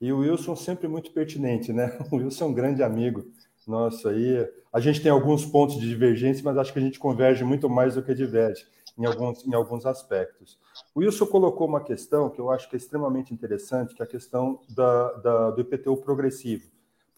e 0.02 0.12
o 0.12 0.18
Wilson 0.18 0.54
sempre 0.58 0.90
muito 0.90 1.14
pertinente, 1.14 1.72
né? 1.72 1.98
O 2.12 2.18
Wilson 2.18 2.44
é 2.44 2.48
um 2.50 2.54
grande 2.54 2.84
amigo 2.84 3.24
nosso 3.66 4.10
aí. 4.10 4.46
A 4.74 4.82
gente 4.82 5.02
tem 5.02 5.10
alguns 5.10 5.46
pontos 5.46 5.80
de 5.80 5.88
divergência, 5.88 6.44
mas 6.44 6.58
acho 6.58 6.74
que 6.74 6.80
a 6.80 6.82
gente 6.82 7.00
converge 7.00 7.42
muito 7.46 7.70
mais 7.70 7.96
do 7.96 8.04
que 8.04 8.14
diverge 8.14 8.66
em 8.98 9.06
alguns, 9.06 9.48
em 9.48 9.54
alguns 9.54 9.86
aspectos. 9.86 10.60
O 10.94 11.00
Wilson 11.00 11.26
colocou 11.28 11.68
uma 11.68 11.82
questão 11.82 12.30
que 12.30 12.40
eu 12.40 12.50
acho 12.50 12.70
que 12.70 12.76
é 12.76 12.78
extremamente 12.78 13.34
interessante, 13.34 13.94
que 13.94 14.02
é 14.02 14.06
a 14.06 14.10
questão 14.10 14.60
da, 14.70 15.14
da 15.14 15.52
do 15.52 15.62
IPTU 15.62 15.98
progressivo 15.98 16.70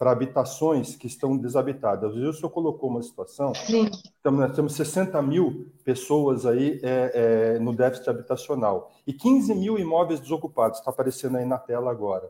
para 0.02 0.10
habitações 0.10 0.96
que 0.96 1.06
estão 1.06 1.36
desabitadas. 1.36 2.16
O 2.16 2.32
senhor 2.32 2.50
colocou 2.50 2.90
uma 2.90 3.00
situação, 3.04 3.54
Sim. 3.54 3.88
Então, 4.18 4.32
nós 4.32 4.52
temos 4.52 4.74
60 4.74 5.22
mil 5.22 5.72
pessoas 5.84 6.44
aí 6.44 6.80
é, 6.82 7.54
é, 7.54 7.58
no 7.60 7.72
déficit 7.72 8.10
habitacional 8.10 8.90
e 9.06 9.12
15 9.12 9.54
mil 9.54 9.78
imóveis 9.78 10.18
desocupados, 10.18 10.80
está 10.80 10.90
aparecendo 10.90 11.36
aí 11.36 11.44
na 11.44 11.56
tela 11.56 11.88
agora. 11.88 12.28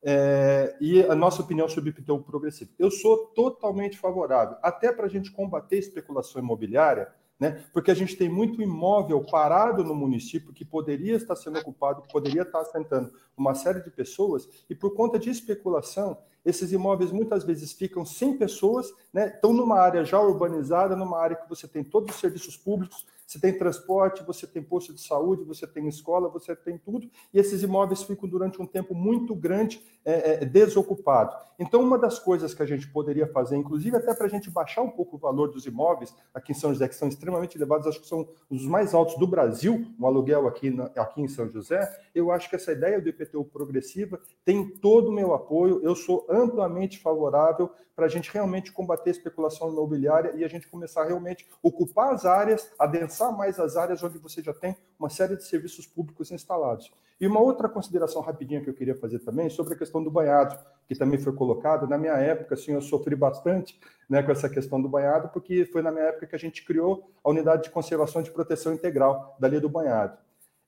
É, 0.00 0.76
e 0.80 1.02
a 1.02 1.14
nossa 1.16 1.42
opinião 1.42 1.68
sobre 1.68 1.90
o 1.90 1.92
IPTU 1.92 2.22
progressivo. 2.22 2.70
Eu 2.78 2.88
sou 2.88 3.26
totalmente 3.34 3.98
favorável, 3.98 4.56
até 4.62 4.92
para 4.92 5.06
a 5.06 5.08
gente 5.08 5.32
combater 5.32 5.78
especulação 5.78 6.40
imobiliária, 6.40 7.12
né? 7.38 7.64
Porque 7.72 7.90
a 7.90 7.94
gente 7.94 8.16
tem 8.16 8.28
muito 8.28 8.60
imóvel 8.60 9.24
parado 9.24 9.84
no 9.84 9.94
município 9.94 10.52
que 10.52 10.64
poderia 10.64 11.16
estar 11.16 11.36
sendo 11.36 11.58
ocupado, 11.58 12.02
que 12.02 12.12
poderia 12.12 12.42
estar 12.42 12.60
assentando 12.60 13.12
uma 13.36 13.54
série 13.54 13.80
de 13.80 13.90
pessoas, 13.90 14.48
e 14.68 14.74
por 14.74 14.94
conta 14.94 15.18
de 15.18 15.30
especulação, 15.30 16.18
esses 16.44 16.72
imóveis 16.72 17.12
muitas 17.12 17.44
vezes 17.44 17.72
ficam 17.72 18.04
sem 18.04 18.36
pessoas, 18.36 18.92
né? 19.12 19.28
Estão 19.28 19.52
numa 19.52 19.78
área 19.78 20.04
já 20.04 20.20
urbanizada, 20.20 20.96
numa 20.96 21.18
área 21.18 21.36
que 21.36 21.48
você 21.48 21.68
tem 21.68 21.84
todos 21.84 22.14
os 22.14 22.20
serviços 22.20 22.56
públicos, 22.56 23.06
você 23.28 23.38
tem 23.38 23.52
transporte, 23.52 24.24
você 24.24 24.46
tem 24.46 24.62
posto 24.62 24.94
de 24.94 25.02
saúde, 25.02 25.44
você 25.44 25.66
tem 25.66 25.86
escola, 25.86 26.30
você 26.30 26.56
tem 26.56 26.78
tudo, 26.78 27.10
e 27.32 27.38
esses 27.38 27.62
imóveis 27.62 28.02
ficam 28.02 28.26
durante 28.26 28.60
um 28.60 28.66
tempo 28.66 28.94
muito 28.94 29.34
grande 29.34 29.82
é, 30.02 30.42
é, 30.42 30.44
desocupados. 30.46 31.36
Então, 31.58 31.82
uma 31.82 31.98
das 31.98 32.18
coisas 32.18 32.54
que 32.54 32.62
a 32.62 32.66
gente 32.66 32.88
poderia 32.88 33.26
fazer, 33.26 33.56
inclusive 33.56 33.94
até 33.94 34.14
para 34.14 34.24
a 34.24 34.30
gente 34.30 34.48
baixar 34.50 34.80
um 34.80 34.88
pouco 34.88 35.16
o 35.16 35.18
valor 35.18 35.48
dos 35.48 35.66
imóveis 35.66 36.14
aqui 36.32 36.52
em 36.52 36.54
São 36.54 36.72
José, 36.72 36.88
que 36.88 36.94
são 36.94 37.06
extremamente 37.06 37.58
elevados, 37.58 37.86
acho 37.86 38.00
que 38.00 38.08
são 38.08 38.26
os 38.48 38.64
mais 38.64 38.94
altos 38.94 39.18
do 39.18 39.26
Brasil, 39.26 39.86
um 40.00 40.06
aluguel 40.06 40.48
aqui, 40.48 40.70
na, 40.70 40.84
aqui 40.96 41.20
em 41.20 41.28
São 41.28 41.50
José, 41.50 41.86
eu 42.14 42.32
acho 42.32 42.48
que 42.48 42.56
essa 42.56 42.72
ideia 42.72 42.98
do 42.98 43.10
IPTU 43.10 43.44
progressiva 43.44 44.18
tem 44.42 44.70
todo 44.70 45.08
o 45.08 45.12
meu 45.12 45.34
apoio, 45.34 45.82
eu 45.82 45.94
sou 45.94 46.26
amplamente 46.30 46.98
favorável 46.98 47.70
para 47.98 48.06
a 48.06 48.08
gente 48.08 48.32
realmente 48.32 48.70
combater 48.70 49.10
a 49.10 49.12
especulação 49.12 49.72
imobiliária 49.72 50.30
e 50.36 50.44
a 50.44 50.48
gente 50.48 50.68
começar 50.68 51.02
realmente 51.02 51.44
ocupar 51.60 52.14
as 52.14 52.24
áreas, 52.24 52.70
adensar 52.78 53.36
mais 53.36 53.58
as 53.58 53.76
áreas 53.76 54.00
onde 54.04 54.18
você 54.18 54.40
já 54.40 54.54
tem 54.54 54.76
uma 54.96 55.10
série 55.10 55.34
de 55.34 55.42
serviços 55.42 55.84
públicos 55.84 56.30
instalados. 56.30 56.92
E 57.20 57.26
uma 57.26 57.40
outra 57.40 57.68
consideração 57.68 58.22
rapidinha 58.22 58.60
que 58.60 58.70
eu 58.70 58.74
queria 58.74 58.94
fazer 58.94 59.18
também 59.18 59.50
sobre 59.50 59.74
a 59.74 59.76
questão 59.76 60.00
do 60.00 60.12
banhado, 60.12 60.56
que 60.86 60.94
também 60.94 61.18
foi 61.18 61.32
colocado. 61.32 61.88
Na 61.88 61.98
minha 61.98 62.12
época, 62.12 62.54
assim, 62.54 62.70
eu 62.70 62.80
sofri 62.80 63.16
bastante 63.16 63.76
né, 64.08 64.22
com 64.22 64.30
essa 64.30 64.48
questão 64.48 64.80
do 64.80 64.88
banhado, 64.88 65.30
porque 65.30 65.64
foi 65.64 65.82
na 65.82 65.90
minha 65.90 66.04
época 66.04 66.28
que 66.28 66.36
a 66.36 66.38
gente 66.38 66.64
criou 66.64 67.10
a 67.24 67.30
unidade 67.30 67.64
de 67.64 67.70
conservação 67.70 68.22
de 68.22 68.30
proteção 68.30 68.72
integral 68.72 69.36
da 69.40 69.48
Lei 69.48 69.58
do 69.58 69.68
Banhado. 69.68 70.16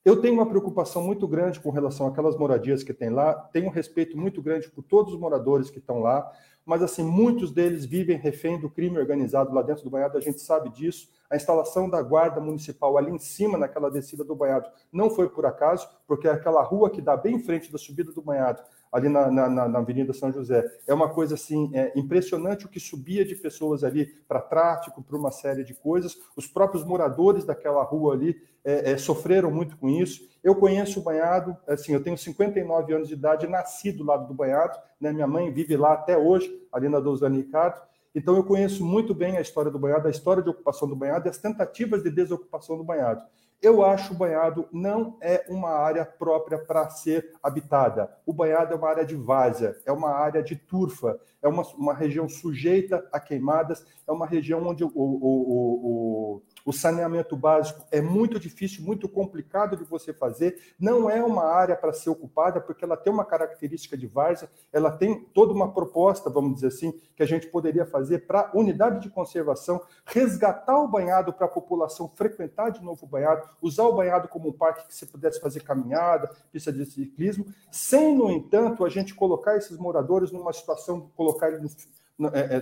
Eu 0.02 0.18
tenho 0.18 0.32
uma 0.32 0.48
preocupação 0.48 1.02
muito 1.02 1.28
grande 1.28 1.60
com 1.60 1.70
relação 1.70 2.06
àquelas 2.06 2.34
moradias 2.34 2.82
que 2.82 2.94
tem 2.94 3.10
lá, 3.10 3.34
tenho 3.34 3.66
um 3.66 3.70
respeito 3.70 4.16
muito 4.16 4.40
grande 4.40 4.70
por 4.70 4.82
todos 4.82 5.12
os 5.12 5.20
moradores 5.20 5.68
que 5.68 5.78
estão 5.78 6.00
lá, 6.00 6.32
mas 6.64 6.82
assim, 6.82 7.02
muitos 7.02 7.52
deles 7.52 7.84
vivem 7.84 8.16
refém 8.16 8.58
do 8.58 8.70
crime 8.70 8.98
organizado 8.98 9.52
lá 9.52 9.60
dentro 9.60 9.84
do 9.84 9.90
banhado, 9.90 10.16
a 10.16 10.20
gente 10.20 10.40
sabe 10.40 10.70
disso. 10.70 11.10
A 11.28 11.36
instalação 11.36 11.88
da 11.88 12.00
guarda 12.00 12.40
municipal 12.40 12.96
ali 12.96 13.10
em 13.10 13.18
cima, 13.18 13.58
naquela 13.58 13.90
descida 13.90 14.24
do 14.24 14.34
banhado, 14.34 14.70
não 14.90 15.10
foi 15.10 15.28
por 15.28 15.44
acaso, 15.44 15.86
porque 16.06 16.26
é 16.26 16.30
aquela 16.30 16.62
rua 16.62 16.88
que 16.88 17.02
dá 17.02 17.14
bem 17.14 17.36
em 17.36 17.40
frente 17.40 17.70
da 17.70 17.76
subida 17.76 18.10
do 18.10 18.22
banhado, 18.22 18.62
ali 18.92 19.08
na, 19.08 19.30
na, 19.30 19.68
na 19.68 19.78
Avenida 19.78 20.12
São 20.12 20.32
José, 20.32 20.64
é 20.86 20.92
uma 20.92 21.08
coisa 21.08 21.34
assim, 21.34 21.70
é 21.74 21.92
impressionante 21.96 22.66
o 22.66 22.68
que 22.68 22.80
subia 22.80 23.24
de 23.24 23.36
pessoas 23.36 23.84
ali 23.84 24.06
para 24.26 24.40
tráfico, 24.40 25.02
para 25.02 25.16
uma 25.16 25.30
série 25.30 25.62
de 25.64 25.74
coisas. 25.74 26.16
Os 26.36 26.46
próprios 26.46 26.84
moradores 26.84 27.44
daquela 27.44 27.82
rua 27.82 28.14
ali 28.14 28.36
é, 28.64 28.92
é, 28.92 28.96
sofreram 28.96 29.50
muito 29.50 29.76
com 29.76 29.88
isso. 29.88 30.28
Eu 30.42 30.54
conheço 30.54 31.00
o 31.00 31.02
Banhado, 31.02 31.56
assim, 31.66 31.92
eu 31.92 32.02
tenho 32.02 32.16
59 32.16 32.94
anos 32.94 33.08
de 33.08 33.14
idade, 33.14 33.46
nasci 33.46 33.92
do 33.92 34.04
lado 34.04 34.26
do 34.26 34.34
Banhado, 34.34 34.78
né? 35.00 35.12
Minha 35.12 35.26
mãe 35.26 35.52
vive 35.52 35.76
lá 35.76 35.92
até 35.92 36.16
hoje, 36.16 36.50
ali 36.72 36.88
na 36.88 36.98
Douzane 37.00 37.38
Ricardo. 37.38 37.80
Então 38.14 38.34
eu 38.34 38.42
conheço 38.42 38.84
muito 38.84 39.14
bem 39.14 39.36
a 39.36 39.40
história 39.40 39.70
do 39.70 39.78
Banhado, 39.78 40.08
a 40.08 40.10
história 40.10 40.42
de 40.42 40.50
ocupação 40.50 40.88
do 40.88 40.96
Banhado 40.96 41.28
e 41.28 41.30
as 41.30 41.38
tentativas 41.38 42.02
de 42.02 42.10
desocupação 42.10 42.76
do 42.76 42.84
Banhado. 42.84 43.22
Eu 43.62 43.84
acho 43.84 44.14
o 44.14 44.16
Banhado 44.16 44.66
não 44.72 45.18
é 45.20 45.44
uma 45.48 45.68
área 45.68 46.04
própria 46.04 46.58
para 46.58 46.88
ser 46.88 47.34
habitada. 47.42 48.10
O 48.24 48.32
Banhado 48.32 48.72
é 48.72 48.76
uma 48.76 48.88
área 48.88 49.04
de 49.04 49.14
várzea, 49.14 49.76
é 49.84 49.92
uma 49.92 50.10
área 50.10 50.42
de 50.42 50.56
turfa, 50.56 51.20
é 51.42 51.48
uma, 51.48 51.62
uma 51.74 51.92
região 51.92 52.26
sujeita 52.26 53.06
a 53.12 53.20
queimadas, 53.20 53.84
é 54.08 54.12
uma 54.12 54.26
região 54.26 54.66
onde 54.66 54.82
o, 54.82 54.88
o, 54.88 55.02
o, 55.02 56.36
o 56.36 56.42
saneamento 56.72 57.36
básico 57.36 57.84
é 57.90 58.00
muito 58.00 58.38
difícil, 58.38 58.84
muito 58.84 59.08
complicado 59.08 59.76
de 59.76 59.84
você 59.84 60.12
fazer. 60.12 60.74
Não 60.78 61.08
é 61.08 61.22
uma 61.22 61.44
área 61.44 61.76
para 61.76 61.92
ser 61.92 62.10
ocupada, 62.10 62.60
porque 62.60 62.84
ela 62.84 62.96
tem 62.96 63.12
uma 63.12 63.24
característica 63.24 63.96
de 63.96 64.06
várzea, 64.06 64.50
ela 64.72 64.90
tem 64.90 65.24
toda 65.32 65.52
uma 65.52 65.72
proposta, 65.72 66.28
vamos 66.28 66.54
dizer 66.54 66.68
assim, 66.68 66.92
que 67.16 67.22
a 67.22 67.26
gente 67.26 67.46
poderia 67.46 67.86
fazer 67.86 68.26
para 68.26 68.50
unidade 68.54 69.00
de 69.00 69.10
conservação, 69.10 69.80
resgatar 70.04 70.78
o 70.78 70.88
banhado 70.88 71.32
para 71.32 71.46
a 71.46 71.50
população 71.50 72.08
frequentar 72.08 72.70
de 72.70 72.82
novo 72.82 73.06
o 73.06 73.08
banhado, 73.08 73.48
usar 73.62 73.84
o 73.84 73.94
banhado 73.94 74.28
como 74.28 74.48
um 74.48 74.52
parque 74.52 74.86
que 74.86 74.94
você 74.94 75.06
pudesse 75.06 75.40
fazer 75.40 75.60
caminhada, 75.60 76.30
pista 76.52 76.72
de 76.72 76.84
ciclismo, 76.84 77.46
sem, 77.70 78.16
no 78.16 78.30
entanto, 78.30 78.84
a 78.84 78.88
gente 78.88 79.14
colocar 79.14 79.56
esses 79.56 79.76
moradores 79.78 80.30
numa 80.30 80.52
situação, 80.52 81.10
colocar 81.16 81.48
eles 81.48 81.62
no 81.62 81.68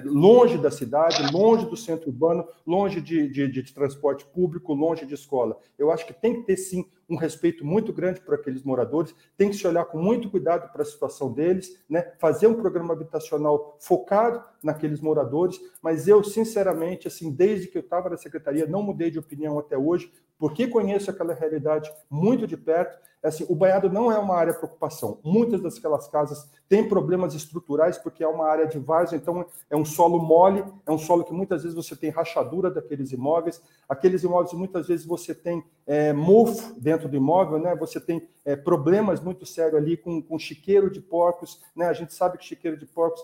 longe 0.05 0.59
da 0.59 0.70
cidade, 0.70 1.32
longe 1.32 1.66
do 1.66 1.76
centro 1.76 2.10
urbano, 2.10 2.47
longe 2.66 3.01
de, 3.01 3.28
de, 3.28 3.48
de, 3.48 3.72
transporte 3.72 4.24
público, 4.24 4.72
longe 4.72 5.05
de 5.05 5.14
escola. 5.14 5.59
Eu 5.76 5.90
acho 5.90 6.06
que 6.06 6.12
tem 6.12 6.35
que 6.35 6.43
ter, 6.43 6.56
sim, 6.56 6.86
um 7.09 7.16
respeito 7.16 7.64
muito 7.64 7.93
grande 7.93 8.20
por 8.20 8.35
aqueles 8.35 8.62
moradores, 8.62 9.14
tem 9.36 9.48
que 9.48 9.56
se 9.56 9.66
olhar 9.66 9.85
com 9.86 9.98
muito 9.98 10.30
cuidado 10.30 10.70
para 10.70 10.82
a 10.82 10.85
situação 10.85 11.32
deles, 11.32 11.82
né? 11.89 12.12
fazer 12.18 12.47
um 12.47 12.55
programa 12.55 12.93
habitacional 12.93 13.76
focado 13.80 14.43
naqueles 14.62 15.01
moradores, 15.01 15.59
mas 15.82 16.06
eu, 16.06 16.22
sinceramente, 16.22 17.09
assim, 17.09 17.30
desde 17.30 17.68
que 17.68 17.78
eu 17.78 17.82
estava 17.82 18.10
na 18.10 18.16
secretaria, 18.16 18.66
não 18.66 18.82
mudei 18.82 19.10
de 19.10 19.18
opinião 19.18 19.59
até 19.59 19.78
hoje, 19.78 20.12
porque 20.39 20.68
conheço 20.68 21.10
aquela 21.10 21.35
realidade 21.35 21.93
muito 22.09 22.47
de 22.47 22.56
perto, 22.56 22.98
assim, 23.22 23.44
o 23.48 23.55
banhado 23.55 23.90
não 23.90 24.10
é 24.12 24.18
uma 24.18 24.36
área 24.36 24.52
de 24.52 24.59
preocupação. 24.59 25.18
Muitas 25.24 25.60
daquelas 25.60 26.09
casas 26.09 26.48
têm 26.68 26.89
problemas 26.89 27.35
estruturais 27.35 27.98
porque 27.98 28.22
é 28.22 28.28
uma 28.28 28.47
área 28.47 28.66
de 28.66 28.78
várzea, 28.78 29.16
então 29.16 29.44
é 29.68 29.76
um 29.76 29.85
solo 29.85 30.20
mole, 30.20 30.64
é 30.86 30.93
um 30.93 30.98
solo 30.98 31.24
que 31.24 31.32
muitas 31.32 31.62
vezes 31.62 31.74
você 31.74 31.97
tem 31.97 32.10
rachadura 32.10 32.70
daqueles 32.70 33.10
imóveis, 33.12 33.60
aqueles 33.89 34.22
imóveis 34.22 34.52
muitas 34.52 34.86
vezes 34.86 35.05
você 35.05 35.35
tem 35.35 35.64
é, 35.86 36.12
mofo 36.12 36.78
dentro 36.80 36.98
do 37.07 37.16
imóvel, 37.16 37.59
né? 37.59 37.77
Você 37.77 38.01
tem 38.01 38.27
é, 38.45 38.57
problemas 38.57 39.20
muito 39.20 39.45
sérios 39.45 39.75
ali 39.75 39.97
com, 39.97 40.23
com 40.23 40.39
chiqueiro 40.39 40.91
de 40.91 41.01
porcos, 41.01 41.61
né? 41.77 41.87
A 41.87 41.93
gente 41.93 42.15
sabe 42.15 42.39
que 42.39 42.45
chiqueiro 42.45 42.79
de 42.79 42.87
porcos 42.87 43.23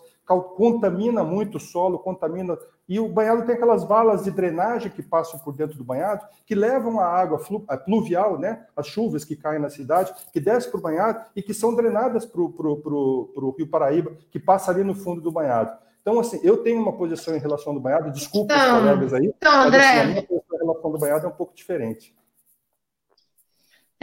contamina 0.57 1.25
muito 1.25 1.57
o 1.57 1.61
solo, 1.61 1.99
contamina. 1.99 2.59
E 2.87 3.01
o 3.01 3.09
banhado 3.09 3.47
tem 3.47 3.55
aquelas 3.55 3.83
valas 3.83 4.25
de 4.25 4.31
drenagem 4.31 4.91
que 4.91 5.03
passam 5.03 5.41
por 5.41 5.55
dentro 5.55 5.77
do 5.79 5.83
banhado, 5.83 6.27
que 6.45 6.55
levam 6.55 7.01
a 7.01 7.07
água 7.07 7.41
pluvial, 7.85 8.39
né? 8.39 8.67
As 8.77 8.87
chuvas 8.87 9.25
que 9.25 9.35
caem 9.35 9.59
na 9.59 9.71
cidade, 9.71 10.13
que 10.33 10.39
descem 10.39 10.71
para 10.71 10.79
o 10.79 10.83
banhado 10.83 11.25
e 11.35 11.43
que 11.43 11.55
são 11.55 11.75
drenadas 11.75 12.27
para 12.27 12.41
o 12.41 13.55
Rio 13.57 13.67
Paraíba, 13.67 14.13
que 14.31 14.39
passa 14.39 14.71
ali 14.71 14.85
no 14.85 14.95
fundo 14.95 15.23
do 15.23 15.33
banhado. 15.33 15.85
Então, 16.05 16.21
assim, 16.21 16.39
eu 16.43 16.59
tenho 16.59 16.83
uma 16.83 16.93
posição 16.93 17.35
em 17.35 17.39
relação 17.39 17.73
ao 17.73 17.81
banhado, 17.81 18.13
desculpa 18.13 18.53
então, 18.53 18.77
os 18.77 18.83
colegas 18.83 19.15
aí, 19.15 19.33
então, 19.35 19.63
André... 19.63 19.79
mas 19.79 19.87
assim, 19.87 20.01
a 20.01 20.05
minha 20.05 20.23
posição 20.23 20.57
em 20.57 20.61
relação 20.61 20.93
ao 20.93 20.99
banhado 20.99 21.27
é 21.27 21.29
um 21.31 21.33
pouco 21.33 21.55
diferente. 21.55 22.15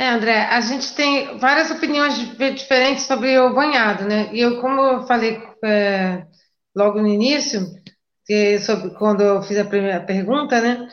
É, 0.02 0.10
André, 0.10 0.46
a 0.46 0.60
gente 0.62 0.96
tem 0.96 1.38
várias 1.38 1.70
opiniões 1.70 2.18
diferentes 2.56 3.06
sobre 3.06 3.38
o 3.38 3.54
banhado, 3.54 4.04
né? 4.06 4.32
E 4.34 4.42
eu, 4.42 4.60
como 4.60 4.82
eu 4.82 5.06
falei 5.06 5.40
é, 5.64 6.26
logo 6.76 7.00
no 7.00 7.08
início, 7.08 7.68
que 8.26 8.58
sobre, 8.62 8.96
quando 8.96 9.22
eu 9.22 9.44
fiz 9.44 9.60
a 9.60 9.64
primeira 9.64 10.04
pergunta, 10.04 10.60
né? 10.60 10.88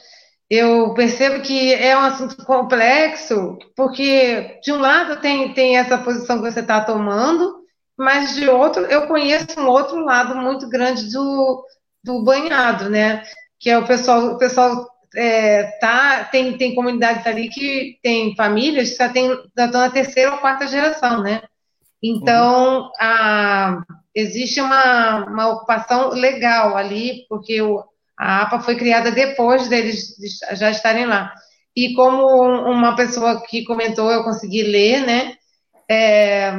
Eu 0.50 0.92
percebo 0.92 1.40
que 1.42 1.72
é 1.72 1.96
um 1.96 2.02
assunto 2.02 2.44
complexo, 2.44 3.56
porque 3.74 4.60
de 4.62 4.72
um 4.72 4.78
lado 4.78 5.22
tem, 5.22 5.54
tem 5.54 5.78
essa 5.78 5.96
posição 5.96 6.42
que 6.42 6.52
você 6.52 6.60
está 6.60 6.84
tomando, 6.84 7.64
mas 7.96 8.34
de 8.34 8.46
outro 8.46 8.84
eu 8.84 9.06
conheço 9.06 9.58
um 9.58 9.68
outro 9.68 10.04
lado 10.04 10.36
muito 10.36 10.68
grande 10.68 11.10
do, 11.10 11.64
do 12.04 12.22
banhado, 12.24 12.90
né? 12.90 13.22
Que 13.58 13.70
é 13.70 13.78
o 13.78 13.86
pessoal, 13.86 14.34
o 14.34 14.38
pessoal 14.38 14.86
é, 15.14 15.64
tá, 15.80 16.24
tem, 16.24 16.56
tem 16.56 16.74
comunidades 16.74 17.26
ali 17.26 17.48
que 17.48 17.98
tem 18.02 18.34
famílias 18.36 18.90
que 18.90 18.96
já, 18.96 19.06
estão 19.06 19.80
na 19.80 19.90
terceira 19.90 20.32
ou 20.32 20.38
quarta 20.38 20.66
geração, 20.66 21.22
né? 21.22 21.42
Então, 22.02 22.82
uhum. 22.82 22.90
a, 23.00 23.82
existe 24.14 24.60
uma, 24.60 25.24
uma 25.26 25.48
ocupação 25.48 26.10
legal 26.10 26.76
ali, 26.76 27.26
porque 27.28 27.60
o, 27.60 27.84
a 28.18 28.42
APA 28.42 28.60
foi 28.60 28.76
criada 28.76 29.10
depois 29.10 29.68
deles 29.68 30.14
já 30.52 30.70
estarem 30.70 31.06
lá. 31.06 31.32
E 31.74 31.94
como 31.94 32.26
uma 32.70 32.96
pessoa 32.96 33.42
que 33.46 33.64
comentou, 33.64 34.10
eu 34.10 34.24
consegui 34.24 34.62
ler, 34.62 35.06
né? 35.06 35.34
É, 35.88 36.52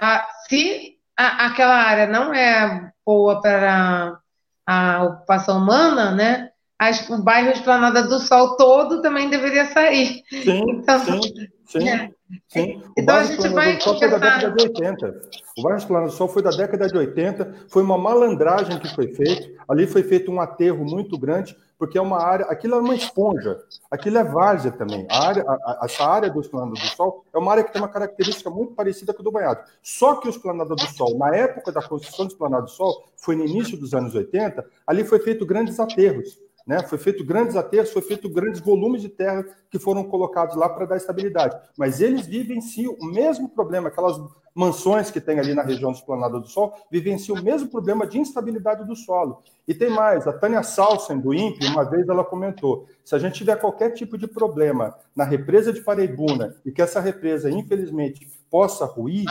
a, 0.00 0.26
se 0.48 0.96
a, 1.16 1.46
aquela 1.46 1.74
área 1.74 2.06
não 2.06 2.32
é 2.32 2.92
boa 3.04 3.40
para 3.40 4.18
a 4.66 5.02
ocupação 5.02 5.58
humana, 5.58 6.12
né? 6.12 6.51
Acho 6.88 7.14
o 7.14 7.22
bairro 7.22 7.50
Esplanada 7.50 8.02
do 8.02 8.18
Sol 8.18 8.56
todo 8.56 9.00
também 9.02 9.30
deveria 9.30 9.66
sair. 9.66 10.22
Sim, 10.28 10.62
então, 10.82 10.98
sim, 11.00 11.48
sim. 11.66 11.88
É. 11.88 12.10
sim. 12.48 12.76
O 12.76 12.92
então 12.96 13.16
a 13.16 13.24
gente 13.24 13.48
vai 13.48 13.76
do 13.76 13.82
Sol 13.82 13.98
foi 13.98 14.10
da 14.10 14.18
década 14.18 14.54
de 14.54 14.62
80. 14.62 15.20
O 15.58 15.62
bairro 15.62 15.78
Esplanada 15.78 16.10
do 16.10 16.16
Sol 16.16 16.28
foi 16.28 16.42
da 16.42 16.50
década 16.50 16.88
de 16.88 16.96
80, 16.96 17.54
foi 17.68 17.82
uma 17.82 17.98
malandragem 17.98 18.78
que 18.78 18.94
foi 18.94 19.14
feita. 19.14 19.62
Ali 19.68 19.86
foi 19.86 20.02
feito 20.02 20.30
um 20.30 20.40
aterro 20.40 20.84
muito 20.84 21.18
grande, 21.18 21.56
porque 21.78 21.98
é 21.98 22.00
uma 22.00 22.22
área, 22.22 22.46
aquilo 22.46 22.74
é 22.74 22.78
uma 22.78 22.94
esponja, 22.94 23.58
aquilo 23.90 24.18
é 24.18 24.24
várzea 24.24 24.72
também. 24.72 25.06
A 25.10 25.26
área, 25.28 25.44
a, 25.46 25.52
a, 25.52 25.80
essa 25.84 26.04
área 26.04 26.30
do 26.30 26.40
Esplanada 26.40 26.72
do 26.72 26.96
Sol 26.96 27.24
é 27.34 27.38
uma 27.38 27.52
área 27.52 27.64
que 27.64 27.72
tem 27.72 27.80
uma 27.80 27.88
característica 27.88 28.50
muito 28.50 28.74
parecida 28.74 29.12
com 29.12 29.20
a 29.20 29.24
do 29.24 29.32
Banhado. 29.32 29.60
Só 29.82 30.16
que 30.16 30.26
o 30.26 30.30
Esplanada 30.30 30.74
do 30.74 30.86
Sol, 30.86 31.16
na 31.18 31.34
época 31.34 31.70
da 31.70 31.82
construção 31.82 32.26
do 32.26 32.32
Esplanada 32.32 32.64
do 32.64 32.70
Sol, 32.70 33.08
foi 33.16 33.36
no 33.36 33.44
início 33.44 33.76
dos 33.76 33.94
anos 33.94 34.14
80, 34.14 34.64
ali 34.86 35.04
foi 35.04 35.20
feito 35.20 35.46
grandes 35.46 35.78
aterros 35.78 36.38
Né? 36.66 36.82
Foi 36.82 36.98
feito 36.98 37.24
grandes 37.24 37.56
aterros, 37.56 37.90
foi 37.90 38.02
feito 38.02 38.28
grandes 38.28 38.60
volumes 38.60 39.02
de 39.02 39.08
terra 39.08 39.44
que 39.70 39.78
foram 39.78 40.04
colocados 40.04 40.56
lá 40.56 40.68
para 40.68 40.86
dar 40.86 40.96
estabilidade. 40.96 41.56
Mas 41.76 42.00
eles 42.00 42.26
vivenciam 42.26 42.96
o 43.00 43.06
mesmo 43.06 43.48
problema, 43.48 43.88
aquelas 43.88 44.18
mansões 44.54 45.10
que 45.10 45.20
tem 45.20 45.38
ali 45.38 45.54
na 45.54 45.62
região 45.62 45.90
do 45.90 45.96
Esplanada 45.96 46.38
do 46.38 46.46
Sol, 46.46 46.74
vivenciam 46.90 47.38
o 47.38 47.42
mesmo 47.42 47.68
problema 47.68 48.06
de 48.06 48.18
instabilidade 48.18 48.86
do 48.86 48.94
solo. 48.94 49.42
E 49.66 49.74
tem 49.74 49.88
mais, 49.88 50.26
a 50.26 50.32
Tânia 50.32 50.62
Salsen, 50.62 51.18
do 51.18 51.32
INPE, 51.32 51.66
uma 51.66 51.84
vez 51.84 52.08
ela 52.08 52.24
comentou, 52.24 52.86
se 53.04 53.14
a 53.14 53.18
gente 53.18 53.34
tiver 53.34 53.56
qualquer 53.56 53.90
tipo 53.90 54.18
de 54.18 54.26
problema 54.26 54.94
na 55.16 55.24
represa 55.24 55.72
de 55.72 55.80
Pareibuna 55.80 56.54
e 56.64 56.70
que 56.70 56.82
essa 56.82 57.00
represa, 57.00 57.50
infelizmente, 57.50 58.28
possa 58.50 58.84
ruir, 58.84 59.24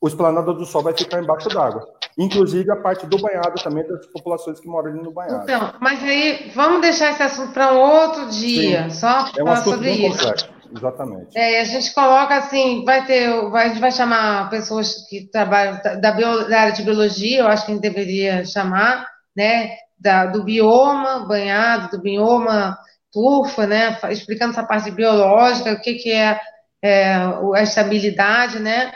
o 0.00 0.06
Esplanada 0.06 0.52
do 0.52 0.64
Sol 0.64 0.82
vai 0.82 0.96
ficar 0.96 1.20
embaixo 1.20 1.48
d'água. 1.48 1.86
Inclusive 2.16 2.70
a 2.70 2.76
parte 2.76 3.06
do 3.06 3.18
banhado 3.18 3.54
também, 3.62 3.86
das 3.86 4.06
populações 4.06 4.60
que 4.60 4.68
moram 4.68 4.90
ali 4.90 5.02
no 5.02 5.12
banhado. 5.12 5.42
Então, 5.42 5.74
mas 5.80 6.02
aí, 6.02 6.50
vamos 6.54 6.80
deixar 6.80 7.10
esse 7.10 7.22
assunto 7.22 7.52
para 7.52 7.72
um 7.72 7.78
outro 7.78 8.26
dia, 8.28 8.88
Sim. 8.90 9.00
só 9.00 9.30
é 9.36 9.42
um 9.42 9.46
falar 9.46 9.56
sobre 9.64 9.90
isso. 9.90 10.18
Complexo. 10.18 10.58
Exatamente. 10.70 11.36
É, 11.36 11.60
a 11.60 11.64
gente 11.64 11.94
coloca 11.94 12.36
assim, 12.36 12.84
vai 12.84 13.04
ter, 13.06 13.30
vai, 13.50 13.66
a 13.66 13.68
gente 13.68 13.80
vai 13.80 13.90
chamar 13.90 14.50
pessoas 14.50 15.06
que 15.08 15.26
trabalham 15.30 15.80
da, 16.00 16.12
bio, 16.12 16.48
da 16.48 16.60
área 16.60 16.72
de 16.72 16.82
biologia, 16.82 17.40
eu 17.40 17.48
acho 17.48 17.64
que 17.64 17.72
a 17.72 17.74
gente 17.74 17.82
deveria 17.82 18.44
chamar, 18.44 19.06
né, 19.34 19.70
da, 19.98 20.26
do 20.26 20.44
bioma 20.44 21.26
banhado, 21.26 21.96
do 21.96 22.02
bioma 22.02 22.78
turfa, 23.10 23.66
né, 23.66 23.98
explicando 24.10 24.52
essa 24.52 24.62
parte 24.62 24.90
biológica, 24.90 25.72
o 25.72 25.80
que, 25.80 25.94
que 25.94 26.12
é, 26.12 26.38
é 26.82 27.14
a 27.54 27.62
estabilidade, 27.62 28.58
né, 28.58 28.92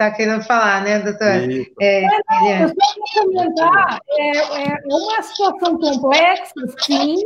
está 0.00 0.10
querendo 0.10 0.42
falar, 0.42 0.82
né, 0.82 0.98
doutora? 0.98 1.46
É, 1.78 2.04
é, 2.04 2.64
eu 2.64 2.68
só 2.68 3.22
comentar, 3.22 4.00
é, 4.18 4.38
é 4.38 4.78
uma 4.86 5.22
situação 5.22 5.78
complexa, 5.78 6.54
sim, 6.78 7.16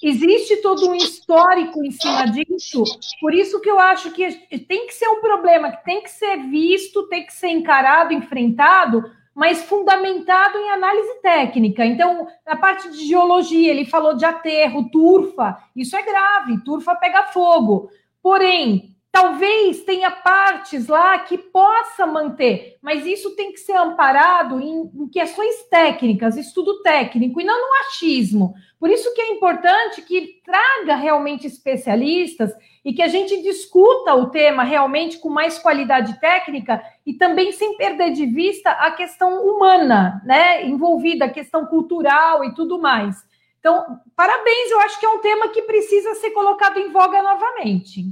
existe 0.00 0.58
todo 0.58 0.88
um 0.88 0.94
histórico 0.94 1.84
em 1.84 1.90
cima 1.90 2.26
disso, 2.26 2.84
por 3.20 3.34
isso 3.34 3.60
que 3.60 3.68
eu 3.68 3.78
acho 3.78 4.12
que 4.12 4.30
tem 4.68 4.86
que 4.86 4.94
ser 4.94 5.08
um 5.08 5.20
problema 5.20 5.72
que 5.72 5.84
tem 5.84 6.02
que 6.02 6.10
ser 6.10 6.36
visto, 6.48 7.08
tem 7.08 7.26
que 7.26 7.34
ser 7.34 7.48
encarado, 7.48 8.12
enfrentado, 8.12 9.10
mas 9.34 9.62
fundamentado 9.64 10.58
em 10.58 10.70
análise 10.70 11.20
técnica. 11.22 11.84
Então, 11.86 12.28
na 12.46 12.54
parte 12.54 12.90
de 12.90 13.08
geologia, 13.08 13.70
ele 13.70 13.86
falou 13.86 14.14
de 14.14 14.26
aterro, 14.26 14.90
turfa, 14.90 15.56
isso 15.74 15.96
é 15.96 16.02
grave, 16.02 16.62
turfa 16.62 16.94
pega 16.94 17.24
fogo. 17.28 17.88
Porém, 18.22 18.91
Talvez 19.12 19.84
tenha 19.84 20.10
partes 20.10 20.88
lá 20.88 21.18
que 21.18 21.36
possa 21.36 22.06
manter, 22.06 22.78
mas 22.80 23.04
isso 23.04 23.36
tem 23.36 23.52
que 23.52 23.60
ser 23.60 23.74
amparado 23.74 24.58
em, 24.58 24.90
em, 24.94 25.06
questões 25.06 25.64
técnicas, 25.64 26.34
estudo 26.38 26.80
técnico, 26.80 27.38
e 27.38 27.44
não 27.44 27.60
no 27.60 27.74
achismo. 27.86 28.54
Por 28.80 28.88
isso 28.88 29.12
que 29.12 29.20
é 29.20 29.32
importante 29.32 30.00
que 30.00 30.40
traga 30.42 30.96
realmente 30.96 31.46
especialistas 31.46 32.54
e 32.82 32.94
que 32.94 33.02
a 33.02 33.06
gente 33.06 33.42
discuta 33.42 34.14
o 34.14 34.30
tema 34.30 34.64
realmente 34.64 35.18
com 35.18 35.28
mais 35.28 35.58
qualidade 35.58 36.18
técnica 36.18 36.82
e 37.04 37.12
também 37.12 37.52
sem 37.52 37.76
perder 37.76 38.12
de 38.12 38.24
vista 38.24 38.70
a 38.70 38.92
questão 38.92 39.46
humana, 39.46 40.22
né? 40.24 40.64
Envolvida, 40.64 41.26
a 41.26 41.30
questão 41.30 41.66
cultural 41.66 42.42
e 42.46 42.54
tudo 42.54 42.80
mais. 42.80 43.14
Então, 43.60 44.00
parabéns, 44.16 44.70
eu 44.70 44.80
acho 44.80 44.98
que 44.98 45.04
é 45.04 45.08
um 45.10 45.20
tema 45.20 45.48
que 45.50 45.60
precisa 45.60 46.14
ser 46.14 46.30
colocado 46.30 46.78
em 46.78 46.90
voga 46.90 47.22
novamente. 47.22 48.06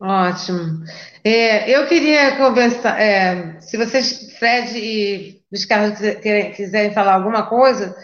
Ótimo. 0.00 0.84
É, 1.24 1.68
eu 1.70 1.86
queria 1.88 2.36
conversar, 2.36 3.00
é, 3.00 3.60
se 3.60 3.76
vocês, 3.76 4.32
Fred 4.38 4.78
e 4.78 5.42
Luiz 5.50 5.64
Carlos, 5.64 5.98
quiserem 6.54 6.92
falar 6.92 7.14
alguma 7.14 7.46
coisa 7.48 7.96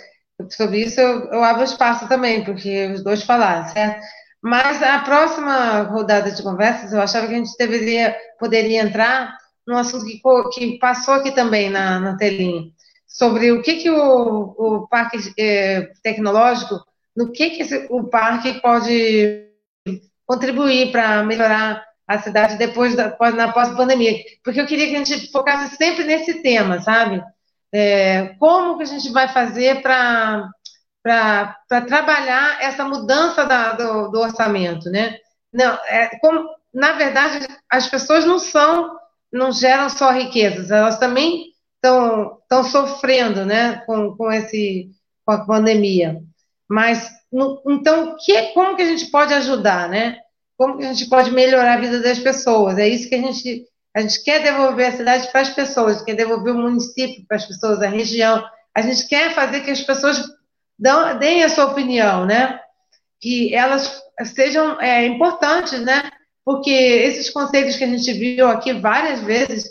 sobre 0.50 0.82
isso, 0.82 1.00
eu, 1.00 1.24
eu 1.26 1.44
abro 1.44 1.62
espaço 1.62 2.08
também, 2.08 2.44
porque 2.44 2.86
os 2.88 3.04
dois 3.04 3.22
falaram, 3.22 3.68
certo? 3.68 4.00
Mas 4.42 4.82
a 4.82 4.98
próxima 4.98 5.82
rodada 5.82 6.32
de 6.32 6.42
conversas, 6.42 6.92
eu 6.92 7.00
achava 7.00 7.28
que 7.28 7.34
a 7.34 7.38
gente 7.38 7.56
deveria, 7.56 8.16
poderia 8.38 8.82
entrar 8.82 9.38
num 9.66 9.76
assunto 9.76 10.04
que, 10.04 10.20
que 10.52 10.78
passou 10.78 11.14
aqui 11.14 11.30
também 11.32 11.70
na, 11.70 12.00
na 12.00 12.16
telinha, 12.16 12.64
sobre 13.06 13.52
o 13.52 13.62
que, 13.62 13.76
que 13.76 13.90
o, 13.90 14.54
o 14.58 14.88
parque 14.88 15.18
é, 15.38 15.88
tecnológico, 16.02 16.84
no 17.16 17.30
que, 17.30 17.50
que 17.50 17.62
esse, 17.62 17.86
o 17.88 18.04
parque 18.04 18.60
pode 18.60 19.53
contribuir 20.26 20.90
para 20.92 21.22
melhorar 21.22 21.84
a 22.06 22.18
cidade 22.18 22.56
depois 22.56 22.94
da 22.94 23.16
na 23.32 23.52
pós-pandemia. 23.52 24.16
Porque 24.42 24.60
eu 24.60 24.66
queria 24.66 24.88
que 24.88 24.96
a 24.96 25.04
gente 25.04 25.30
focasse 25.30 25.76
sempre 25.76 26.04
nesse 26.04 26.42
tema, 26.42 26.80
sabe? 26.80 27.22
É, 27.72 28.34
como 28.38 28.76
que 28.76 28.84
a 28.84 28.86
gente 28.86 29.10
vai 29.10 29.28
fazer 29.28 29.82
para 29.82 30.50
trabalhar 31.88 32.62
essa 32.62 32.84
mudança 32.84 33.44
da, 33.44 33.72
do, 33.72 34.08
do, 34.08 34.20
orçamento, 34.20 34.90
né? 34.90 35.16
Não, 35.52 35.74
é, 35.86 36.18
como, 36.20 36.48
na 36.72 36.92
verdade, 36.92 37.46
as 37.70 37.88
pessoas 37.88 38.24
não 38.24 38.38
são, 38.38 38.96
não 39.32 39.50
geram 39.50 39.88
só 39.88 40.10
riquezas, 40.10 40.70
elas 40.70 40.98
também 40.98 41.54
estão 41.84 42.64
sofrendo, 42.64 43.44
né, 43.44 43.82
com, 43.86 44.16
com, 44.16 44.32
esse, 44.32 44.90
com 45.24 45.32
a 45.32 45.44
pandemia. 45.44 46.20
Mas, 46.68 47.10
no, 47.34 47.60
então, 47.68 48.16
que, 48.18 48.52
como 48.54 48.76
que 48.76 48.82
a 48.82 48.86
gente 48.86 49.06
pode 49.10 49.34
ajudar, 49.34 49.88
né? 49.88 50.18
como 50.56 50.78
que 50.78 50.84
a 50.84 50.92
gente 50.92 51.08
pode 51.08 51.30
melhorar 51.30 51.74
a 51.74 51.80
vida 51.80 52.00
das 52.00 52.18
pessoas. 52.18 52.78
É 52.78 52.88
isso 52.88 53.08
que 53.08 53.14
a 53.14 53.20
gente, 53.20 53.66
a 53.94 54.00
gente 54.00 54.22
quer 54.22 54.42
devolver 54.42 54.88
a 54.88 54.96
cidade 54.96 55.28
para 55.30 55.40
as 55.40 55.50
pessoas, 55.50 56.02
quer 56.02 56.14
devolver 56.14 56.54
o 56.54 56.58
município 56.58 57.24
para 57.26 57.36
as 57.36 57.46
pessoas, 57.46 57.82
a 57.82 57.88
região. 57.88 58.44
A 58.74 58.80
gente 58.80 59.06
quer 59.08 59.34
fazer 59.34 59.60
que 59.60 59.70
as 59.70 59.80
pessoas 59.80 60.22
dão, 60.78 61.18
deem 61.18 61.42
a 61.44 61.48
sua 61.48 61.66
opinião, 61.66 62.24
né? 62.24 62.60
Que 63.20 63.54
elas 63.54 64.02
sejam 64.34 64.80
é, 64.80 65.06
importantes, 65.06 65.80
né? 65.80 66.10
Porque 66.44 66.70
esses 66.70 67.30
conselhos 67.30 67.76
que 67.76 67.84
a 67.84 67.88
gente 67.88 68.12
viu 68.12 68.48
aqui 68.48 68.72
várias 68.72 69.20
vezes, 69.20 69.64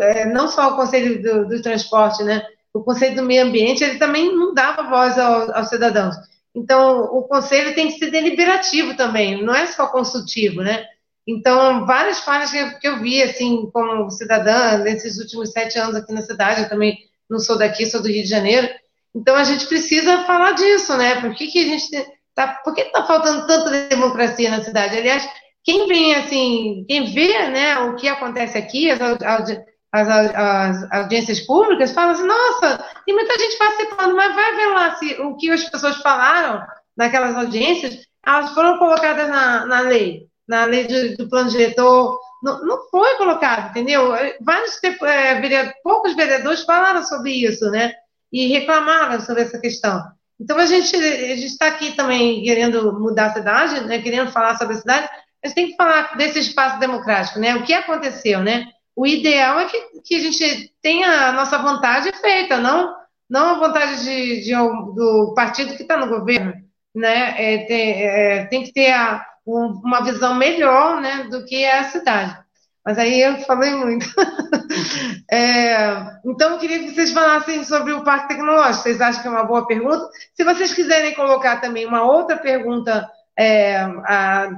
é, 0.00 0.24
não 0.24 0.48
só 0.48 0.72
o 0.72 0.76
conselho 0.76 1.22
do, 1.22 1.48
do, 1.48 1.62
transporte, 1.62 2.22
né? 2.24 2.42
O 2.72 2.82
conselho 2.82 3.16
do 3.16 3.22
meio 3.22 3.44
ambiente, 3.44 3.84
ele 3.84 3.98
também 3.98 4.34
não 4.34 4.54
dava 4.54 4.88
voz 4.88 5.18
ao, 5.18 5.54
aos 5.54 5.68
cidadãos. 5.68 6.16
Então, 6.56 7.04
o 7.04 7.22
conselho 7.24 7.74
tem 7.74 7.88
que 7.88 7.98
ser 7.98 8.10
deliberativo 8.10 8.96
também, 8.96 9.44
não 9.44 9.54
é 9.54 9.66
só 9.66 9.88
consultivo, 9.88 10.62
né? 10.62 10.86
Então, 11.28 11.84
várias 11.84 12.20
falhas 12.20 12.50
que 12.80 12.88
eu 12.88 12.98
vi, 12.98 13.22
assim, 13.22 13.68
como 13.70 14.10
cidadã, 14.10 14.78
nesses 14.78 15.18
últimos 15.18 15.50
sete 15.52 15.78
anos 15.78 15.94
aqui 15.94 16.14
na 16.14 16.22
cidade, 16.22 16.62
eu 16.62 16.68
também 16.68 16.98
não 17.28 17.38
sou 17.38 17.58
daqui, 17.58 17.84
sou 17.84 18.00
do 18.00 18.08
Rio 18.08 18.22
de 18.22 18.30
Janeiro. 18.30 18.68
Então, 19.14 19.36
a 19.36 19.44
gente 19.44 19.66
precisa 19.66 20.24
falar 20.24 20.52
disso, 20.52 20.96
né? 20.96 21.20
Por 21.20 21.34
que, 21.34 21.48
que 21.48 21.58
a 21.58 21.64
gente 21.64 21.90
tá, 22.34 22.48
por 22.64 22.74
que 22.74 22.80
está 22.80 23.04
faltando 23.04 23.46
tanta 23.46 23.88
democracia 23.88 24.50
na 24.50 24.62
cidade? 24.62 24.96
Aliás, 24.96 25.28
quem 25.62 25.86
vem, 25.86 26.14
assim, 26.14 26.86
quem 26.88 27.12
vê, 27.12 27.48
né, 27.48 27.80
o 27.80 27.96
que 27.96 28.08
acontece 28.08 28.56
aqui, 28.56 28.90
as, 28.90 29.00
as, 29.00 29.60
as, 29.92 30.92
audiências 30.92 31.40
públicas, 31.40 31.92
falam 31.92 32.12
assim, 32.12 32.26
nossa, 32.26 32.84
tem 33.04 33.14
muita 33.14 33.38
gente 33.38 33.58
participando, 33.58 34.14
mas 34.14 34.34
vai 34.34 34.56
ver 34.56 34.66
lá 34.66 34.94
se 34.96 35.14
o 35.20 35.36
que 35.36 35.50
as 35.50 35.64
pessoas 35.68 35.96
falaram 35.98 36.64
naquelas 36.96 37.36
audiências, 37.36 38.06
elas 38.24 38.52
foram 38.52 38.78
colocadas 38.78 39.28
na, 39.28 39.66
na 39.66 39.80
lei, 39.80 40.26
na 40.46 40.64
lei 40.64 40.86
do, 40.86 41.16
do 41.16 41.28
plano 41.28 41.50
diretor, 41.50 42.18
não, 42.42 42.64
não 42.64 42.90
foi 42.90 43.14
colocado, 43.16 43.70
entendeu? 43.70 44.12
Vários, 44.40 44.78
é, 44.82 45.40
vereadores, 45.40 45.76
poucos 45.82 46.14
vereadores 46.14 46.62
falaram 46.64 47.02
sobre 47.02 47.32
isso, 47.32 47.70
né? 47.70 47.92
E 48.32 48.48
reclamaram 48.48 49.20
sobre 49.20 49.42
essa 49.42 49.58
questão. 49.58 50.02
Então, 50.38 50.58
a 50.58 50.66
gente 50.66 50.94
está 50.94 51.68
aqui 51.68 51.92
também 51.92 52.42
querendo 52.42 52.92
mudar 53.00 53.26
a 53.26 53.32
cidade, 53.32 53.80
né? 53.86 54.02
querendo 54.02 54.30
falar 54.30 54.58
sobre 54.58 54.74
a 54.74 54.78
cidade, 54.78 55.08
gente 55.46 55.54
tem 55.54 55.66
que 55.68 55.76
falar 55.76 56.16
desse 56.16 56.40
espaço 56.40 56.78
democrático, 56.78 57.38
né? 57.38 57.54
O 57.54 57.64
que 57.64 57.72
aconteceu, 57.72 58.40
né? 58.40 58.66
O 58.96 59.06
ideal 59.06 59.60
é 59.60 59.66
que, 59.66 60.00
que 60.02 60.14
a 60.14 60.20
gente 60.20 60.72
tenha 60.80 61.28
a 61.28 61.32
nossa 61.32 61.58
vontade 61.58 62.10
feita, 62.18 62.56
não, 62.56 62.96
não 63.28 63.50
a 63.50 63.68
vontade 63.68 64.02
de, 64.02 64.40
de 64.40 64.52
do 64.54 65.34
partido 65.36 65.76
que 65.76 65.82
está 65.82 65.98
no 65.98 66.08
governo. 66.08 66.54
Né? 66.94 67.34
É, 67.36 67.58
tem, 67.66 68.02
é, 68.02 68.44
tem 68.46 68.64
que 68.64 68.72
ter 68.72 68.90
a, 68.90 69.22
um, 69.46 69.80
uma 69.84 70.02
visão 70.02 70.34
melhor 70.34 71.02
né, 71.02 71.24
do 71.24 71.44
que 71.44 71.62
é 71.62 71.78
a 71.78 71.90
cidade. 71.90 72.38
Mas 72.82 72.98
aí 72.98 73.20
eu 73.20 73.36
falei 73.40 73.74
muito. 73.74 74.06
é, 75.30 76.18
então, 76.24 76.52
eu 76.52 76.58
queria 76.58 76.78
que 76.78 76.94
vocês 76.94 77.12
falassem 77.12 77.64
sobre 77.64 77.92
o 77.92 78.02
Parque 78.02 78.28
Tecnológico. 78.28 78.84
Vocês 78.84 79.00
acham 79.00 79.20
que 79.20 79.28
é 79.28 79.30
uma 79.30 79.44
boa 79.44 79.66
pergunta? 79.66 80.08
Se 80.34 80.42
vocês 80.42 80.72
quiserem 80.72 81.12
colocar 81.14 81.60
também 81.60 81.84
uma 81.84 82.04
outra 82.04 82.38
pergunta 82.38 83.10
é, 83.36 83.86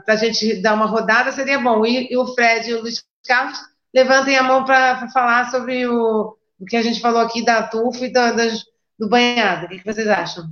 para 0.04 0.14
a 0.14 0.16
gente 0.16 0.60
dar 0.62 0.74
uma 0.74 0.86
rodada, 0.86 1.32
seria 1.32 1.58
bom. 1.58 1.84
E, 1.84 2.12
e 2.12 2.16
o 2.16 2.26
Fred 2.34 2.70
e 2.70 2.74
o 2.74 2.82
Luiz 2.82 3.02
Carlos 3.26 3.58
levantem 3.94 4.36
a 4.36 4.42
mão 4.42 4.64
para 4.64 5.08
falar 5.10 5.50
sobre 5.50 5.86
o, 5.86 6.36
o 6.58 6.64
que 6.64 6.76
a 6.76 6.82
gente 6.82 7.00
falou 7.00 7.20
aqui 7.20 7.44
da 7.44 7.66
tufa 7.66 8.06
e 8.06 8.12
da, 8.12 8.32
das, 8.32 8.64
do 8.98 9.08
banhado. 9.08 9.66
O 9.66 9.68
que, 9.68 9.84
vocês 9.84 10.06
acham? 10.06 10.50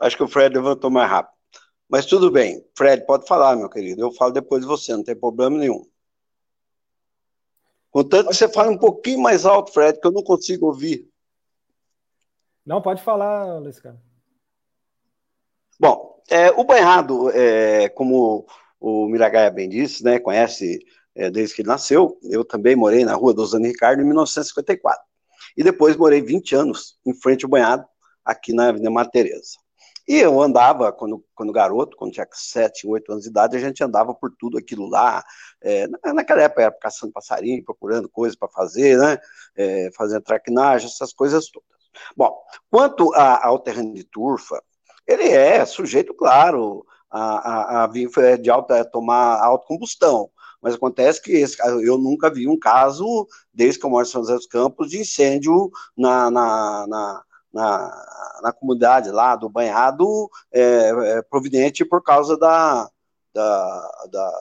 Acho 0.00 0.16
que 0.16 0.22
o 0.22 0.28
Fred 0.28 0.54
levantou 0.54 0.90
mais 0.90 1.10
rápido. 1.10 1.38
Mas 1.88 2.06
tudo 2.06 2.30
bem. 2.30 2.64
Fred, 2.76 3.04
pode 3.04 3.26
falar, 3.26 3.56
meu 3.56 3.68
querido. 3.68 4.00
Eu 4.00 4.12
falo 4.12 4.32
depois 4.32 4.62
de 4.62 4.68
você, 4.68 4.92
não 4.92 5.04
tem 5.04 5.16
problema 5.16 5.58
nenhum. 5.58 5.84
Contanto 7.90 8.28
que 8.28 8.34
você 8.34 8.48
fale 8.48 8.70
um 8.70 8.78
pouquinho 8.78 9.20
mais 9.20 9.44
alto, 9.44 9.72
Fred, 9.72 10.00
que 10.00 10.06
eu 10.06 10.12
não 10.12 10.22
consigo 10.22 10.66
ouvir. 10.66 11.10
Não, 12.64 12.80
pode 12.80 13.02
falar, 13.02 13.58
Luiz 13.58 13.80
Carlos. 13.80 14.00
Bom, 15.78 16.22
é, 16.28 16.50
o 16.50 16.62
banhado, 16.62 17.30
é, 17.30 17.88
como 17.88 18.46
o 18.80 19.06
Miragaia 19.06 19.50
bem 19.50 19.68
disse, 19.68 20.02
né, 20.02 20.18
conhece 20.18 20.80
é, 21.14 21.30
desde 21.30 21.54
que 21.54 21.62
ele 21.62 21.68
nasceu, 21.68 22.18
eu 22.22 22.44
também 22.44 22.74
morei 22.74 23.04
na 23.04 23.14
rua 23.14 23.34
Dosane 23.34 23.68
Ricardo 23.68 24.00
em 24.00 24.04
1954. 24.06 25.02
E 25.56 25.62
depois 25.62 25.96
morei 25.96 26.22
20 26.22 26.54
anos 26.54 26.98
em 27.04 27.12
frente 27.12 27.44
ao 27.44 27.50
banhado, 27.50 27.84
aqui 28.24 28.52
na 28.52 28.68
Avenida 28.68 28.90
Maria 28.90 29.10
Tereza. 29.10 29.58
E 30.08 30.16
eu 30.16 30.40
andava, 30.40 30.90
quando, 30.92 31.24
quando 31.34 31.52
garoto, 31.52 31.96
quando 31.96 32.12
tinha 32.12 32.26
7, 32.30 32.86
8 32.86 33.12
anos 33.12 33.24
de 33.24 33.30
idade, 33.30 33.56
a 33.56 33.60
gente 33.60 33.82
andava 33.84 34.14
por 34.14 34.32
tudo 34.36 34.58
aquilo 34.58 34.88
lá. 34.88 35.22
É, 35.60 35.86
naquela 36.12 36.42
época 36.42 36.62
era 36.62 36.72
caçando 36.72 37.12
passarinho, 37.12 37.64
procurando 37.64 38.08
coisas 38.08 38.36
para 38.36 38.48
fazer, 38.48 38.98
né? 38.98 39.18
É, 39.54 39.90
fazendo 39.94 40.22
traquinagem, 40.22 40.88
essas 40.88 41.12
coisas 41.12 41.48
todas. 41.48 41.68
Bom, 42.16 42.36
quanto 42.70 43.12
a, 43.14 43.46
ao 43.46 43.58
terreno 43.60 43.94
de 43.94 44.04
turfa, 44.04 44.60
ele 45.06 45.28
é 45.28 45.64
sujeito, 45.64 46.14
claro, 46.14 46.84
a, 47.10 47.82
a, 47.82 47.84
a 47.84 48.36
de 48.36 48.50
alta, 48.50 48.80
a 48.80 48.84
tomar 48.84 49.42
autocombustão. 49.42 50.30
Mas 50.62 50.74
acontece 50.74 51.22
que 51.22 51.32
esse, 51.32 51.58
eu 51.82 51.96
nunca 51.96 52.30
vi 52.30 52.46
um 52.46 52.58
caso, 52.58 53.26
desde 53.52 53.80
que 53.80 53.86
eu 53.86 53.90
moro 53.90 54.06
em 54.06 54.10
São 54.10 54.20
José 54.22 54.34
dos 54.34 54.46
Campos, 54.46 54.90
de 54.90 55.00
incêndio 55.00 55.70
na, 55.96 56.30
na, 56.30 56.86
na, 56.86 57.24
na, 57.52 58.40
na 58.42 58.52
comunidade 58.52 59.10
lá 59.10 59.36
do 59.36 59.48
banhado, 59.48 60.30
é, 60.52 60.90
é, 60.90 61.22
providente 61.22 61.84
por 61.84 62.02
causa 62.02 62.36
da, 62.36 62.88
da, 63.32 64.06
da, 64.10 64.32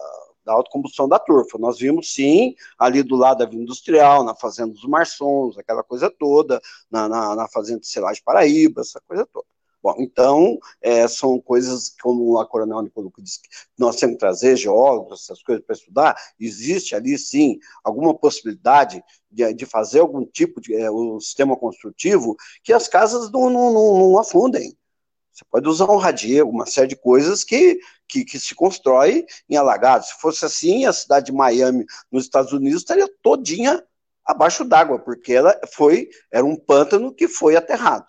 da 0.45 0.53
autocombustão 0.53 1.07
da 1.07 1.17
turfa. 1.17 1.57
Nós 1.57 1.79
vimos, 1.79 2.13
sim, 2.13 2.53
ali 2.77 3.01
do 3.01 3.15
lado 3.15 3.37
da 3.37 3.45
Vila 3.45 3.63
Industrial, 3.63 4.23
na 4.23 4.35
Fazenda 4.35 4.73
dos 4.73 4.85
Marçons, 4.85 5.57
aquela 5.57 5.83
coisa 5.83 6.11
toda, 6.19 6.61
na, 6.91 7.07
na, 7.07 7.35
na 7.35 7.47
Fazenda 7.47 7.79
de 7.79 7.87
Selagem 7.87 8.21
Paraíba, 8.25 8.81
essa 8.81 9.01
coisa 9.07 9.25
toda. 9.31 9.45
Bom, 9.81 9.95
então, 9.97 10.59
é, 10.81 11.07
são 11.07 11.39
coisas, 11.39 11.95
como 12.01 12.37
a 12.37 12.45
Coronel 12.45 12.81
Nicoluco 12.81 13.21
disse, 13.21 13.39
nós 13.77 13.95
temos 13.95 14.15
que 14.15 14.19
trazer 14.19 14.57
geólogos, 14.57 15.23
essas 15.23 15.41
coisas 15.41 15.63
para 15.63 15.75
estudar, 15.75 16.17
existe 16.37 16.95
ali, 16.95 17.17
sim, 17.17 17.57
alguma 17.81 18.13
possibilidade 18.13 19.01
de, 19.31 19.53
de 19.53 19.65
fazer 19.65 19.99
algum 19.99 20.25
tipo 20.25 20.59
de 20.59 20.75
é, 20.75 20.91
um 20.91 21.17
sistema 21.21 21.55
construtivo 21.55 22.35
que 22.61 22.73
as 22.73 22.89
casas 22.89 23.31
não, 23.31 23.49
não, 23.49 23.71
não, 23.71 24.19
afundem. 24.19 24.77
Você 25.31 25.45
pode 25.49 25.69
usar 25.69 25.89
um 25.89 25.97
radier, 25.97 26.45
uma 26.45 26.65
série 26.65 26.87
de 26.87 26.97
coisas 26.97 27.45
que, 27.45 27.79
que, 28.05 28.25
que, 28.25 28.37
se 28.37 28.53
constrói 28.53 29.25
em 29.49 29.55
alagados. 29.55 30.09
Se 30.09 30.19
fosse 30.19 30.43
assim, 30.43 30.85
a 30.85 30.91
cidade 30.91 31.27
de 31.27 31.31
Miami, 31.31 31.85
nos 32.11 32.25
Estados 32.25 32.51
Unidos, 32.51 32.81
estaria 32.81 33.07
todinha 33.23 33.81
abaixo 34.25 34.65
d'água, 34.65 34.99
porque 34.99 35.31
ela 35.31 35.57
foi, 35.73 36.09
era 36.29 36.45
um 36.45 36.57
pântano 36.57 37.13
que 37.13 37.29
foi 37.29 37.55
aterrado. 37.55 38.05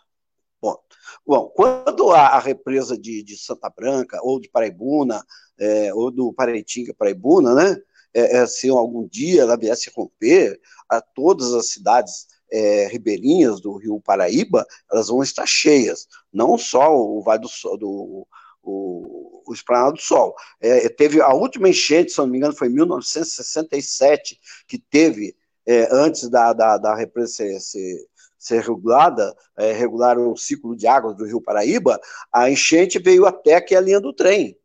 Bom, 1.27 1.49
quando 1.55 2.11
a, 2.11 2.28
a 2.28 2.39
represa 2.39 2.99
de, 2.99 3.23
de, 3.23 3.37
Santa 3.37 3.70
Branca, 3.70 4.19
ou 4.23 4.41
de 4.41 4.49
Paraibuna, 4.49 5.24
é, 5.59 5.93
ou 5.95 6.11
do 6.11 6.32
Paraitinga 6.32 6.95
Paraibuna, 6.95 7.55
né, 7.55 7.77
é, 8.12 8.39
é, 8.39 8.47
se 8.47 8.69
algum 8.69 9.07
dia 9.07 9.43
ela 9.43 9.57
viesse 9.57 9.91
romper, 9.95 10.61
a 10.89 11.01
todas 11.01 11.55
as 11.55 11.70
cidades 11.70 12.27
é, 12.53 12.89
ribeirinhas 12.89 13.61
do 13.61 13.77
Rio 13.77 14.01
Paraíba, 14.01 14.66
elas 14.91 15.09
vão 15.09 15.23
estar 15.23 15.47
cheias, 15.47 16.09
não 16.32 16.59
só 16.59 16.95
o 16.97 17.23
Vale 17.23 17.43
do 17.43 17.49
Sol, 17.49 17.78
do, 17.78 18.27
o, 18.62 19.43
o 19.47 19.53
Esplanado 19.53 19.95
do 19.95 20.03
Sol. 20.03 20.35
É, 20.61 20.89
teve 20.89 21.20
a 21.20 21.32
última 21.32 21.69
enchente, 21.69 22.12
se 22.12 22.19
não 22.19 22.27
me 22.27 22.39
engano, 22.39 22.55
foi 22.55 22.69
em 22.69 22.73
1967, 22.73 24.39
que 24.66 24.78
teve, 24.78 25.37
é, 25.66 25.89
antes 25.93 26.28
da, 26.28 26.53
da, 26.53 26.77
da 26.78 26.95
represa 26.95 27.35
ser, 27.35 27.61
ser, 27.61 28.07
ser 28.40 28.62
regulada, 28.62 29.36
é, 29.54 29.70
regular 29.70 30.18
o 30.18 30.34
ciclo 30.34 30.74
de 30.74 30.86
águas 30.86 31.14
do 31.14 31.26
Rio 31.26 31.42
Paraíba, 31.42 32.00
a 32.32 32.50
enchente 32.50 32.98
veio 32.98 33.26
até 33.26 33.56
aqui 33.56 33.76
a 33.76 33.80
linha 33.82 34.00
do 34.00 34.14
trem. 34.14 34.58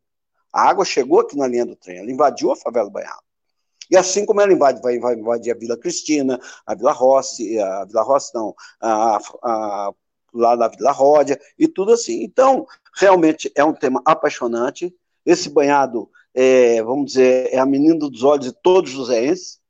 A 0.50 0.70
água 0.70 0.82
chegou 0.82 1.20
aqui 1.20 1.36
na 1.36 1.46
linha 1.46 1.66
do 1.66 1.76
trem, 1.76 1.98
ela 1.98 2.10
invadiu 2.10 2.50
a 2.50 2.56
favela 2.56 2.88
do 2.88 2.92
Banhado. 2.92 3.20
E 3.90 3.96
assim 3.96 4.24
como 4.24 4.40
ela 4.40 4.52
invade, 4.52 4.80
vai, 4.80 4.96
invadir 4.96 5.52
a 5.52 5.58
Vila 5.58 5.76
Cristina, 5.76 6.40
a 6.66 6.74
Vila 6.74 6.90
Rossi, 6.90 7.60
a 7.60 7.84
Vila 7.84 8.02
Rossi 8.02 8.34
não, 8.34 8.54
a, 8.80 9.18
a, 9.42 9.92
lá 10.32 10.56
da 10.56 10.68
Vila 10.68 10.90
Ródia, 10.90 11.38
e 11.58 11.68
tudo 11.68 11.92
assim. 11.92 12.24
Então, 12.24 12.66
realmente 12.94 13.52
é 13.54 13.62
um 13.62 13.74
tema 13.74 14.00
apaixonante. 14.06 14.92
Esse 15.24 15.50
banhado, 15.50 16.08
é, 16.34 16.82
vamos 16.82 17.12
dizer, 17.12 17.50
é 17.52 17.58
a 17.58 17.66
menina 17.66 17.98
dos 17.98 18.22
olhos 18.22 18.46
de 18.46 18.52
todos 18.52 18.90
os 18.90 18.96
joseenses, 18.96 19.60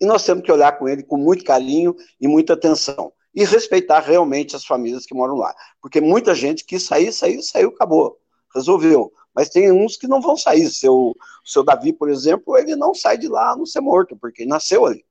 e 0.00 0.04
nós 0.04 0.24
temos 0.24 0.42
que 0.42 0.50
olhar 0.50 0.76
com 0.76 0.88
ele 0.88 1.04
com 1.04 1.16
muito 1.16 1.44
carinho 1.44 1.94
e 2.20 2.26
muita 2.26 2.54
atenção 2.54 3.12
e 3.34 3.44
respeitar 3.44 4.00
realmente 4.00 4.54
as 4.54 4.64
famílias 4.64 5.06
que 5.06 5.14
moram 5.14 5.36
lá. 5.36 5.54
Porque 5.80 6.00
muita 6.00 6.34
gente 6.34 6.64
quis 6.64 6.84
sair, 6.84 7.12
saiu, 7.12 7.42
saiu, 7.42 7.68
acabou, 7.70 8.18
resolveu. 8.54 9.12
Mas 9.34 9.48
tem 9.48 9.72
uns 9.72 9.96
que 9.96 10.06
não 10.06 10.20
vão 10.20 10.36
sair. 10.36 10.68
Seu, 10.70 11.14
seu 11.44 11.64
Davi, 11.64 11.92
por 11.92 12.10
exemplo, 12.10 12.56
ele 12.58 12.76
não 12.76 12.94
sai 12.94 13.16
de 13.16 13.28
lá 13.28 13.52
a 13.52 13.56
não 13.56 13.64
ser 13.64 13.80
morto, 13.80 14.16
porque 14.16 14.44
nasceu 14.44 14.84
ali. 14.84 15.04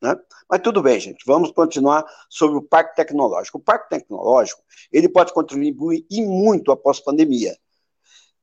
Né? 0.00 0.16
Mas 0.48 0.60
tudo 0.60 0.82
bem, 0.82 0.98
gente, 1.00 1.24
vamos 1.26 1.50
continuar 1.50 2.04
sobre 2.28 2.58
o 2.58 2.62
Parque 2.62 2.96
Tecnológico. 2.96 3.58
O 3.58 3.60
Parque 3.60 3.88
Tecnológico, 3.88 4.62
ele 4.92 5.08
pode 5.08 5.32
contribuir 5.32 6.06
e 6.10 6.22
muito 6.22 6.70
após 6.70 7.00
pandemia. 7.00 7.56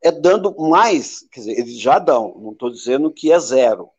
É 0.02 0.12
dando 0.12 0.56
mais, 0.58 1.26
quer 1.32 1.40
dizer, 1.40 1.60
eles 1.60 1.80
já 1.80 1.98
dão, 1.98 2.36
não 2.38 2.52
estou 2.52 2.70
dizendo 2.70 3.12
que 3.12 3.32
é 3.32 3.40
zero, 3.40 3.90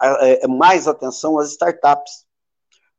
é, 0.00 0.44
é 0.44 0.48
mais 0.48 0.88
atenção 0.88 1.38
às 1.38 1.50
startups. 1.50 2.24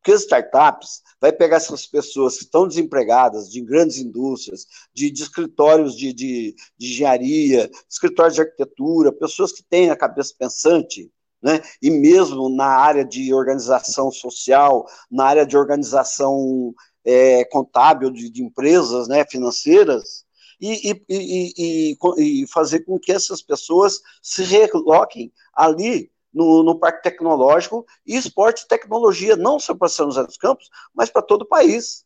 Porque 0.03 0.11
as 0.11 0.23
startups 0.23 1.01
vai 1.21 1.31
pegar 1.31 1.55
essas 1.55 1.87
pessoas 1.87 2.35
que 2.35 2.43
estão 2.43 2.67
desempregadas 2.67 3.49
de 3.49 3.61
grandes 3.61 3.99
indústrias, 3.99 4.67
de, 4.93 5.09
de 5.09 5.23
escritórios 5.23 5.95
de, 5.95 6.11
de, 6.11 6.53
de, 6.77 6.87
engenharia, 6.91 7.71
escritórios 7.89 8.35
de 8.35 8.41
arquitetura, 8.41 9.13
pessoas 9.13 9.53
que 9.53 9.63
têm 9.63 9.89
a 9.89 9.95
cabeça 9.95 10.33
pensante, 10.37 11.09
né? 11.41 11.61
e 11.81 11.89
mesmo 11.89 12.49
na 12.49 12.67
área 12.67 13.05
de 13.05 13.33
organização 13.33 14.11
social, 14.11 14.85
na 15.09 15.23
área 15.23 15.45
de 15.45 15.55
organização 15.55 16.75
é, 17.05 17.45
contábil 17.45 18.11
de, 18.11 18.29
de, 18.29 18.43
empresas 18.43 19.07
né, 19.07 19.23
financeiras, 19.25 20.25
e, 20.59 20.91
e, 20.91 21.03
e, 21.09 22.41
e, 22.41 22.47
fazer 22.47 22.81
com 22.81 22.99
que 22.99 23.11
essas 23.11 23.41
pessoas 23.41 24.01
se 24.21 24.43
reloquem 24.43 25.31
ali 25.53 26.12
no, 26.33 26.63
no 26.63 26.79
Parque 26.79 27.03
Tecnológico 27.03 27.85
e 28.05 28.15
esporte 28.15 28.63
e 28.63 28.67
tecnologia, 28.67 29.35
não 29.35 29.59
só 29.59 29.75
para 29.75 29.87
São 29.87 30.07
José 30.07 30.23
dos 30.25 30.37
Campos, 30.37 30.69
mas 30.93 31.09
para 31.09 31.21
todo 31.21 31.43
o 31.43 31.47
país. 31.47 32.05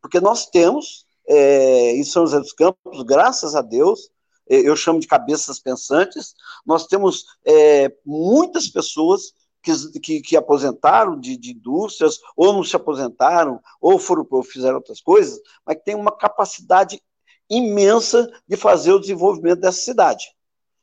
Porque 0.00 0.20
nós 0.20 0.46
temos, 0.46 1.06
é, 1.28 1.92
em 1.92 2.04
São 2.04 2.26
José 2.26 2.40
dos 2.40 2.52
Campos, 2.52 3.02
graças 3.02 3.54
a 3.54 3.62
Deus, 3.62 4.10
é, 4.48 4.56
eu 4.56 4.76
chamo 4.76 5.00
de 5.00 5.06
cabeças 5.06 5.58
pensantes, 5.58 6.34
nós 6.64 6.86
temos 6.86 7.24
é, 7.44 7.92
muitas 8.04 8.68
pessoas 8.68 9.32
que, 9.62 10.00
que, 10.00 10.20
que, 10.20 10.36
aposentaram 10.36 11.18
de, 11.18 11.36
de, 11.38 11.52
indústrias, 11.52 12.20
ou 12.36 12.52
não 12.52 12.62
se 12.62 12.76
aposentaram, 12.76 13.58
ou 13.80 13.98
foram 13.98 14.26
ou 14.30 14.42
fizeram 14.42 14.76
outras 14.76 15.00
coisas, 15.00 15.40
mas 15.64 15.76
que 15.76 15.84
têm 15.84 15.94
uma 15.94 16.12
capacidade 16.12 17.02
imensa 17.48 18.30
de 18.46 18.56
fazer 18.56 18.92
o 18.92 19.00
desenvolvimento 19.00 19.60
dessa 19.60 19.80
cidade. 19.80 20.34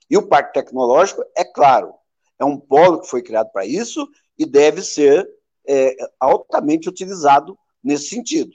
E 0.10 0.18
o 0.18 0.28
Parque 0.28 0.54
Tecnológico, 0.54 1.24
é 1.38 1.44
claro, 1.44 1.94
é 2.42 2.46
um 2.46 2.58
polo 2.58 3.00
que 3.00 3.08
foi 3.08 3.22
criado 3.22 3.52
para 3.52 3.66
isso 3.66 4.10
e 4.38 4.48
deve 4.48 4.82
ser 4.82 5.30
é, 5.68 5.96
altamente 6.20 6.90
utilizado 6.90 7.56
nesse 7.84 8.08
sentido. 8.08 8.52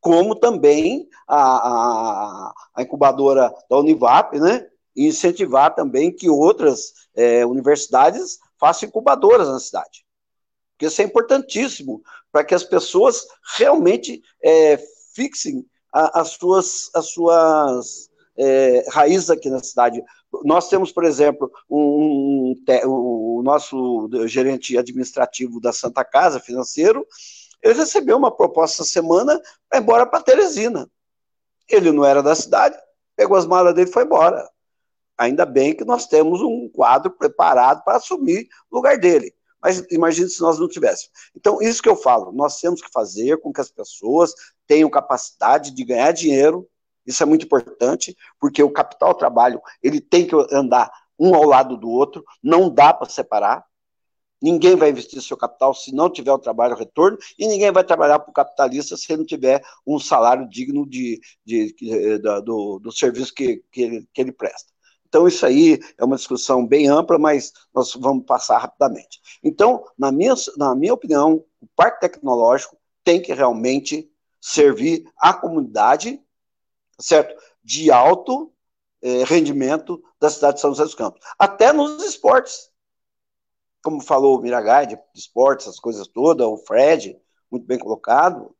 Como 0.00 0.34
também 0.34 1.06
a, 1.28 1.36
a, 1.36 2.54
a 2.76 2.82
incubadora 2.82 3.52
da 3.68 3.76
Univap, 3.76 4.38
né? 4.38 4.66
Incentivar 4.96 5.74
também 5.74 6.10
que 6.10 6.30
outras 6.30 6.94
é, 7.14 7.44
universidades 7.44 8.38
façam 8.58 8.88
incubadoras 8.88 9.48
na 9.48 9.60
cidade. 9.60 10.06
Porque 10.72 10.86
isso 10.86 11.02
é 11.02 11.04
importantíssimo 11.04 12.02
para 12.32 12.42
que 12.42 12.54
as 12.54 12.64
pessoas 12.64 13.26
realmente 13.58 14.22
é, 14.42 14.78
fixem 15.14 15.66
a, 15.92 16.22
as 16.22 16.30
suas, 16.30 16.88
as 16.94 17.10
suas 17.10 18.10
é, 18.38 18.86
raízes 18.88 19.28
aqui 19.28 19.50
na 19.50 19.62
cidade. 19.62 20.02
Nós 20.44 20.68
temos, 20.68 20.92
por 20.92 21.04
exemplo, 21.04 21.50
um, 21.68 22.54
um, 22.86 22.88
o 23.38 23.42
nosso 23.42 24.08
gerente 24.26 24.78
administrativo 24.78 25.60
da 25.60 25.72
Santa 25.72 26.04
Casa, 26.04 26.38
financeiro, 26.38 27.06
ele 27.62 27.74
recebeu 27.74 28.16
uma 28.16 28.34
proposta 28.34 28.84
semana 28.84 29.40
para 29.68 29.78
ir 29.78 29.82
embora 29.82 30.06
para 30.06 30.22
Teresina. 30.22 30.90
Ele 31.68 31.92
não 31.92 32.04
era 32.04 32.22
da 32.22 32.34
cidade, 32.34 32.76
pegou 33.16 33.36
as 33.36 33.46
malas 33.46 33.74
dele 33.74 33.90
e 33.90 33.92
foi 33.92 34.04
embora. 34.04 34.48
Ainda 35.18 35.44
bem 35.44 35.74
que 35.74 35.84
nós 35.84 36.06
temos 36.06 36.40
um 36.40 36.68
quadro 36.68 37.10
preparado 37.10 37.84
para 37.84 37.98
assumir 37.98 38.48
o 38.70 38.76
lugar 38.76 38.98
dele. 38.98 39.34
Mas 39.62 39.84
imagine 39.90 40.30
se 40.30 40.40
nós 40.40 40.58
não 40.58 40.66
tivéssemos. 40.66 41.10
Então, 41.36 41.60
isso 41.60 41.82
que 41.82 41.88
eu 41.88 41.96
falo, 41.96 42.32
nós 42.32 42.58
temos 42.58 42.80
que 42.80 42.90
fazer 42.90 43.38
com 43.38 43.52
que 43.52 43.60
as 43.60 43.70
pessoas 43.70 44.32
tenham 44.66 44.88
capacidade 44.88 45.72
de 45.72 45.84
ganhar 45.84 46.12
dinheiro 46.12 46.66
isso 47.10 47.22
é 47.22 47.26
muito 47.26 47.44
importante, 47.44 48.16
porque 48.38 48.62
o 48.62 48.70
capital 48.70 49.14
trabalho 49.14 49.60
ele 49.82 50.00
tem 50.00 50.26
que 50.26 50.34
andar 50.52 50.90
um 51.18 51.34
ao 51.34 51.44
lado 51.44 51.76
do 51.76 51.88
outro, 51.88 52.24
não 52.42 52.70
dá 52.72 52.94
para 52.94 53.08
separar. 53.08 53.64
Ninguém 54.42 54.74
vai 54.74 54.88
investir 54.88 55.20
seu 55.20 55.36
capital 55.36 55.74
se 55.74 55.94
não 55.94 56.08
tiver 56.08 56.32
o 56.32 56.38
trabalho 56.38 56.74
retorno, 56.74 57.18
e 57.38 57.46
ninguém 57.46 57.70
vai 57.70 57.84
trabalhar 57.84 58.18
para 58.18 58.30
o 58.30 58.34
capitalista 58.34 58.96
se 58.96 59.14
não 59.14 59.24
tiver 59.24 59.62
um 59.86 59.98
salário 59.98 60.48
digno 60.48 60.88
de, 60.88 61.20
de, 61.44 61.74
de, 61.74 62.18
de 62.18 62.40
do, 62.40 62.78
do, 62.78 62.90
serviço 62.90 63.34
que, 63.34 63.62
que, 63.70 63.82
ele, 63.82 64.08
que 64.14 64.20
ele 64.22 64.32
presta. 64.32 64.72
Então, 65.06 65.28
isso 65.28 65.44
aí 65.44 65.78
é 65.98 66.04
uma 66.04 66.16
discussão 66.16 66.66
bem 66.66 66.88
ampla, 66.88 67.18
mas 67.18 67.52
nós 67.74 67.92
vamos 67.94 68.24
passar 68.24 68.58
rapidamente. 68.58 69.20
Então, 69.42 69.84
na 69.98 70.10
minha, 70.10 70.34
na 70.56 70.74
minha 70.74 70.94
opinião, 70.94 71.44
o 71.60 71.66
parque 71.76 72.00
tecnológico 72.00 72.78
tem 73.04 73.20
que 73.20 73.34
realmente 73.34 74.08
servir 74.40 75.04
à 75.18 75.34
comunidade, 75.34 76.18
certo? 77.00 77.34
De 77.62 77.90
alto 77.90 78.52
eh, 79.02 79.24
rendimento 79.24 80.02
da 80.20 80.30
cidade 80.30 80.56
de 80.56 80.60
São 80.60 80.70
José 80.70 80.84
dos 80.84 80.94
Campos. 80.94 81.20
Até 81.38 81.72
nos 81.72 82.04
esportes 82.04 82.70
como 83.82 84.00
falou 84.00 84.38
o 84.38 84.42
Miragai, 84.42 84.86
de, 84.86 84.98
esportes, 85.14 85.66
essas 85.66 85.80
coisas 85.80 86.06
todas, 86.06 86.46
o 86.46 86.56
Fred, 86.56 87.16
muito 87.50 87.66
bem 87.66 87.78
colocado, 87.78 88.54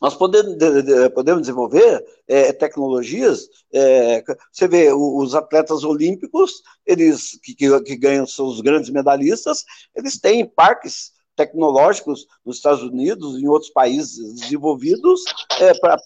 nós 0.00 0.14
podemos, 0.14 0.56
de, 0.56 0.82
de, 0.82 1.10
podemos 1.10 1.42
desenvolver 1.42 2.04
é, 2.28 2.52
tecnologias. 2.52 3.48
É, 3.72 4.22
você 4.52 4.68
vê 4.68 4.92
os 4.92 5.34
atletas 5.34 5.82
olímpicos, 5.82 6.62
eles 6.86 7.38
que, 7.42 7.54
que, 7.54 7.96
ganham 7.96 8.24
seus 8.24 8.60
grandes 8.60 8.90
medalhistas, 8.90 9.64
eles 9.92 10.20
têm 10.20 10.46
parques 10.46 11.12
tecnológicos 11.36 12.26
nos 12.44 12.56
Estados 12.56 12.82
Unidos 12.82 13.36
e 13.36 13.42
em 13.42 13.48
outros 13.48 13.70
países 13.70 14.40
desenvolvidos 14.40 15.22
é, 15.60 15.72
para 15.74 15.98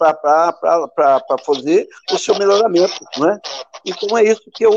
fazer 1.44 1.88
o 2.12 2.18
seu 2.18 2.38
melhoramento. 2.38 2.94
Né? 3.18 3.38
Então 3.84 4.16
é 4.16 4.24
isso 4.24 4.42
que 4.54 4.64
eu, 4.64 4.72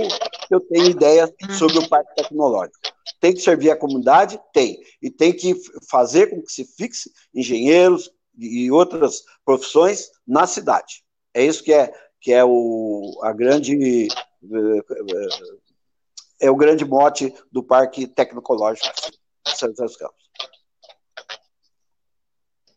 eu 0.50 0.60
tenho 0.60 0.90
ideia 0.90 1.32
sobre 1.58 1.80
o 1.80 1.88
parque 1.88 2.16
tecnológico. 2.16 2.78
Tem 3.20 3.34
que 3.34 3.42
servir 3.42 3.72
a 3.72 3.78
comunidade? 3.78 4.40
Tem. 4.54 4.80
E 5.02 5.10
tem 5.10 5.34
que 5.34 5.56
fazer 5.90 6.28
com 6.28 6.42
que 6.42 6.52
se 6.52 6.66
fixe 6.66 7.12
engenheiros 7.34 8.12
e 8.38 8.72
outras 8.72 9.24
profissões 9.44 10.10
na 10.26 10.48
cidade. 10.48 11.04
É 11.34 11.44
isso 11.44 11.64
que 11.64 11.74
é, 11.74 11.94
que 12.22 12.32
é 12.32 12.44
o, 12.44 13.20
a 13.24 13.34
grande 13.34 14.08
é 16.40 16.50
o 16.50 16.56
grande 16.56 16.86
mote 16.86 17.34
do 17.52 17.62
Parque 17.62 18.08
Tecnológico 18.08 18.88
de 19.46 19.58
São 19.58 19.70
José 19.70 19.84
dos 19.84 19.98
Campos. 19.98 20.28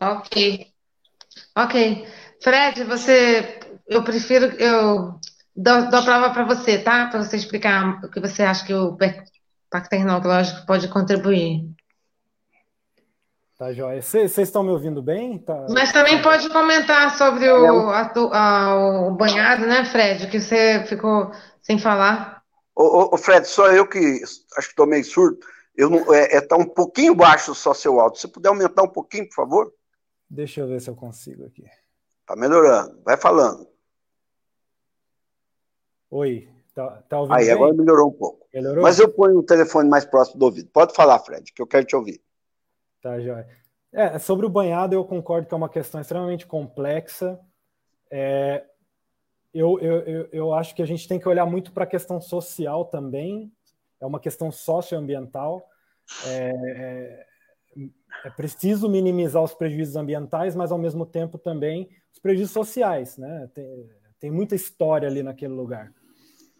Ok. 0.02 0.66
Ok. 1.56 2.06
Fred, 2.42 2.84
você. 2.84 3.60
Eu 3.86 4.02
prefiro. 4.02 4.46
Eu 4.56 5.20
dou, 5.54 5.90
dou 5.90 6.00
a 6.00 6.02
prova 6.02 6.30
para 6.30 6.44
você, 6.44 6.78
tá? 6.78 7.06
Para 7.06 7.22
você 7.22 7.36
explicar 7.36 8.04
o 8.04 8.10
que 8.10 8.20
você 8.20 8.42
acha 8.42 8.66
que 8.66 8.74
o 8.74 8.96
Parque 9.70 9.88
Tecnológico 9.88 10.66
pode 10.66 10.88
contribuir. 10.88 11.64
Tá, 13.62 13.72
joia. 13.72 14.02
Vocês 14.02 14.36
estão 14.38 14.64
me 14.64 14.70
ouvindo 14.70 15.00
bem? 15.00 15.38
Tá... 15.38 15.66
Mas 15.70 15.92
também 15.92 16.20
pode 16.20 16.48
comentar 16.48 17.16
sobre 17.16 17.48
o, 17.48 17.90
a, 17.90 18.12
a, 18.32 19.06
o 19.06 19.12
banhado, 19.12 19.66
né, 19.66 19.84
Fred? 19.84 20.26
Que 20.26 20.40
você 20.40 20.84
ficou 20.88 21.30
sem 21.62 21.78
falar. 21.78 22.42
Ô, 22.74 23.14
ô, 23.14 23.16
Fred, 23.16 23.46
só 23.46 23.70
eu 23.70 23.86
que 23.86 23.98
acho 24.58 24.66
que 24.66 24.72
estou 24.72 24.84
meio 24.84 25.04
surdo. 25.04 25.38
Eu 25.76 25.88
não, 25.88 26.12
é, 26.12 26.36
é, 26.36 26.40
tá 26.40 26.56
um 26.56 26.66
pouquinho 26.66 27.14
baixo 27.14 27.54
só 27.54 27.72
seu 27.72 28.00
áudio. 28.00 28.20
Se 28.20 28.26
puder 28.26 28.48
aumentar 28.48 28.82
um 28.82 28.88
pouquinho, 28.88 29.28
por 29.28 29.34
favor. 29.36 29.72
Deixa 30.32 30.62
eu 30.62 30.66
ver 30.66 30.80
se 30.80 30.88
eu 30.88 30.96
consigo 30.96 31.44
aqui. 31.44 31.62
Tá 32.24 32.34
melhorando. 32.34 33.02
Vai 33.04 33.18
falando. 33.18 33.68
Oi, 36.10 36.48
tá, 36.74 37.02
tá 37.02 37.20
ouvindo 37.20 37.36
Aí, 37.36 37.44
bem? 37.44 37.54
agora 37.54 37.74
melhorou 37.74 38.08
um 38.08 38.12
pouco. 38.12 38.48
Melhorou? 38.52 38.82
Mas 38.82 38.98
eu 38.98 39.12
ponho 39.12 39.40
o 39.40 39.42
telefone 39.42 39.90
mais 39.90 40.06
próximo 40.06 40.38
do 40.38 40.46
ouvido. 40.46 40.70
Pode 40.70 40.94
falar, 40.94 41.18
Fred, 41.18 41.52
que 41.52 41.60
eu 41.60 41.66
quero 41.66 41.84
te 41.84 41.94
ouvir. 41.94 42.18
Tá, 43.02 43.20
joia. 43.20 43.46
É, 43.92 44.18
sobre 44.18 44.46
o 44.46 44.48
banhado, 44.48 44.94
eu 44.94 45.04
concordo 45.04 45.46
que 45.46 45.52
é 45.52 45.56
uma 45.56 45.68
questão 45.68 46.00
extremamente 46.00 46.46
complexa. 46.46 47.38
É, 48.10 48.64
eu, 49.52 49.78
eu, 49.80 50.00
eu, 50.00 50.28
eu 50.32 50.54
acho 50.54 50.74
que 50.74 50.80
a 50.80 50.86
gente 50.86 51.06
tem 51.06 51.20
que 51.20 51.28
olhar 51.28 51.44
muito 51.44 51.72
para 51.72 51.84
a 51.84 51.86
questão 51.86 52.18
social 52.22 52.86
também. 52.86 53.52
É 54.00 54.06
uma 54.06 54.18
questão 54.18 54.50
socioambiental. 54.50 55.68
É, 56.26 56.52
é, 56.66 57.26
é 58.24 58.30
preciso 58.30 58.88
minimizar 58.88 59.42
os 59.42 59.54
prejuízos 59.54 59.96
ambientais, 59.96 60.54
mas 60.54 60.70
ao 60.70 60.78
mesmo 60.78 61.04
tempo 61.04 61.38
também 61.38 61.88
os 62.12 62.18
prejuízos 62.18 62.52
sociais, 62.52 63.16
né? 63.16 63.50
Tem, 63.54 63.90
tem 64.20 64.30
muita 64.30 64.54
história 64.54 65.08
ali 65.08 65.22
naquele 65.22 65.52
lugar. 65.52 65.92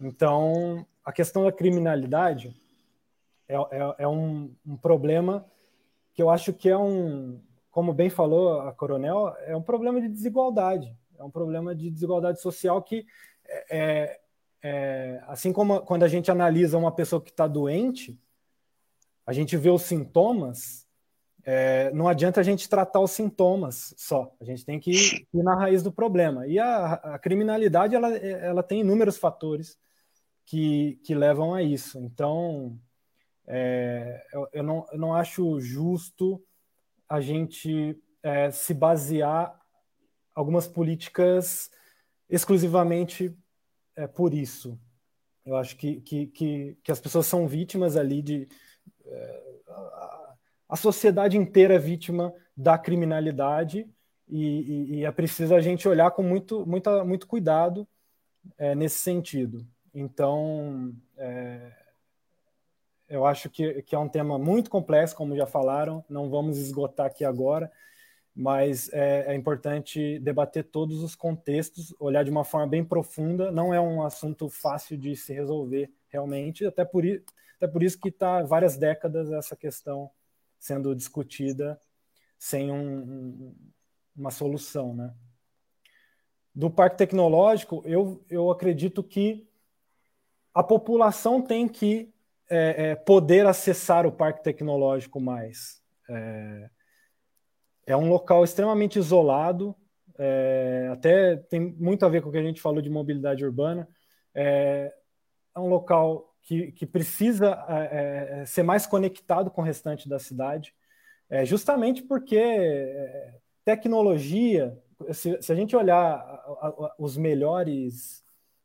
Então, 0.01 0.87
a 1.05 1.13
questão 1.13 1.45
da 1.45 1.53
criminalidade 1.53 2.55
é, 3.49 3.55
é, 3.55 3.95
é 3.99 4.09
um, 4.09 4.53
um, 4.67 4.77
problema 4.77 5.47
que 6.15 6.23
eu 6.23 6.31
acho 6.31 6.53
que 6.53 6.69
é 6.69 6.77
um, 6.77 7.41
como 7.71 7.93
bem 7.93 8.11
falou 8.11 8.61
a 8.61 8.73
Coronel, 8.73 9.35
é 9.41 9.57
um 9.57 9.63
problema 9.63 10.01
de 10.01 10.09
desigualdade. 10.09 10.97
É 11.19 11.23
um 11.23 11.31
problema 11.31 11.75
de 11.75 11.89
desigualdade 11.91 12.41
social 12.41 12.83
que 12.83 13.07
é, 13.47 13.79
é, 13.79 14.21
é 14.63 15.23
assim 15.27 15.53
como 15.53 15.81
quando 15.83 16.03
a 16.03 16.09
gente 16.09 16.31
analisa 16.31 16.79
uma 16.79 16.91
pessoa 16.91 17.23
que 17.23 17.31
está 17.31 17.47
doente, 17.47 18.19
a 19.25 19.33
gente 19.33 19.57
vê 19.57 19.71
os 19.71 19.83
sintomas 19.83 20.82
é, 21.45 21.91
não 21.93 22.07
adianta 22.07 22.41
a 22.41 22.43
gente 22.43 22.69
tratar 22.69 23.01
os 23.01 23.11
sintomas 23.11 23.95
só, 23.97 24.33
a 24.41 24.45
gente 24.45 24.65
tem 24.65 24.79
que 24.79 24.93
ir, 24.93 25.43
na 25.43 25.57
raiz 25.57 25.83
do 25.83 25.91
problema. 25.91 26.47
E 26.47 26.59
a, 26.59 26.95
a, 26.95 27.19
criminalidade 27.19 27.95
ela, 27.95 28.17
ela 28.17 28.63
tem 28.63 28.81
inúmeros 28.81 29.17
fatores 29.17 29.77
que, 30.45 31.01
que 31.05 31.15
levam 31.15 31.55
a 31.55 31.63
isso. 31.63 31.99
Então, 31.99 32.79
é, 33.47 34.25
eu, 34.33 34.49
eu, 34.53 34.63
não, 34.63 34.87
eu 34.93 34.99
não 34.99 35.15
acho 35.15 35.61
justo 35.61 36.43
a 37.09 37.21
gente 37.21 38.01
é, 38.23 38.51
se 38.51 38.73
basear 38.73 39.61
algumas 40.35 40.67
políticas 40.67 41.71
exclusivamente 42.29 43.37
é, 43.97 44.07
por 44.07 44.33
isso. 44.33 44.79
Eu 45.45 45.57
acho 45.57 45.77
que, 45.77 46.01
que, 46.01 46.27
que, 46.29 46.79
que, 46.83 46.93
as 46.93 47.01
pessoas 47.01 47.27
são 47.27 47.49
vítimas 47.49 47.97
ali 47.97 48.23
de. 48.23 48.49
A 50.73 50.77
sociedade 50.77 51.37
inteira 51.37 51.75
é 51.75 51.79
vítima 51.79 52.33
da 52.57 52.79
criminalidade 52.79 53.87
e, 54.27 54.41
e, 54.41 54.95
e 54.95 55.05
é 55.05 55.13
preciso 55.13 55.55
a 55.55 55.61
gente 55.61 55.87
olhar 55.87 56.11
com 56.13 56.23
muito, 56.23 56.65
muito, 56.65 57.05
muito 57.05 57.27
cuidado 57.27 57.87
é, 58.57 58.75
nesse 58.75 59.01
sentido. 59.01 59.67
Então, 59.93 60.95
é, 61.19 61.73
eu 63.07 63.27
acho 63.27 63.51
que, 63.51 63.83
que 63.83 63.95
é 63.95 63.99
um 63.99 64.09
tema 64.09 64.39
muito 64.39 64.71
complexo, 64.71 65.15
como 65.15 65.37
já 65.37 65.45
falaram, 65.45 66.03
não 66.09 66.31
vamos 66.31 66.57
esgotar 66.57 67.05
aqui 67.05 67.23
agora, 67.23 67.71
mas 68.35 68.91
é, 68.95 69.27
é, 69.31 69.35
importante 69.35 70.19
debater 70.21 70.65
todos 70.65 71.03
os 71.03 71.15
contextos, 71.15 71.95
olhar 72.01 72.25
de 72.25 72.31
uma 72.31 72.45
forma 72.45 72.67
bem 72.67 72.83
profunda. 72.83 73.53
Não 73.53 73.75
é 73.75 73.81
um 73.81 74.03
assunto 74.03 74.49
fácil 74.49 74.97
de 74.97 75.15
se 75.17 75.35
resolver 75.35 75.93
realmente, 76.09 76.65
até 76.65 76.83
por, 76.83 77.05
até 77.59 77.67
por 77.67 77.83
isso 77.83 78.01
que 78.01 78.09
está 78.09 78.43
várias 78.43 78.79
décadas 78.79 79.31
essa 79.31 79.55
questão 79.55 80.11
sendo 80.63 80.95
discutida 80.95 81.77
sem 82.39 82.71
um, 82.71 82.99
um, 83.01 83.57
uma 84.17 84.31
solução, 84.31 84.95
né? 84.95 85.13
Do 86.55 86.71
parque 86.71 86.99
tecnológico, 86.99 87.83
eu, 87.85 88.25
eu 88.31 88.49
acredito 88.49 89.03
que 89.03 89.49
a 90.55 90.63
população 90.63 91.43
tem 91.43 91.67
que 91.67 92.15
é, 92.49 92.91
é, 92.91 92.95
poder 92.95 93.45
acessar 93.45 94.07
o 94.07 94.13
parque 94.13 94.45
tecnológico 94.45 95.21
mais. 95.21 95.83
É, 96.09 96.71
é 97.87 97.97
um 97.97 98.09
local 98.09 98.45
extremamente 98.45 99.01
isolado, 99.01 99.75
é, 100.17 100.91
até 100.93 101.37
tem 101.37 101.59
muito 101.59 102.07
a 102.07 102.09
ver 102.09 102.23
com 102.23 102.29
o 102.29 102.33
que 102.33 102.39
a 102.39 102.43
gente 102.43 102.61
falou 102.61 102.81
de 102.81 102.91
mobilidade 102.91 103.45
urbana. 103.45 103.89
É, 104.33 104.95
é 105.57 105.59
um 105.59 105.69
local 105.69 106.32
que, 106.43 106.73
que 106.73 106.87
precisa 106.87 107.65
é, 107.69 108.41
é, 108.43 108.47
ser 108.47 108.63
mais 108.63 108.87
conectado 108.87 109.51
com 109.51 109.63
o 109.63 109.65
restante 109.65 110.09
da 110.09 110.19
cidade, 110.19 110.75
é, 111.31 111.45
justamente 111.45 112.03
porque 112.03 112.37
é, 112.37 113.39
tecnologia, 113.65 114.77
se, 115.13 115.41
se, 115.41 115.53
a 115.53 115.55
gente 115.55 115.75
olhar 115.75 116.23
os 116.99 117.17
melhores 117.17 118.25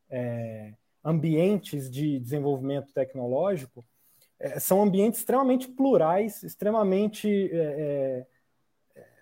é, 0.10 0.74
ambientes 1.04 1.90
de 1.90 2.20
desenvolvimento 2.20 2.92
tecnológico, 2.94 3.86
é, 4.40 4.60
são 4.60 4.82
ambientes 4.82 5.20
extremamente 5.20 5.68
plurais, 5.68 6.44
extremamente 6.44 7.52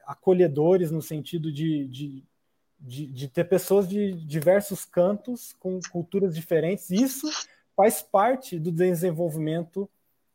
acolhedores 0.05 0.91
no 0.91 1.01
sentido 1.01 1.51
de, 1.51 1.87
de 1.87 2.25
de, 2.77 3.07
de, 3.07 3.27
ter 3.27 3.45
pessoas 3.45 3.87
de 3.87 4.11
diversos 4.11 4.85
cantos, 4.85 5.53
com 5.53 5.79
culturas 5.91 6.35
diferentes. 6.35 6.91
Isso 6.91 7.27
faz 7.75 8.01
parte 8.01 8.59
do 8.59 8.71
desenvolvimento 8.71 9.89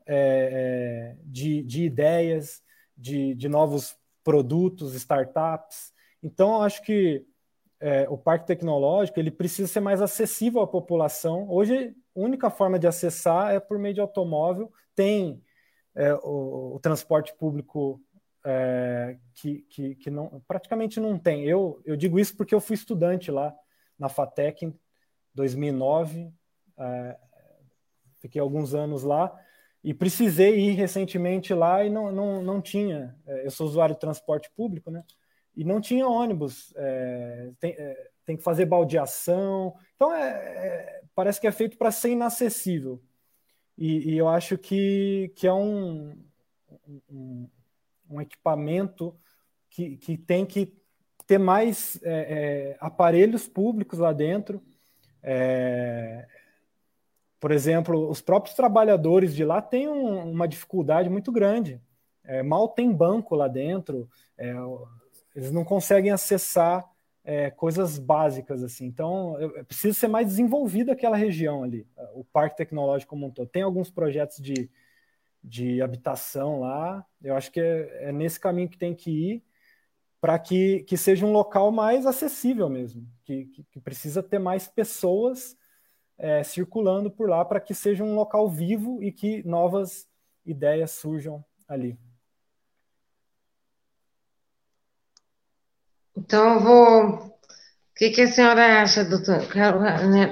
é, 0.07 1.15
é, 1.15 1.17
de, 1.25 1.63
de, 1.63 1.85
ideias, 1.85 2.63
de, 2.97 3.35
de, 3.35 3.49
novos 3.49 3.97
produtos, 4.25 4.95
startups. 4.95 5.93
Então, 6.23 6.63
acho 6.63 6.83
que 6.83 7.25
é, 7.81 8.09
o 8.09 8.19
parque 8.19 8.47
tecnológico 8.47 9.19
ele 9.19 9.31
precisa 9.31 9.69
ser 9.69 9.81
mais 9.81 10.03
acessível 10.03 10.61
à 10.61 10.67
população. 10.67 11.49
Hoje, 11.49 11.95
a 12.15 12.21
única 12.21 12.51
forma 12.51 12.79
de 12.79 12.87
acessar 12.87 13.53
é 13.53 13.61
por 13.61 13.79
meio 13.79 13.95
de 13.95 14.01
automóvel. 14.01 14.73
Tem 14.95 15.43
é, 15.95 16.13
o, 16.15 16.75
o, 16.75 16.81
transporte 16.81 17.35
público 17.35 18.01
é, 18.45 19.17
que, 19.35 19.63
que, 19.71 19.95
que 19.95 20.11
não, 20.11 20.43
praticamente 20.47 21.01
não 21.01 21.19
tem. 21.19 21.45
Eu, 21.45 21.81
eu 21.85 21.97
digo 21.97 22.19
isso 22.19 22.37
porque 22.37 22.55
eu 22.55 22.61
fui 22.61 22.75
estudante 22.75 23.31
lá 23.31 23.55
na 23.99 24.09
FATEC 24.09 24.67
em 24.67 24.79
2009, 25.35 26.33
é, 26.79 27.19
fiquei 28.21 28.41
alguns 28.41 28.75
anos 28.75 29.03
lá 29.03 29.35
e 29.83 29.95
precisei 29.95 30.59
ir 30.59 30.73
recentemente 30.73 31.55
lá 31.55 31.85
e 31.85 31.91
não, 31.91 32.13
não, 32.13 32.43
não 32.43 32.61
tinha. 32.61 33.17
É, 33.27 33.47
eu 33.47 33.51
sou 33.51 33.67
usuário 33.67 33.95
de 33.95 34.01
transporte 34.01 34.51
público, 34.55 34.91
né? 34.91 35.03
E 35.57 35.65
não 35.65 35.81
tinha 35.81 36.07
ônibus. 36.07 36.73
É, 36.77 37.51
tem, 37.59 37.73
é, 37.73 38.09
tem 38.25 38.37
que 38.37 38.43
fazer 38.43 38.67
baldeação. 38.67 39.75
Então, 39.97 40.15
é, 40.15 40.29
é 40.29 41.03
parece 41.15 41.41
que 41.41 41.47
é 41.47 41.53
feito 41.53 41.77
para 41.77 41.91
ser 41.91 42.11
inacessível. 42.11 43.03
E, 43.77 44.13
e, 44.13 44.19
eu 44.19 44.29
acho 44.29 44.59
que, 44.59 45.33
que 45.35 45.47
é 45.47 45.53
um, 45.53 46.15
um, 47.09 47.49
um 48.11 48.21
equipamento 48.21 49.19
que, 49.71 49.97
que 49.97 50.19
tem 50.19 50.45
que 50.45 50.77
ter 51.27 51.39
mais 51.39 51.99
é, 52.03 52.77
aparelhos 52.79 53.49
públicos 53.49 53.99
lá 53.99 54.13
dentro. 54.13 54.63
É, 55.23 56.27
por 57.41 57.51
exemplo, 57.51 58.09
os 58.09 58.21
próprios 58.21 58.55
trabalhadores 58.55 59.35
de 59.35 59.45
lá 59.45 59.63
têm 59.63 59.89
um, 59.89 60.31
uma 60.31 60.47
dificuldade 60.47 61.09
muito 61.09 61.33
grande. 61.33 61.81
É, 62.23 62.43
mal 62.43 62.69
tem 62.69 62.93
banco 62.93 63.35
lá 63.35 63.49
dentro, 63.49 64.09
é, 64.37 64.55
eles 65.35 65.51
não 65.51 65.65
conseguem 65.65 66.11
acessar 66.11 66.87
é, 67.25 67.51
coisas 67.51 67.99
básicas 67.99 68.63
assim. 68.63 68.85
Então, 68.85 69.37
precisa 69.67 69.99
ser 69.99 70.09
mais 70.09 70.27
desenvolvida 70.29 70.93
aquela 70.93 71.17
região 71.17 71.63
ali, 71.63 71.87
o 72.15 72.23
parque 72.25 72.59
tecnológico 72.59 73.11
como 73.11 73.27
um 73.27 73.31
todo. 73.31 73.49
Tem 73.49 73.63
alguns 73.63 73.91
projetos 73.91 74.37
de, 74.39 74.71
de 75.43 75.81
habitação 75.81 76.61
lá. 76.61 77.05
Eu 77.23 77.35
acho 77.35 77.51
que 77.51 77.61
é, 77.61 78.09
é 78.09 78.13
nesse 78.13 78.39
caminho 78.39 78.69
que 78.69 78.79
tem 78.79 78.95
que 78.95 79.11
ir 79.11 79.45
para 80.21 80.39
que, 80.39 80.81
que 80.81 80.99
seja 80.99 81.25
um 81.25 81.33
local 81.33 81.73
mais 81.73 82.05
acessível 82.05 82.69
mesmo, 82.69 83.09
que, 83.25 83.47
que, 83.47 83.65
que 83.65 83.81
precisa 83.81 84.23
ter 84.23 84.39
mais 84.39 84.69
pessoas 84.69 85.57
é, 86.21 86.43
circulando 86.43 87.11
por 87.11 87.29
lá 87.29 87.45
para 87.45 87.59
que 87.59 87.75
seja 87.75 88.05
um 88.05 88.15
local 88.15 88.49
vivo 88.49 89.03
e 89.03 89.11
que 89.11 89.43
novas 89.47 90.07
ideias 90.45 90.91
surjam 90.93 91.43
ali. 91.67 91.99
Então, 96.17 96.55
eu 96.55 96.61
vou. 96.61 97.05
O 97.17 97.95
que, 97.97 98.11
que 98.11 98.23
a 98.23 98.27
senhora 98.27 98.83
acha, 98.83 99.05
doutor 99.05 99.41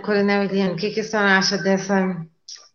Coronel 0.02 0.42
Eliane? 0.44 0.74
O 0.74 0.76
que, 0.76 0.90
que 0.90 1.00
a 1.00 1.04
senhora 1.04 1.38
acha 1.38 1.58
dessa, 1.58 2.26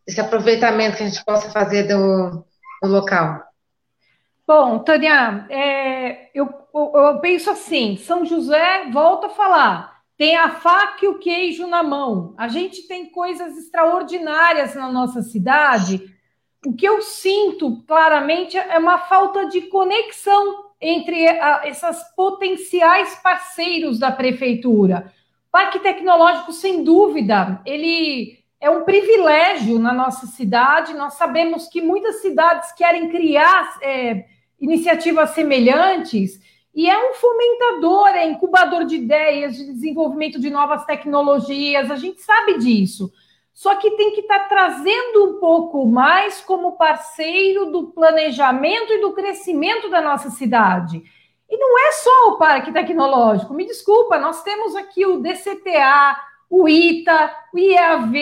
desse 0.05 0.19
aproveitamento 0.19 0.97
que 0.97 1.03
a 1.03 1.07
gente 1.07 1.23
possa 1.23 1.49
fazer 1.49 1.83
do, 1.83 2.45
do 2.81 2.89
local? 2.89 3.43
Bom, 4.45 4.79
Tânia, 4.79 5.47
é, 5.49 6.29
eu, 6.33 6.47
eu, 6.73 6.91
eu 6.95 7.19
penso 7.19 7.49
assim: 7.49 7.97
São 7.97 8.25
José, 8.25 8.89
volta 8.91 9.27
a 9.27 9.31
falar, 9.31 9.92
tem 10.23 10.37
a 10.37 10.51
faca 10.51 11.03
e 11.03 11.07
o 11.09 11.19
queijo 11.19 11.67
na 11.67 11.83
mão. 11.83 12.33
A 12.37 12.47
gente 12.47 12.87
tem 12.87 13.07
coisas 13.07 13.57
extraordinárias 13.57 14.73
na 14.73 14.89
nossa 14.89 15.21
cidade. 15.21 16.01
O 16.65 16.73
que 16.73 16.87
eu 16.87 17.01
sinto 17.01 17.83
claramente 17.85 18.57
é 18.57 18.77
uma 18.77 18.99
falta 18.99 19.47
de 19.49 19.63
conexão 19.63 20.71
entre 20.79 21.25
essas 21.25 22.01
potenciais 22.15 23.15
parceiros 23.15 23.99
da 23.99 24.13
prefeitura. 24.13 25.11
Parque 25.51 25.79
Tecnológico, 25.79 26.53
sem 26.53 26.85
dúvida, 26.85 27.61
ele 27.65 28.39
é 28.61 28.69
um 28.69 28.85
privilégio 28.85 29.77
na 29.77 29.91
nossa 29.91 30.25
cidade. 30.25 30.93
Nós 30.93 31.15
sabemos 31.15 31.67
que 31.67 31.81
muitas 31.81 32.21
cidades 32.21 32.71
querem 32.71 33.09
criar 33.09 33.77
é, 33.81 34.23
iniciativas 34.57 35.31
semelhantes 35.31 36.39
e 36.73 36.89
é 36.89 37.11
um 37.11 37.13
fomentador, 37.13 38.07
é 38.09 38.25
incubador 38.25 38.85
de 38.85 38.95
ideias, 38.95 39.55
de 39.55 39.65
desenvolvimento 39.65 40.39
de 40.39 40.49
novas 40.49 40.85
tecnologias. 40.85 41.91
A 41.91 41.95
gente 41.95 42.21
sabe 42.21 42.57
disso 42.57 43.11
só 43.53 43.75
que 43.75 43.91
tem 43.91 44.11
que 44.11 44.21
estar 44.21 44.39
tá 44.39 44.45
trazendo 44.45 45.25
um 45.25 45.39
pouco 45.39 45.85
mais 45.85 46.41
como 46.41 46.75
parceiro 46.75 47.71
do 47.71 47.91
planejamento 47.91 48.91
e 48.91 49.01
do 49.01 49.13
crescimento 49.13 49.89
da 49.89 50.01
nossa 50.01 50.31
cidade. 50.31 51.03
E 51.47 51.57
não 51.57 51.77
é 51.87 51.91
só 51.91 52.29
o 52.29 52.37
Parque 52.37 52.71
Tecnológico, 52.71 53.53
me 53.53 53.65
desculpa, 53.65 54.17
nós 54.17 54.41
temos 54.41 54.75
aqui 54.75 55.05
o 55.05 55.19
DCTA, 55.19 56.15
o 56.55 56.67
ITA, 56.69 57.35
o 57.51 57.57
IAV, 57.57 58.13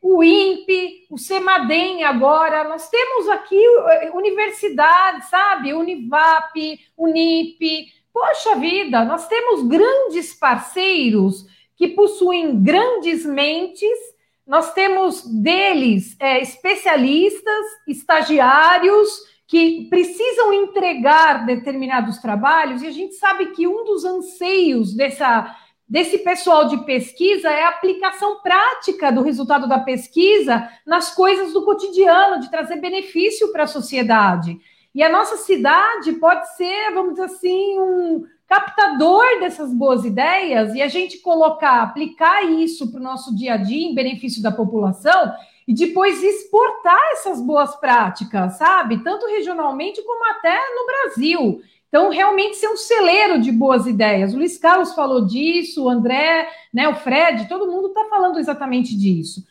o 0.00 0.24
INPE, 0.24 1.06
o 1.10 1.18
CEMADEM 1.18 2.02
agora, 2.02 2.64
nós 2.64 2.88
temos 2.88 3.28
aqui 3.28 3.62
eh, 3.62 4.10
universidades, 4.14 5.28
sabe? 5.28 5.74
Univap, 5.74 6.80
Unip. 6.96 7.86
Poxa 8.10 8.56
vida, 8.56 9.04
nós 9.04 9.28
temos 9.28 9.66
grandes 9.68 10.32
parceiros 10.32 11.44
que 11.76 11.88
possuem 11.88 12.62
grandes 12.62 13.26
mentes 13.26 14.14
nós 14.46 14.74
temos 14.74 15.24
deles 15.26 16.16
é, 16.20 16.40
especialistas, 16.40 17.64
estagiários, 17.88 19.08
que 19.46 19.86
precisam 19.88 20.52
entregar 20.52 21.46
determinados 21.46 22.18
trabalhos, 22.18 22.82
e 22.82 22.86
a 22.86 22.90
gente 22.90 23.14
sabe 23.14 23.46
que 23.52 23.66
um 23.66 23.84
dos 23.84 24.04
anseios 24.04 24.94
dessa, 24.94 25.54
desse 25.94 26.18
pessoal 26.18 26.66
de 26.66 26.78
pesquisa 26.78 27.48
é 27.48 27.62
a 27.62 27.68
aplicação 27.68 28.40
prática 28.40 29.12
do 29.12 29.22
resultado 29.22 29.68
da 29.68 29.78
pesquisa 29.78 30.68
nas 30.84 31.14
coisas 31.14 31.52
do 31.52 31.64
cotidiano, 31.64 32.40
de 32.40 32.50
trazer 32.50 32.80
benefício 32.80 33.52
para 33.52 33.62
a 33.62 33.68
sociedade. 33.68 34.58
E 34.92 35.04
a 35.04 35.08
nossa 35.08 35.36
cidade 35.36 36.14
pode 36.14 36.52
ser, 36.56 36.92
vamos 36.92 37.12
dizer 37.12 37.26
assim, 37.26 37.78
um, 37.78 38.26
captador 38.48 39.38
dessas 39.38 39.72
boas 39.72 40.04
ideias 40.04 40.74
e 40.74 40.82
a 40.82 40.88
gente 40.88 41.18
colocar, 41.18 41.82
aplicar 41.82 42.42
isso 42.42 42.90
para 42.90 42.98
o 42.98 43.04
nosso 43.04 43.32
dia 43.32 43.54
a 43.54 43.56
dia 43.56 43.86
em 43.86 43.94
benefício 43.94 44.42
da 44.42 44.50
população 44.50 45.32
e 45.66 45.72
depois 45.72 46.24
exportar 46.24 47.00
essas 47.12 47.40
boas 47.40 47.76
práticas, 47.76 48.58
sabe? 48.58 49.02
Tanto 49.04 49.26
regionalmente 49.26 50.02
como 50.02 50.28
até 50.32 50.58
no 50.74 50.86
Brasil. 50.86 51.62
Então, 51.94 52.08
realmente 52.08 52.56
ser 52.56 52.66
um 52.66 52.76
celeiro 52.76 53.40
de 53.40 53.52
boas 53.52 53.86
ideias. 53.86 54.34
O 54.34 54.38
Luiz 54.38 54.58
Carlos 54.58 54.92
falou 54.94 55.24
disso, 55.24 55.84
o 55.84 55.88
André, 55.88 56.48
né, 56.72 56.88
o 56.88 56.96
Fred, 56.96 57.48
todo 57.48 57.70
mundo 57.70 57.86
está 57.86 58.06
falando 58.06 58.40
exatamente 58.40 58.98
disso. 58.98 59.44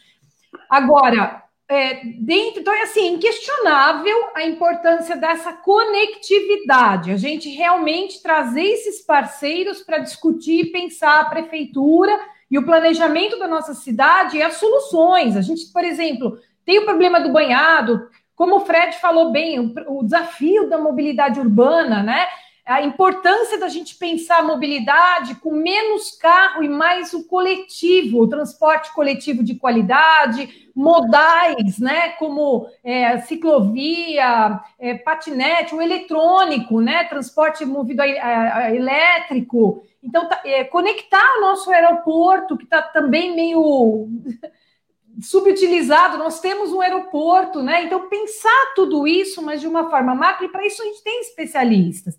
Agora, 0.69 1.41
é, 1.69 2.01
dentro, 2.19 2.59
então 2.59 2.73
é 2.73 2.81
assim, 2.81 3.13
inquestionável 3.13 4.27
a 4.35 4.43
importância 4.43 5.15
dessa 5.15 5.53
conectividade, 5.53 7.11
a 7.11 7.15
gente 7.15 7.47
realmente 7.47 8.21
trazer 8.21 8.65
esses 8.65 9.05
parceiros 9.05 9.81
para 9.81 9.99
discutir 9.99 10.65
e 10.65 10.71
pensar 10.73 11.21
a 11.21 11.29
prefeitura 11.29 12.11
e 12.51 12.59
o 12.59 12.65
planejamento 12.65 13.39
da 13.39 13.47
nossa 13.47 13.73
cidade 13.73 14.35
e 14.35 14.41
as 14.41 14.55
soluções. 14.55 15.37
A 15.37 15.41
gente, 15.41 15.71
por 15.71 15.85
exemplo, 15.85 16.37
tem 16.65 16.77
o 16.79 16.85
problema 16.85 17.21
do 17.21 17.31
banhado, 17.31 18.05
como 18.43 18.57
o 18.57 18.65
Fred 18.65 18.97
falou 18.97 19.31
bem, 19.31 19.57
o, 19.57 19.73
o 19.87 20.03
desafio 20.03 20.67
da 20.67 20.77
mobilidade 20.77 21.39
urbana, 21.39 22.03
né? 22.03 22.27
a 22.65 22.81
importância 22.81 23.57
da 23.57 23.69
gente 23.69 23.95
pensar 23.95 24.39
a 24.39 24.43
mobilidade 24.43 25.35
com 25.35 25.51
menos 25.51 26.11
carro 26.17 26.61
e 26.61 26.67
mais 26.67 27.13
o 27.13 27.25
coletivo, 27.25 28.19
o 28.19 28.27
transporte 28.27 28.93
coletivo 28.93 29.41
de 29.45 29.55
qualidade, 29.55 30.69
modais, 30.75 31.79
né, 31.79 32.09
como 32.19 32.67
é, 32.83 33.17
ciclovia, 33.19 34.59
é, 34.77 34.93
patinete, 34.95 35.73
o 35.73 35.81
eletrônico, 35.81 36.81
né, 36.81 37.05
transporte 37.05 37.63
movido 37.63 38.01
a, 38.01 38.05
a, 38.05 38.57
a 38.57 38.75
elétrico. 38.75 39.85
Então, 40.03 40.27
tá, 40.27 40.41
é, 40.43 40.65
conectar 40.65 41.37
o 41.37 41.41
nosso 41.41 41.71
aeroporto, 41.71 42.57
que 42.57 42.65
está 42.65 42.81
também 42.81 43.33
meio 43.33 44.09
subutilizado, 45.22 46.18
nós 46.18 46.40
temos 46.40 46.72
um 46.72 46.81
aeroporto, 46.81 47.61
né? 47.61 47.84
Então, 47.84 48.07
pensar 48.07 48.73
tudo 48.76 49.07
isso, 49.07 49.41
mas 49.41 49.61
de 49.61 49.68
uma 49.68 49.90
forma 49.90 50.15
macro, 50.15 50.45
e 50.45 50.49
para 50.49 50.65
isso 50.65 50.81
a 50.81 50.85
gente 50.85 51.03
tem 51.03 51.22
especialistas. 51.22 52.18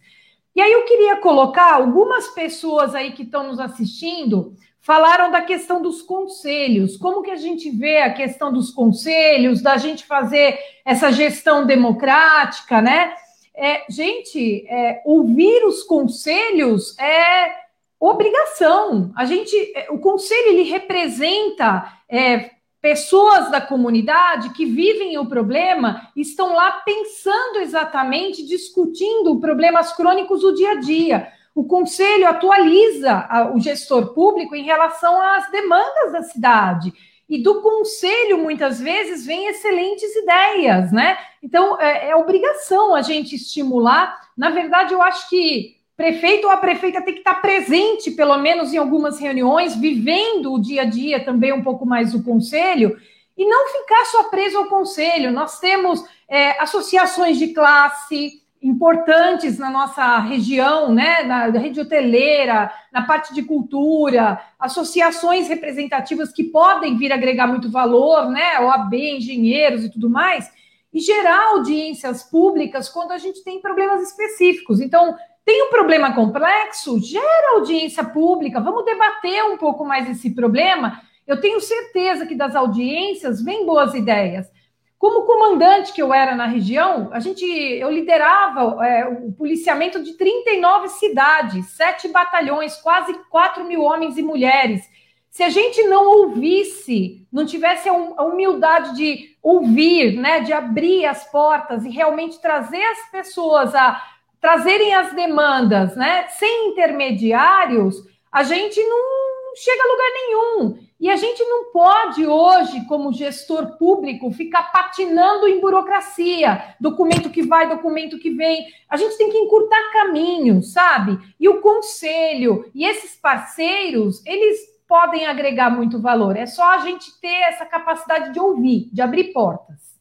E 0.55 0.61
aí 0.61 0.73
eu 0.73 0.85
queria 0.85 1.17
colocar 1.17 1.75
algumas 1.75 2.29
pessoas 2.29 2.95
aí 2.95 3.13
que 3.13 3.23
estão 3.23 3.49
nos 3.49 3.59
assistindo 3.59 4.55
falaram 4.85 5.31
da 5.31 5.41
questão 5.41 5.81
dos 5.81 6.03
conselhos. 6.03 6.99
Como 6.99 7.23
que 7.23 7.31
a 7.31 7.37
gente 7.37 7.71
vê 7.71 8.03
a 8.03 8.13
questão 8.13 8.53
dos 8.53 8.71
conselhos, 8.71 9.63
da 9.63 9.79
gente 9.79 10.05
fazer 10.05 10.59
essa 10.85 11.11
gestão 11.11 11.67
democrática, 11.67 12.83
né? 12.83 13.15
É, 13.57 13.85
gente, 13.89 14.67
é, 14.69 15.01
ouvir 15.07 15.65
os 15.65 15.83
conselhos 15.83 16.99
é 16.99 17.65
obrigação. 17.99 19.11
A 19.17 19.25
gente, 19.25 19.57
é, 19.75 19.91
o 19.91 19.99
conselho 19.99 20.49
ele 20.49 20.65
representa 20.65 21.91
é, 22.07 22.51
pessoas 22.85 23.51
da 23.51 23.63
comunidade 23.63 24.51
que 24.51 24.67
vivem 24.67 25.17
o 25.17 25.25
problema 25.25 26.07
estão 26.15 26.55
lá 26.55 26.71
pensando 26.85 27.61
exatamente, 27.61 28.45
discutindo 28.45 29.41
problemas 29.41 29.97
crônicos 29.97 30.43
do 30.43 30.55
dia 30.55 30.73
a 30.73 30.75
dia. 30.75 31.33
O 31.55 31.65
conselho 31.65 32.29
atualiza 32.29 33.27
o 33.55 33.59
gestor 33.59 34.13
público 34.13 34.55
em 34.55 34.65
relação 34.65 35.19
às 35.19 35.51
demandas 35.51 36.13
da 36.13 36.23
cidade. 36.25 36.93
E 37.27 37.43
do 37.43 37.63
conselho, 37.63 38.37
muitas 38.37 38.79
vezes, 38.79 39.25
vêm 39.25 39.47
excelentes 39.47 40.15
ideias, 40.17 40.93
né? 40.93 41.17
Então, 41.43 41.81
é, 41.81 42.11
é 42.11 42.17
obrigação 42.17 42.95
a 42.95 43.01
gente 43.01 43.35
estimular. 43.35 44.15
Na 44.37 44.51
verdade, 44.51 44.93
eu 44.93 45.01
acho 45.01 45.31
que 45.31 45.79
prefeito 45.97 46.47
ou 46.47 46.53
a 46.53 46.57
prefeita 46.57 47.03
tem 47.03 47.15
que 47.15 47.21
estar 47.21 47.37
presente, 47.37 48.11
pelo 48.11 48.37
menos 48.39 48.73
em 48.73 48.77
algumas 48.77 49.19
reuniões, 49.19 49.77
vivendo 49.77 50.53
o 50.53 50.61
dia 50.61 50.83
a 50.83 50.85
dia 50.85 51.25
também 51.25 51.53
um 51.53 51.63
pouco 51.63 51.87
mais 51.87 52.13
do 52.13 52.23
conselho, 52.23 52.97
e 53.37 53.47
não 53.47 53.69
ficar 53.69 54.05
só 54.07 54.25
preso 54.25 54.59
ao 54.59 54.67
conselho. 54.67 55.33
Nós 55.33 55.59
temos 55.59 56.05
é, 56.29 56.61
associações 56.61 57.39
de 57.39 57.49
classe 57.49 58.45
importantes 58.65 59.59
na 59.59 59.69
nossa 59.69 60.19
região, 60.21 60.91
né, 60.91 61.23
na 61.23 61.51
rede 61.51 61.81
hoteleira, 61.81 62.73
na 62.91 63.03
parte 63.03 63.35
de 63.35 63.43
cultura, 63.43 64.41
associações 64.59 65.49
representativas 65.49 66.33
que 66.33 66.45
podem 66.45 66.97
vir 66.97 67.13
agregar 67.13 67.47
muito 67.47 67.71
valor, 67.71 68.31
né, 68.31 68.59
OAB, 68.61 68.95
engenheiros 68.95 69.85
e 69.85 69.91
tudo 69.91 70.09
mais, 70.09 70.51
e 70.95 70.99
gerar 71.01 71.51
audiências 71.51 72.23
públicas 72.23 72.89
quando 72.89 73.13
a 73.13 73.19
gente 73.19 73.45
tem 73.45 73.61
problemas 73.61 74.01
específicos. 74.01 74.81
Então, 74.81 75.15
tem 75.45 75.63
um 75.63 75.71
problema 75.71 76.15
complexo, 76.15 76.99
gera 77.01 77.57
audiência 77.57 78.03
pública, 78.03 78.61
vamos 78.61 78.85
debater 78.85 79.45
um 79.45 79.59
pouco 79.59 79.85
mais 79.85 80.09
esse 80.09 80.35
problema. 80.35 81.03
Eu 81.27 81.41
tenho 81.41 81.61
certeza 81.61 82.27
que 82.27 82.35
das 82.35 82.57
audiências 82.57 83.43
vêm 83.43 83.67
boas 83.67 83.95
ideias. 83.95 84.51
Como 84.99 85.27
comandante 85.27 85.93
que 85.93 86.01
eu 86.01 86.15
era 86.15 86.35
na 86.35 86.47
região, 86.47 87.11
a 87.13 87.21
gente, 87.21 87.45
eu 87.45 87.91
liderava 87.91 88.87
é, 88.87 89.07
o 89.07 89.33
policiamento 89.33 90.03
de 90.03 90.15
39 90.15 90.89
cidades, 90.89 91.67
sete 91.73 92.09
batalhões, 92.09 92.77
quase 92.77 93.13
4 93.29 93.65
mil 93.65 93.83
homens 93.83 94.17
e 94.17 94.23
mulheres. 94.23 94.83
Se 95.29 95.43
a 95.43 95.51
gente 95.51 95.83
não 95.83 96.07
ouvisse, 96.07 97.27
não 97.31 97.45
tivesse 97.45 97.87
a 97.89 98.23
humildade 98.23 98.97
de 98.97 99.37
ouvir, 99.43 100.17
né, 100.17 100.41
de 100.41 100.55
abrir 100.55 101.05
as 101.05 101.31
portas 101.31 101.85
e 101.85 101.91
realmente 101.91 102.41
trazer 102.41 102.83
as 102.83 103.11
pessoas 103.11 103.75
a 103.75 104.01
trazerem 104.45 104.95
as 104.95 105.15
demandas, 105.15 105.97
né, 105.97 106.29
sem 106.29 106.69
intermediários, 106.69 107.97
a 108.31 108.43
gente 108.43 108.79
não 108.79 109.57
chega 109.57 109.83
a 109.83 109.91
lugar 109.91 110.11
nenhum. 110.13 110.79
E 111.01 111.09
a 111.09 111.17
gente 111.17 111.43
não 111.43 111.73
pode 111.73 112.27
hoje, 112.27 112.85
como 112.87 113.11
gestor 113.11 113.79
público, 113.79 114.31
ficar 114.33 114.71
patinando 114.71 115.49
em 115.49 115.63
burocracia, 115.63 116.77
documento 116.79 117.31
que 117.31 117.43
vai, 117.43 117.71
documento 117.71 118.19
que 118.19 118.29
vem. 118.29 118.67
A 118.87 118.99
gente 118.99 119.17
tem 119.17 119.31
que 119.31 119.39
encurtar 119.39 119.91
caminhos, 119.95 120.75
sabe? 120.75 121.19
E 121.41 121.49
o 121.49 121.63
conselho 121.63 122.71
e 122.75 122.85
esses 122.85 123.17
parceiros, 123.17 124.23
eles 124.27 124.59
podem 124.87 125.25
agregar 125.25 125.71
muito 125.71 125.99
valor. 126.03 126.37
É 126.37 126.45
só 126.45 126.75
a 126.75 126.79
gente 126.81 127.19
ter 127.19 127.41
essa 127.49 127.65
capacidade 127.65 128.35
de 128.35 128.39
ouvir, 128.39 128.91
de 128.93 129.01
abrir 129.01 129.33
portas. 129.33 129.94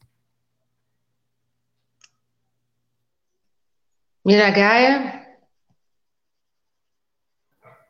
Miragaia. 4.24 5.22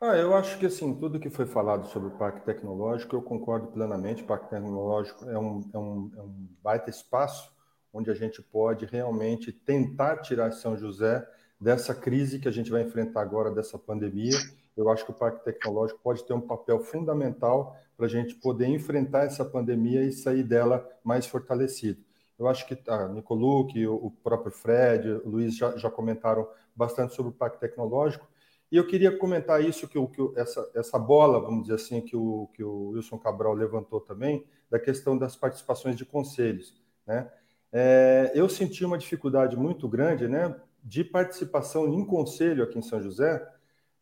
Ah, 0.01 0.17
eu 0.17 0.35
acho 0.35 0.59
que 0.59 0.67
assim, 0.67 0.93
tudo 0.95 1.21
que 1.21 1.31
foi 1.31 1.47
falado 1.47 1.87
sobre 1.87 2.09
o 2.09 2.19
Parque 2.19 2.45
Tecnológico, 2.45 3.15
eu 3.15 3.23
concordo 3.23 3.69
plenamente. 3.69 4.23
O 4.23 4.27
Parque 4.27 4.51
Tecnológico 4.51 5.31
é 5.31 5.39
um, 5.39 5.63
é 5.73 5.79
um, 5.79 6.11
é 6.17 6.21
um 6.21 6.49
baita 6.63 6.91
espaço 6.91 7.55
onde 7.93 8.11
a 8.11 8.15
gente 8.15 8.43
pode 8.43 8.85
realmente 8.85 9.53
tentar 9.53 10.19
tirar 10.19 10.51
São 10.51 10.77
José 10.77 11.25
dessa 11.61 11.95
crise 11.95 12.41
que 12.41 12.49
a 12.49 12.51
gente 12.51 12.71
vai 12.71 12.83
enfrentar 12.83 13.23
agora, 13.23 13.53
dessa 13.53 13.79
pandemia. 13.79 14.37
Eu 14.77 14.91
acho 14.91 15.05
que 15.05 15.13
o 15.13 15.15
Parque 15.15 15.45
Tecnológico 15.45 16.01
pode 16.03 16.27
ter 16.27 16.35
um 16.35 16.41
papel 16.41 16.81
fundamental 16.81 17.77
para 17.97 18.07
a 18.07 18.09
gente 18.09 18.35
poder 18.35 18.67
enfrentar 18.67 19.25
essa 19.25 19.45
pandemia 19.45 20.03
e 20.03 20.11
sair 20.11 20.43
dela 20.43 20.87
mais 21.05 21.27
fortalecido. 21.27 22.04
Eu 22.39 22.49
acho 22.49 22.67
que 22.67 22.79
a 22.89 23.09
Nicoluque, 23.09 23.87
o 23.87 24.11
próprio 24.23 24.51
Fred, 24.51 25.09
o 25.09 25.29
Luiz 25.29 25.57
já, 25.57 25.77
já 25.77 25.91
comentaram 25.91 26.49
bastante 26.75 27.15
sobre 27.15 27.31
o 27.31 27.35
Parque 27.35 27.61
Tecnológico. 27.61 28.27
E 28.73 28.77
eu 28.77 28.87
queria 28.87 29.17
comentar 29.17 29.63
isso, 29.63 29.87
que, 29.87 30.05
que 30.09 30.33
essa, 30.35 30.69
essa 30.75 30.99
bola, 30.99 31.41
vamos 31.41 31.63
dizer 31.63 31.75
assim, 31.75 32.01
que 32.01 32.17
o, 32.17 32.49
que 32.55 32.65
o 32.65 32.89
Wilson 32.89 33.19
Cabral 33.19 33.55
levantou 33.55 34.01
também, 34.01 34.45
da 34.69 34.81
questão 34.81 35.17
das 35.17 35.37
participações 35.37 35.95
de 35.97 36.05
conselhos. 36.05 36.75
Né? 37.07 37.31
É, 37.71 38.33
eu 38.35 38.49
senti 38.49 38.85
uma 38.85 38.99
dificuldade 38.99 39.57
muito 39.57 39.89
grande 39.89 40.27
né, 40.27 40.57
de 40.83 41.05
participação 41.05 41.87
em 41.87 42.05
conselho 42.05 42.65
aqui 42.65 42.79
em 42.79 42.83
São 42.83 43.01
José, 43.01 43.47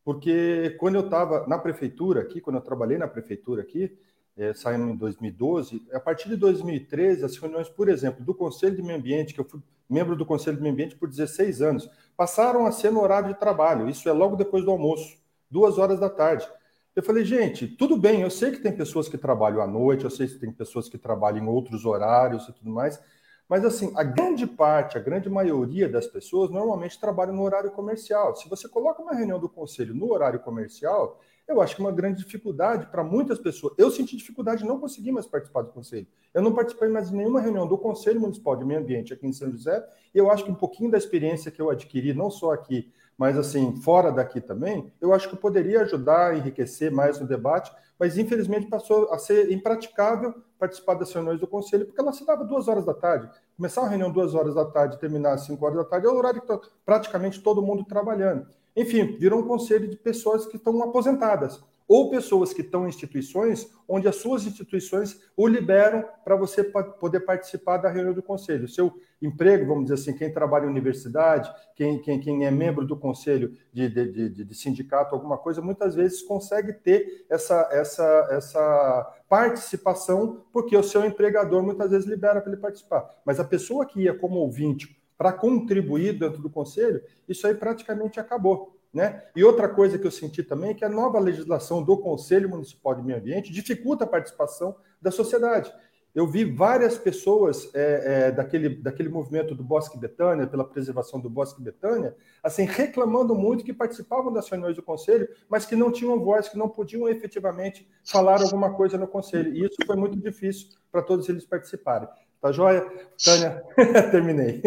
porque 0.05 0.77
quando 0.81 0.95
eu 0.95 1.05
estava 1.05 1.47
na 1.47 1.59
prefeitura 1.59 2.23
aqui, 2.23 2.41
quando 2.41 2.57
eu 2.57 2.63
trabalhei 2.63 2.99
na 2.99 3.07
prefeitura 3.07 3.63
aqui, 3.63 3.97
é, 4.37 4.55
saímos 4.55 4.95
em 4.95 4.97
2012, 4.97 5.87
a 5.93 6.01
partir 6.01 6.29
de 6.29 6.37
2013, 6.37 7.25
as 7.25 7.37
reuniões, 7.37 7.69
por 7.69 7.89
exemplo, 7.89 8.25
do 8.25 8.35
Conselho 8.35 8.77
de 8.77 8.83
Meio 8.83 8.99
Ambiente, 8.99 9.35
que 9.35 9.41
eu 9.41 9.45
fui 9.45 9.61
membro 9.89 10.17
do 10.17 10.25
Conselho 10.25 10.57
de 10.57 10.63
Meio 10.63 10.73
Ambiente 10.73 10.97
por 10.97 11.09
16 11.09 11.61
anos, 11.61 11.91
passaram 12.17 12.67
a 12.67 12.73
ser 12.73 12.91
no 12.91 13.03
horário 13.03 13.29
de 13.29 13.39
trabalho, 13.39 13.89
isso 13.89 14.09
é 14.09 14.13
logo 14.13 14.37
depois 14.37 14.65
do 14.65 14.71
almoço, 14.71 15.19
duas 15.51 15.77
horas 15.79 16.01
da 16.01 16.09
tarde. 16.09 16.49
Eu 16.97 17.03
falei, 17.03 17.25
gente, 17.25 17.67
tudo 17.67 17.97
bem, 17.97 18.21
eu 18.21 18.31
sei 18.31 18.51
que 18.51 18.59
tem 18.59 18.73
pessoas 18.73 19.09
que 19.09 19.19
trabalham 19.19 19.61
à 19.61 19.67
noite, 19.67 20.05
eu 20.05 20.11
sei 20.11 20.27
que 20.27 20.39
tem 20.39 20.53
pessoas 20.53 20.89
que 20.89 20.99
trabalham 20.99 21.45
em 21.45 21.49
outros 21.49 21.85
horários 21.85 22.49
e 22.49 22.53
tudo 22.53 22.71
mais, 22.71 23.01
mas 23.49 23.65
assim, 23.65 23.93
a 23.97 24.03
grande 24.03 24.47
parte, 24.47 24.97
a 24.97 25.01
grande 25.01 25.29
maioria 25.29 25.89
das 25.89 26.07
pessoas 26.07 26.51
normalmente 26.51 26.99
trabalham 26.99 27.35
no 27.35 27.43
horário 27.43 27.71
comercial. 27.71 28.35
Se 28.35 28.49
você 28.49 28.69
coloca 28.69 29.03
uma 29.03 29.15
reunião 29.15 29.39
do 29.39 29.49
conselho 29.49 29.95
no 29.95 30.11
horário 30.11 30.41
comercial, 30.41 31.21
eu 31.53 31.61
acho 31.61 31.77
que 31.77 31.83
é 31.83 31.85
uma 31.85 31.93
grande 31.93 32.25
dificuldade 32.25 32.87
para 32.87 33.05
muitas 33.05 33.39
pessoas. 33.39 33.75
Eu 33.79 33.91
senti 33.91 34.17
dificuldade 34.17 34.63
de 34.63 34.69
não 34.69 34.81
conseguir 34.81 35.13
mais 35.13 35.27
participar 35.27 35.63
do 35.63 35.71
conselho. 35.71 36.07
Eu 36.35 36.43
não 36.43 36.53
participei 36.53 36.89
mais 36.89 37.11
de 37.11 37.17
nenhuma 37.17 37.41
reunião 37.41 37.67
do 37.67 37.79
Conselho 37.79 38.21
Municipal 38.21 38.57
de 38.57 38.65
Meio 38.65 38.81
Ambiente 38.81 39.13
aqui 39.13 39.27
em 39.27 39.33
São 39.33 39.51
José, 39.51 39.87
e 40.15 40.19
eu 40.19 40.31
acho 40.31 40.45
que 40.45 40.51
um 40.51 40.55
pouquinho 40.55 40.91
da 40.91 40.99
experiência 40.99 41.51
que 41.51 41.61
eu 41.61 41.71
adquiri, 41.71 42.13
não 42.15 42.31
só 42.31 42.53
aqui, 42.53 42.93
mas 43.17 43.39
assim, 43.39 43.77
fora 43.77 44.11
daqui 44.11 44.41
também, 44.41 44.93
eu 45.01 45.13
acho 45.13 45.29
que 45.29 45.37
poderia 45.37 45.83
ajudar 45.83 46.31
a 46.31 46.37
enriquecer 46.37 46.91
mais 46.91 47.21
o 47.21 47.27
debate, 47.27 47.71
mas 47.99 48.19
infelizmente 48.19 48.67
passou 48.67 49.13
a 49.13 49.19
ser 49.19 49.53
impraticável 49.53 50.35
participar 50.59 50.95
das 50.95 51.13
reuniões 51.13 51.39
do 51.39 51.47
Conselho, 51.47 51.87
porque 51.87 52.01
ela 52.01 52.13
se 52.13 52.27
dava 52.27 52.45
duas 52.45 52.67
horas 52.67 52.85
da 52.85 52.95
tarde. 52.95 53.31
Começar 53.57 53.83
a 53.83 53.89
reunião 53.89 54.11
duas 54.11 54.35
horas 54.35 54.55
da 54.55 54.65
tarde, 54.65 54.99
terminar 54.99 55.35
às 55.35 55.43
cinco 55.43 55.65
horas 55.65 55.79
da 55.79 55.85
tarde, 55.85 56.07
é 56.07 56.11
o 56.11 56.17
horário 56.17 56.41
que 56.41 56.53
está 56.53 56.69
praticamente 56.85 57.41
todo 57.43 57.63
mundo 57.63 57.85
trabalhando. 57.85 58.47
Enfim, 58.77 59.17
virou 59.19 59.41
um 59.41 59.47
conselho 59.47 59.89
de 59.89 59.97
pessoas 59.97 60.47
que 60.47 60.57
estão 60.57 60.83
aposentadas 60.83 61.63
ou 61.93 62.09
pessoas 62.09 62.55
que 62.55 62.63
estão 62.63 62.87
em 62.87 62.89
instituições 62.89 63.71
onde 63.87 64.09
as 64.09 64.17
suas 64.17 64.47
instituições 64.47 65.21
o 65.37 65.47
liberam 65.47 66.03
para 66.25 66.37
você 66.37 66.65
poder 66.65 67.21
participar 67.21 67.77
da 67.77 67.91
reunião 67.91 68.15
do 68.15 68.23
conselho. 68.23 68.67
Seu 68.67 68.95
emprego, 69.21 69.67
vamos 69.67 69.85
dizer 69.85 69.95
assim, 69.95 70.17
quem 70.17 70.33
trabalha 70.33 70.65
em 70.65 70.71
universidade, 70.71 71.53
quem, 71.77 72.01
quem, 72.01 72.19
quem 72.19 72.47
é 72.47 72.51
membro 72.51 72.87
do 72.87 72.97
conselho 72.97 73.55
de, 73.71 73.91
de, 73.91 74.31
de, 74.31 74.45
de 74.45 74.55
sindicato, 74.55 75.15
alguma 75.15 75.37
coisa, 75.37 75.61
muitas 75.61 75.95
vezes 75.95 76.23
consegue 76.23 76.73
ter 76.73 77.27
essa, 77.29 77.69
essa, 77.71 78.29
essa 78.31 79.17
participação, 79.29 80.45
porque 80.51 80.75
o 80.75 80.83
seu 80.83 81.05
empregador 81.05 81.63
muitas 81.63 81.91
vezes 81.91 82.09
libera 82.09 82.41
para 82.41 82.53
ele 82.53 82.61
participar. 82.61 83.09
Mas 83.25 83.39
a 83.39 83.45
pessoa 83.45 83.85
que 83.85 84.01
ia 84.01 84.15
como 84.15 84.39
ouvinte 84.39 85.02
para 85.17 85.33
contribuir 85.33 86.19
dentro 86.19 86.43
do 86.43 86.51
conselho, 86.51 87.03
isso 87.29 87.47
aí 87.47 87.55
praticamente 87.55 88.19
acabou. 88.19 88.77
Né? 88.93 89.23
E 89.35 89.43
outra 89.43 89.69
coisa 89.69 89.99
que 89.99 90.07
eu 90.07 90.11
senti 90.11 90.43
também 90.43 90.71
é 90.71 90.75
que 90.75 90.85
a 90.85 90.89
nova 90.89 91.19
legislação 91.19 91.83
do 91.83 91.97
Conselho 91.97 92.51
Municipal 92.51 92.95
de 92.95 93.03
Meio 93.03 93.19
Ambiente 93.19 93.51
dificulta 93.51 94.05
a 94.05 94.07
participação 94.07 94.77
da 95.01 95.11
sociedade. 95.11 95.73
Eu 96.15 96.27
vi 96.27 96.45
várias 96.45 96.99
pessoas 96.99 97.75
é, 97.75 98.27
é, 98.27 98.33
daquele, 98.33 98.69
daquele 98.69 99.09
movimento 99.09 99.55
do 99.55 99.65
Bosque 99.65 99.97
Betânia, 99.97 100.47
pela 100.47 100.63
preservação 100.63 101.19
do 101.19 101.31
Bosque 101.31 101.63
Betânia, 101.63 102.15
assim, 102.43 102.65
reclamando 102.65 103.35
muito 103.35 103.65
que 103.65 103.73
participavam 103.73 104.31
das 104.31 104.47
reuniões 104.47 104.77
do 104.77 104.83
Conselho, 104.83 105.27
mas 105.49 105.65
que 105.65 105.75
não 105.75 105.91
tinham 105.91 106.23
voz, 106.23 106.51
que 106.51 106.59
não 106.59 106.69
podiam 106.69 107.09
efetivamente 107.09 107.89
falar 108.05 108.43
alguma 108.43 108.75
coisa 108.75 108.99
no 108.99 109.09
Conselho. 109.09 109.55
E 109.55 109.65
isso 109.65 109.77
foi 109.87 109.97
muito 109.97 110.19
difícil 110.19 110.69
para 110.91 111.01
todos 111.01 111.31
eles 111.31 111.47
participarem. 111.47 112.09
Tá 112.43 112.51
joia? 112.51 112.85
Tânia, 113.25 113.63
terminei. 114.11 114.61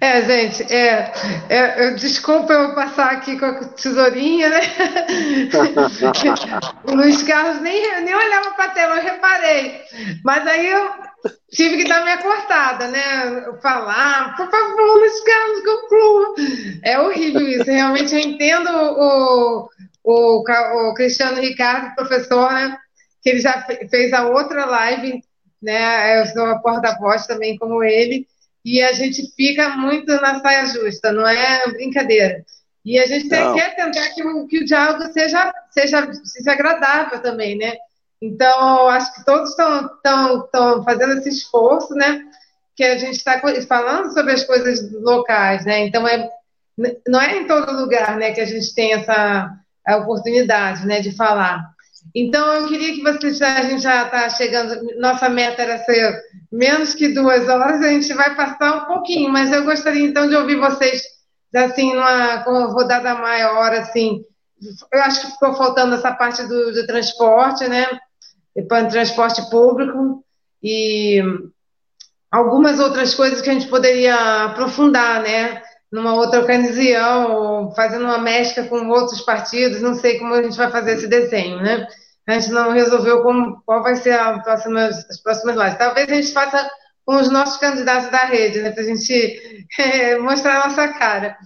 É, 0.00 0.22
gente, 0.22 0.72
é, 0.72 1.12
é, 1.48 1.88
eu, 1.88 1.96
desculpa 1.96 2.52
eu 2.52 2.72
passar 2.74 3.10
aqui 3.10 3.36
com 3.36 3.46
a 3.46 3.64
tesourinha, 3.70 4.48
né? 4.48 4.60
o 6.86 6.94
Luiz 6.94 7.24
Carlos 7.24 7.60
nem, 7.62 8.00
nem 8.02 8.14
olhava 8.14 8.52
para 8.52 8.66
a 8.66 8.68
tela, 8.68 8.96
eu 8.96 9.02
reparei. 9.02 9.80
Mas 10.22 10.46
aí 10.46 10.68
eu 10.68 10.88
tive 11.50 11.78
que 11.78 11.88
dar 11.88 12.04
minha 12.04 12.18
cortada, 12.18 12.86
né? 12.86 13.44
Falar, 13.60 14.36
por 14.36 14.48
favor, 14.48 14.98
Luiz 14.98 15.20
Carlos, 15.24 15.64
conclua. 15.64 16.34
É 16.84 17.00
horrível 17.00 17.48
isso, 17.48 17.64
realmente 17.64 18.14
eu 18.14 18.20
entendo 18.20 18.70
o, 18.70 19.68
o, 20.04 20.44
o 20.44 20.94
Cristiano 20.94 21.40
Ricardo, 21.40 21.92
professor, 21.96 22.52
né? 22.52 22.78
Que 23.24 23.30
ele 23.30 23.40
já 23.40 23.66
fez 23.90 24.12
a 24.12 24.28
outra 24.28 24.66
live, 24.66 25.24
né? 25.60 26.20
Eu 26.20 26.26
sou 26.26 26.44
a 26.44 26.58
porta-voz 26.58 27.26
também 27.26 27.56
como 27.56 27.82
ele, 27.82 28.28
e 28.62 28.82
a 28.82 28.92
gente 28.92 29.34
fica 29.34 29.70
muito 29.70 30.12
na 30.20 30.40
saia 30.40 30.66
justa, 30.66 31.10
não 31.10 31.26
é 31.26 31.66
brincadeira. 31.68 32.44
E 32.84 32.98
a 32.98 33.06
gente 33.06 33.28
não. 33.28 33.54
quer 33.54 33.74
tentar 33.74 34.10
que 34.10 34.22
o, 34.22 34.46
que 34.46 34.58
o 34.58 34.64
diálogo 34.66 35.10
seja, 35.10 35.52
seja, 35.70 36.12
seja 36.12 36.52
agradável 36.52 37.18
também, 37.22 37.56
né? 37.56 37.76
Então, 38.20 38.88
acho 38.88 39.14
que 39.14 39.24
todos 39.24 39.50
estão 39.50 40.84
fazendo 40.84 41.14
esse 41.14 41.30
esforço, 41.30 41.94
né? 41.94 42.20
Que 42.76 42.84
a 42.84 42.98
gente 42.98 43.16
está 43.16 43.40
falando 43.66 44.12
sobre 44.12 44.32
as 44.32 44.44
coisas 44.44 44.92
locais, 44.92 45.64
né? 45.64 45.86
Então, 45.86 46.06
é, 46.06 46.28
não 47.08 47.20
é 47.20 47.38
em 47.38 47.46
todo 47.46 47.80
lugar, 47.80 48.18
né, 48.18 48.32
que 48.32 48.40
a 48.40 48.44
gente 48.44 48.74
tem 48.74 48.92
essa 48.92 49.50
oportunidade, 49.88 50.86
né, 50.86 51.00
de 51.00 51.14
falar. 51.16 51.73
Então, 52.14 52.52
eu 52.52 52.68
queria 52.68 52.94
que 52.94 53.02
vocês, 53.02 53.42
a 53.42 53.62
gente 53.62 53.82
já 53.82 54.04
está 54.04 54.30
chegando, 54.30 54.80
nossa 55.00 55.28
meta 55.28 55.62
era 55.62 55.78
ser 55.78 56.16
menos 56.52 56.94
que 56.94 57.08
duas 57.08 57.48
horas, 57.48 57.82
a 57.82 57.88
gente 57.88 58.12
vai 58.14 58.36
passar 58.36 58.76
um 58.76 58.86
pouquinho, 58.86 59.30
mas 59.30 59.50
eu 59.50 59.64
gostaria 59.64 60.04
então 60.06 60.28
de 60.28 60.36
ouvir 60.36 60.54
vocês, 60.54 61.02
assim, 61.52 61.92
numa 61.92 62.66
rodada 62.66 63.16
maior, 63.16 63.72
assim, 63.72 64.24
eu 64.92 65.02
acho 65.02 65.22
que 65.22 65.32
ficou 65.32 65.54
faltando 65.54 65.96
essa 65.96 66.12
parte 66.12 66.46
do, 66.46 66.72
do 66.72 66.86
transporte, 66.86 67.66
né, 67.66 67.84
para 68.68 68.86
transporte 68.86 69.50
público, 69.50 70.24
e 70.62 71.20
algumas 72.30 72.78
outras 72.78 73.12
coisas 73.12 73.40
que 73.40 73.50
a 73.50 73.52
gente 73.52 73.66
poderia 73.66 74.44
aprofundar, 74.44 75.20
né, 75.20 75.60
numa 75.90 76.14
outra 76.14 76.40
ocasião, 76.40 77.72
fazendo 77.74 78.04
uma 78.04 78.18
mescla 78.18 78.64
com 78.64 78.88
outros 78.88 79.20
partidos, 79.20 79.80
não 79.80 79.94
sei 79.94 80.18
como 80.18 80.34
a 80.34 80.42
gente 80.42 80.56
vai 80.56 80.70
fazer 80.70 80.92
esse 80.92 81.08
desenho, 81.08 81.60
né? 81.60 81.86
A 82.26 82.38
gente 82.38 82.50
não 82.52 82.70
resolveu 82.70 83.22
como, 83.22 83.62
qual 83.66 83.82
vai 83.82 83.96
ser 83.96 84.18
próxima, 84.42 84.86
as 84.86 85.22
próximas 85.22 85.56
lives. 85.56 85.78
Talvez 85.78 86.08
a 86.08 86.14
gente 86.14 86.32
faça 86.32 86.70
com 87.04 87.16
os 87.16 87.30
nossos 87.30 87.58
candidatos 87.58 88.10
da 88.10 88.24
rede, 88.24 88.62
né, 88.62 88.70
para 88.70 88.82
a 88.82 88.86
gente 88.86 89.68
é, 89.78 90.16
mostrar 90.18 90.62
a 90.62 90.68
nossa 90.68 90.88
cara. 90.88 91.36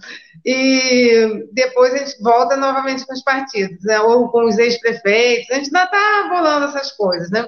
E 0.45 1.47
depois 1.51 1.93
a 1.93 1.97
gente 1.97 2.21
volta 2.23 2.55
novamente 2.55 3.05
com 3.05 3.13
os 3.13 3.23
partidos, 3.23 3.83
né, 3.83 3.99
ou 3.99 4.29
com 4.29 4.45
os 4.45 4.57
ex-prefeitos, 4.57 5.51
a 5.51 5.55
gente 5.55 5.65
ainda 5.67 5.83
está 5.83 6.29
rolando 6.29 6.65
essas 6.67 6.91
coisas, 6.93 7.29
né? 7.29 7.45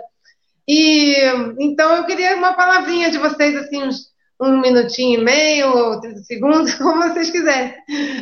E 0.68 1.16
então 1.60 1.96
eu 1.96 2.06
queria 2.06 2.36
uma 2.36 2.54
palavrinha 2.54 3.10
de 3.10 3.18
vocês, 3.18 3.56
assim, 3.56 3.84
uns 3.84 4.11
um 4.42 4.60
minutinho 4.60 5.22
e 5.22 5.24
meio, 5.24 5.70
ou 5.70 6.02
30 6.02 6.24
segundos, 6.24 6.74
como 6.76 7.04
vocês 7.04 7.30
quiserem. 7.30 7.74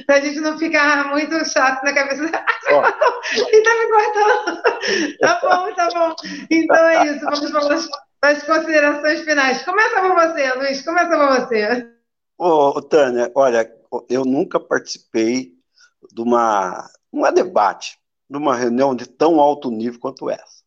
Para 0.05 0.17
a 0.17 0.21
gente 0.21 0.39
não 0.41 0.57
ficar 0.57 1.09
muito 1.09 1.33
chato 1.45 1.83
na 1.83 1.93
cabeça. 1.93 2.25
e 2.25 3.63
tá 3.63 3.71
me 3.75 3.87
cortando. 3.89 4.61
tá 5.19 5.39
bom, 5.41 5.73
tá 5.73 5.89
bom. 5.93 6.15
Então 6.51 6.77
é 6.89 7.07
isso, 7.07 7.25
vamos 7.51 7.89
para 8.19 8.31
as 8.31 8.43
considerações 8.43 9.21
finais. 9.21 9.63
Começa 9.63 10.01
com 10.01 10.15
você, 10.15 10.53
Luiz, 10.55 10.81
começa 10.81 11.17
com 11.17 11.27
você. 11.27 11.87
Ô, 12.37 12.81
Tânia, 12.81 13.31
olha, 13.33 13.71
eu 14.09 14.25
nunca 14.25 14.59
participei 14.59 15.53
de 16.11 16.21
uma, 16.21 16.89
não 17.11 17.25
é 17.25 17.31
debate, 17.31 17.97
de 18.29 18.37
uma 18.37 18.55
reunião 18.55 18.95
de 18.95 19.07
tão 19.07 19.39
alto 19.39 19.71
nível 19.71 19.99
quanto 19.99 20.29
essa. 20.29 20.58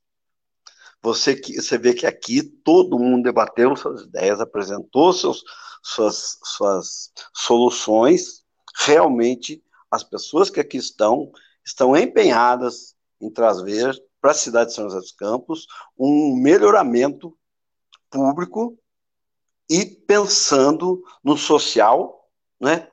Você, 1.02 1.34
você 1.34 1.76
vê 1.78 1.94
que 1.94 2.06
aqui 2.06 2.42
todo 2.42 2.98
mundo 2.98 3.24
debateu 3.24 3.74
suas 3.74 4.02
ideias, 4.02 4.40
apresentou 4.40 5.12
seus, 5.12 5.42
suas, 5.82 6.38
suas 6.44 7.12
soluções. 7.34 8.44
Realmente, 8.78 9.62
as 9.90 10.04
pessoas 10.04 10.48
que 10.48 10.60
aqui 10.60 10.76
estão, 10.76 11.32
estão 11.64 11.96
empenhadas 11.96 12.94
em 13.20 13.30
trazer 13.30 14.00
para 14.20 14.30
a 14.30 14.34
cidade 14.34 14.70
de 14.70 14.76
São 14.76 14.84
José 14.84 15.00
dos 15.00 15.12
Campos 15.12 15.66
um 15.98 16.36
melhoramento 16.36 17.36
público 18.08 18.78
e 19.68 19.84
pensando 19.84 21.02
no 21.24 21.36
social, 21.36 22.28
né? 22.60 22.88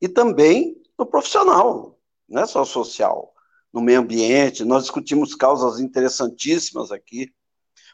E 0.00 0.08
também 0.08 0.80
no 0.98 1.04
profissional, 1.04 1.98
não 2.28 2.42
é 2.42 2.46
só 2.46 2.64
social, 2.64 3.34
no 3.72 3.80
meio 3.80 4.00
ambiente. 4.00 4.64
Nós 4.64 4.84
discutimos 4.84 5.34
causas 5.34 5.80
interessantíssimas 5.80 6.90
aqui. 6.90 7.32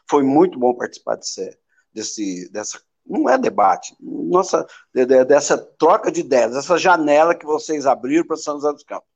Foi 0.09 0.23
muito 0.23 0.57
bom 0.57 0.73
participar 0.73 1.15
desse, 1.15 1.57
desse, 1.93 2.51
dessa. 2.51 2.81
Não 3.05 3.29
é 3.29 3.37
debate, 3.37 3.95
nossa, 3.99 4.67
dessa 4.93 5.57
troca 5.57 6.11
de 6.11 6.19
ideias, 6.19 6.53
dessa 6.53 6.77
janela 6.77 7.33
que 7.33 7.45
vocês 7.45 7.87
abriram 7.87 8.25
para 8.25 8.37
São 8.37 8.55
José 8.55 8.71
dos 8.71 8.83
Campos, 8.83 9.09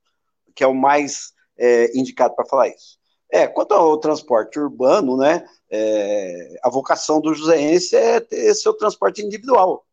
que 0.55 0.63
é 0.63 0.67
o 0.67 0.73
mais 0.73 1.33
é, 1.57 1.95
indicado 1.97 2.35
para 2.35 2.45
falar 2.45 2.69
isso. 2.69 2.97
É, 3.29 3.47
quanto 3.47 3.73
ao 3.73 3.97
transporte 3.97 4.59
urbano, 4.59 5.17
né, 5.17 5.45
é, 5.69 6.59
a 6.63 6.69
vocação 6.69 7.19
do 7.19 7.33
joseense 7.33 7.95
é 7.95 8.19
ter 8.19 8.53
seu 8.53 8.73
transporte 8.73 9.23
individual. 9.23 9.85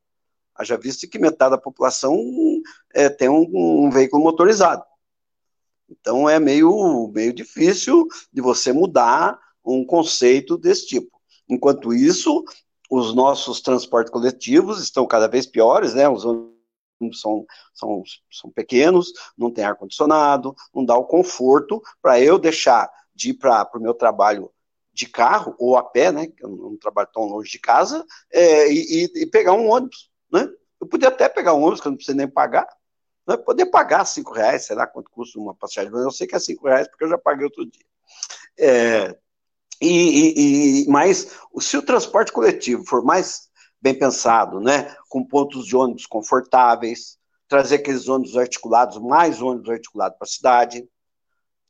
Haja 0.55 0.77
visto 0.77 1.09
que 1.09 1.19
metade 1.19 1.53
da 1.53 1.59
população 1.59 2.15
é, 2.93 3.09
tem 3.09 3.31
um, 3.31 3.49
um, 3.53 3.91
veículo 3.91 4.23
motorizado. 4.23 4.85
Então 5.89 6.29
é 6.29 6.39
meio, 6.39 7.11
meio 7.15 7.33
difícil 7.33 8.07
de 8.31 8.43
você 8.43 8.73
mudar 8.73 9.39
um 9.79 9.85
conceito 9.85 10.57
desse 10.57 10.87
tipo. 10.87 11.21
Enquanto 11.49 11.93
isso, 11.93 12.45
os 12.91 13.15
nossos 13.15 13.61
transportes 13.61 14.13
coletivos 14.13 14.81
estão 14.83 15.07
cada 15.07 15.29
vez 15.29 15.47
piores, 15.47 15.95
né? 15.95 16.09
Os 16.09 16.25
são, 17.13 17.47
são, 17.73 18.03
são 18.31 18.51
pequenos, 18.51 19.13
não 19.39 19.51
tem 19.51 19.65
ar-condicionado, 19.65 20.55
não 20.75 20.85
dá 20.85 20.97
o 20.97 21.07
conforto 21.07 21.81
para 22.03 22.21
eu 22.21 22.39
deixar 22.39 22.91
de 23.15 23.31
ir 23.31 23.35
para 23.35 23.69
o 23.75 23.81
meu 23.81 23.95
trabalho 23.95 24.51
de 24.93 25.07
carro 25.07 25.55
ou 25.59 25.77
a 25.77 25.83
pé, 25.83 26.13
né? 26.13 26.31
Eu 26.39 26.51
não 26.51 26.77
trabalho 26.77 27.09
tão 27.13 27.25
longe 27.25 27.51
de 27.51 27.59
casa, 27.59 28.05
é, 28.31 28.71
e, 28.71 29.11
e, 29.15 29.27
pegar 29.27 29.53
um 29.53 29.69
ônibus, 29.69 30.11
né? 30.31 30.47
Eu 30.81 30.87
podia 30.87 31.09
até 31.09 31.29
pegar 31.29 31.55
um 31.55 31.63
ônibus 31.63 31.81
que 31.81 31.87
eu 31.87 31.91
não 31.91 31.97
preciso 31.97 32.17
nem 32.17 32.29
pagar, 32.29 32.69
né? 33.27 33.37
Poder 33.37 33.67
pagar 33.67 34.05
cinco 34.05 34.35
reais, 34.35 34.67
sei 34.67 34.77
lá 34.77 34.87
quanto 34.87 35.11
custa 35.11 35.39
uma 35.39 35.55
passagem, 35.55 35.91
eu 35.93 36.11
sei 36.11 36.27
que 36.27 36.37
é 36.37 36.39
cinco 36.39 36.67
reais 36.67 36.89
porque 36.89 37.05
eu 37.05 37.09
já 37.09 37.19
paguei 37.19 37.45
outro 37.45 37.65
dia. 37.65 37.85
É, 38.59 39.17
e, 39.81 39.89
e, 39.89 40.85
e, 40.85 40.89
mas 40.89 41.37
se 41.59 41.77
o 41.77 41.83
transporte 41.83 42.33
coletivo 42.33 42.85
for 42.85 43.03
mais 43.03 43.49
bem 43.81 43.95
pensado, 43.95 44.61
né, 44.61 44.95
com 45.09 45.25
pontos 45.25 45.65
de 45.67 45.75
ônibus 45.75 46.07
confortáveis, 46.07 47.19
trazer 47.49 47.77
aqueles 47.77 48.09
ônibus 48.09 48.37
articulados, 48.37 48.99
mais 48.99 49.41
ônibus 49.41 49.71
articulados 49.71 50.19
para 50.19 50.27
a 50.27 50.31
cidade, 50.31 50.89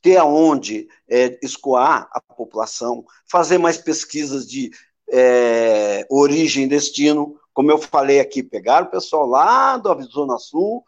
ter 0.01 0.17
aonde 0.17 0.87
é, 1.09 1.39
escoar 1.41 2.09
a 2.11 2.19
população, 2.19 3.05
fazer 3.29 3.57
mais 3.57 3.77
pesquisas 3.77 4.47
de 4.47 4.71
é, 5.09 6.05
origem 6.09 6.65
e 6.65 6.67
destino, 6.67 7.39
como 7.53 7.71
eu 7.71 7.77
falei 7.77 8.19
aqui, 8.19 8.41
pegaram 8.41 8.87
o 8.87 8.91
pessoal 8.91 9.25
lá 9.25 9.77
da 9.77 9.93
Zona 10.01 10.37
Sul, 10.37 10.83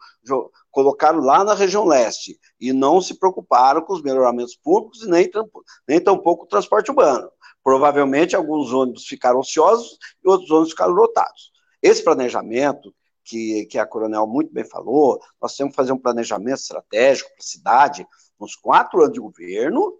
colocaram 0.70 1.20
lá 1.20 1.44
na 1.44 1.54
região 1.54 1.84
leste 1.84 2.38
e 2.60 2.72
não 2.72 3.00
se 3.00 3.18
preocuparam 3.18 3.82
com 3.82 3.92
os 3.92 4.02
melhoramentos 4.02 4.56
públicos 4.56 5.02
e 5.02 5.08
nem, 5.08 5.30
nem 5.86 6.00
tampouco 6.00 6.44
o 6.44 6.48
transporte 6.48 6.90
urbano. 6.90 7.30
Provavelmente 7.62 8.36
alguns 8.36 8.72
ônibus 8.72 9.06
ficaram 9.06 9.40
ociosos 9.40 9.98
e 10.22 10.28
outros 10.28 10.50
ônibus 10.50 10.70
ficaram 10.70 10.92
lotados. 10.92 11.52
Esse 11.80 12.02
planejamento, 12.02 12.94
que, 13.24 13.66
que 13.66 13.78
a 13.78 13.86
Coronel 13.86 14.26
muito 14.26 14.52
bem 14.52 14.64
falou, 14.64 15.20
nós 15.40 15.56
temos 15.56 15.72
que 15.72 15.76
fazer 15.76 15.92
um 15.92 15.98
planejamento 15.98 16.60
estratégico 16.60 17.30
para 17.30 17.38
a 17.40 17.46
cidade, 17.46 18.06
nos 18.38 18.54
quatro 18.54 19.00
anos 19.00 19.14
de 19.14 19.20
governo, 19.20 19.98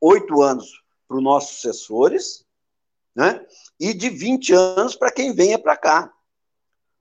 oito 0.00 0.40
anos 0.40 0.82
para 1.06 1.16
os 1.16 1.22
nossos 1.22 1.56
sucessores, 1.56 2.44
né? 3.14 3.44
e 3.78 3.92
de 3.92 4.08
20 4.08 4.52
anos 4.52 4.96
para 4.96 5.12
quem 5.12 5.34
venha 5.34 5.58
para 5.58 5.76
cá. 5.76 6.13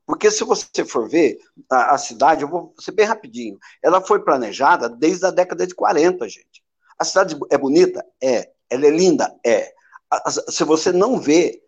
Porque 0.05 0.29
se 0.29 0.43
você 0.43 0.83
for 0.85 1.07
ver, 1.09 1.37
a, 1.71 1.95
a, 1.95 1.97
cidade, 1.97 2.43
eu 2.43 2.47
vou 2.47 2.73
ser 2.79 2.91
bem 2.91 3.05
rapidinho, 3.05 3.57
ela 3.81 4.01
foi 4.01 4.23
planejada 4.23 4.89
desde 4.89 5.25
a 5.25 5.31
década 5.31 5.65
de 5.65 5.73
40, 5.73 6.27
gente. 6.27 6.63
A 6.99 7.05
cidade 7.05 7.37
é 7.49 7.57
bonita? 7.57 8.05
É. 8.21 8.51
Ela 8.69 8.87
é 8.87 8.89
linda? 8.89 9.33
É. 9.45 9.71
A, 10.11 10.29
a, 10.29 10.31
se 10.31 10.63
você 10.63 10.91
não 10.91 11.19
vê 11.19 11.61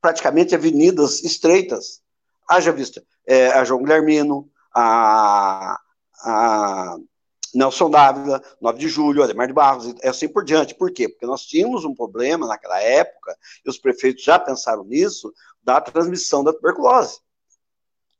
praticamente 0.00 0.54
avenidas 0.54 1.22
estreitas, 1.22 2.00
haja 2.48 2.72
vista 2.72 3.02
é, 3.26 3.48
a 3.48 3.64
João 3.64 3.82
Guilhermino, 3.82 4.50
a, 4.74 5.78
a 6.24 6.96
Nelson 7.54 7.90
Dávila, 7.90 8.42
9 8.60 8.78
de 8.78 8.88
julho, 8.88 9.22
Ademar 9.22 9.46
de 9.46 9.52
Barros, 9.52 9.94
e 10.02 10.08
assim 10.08 10.28
por 10.28 10.44
diante. 10.44 10.74
Por 10.74 10.90
quê? 10.90 11.08
Porque 11.08 11.26
nós 11.26 11.42
tínhamos 11.42 11.84
um 11.84 11.94
problema 11.94 12.46
naquela 12.46 12.80
época, 12.80 13.36
e 13.64 13.68
os 13.68 13.78
prefeitos 13.78 14.24
já 14.24 14.38
pensaram 14.38 14.84
nisso, 14.84 15.32
da 15.62 15.80
transmissão 15.80 16.42
da 16.42 16.52
tuberculose. 16.52 17.20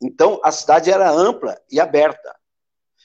Então, 0.03 0.41
a 0.43 0.51
cidade 0.51 0.91
era 0.91 1.11
ampla 1.11 1.61
e 1.71 1.81
aberta. 1.81 2.35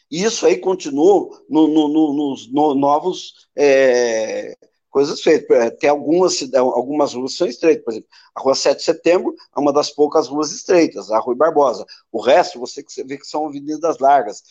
E 0.10 0.24
isso 0.24 0.46
aí 0.46 0.58
continuou 0.58 1.46
no, 1.50 1.68
no, 1.68 1.88
no, 1.88 2.14
nos 2.14 2.52
novos 2.52 3.48
é, 3.56 4.58
coisas 4.90 5.22
feitas. 5.22 5.58
É, 5.58 5.70
tem 5.70 5.90
algumas, 5.90 6.42
algumas 6.56 7.14
ruas 7.14 7.34
que 7.34 7.38
são 7.38 7.48
estreitas, 7.48 7.84
por 7.84 7.92
exemplo, 7.92 8.10
a 8.34 8.42
rua 8.42 8.56
7 8.56 8.78
de 8.78 8.84
setembro 8.84 9.36
é 9.56 9.60
uma 9.60 9.74
das 9.74 9.92
poucas 9.92 10.28
ruas 10.28 10.52
estreitas, 10.52 11.12
a 11.12 11.20
Rua 11.20 11.36
Barbosa. 11.36 11.86
O 12.12 12.22
resto, 12.22 12.60
você 12.60 12.84
vê 13.04 13.18
que 13.18 13.28
são 13.28 13.46
avenidas 13.46 14.00
largas. 14.00 14.42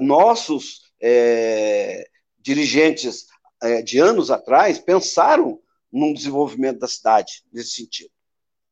Nossos 0.00 0.82
é, 1.00 2.06
dirigentes 2.38 3.26
é, 3.62 3.82
de 3.82 3.98
anos 3.98 4.30
atrás 4.30 4.78
pensaram 4.78 5.58
num 5.90 6.12
desenvolvimento 6.12 6.78
da 6.78 6.88
cidade 6.88 7.42
nesse 7.52 7.70
sentido. 7.70 8.10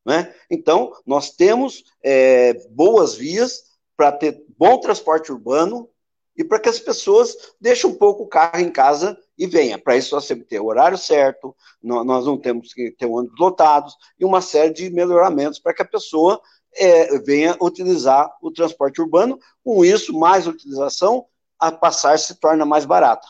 Né? 0.05 0.35
Então, 0.51 0.93
nós 1.07 1.31
temos 1.31 1.85
é, 2.03 2.55
boas 2.71 3.15
vias 3.15 3.75
para 3.97 4.13
ter 4.13 4.45
bom 4.59 4.79
transporte 4.79 5.33
urbano 5.33 5.89
e 6.37 6.43
para 6.43 6.59
que 6.59 6.69
as 6.69 6.81
pessoas 6.81 7.35
deixem 7.61 7.89
um 7.89 7.95
pouco 7.95 8.25
o 8.25 8.29
carro 8.29 8.59
em 8.61 8.71
casa 8.71 9.17
e 9.39 9.47
venha. 9.47 9.79
Para 9.79 9.97
isso, 9.97 10.15
nós 10.15 10.27
temos 10.27 10.45
que 10.45 10.51
ter 10.51 10.61
o 10.61 10.67
horário 10.67 10.99
certo, 10.99 11.55
nós 11.83 12.27
não 12.27 12.37
temos 12.37 12.75
que 12.75 12.91
ter 12.91 13.07
ônibus 13.07 13.39
lotados 13.39 13.97
e 14.19 14.25
uma 14.25 14.41
série 14.41 14.73
de 14.73 14.91
melhoramentos 14.91 15.59
para 15.59 15.73
que 15.73 15.83
a 15.83 15.87
pessoa 15.87 16.41
é, 16.77 17.19
venha 17.21 17.57
utilizar 17.61 18.31
o 18.43 18.51
transporte 18.51 19.01
urbano. 19.01 19.39
Com 19.63 19.85
isso, 19.85 20.13
mais 20.13 20.47
utilização, 20.47 21.27
a 21.59 21.71
passar 21.71 22.19
se 22.19 22.35
torna 22.35 22.67
mais 22.67 22.85
barata. 22.85 23.27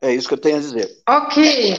É 0.00 0.12
isso 0.12 0.26
que 0.26 0.34
eu 0.34 0.40
tenho 0.40 0.56
a 0.56 0.60
dizer. 0.60 0.90
Ok. 1.08 1.76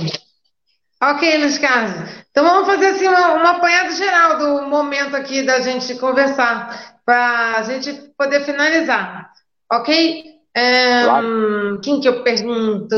Ok, 1.12 1.38
Luiz 1.38 1.58
Carlos. 1.58 2.10
Então 2.32 2.46
vamos 2.46 2.66
fazer 2.66 2.88
assim 2.88 3.08
uma, 3.10 3.34
uma 3.34 3.50
apanhada 3.58 3.92
geral 3.92 4.38
do 4.38 4.62
momento 4.70 5.18
aqui 5.18 5.42
da 5.42 5.60
gente 5.60 5.96
conversar, 5.96 6.98
para 7.06 7.58
a 7.58 7.64
gente 7.64 7.92
poder 8.18 8.46
finalizar. 8.46 9.30
Ok? 9.70 10.24
Um, 10.56 11.04
claro. 11.04 11.82
Quem 11.84 12.00
que 12.00 12.08
eu 12.08 12.24
pergunto? 12.24 12.96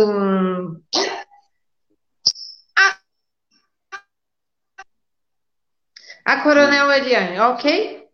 A, 2.77 2.95
a 6.25 6.41
Coronel 6.41 6.91
Eliane, 6.91 7.39
ok? 7.39 8.04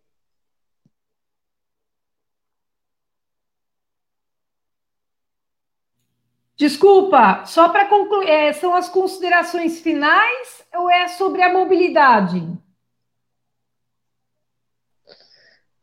Desculpa, 6.61 7.43
só 7.47 7.69
para 7.69 7.85
concluir, 7.85 8.29
é, 8.29 8.53
são 8.53 8.75
as 8.75 8.87
considerações 8.87 9.81
finais 9.81 10.63
ou 10.75 10.91
é 10.91 11.07
sobre 11.07 11.41
a 11.41 11.51
mobilidade? 11.51 12.47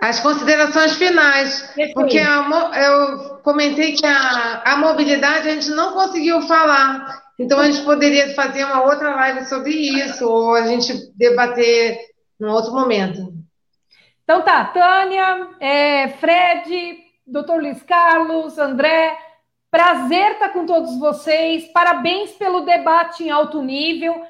As 0.01 0.21
considerações 0.21 0.95
finais, 0.95 1.75
porque 1.93 2.21
a, 2.21 2.49
eu 2.77 3.39
comentei 3.39 3.97
que 3.97 4.07
a, 4.07 4.63
a 4.65 4.77
mobilidade 4.77 5.49
a 5.49 5.55
gente 5.55 5.69
não 5.71 5.95
conseguiu 5.95 6.43
falar, 6.43 7.25
então 7.37 7.59
a 7.59 7.69
gente 7.69 7.85
poderia 7.85 8.33
fazer 8.37 8.63
uma 8.63 8.85
outra 8.85 9.17
live 9.17 9.47
sobre 9.47 9.73
isso, 9.73 10.29
ou 10.29 10.55
a 10.55 10.65
gente 10.69 11.11
debater 11.17 11.99
num 12.39 12.53
outro 12.53 12.73
momento. 12.73 13.35
Então 14.23 14.43
tá, 14.43 14.65
Tânia, 14.67 15.49
é, 15.59 16.07
Fred, 16.21 16.99
doutor 17.27 17.61
Luiz 17.61 17.83
Carlos, 17.83 18.59
André, 18.59 19.27
Prazer 19.70 20.32
estar 20.32 20.49
com 20.49 20.65
todos 20.65 20.99
vocês. 20.99 21.66
Parabéns 21.73 22.32
pelo 22.32 22.62
debate 22.62 23.24
em 23.24 23.31
alto 23.31 23.61
nível. 23.62 24.23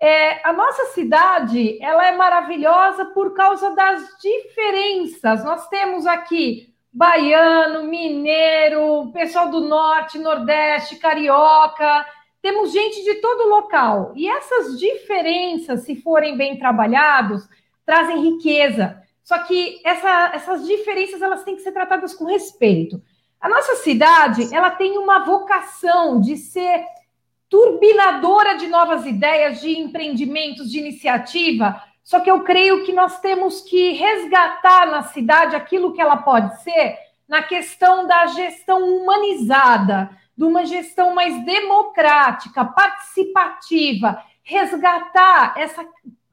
É, 0.00 0.46
a 0.46 0.52
nossa 0.54 0.86
cidade 0.86 1.78
ela 1.82 2.06
é 2.06 2.16
maravilhosa 2.16 3.04
por 3.06 3.34
causa 3.34 3.74
das 3.74 4.02
diferenças. 4.20 5.44
Nós 5.44 5.68
temos 5.68 6.06
aqui 6.06 6.74
baiano, 6.90 7.84
mineiro, 7.84 9.10
pessoal 9.12 9.50
do 9.50 9.60
norte, 9.60 10.18
nordeste, 10.18 10.96
carioca. 10.96 12.06
Temos 12.40 12.72
gente 12.72 13.04
de 13.04 13.16
todo 13.16 13.50
local. 13.50 14.12
E 14.16 14.26
essas 14.26 14.78
diferenças, 14.78 15.82
se 15.82 15.96
forem 15.96 16.38
bem 16.38 16.58
trabalhados, 16.58 17.46
trazem 17.84 18.22
riqueza. 18.22 19.02
Só 19.22 19.40
que 19.40 19.78
essa, 19.84 20.30
essas 20.32 20.66
diferenças 20.66 21.20
elas 21.20 21.44
têm 21.44 21.56
que 21.56 21.62
ser 21.62 21.72
tratadas 21.72 22.14
com 22.14 22.24
respeito. 22.24 23.02
A 23.40 23.48
nossa 23.48 23.76
cidade, 23.76 24.52
ela 24.54 24.70
tem 24.70 24.98
uma 24.98 25.24
vocação 25.24 26.20
de 26.20 26.36
ser 26.36 26.84
turbinadora 27.48 28.56
de 28.56 28.66
novas 28.66 29.06
ideias, 29.06 29.60
de 29.60 29.78
empreendimentos, 29.78 30.70
de 30.70 30.78
iniciativa. 30.78 31.80
Só 32.02 32.20
que 32.20 32.30
eu 32.30 32.42
creio 32.42 32.84
que 32.84 32.92
nós 32.92 33.20
temos 33.20 33.60
que 33.60 33.92
resgatar 33.92 34.86
na 34.86 35.02
cidade 35.04 35.54
aquilo 35.54 35.92
que 35.92 36.00
ela 36.00 36.16
pode 36.16 36.62
ser 36.62 36.98
na 37.28 37.42
questão 37.42 38.06
da 38.06 38.26
gestão 38.26 38.82
humanizada, 38.84 40.10
de 40.36 40.44
uma 40.44 40.64
gestão 40.64 41.14
mais 41.14 41.44
democrática, 41.44 42.64
participativa, 42.64 44.22
resgatar 44.42 45.54
essa, 45.56 45.84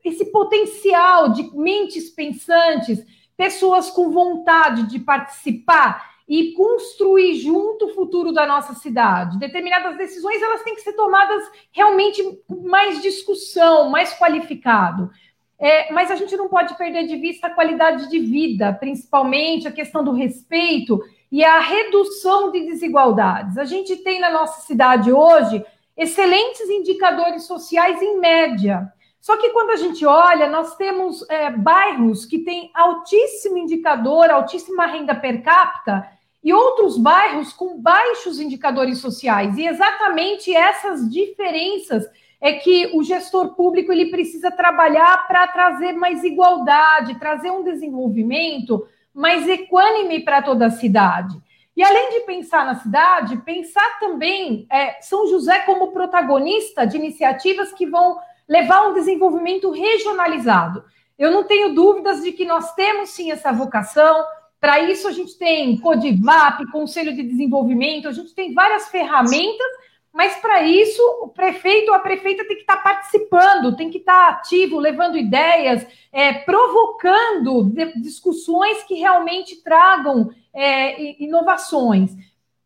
esse 0.04 0.26
potencial 0.26 1.30
de 1.30 1.50
mentes 1.56 2.10
pensantes, 2.10 3.04
pessoas 3.36 3.90
com 3.90 4.12
vontade 4.12 4.84
de 4.84 5.00
participar 5.00 6.13
e 6.34 6.52
construir 6.54 7.36
junto 7.36 7.86
o 7.86 7.94
futuro 7.94 8.32
da 8.32 8.44
nossa 8.48 8.74
cidade. 8.74 9.38
Determinadas 9.38 9.96
decisões 9.96 10.42
elas 10.42 10.64
têm 10.64 10.74
que 10.74 10.82
ser 10.82 10.94
tomadas 10.94 11.44
realmente 11.72 12.24
com 12.48 12.68
mais 12.68 13.04
discussão, 13.04 13.88
mais 13.88 14.18
qualificado. 14.18 15.12
É, 15.60 15.94
mas 15.94 16.10
a 16.10 16.16
gente 16.16 16.36
não 16.36 16.50
pode 16.50 16.76
perder 16.76 17.06
de 17.06 17.18
vista 17.18 17.46
a 17.46 17.54
qualidade 17.54 18.10
de 18.10 18.18
vida, 18.18 18.74
principalmente 18.74 19.68
a 19.68 19.72
questão 19.72 20.04
do 20.04 20.12
respeito 20.12 21.00
e 21.32 21.44
a 21.44 21.60
redução 21.60 22.50
de 22.50 22.66
desigualdades. 22.66 23.56
A 23.56 23.66
gente 23.66 23.98
tem 23.98 24.20
na 24.20 24.32
nossa 24.32 24.62
cidade 24.62 25.14
hoje 25.14 25.64
excelentes 25.96 26.68
indicadores 26.68 27.44
sociais 27.44 28.02
em 28.02 28.20
média. 28.20 28.92
Só 29.22 29.38
que 29.38 29.52
quando 29.52 29.70
a 29.70 29.76
gente 29.76 30.04
olha, 30.04 30.50
nós 30.50 30.76
temos 30.78 31.24
é, 31.30 31.52
bairros 31.52 32.26
que 32.26 32.40
têm 32.40 32.72
altíssimo 32.74 33.56
indicador, 33.56 34.32
altíssima 34.32 34.88
renda 34.88 35.14
per 35.14 35.44
capita, 35.44 36.12
e 36.44 36.52
outros 36.52 36.98
bairros 36.98 37.54
com 37.54 37.80
baixos 37.80 38.40
indicadores 38.40 39.00
sociais. 39.00 39.58
E 39.58 39.66
exatamente 39.66 40.54
essas 40.54 41.10
diferenças 41.10 42.06
é 42.42 42.54
que 42.54 42.92
o 42.94 43.02
gestor 43.02 43.56
público 43.56 43.92
ele 43.92 44.08
precisa 44.08 44.52
trabalhar 44.52 45.26
para 45.28 45.48
trazer 45.48 45.94
mais 45.94 46.24
igualdade, 46.24 47.18
trazer 47.18 47.50
um 47.50 47.64
desenvolvimento 47.64 48.86
mais 49.14 49.48
equânime 49.48 50.20
para 50.20 50.42
toda 50.42 50.66
a 50.66 50.72
cidade. 50.72 51.42
E 51.76 51.82
além 51.82 52.12
de 52.12 52.20
pensar 52.26 52.66
na 52.66 52.76
cidade, 52.76 53.38
pensar 53.38 54.00
também 54.00 54.68
é, 54.70 55.02
São 55.02 55.28
José 55.28 55.60
como 55.60 55.92
protagonista 55.92 56.86
de 56.86 56.98
iniciativas 56.98 57.72
que 57.72 57.86
vão 57.86 58.20
levar 58.48 58.90
um 58.90 58.94
desenvolvimento 58.94 59.72
regionalizado. 59.72 60.84
Eu 61.18 61.32
não 61.32 61.46
tenho 61.46 61.74
dúvidas 61.74 62.22
de 62.22 62.32
que 62.32 62.46
nós 62.46 62.74
temos 62.74 63.12
sim 63.12 63.32
essa 63.32 63.52
vocação. 63.52 64.24
Para 64.64 64.80
isso, 64.80 65.10
a 65.10 65.12
gente 65.12 65.38
tem 65.38 65.78
Codivap, 65.78 66.66
Conselho 66.72 67.14
de 67.14 67.22
Desenvolvimento, 67.22 68.08
a 68.08 68.14
gente 68.14 68.34
tem 68.34 68.54
várias 68.54 68.88
ferramentas, 68.88 69.68
mas 70.14 70.38
para 70.38 70.64
isso, 70.64 71.02
o 71.22 71.28
prefeito 71.28 71.90
ou 71.90 71.96
a 71.96 72.00
prefeita 72.00 72.48
tem 72.48 72.56
que 72.56 72.62
estar 72.62 72.78
tá 72.78 72.82
participando, 72.82 73.76
tem 73.76 73.90
que 73.90 73.98
estar 73.98 74.14
tá 74.14 74.30
ativo, 74.30 74.80
levando 74.80 75.18
ideias, 75.18 75.86
é, 76.14 76.32
provocando 76.32 77.74
discussões 77.98 78.82
que 78.84 78.94
realmente 78.94 79.62
tragam 79.62 80.30
é, 80.54 81.22
inovações. 81.22 82.16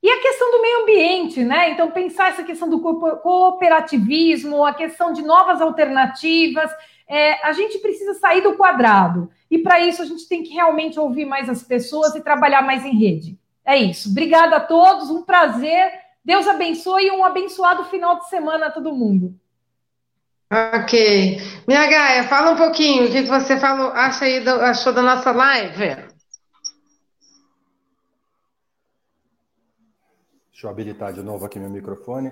E 0.04 0.08
a 0.08 0.22
questão 0.22 0.52
do 0.52 0.62
meio 0.62 0.82
ambiente, 0.84 1.44
né? 1.44 1.72
Então, 1.72 1.90
pensar 1.90 2.30
essa 2.30 2.44
questão 2.44 2.70
do 2.70 2.80
cooperativismo, 2.80 4.64
a 4.64 4.72
questão 4.72 5.12
de 5.14 5.24
novas 5.24 5.64
alternativas, 5.64 6.70
é, 7.08 7.46
a 7.48 7.54
gente 7.54 7.80
precisa 7.80 8.14
sair 8.16 8.42
do 8.42 8.56
quadrado. 8.56 9.30
E 9.50 9.58
para 9.60 9.80
isso, 9.80 10.02
a 10.02 10.06
gente 10.06 10.28
tem 10.28 10.44
que 10.44 10.54
realmente 10.54 11.00
ouvir 11.00 11.26
mais 11.26 11.50
as 11.50 11.64
pessoas 11.64 12.16
e 12.16 12.22
trabalhar 12.22 12.62
mais 12.62 12.86
em 12.86 12.98
rede. 12.98 13.40
É 13.66 13.78
isso. 13.78 14.10
Obrigada 14.10 14.58
a 14.58 14.62
todos, 14.62 15.10
um 15.10 15.24
prazer. 15.24 15.92
Deus 16.24 16.48
abençoe 16.48 17.08
e 17.08 17.12
um 17.12 17.24
abençoado 17.24 17.86
final 17.86 18.20
de 18.20 18.30
semana 18.30 18.68
a 18.68 18.72
todo 18.72 18.94
mundo. 18.94 19.34
Ok. 20.52 21.42
Minha 21.68 21.88
Gaia, 21.88 22.24
fala 22.28 22.52
um 22.52 22.56
pouquinho 22.56 23.06
o 23.06 23.12
que 23.12 23.24
você 23.24 23.60
falou, 23.60 23.92
acha 23.92 24.26
aí 24.26 24.40
do, 24.40 24.52
achou 24.52 24.94
da 24.94 25.02
nossa 25.02 25.32
live. 25.32 26.08
Deixa 30.52 30.66
eu 30.66 30.70
habilitar 30.70 31.14
de 31.14 31.22
novo 31.22 31.46
aqui 31.46 31.60
meu 31.60 31.70
microfone. 31.70 32.32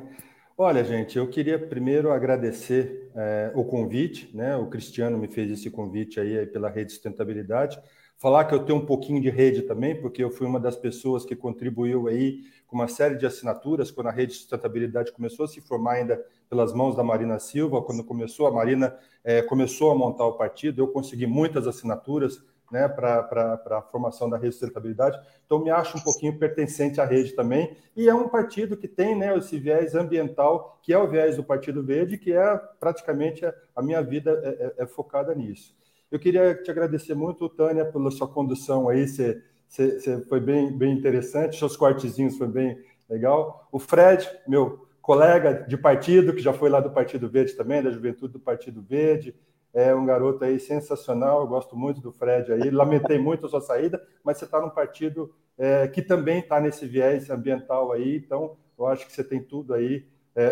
Olha, 0.58 0.86
gente, 0.86 1.18
eu 1.18 1.28
queria 1.28 1.60
primeiro 1.60 2.14
agradecer 2.14 3.12
é, 3.14 3.52
o 3.54 3.66
convite, 3.66 4.30
né? 4.34 4.56
O 4.56 4.68
Cristiano 4.68 5.18
me 5.18 5.28
fez 5.28 5.52
esse 5.52 5.70
convite 5.70 6.18
aí 6.18 6.46
pela 6.46 6.70
Rede 6.70 6.94
Sustentabilidade. 6.94 7.78
Falar 8.18 8.46
que 8.46 8.56
eu 8.56 8.64
tenho 8.64 8.80
um 8.80 8.86
pouquinho 8.86 9.22
de 9.22 9.30
rede 9.30 9.64
também, 9.64 10.00
porque 10.00 10.24
eu 10.24 10.32
fui 10.32 10.48
uma 10.48 10.58
das 10.58 10.78
pessoas 10.78 11.26
que 11.26 11.36
contribuiu 11.36 12.08
aí 12.08 12.44
com 12.68 12.78
uma 12.78 12.88
série 12.88 13.18
de 13.18 13.26
assinaturas 13.26 13.92
quando 13.92 14.08
a 14.08 14.12
Rede 14.12 14.32
Sustentabilidade 14.32 15.12
começou 15.12 15.44
a 15.44 15.48
se 15.50 15.60
formar 15.60 15.96
ainda 15.96 16.26
pelas 16.50 16.74
mãos 16.74 16.96
da 16.96 17.04
Marina 17.04 17.38
Silva. 17.38 17.82
Quando 17.82 18.02
começou, 18.06 18.48
a 18.48 18.52
Marina 18.52 18.98
é, 19.26 19.42
começou 19.42 19.92
a 19.92 19.96
montar 19.96 20.26
o 20.26 20.38
partido, 20.38 20.82
eu 20.82 20.88
consegui 20.88 21.28
muitas 21.28 21.68
assinaturas 21.68 22.42
né, 22.72 22.88
para 22.88 23.60
a 23.72 23.82
formação 23.84 24.30
da 24.30 24.38
rede 24.38 24.50
de 24.50 24.56
sustentabilidade. 24.56 25.20
Então, 25.46 25.64
me 25.64 25.70
acho 25.70 25.98
um 25.98 26.02
pouquinho 26.02 26.38
pertencente 26.38 27.00
à 27.00 27.06
rede 27.06 27.34
também. 27.34 27.76
E 27.96 28.10
é 28.10 28.14
um 28.14 28.28
partido 28.28 28.76
que 28.76 28.88
tem 28.88 29.16
né, 29.16 29.38
esse 29.38 29.58
viés 29.58 29.96
ambiental, 29.96 30.80
que 30.82 30.94
é 30.94 30.98
o 30.98 31.08
viés 31.08 31.36
do 31.36 31.44
Partido 31.44 31.84
Verde, 31.84 32.18
que 32.18 32.34
é 32.34 32.58
praticamente 32.80 33.46
a, 33.46 33.54
a 33.76 33.82
minha 33.82 34.02
vida 34.02 34.42
é, 34.44 34.50
é, 34.50 34.84
é, 34.84 34.88
focada 34.88 35.34
nisso. 35.34 35.76
Eu 36.12 36.20
queria 36.20 36.56
te 36.56 36.70
agradecer 36.72 37.14
muito, 37.14 37.50
Tânia, 37.50 37.86
pela 37.86 38.12
sua 38.12 38.28
condução 38.28 38.90
aí. 38.90 39.08
Você, 39.08 39.42
você, 39.68 40.22
foi 40.26 40.40
bem, 40.40 40.76
bem 40.76 40.94
interessante, 40.94 41.58
seus 41.58 41.76
cortezinhos 41.76 42.38
foi 42.38 42.48
bem 42.48 42.78
legal. 43.10 43.68
O 43.72 43.80
Fred, 43.80 44.30
meu 44.48 44.88
colega 45.02 45.66
de 45.68 45.78
partido, 45.78 46.34
que 46.34 46.42
já 46.42 46.52
foi 46.52 46.70
lá 46.70 46.80
do 46.80 46.90
Partido 46.90 47.30
Verde 47.30 47.54
também, 47.54 47.84
da 47.84 47.92
juventude 47.92 48.34
do 48.34 48.40
Partido 48.40 48.82
Verde, 48.82 49.36
é 49.76 49.94
um 49.94 50.06
garoto 50.06 50.46
aí 50.46 50.58
sensacional, 50.58 51.42
eu 51.42 51.48
gosto 51.48 51.76
muito 51.76 52.00
do 52.00 52.10
Fred 52.10 52.52
aí, 52.54 52.72
lamentei 52.72 53.20
muito 53.20 53.46
a 53.46 53.50
sua 53.50 53.60
saída, 53.60 54.02
mas 54.24 54.38
você 54.38 54.46
está 54.46 54.62
num 54.62 54.70
partido 54.70 55.36
é, 55.58 55.86
que 55.90 56.02
também 56.02 56.40
está 56.40 56.62
nesse 56.62 56.88
viés 56.88 57.30
ambiental 57.30 57.92
aí, 57.92 58.16
então 58.16 58.56
eu 58.80 58.88
acho 58.88 59.06
que 59.06 59.12
você 59.12 59.22
tem 59.22 59.44
tudo 59.44 59.74
aí, 59.74 60.08
é, 60.34 60.44
é, 60.44 60.48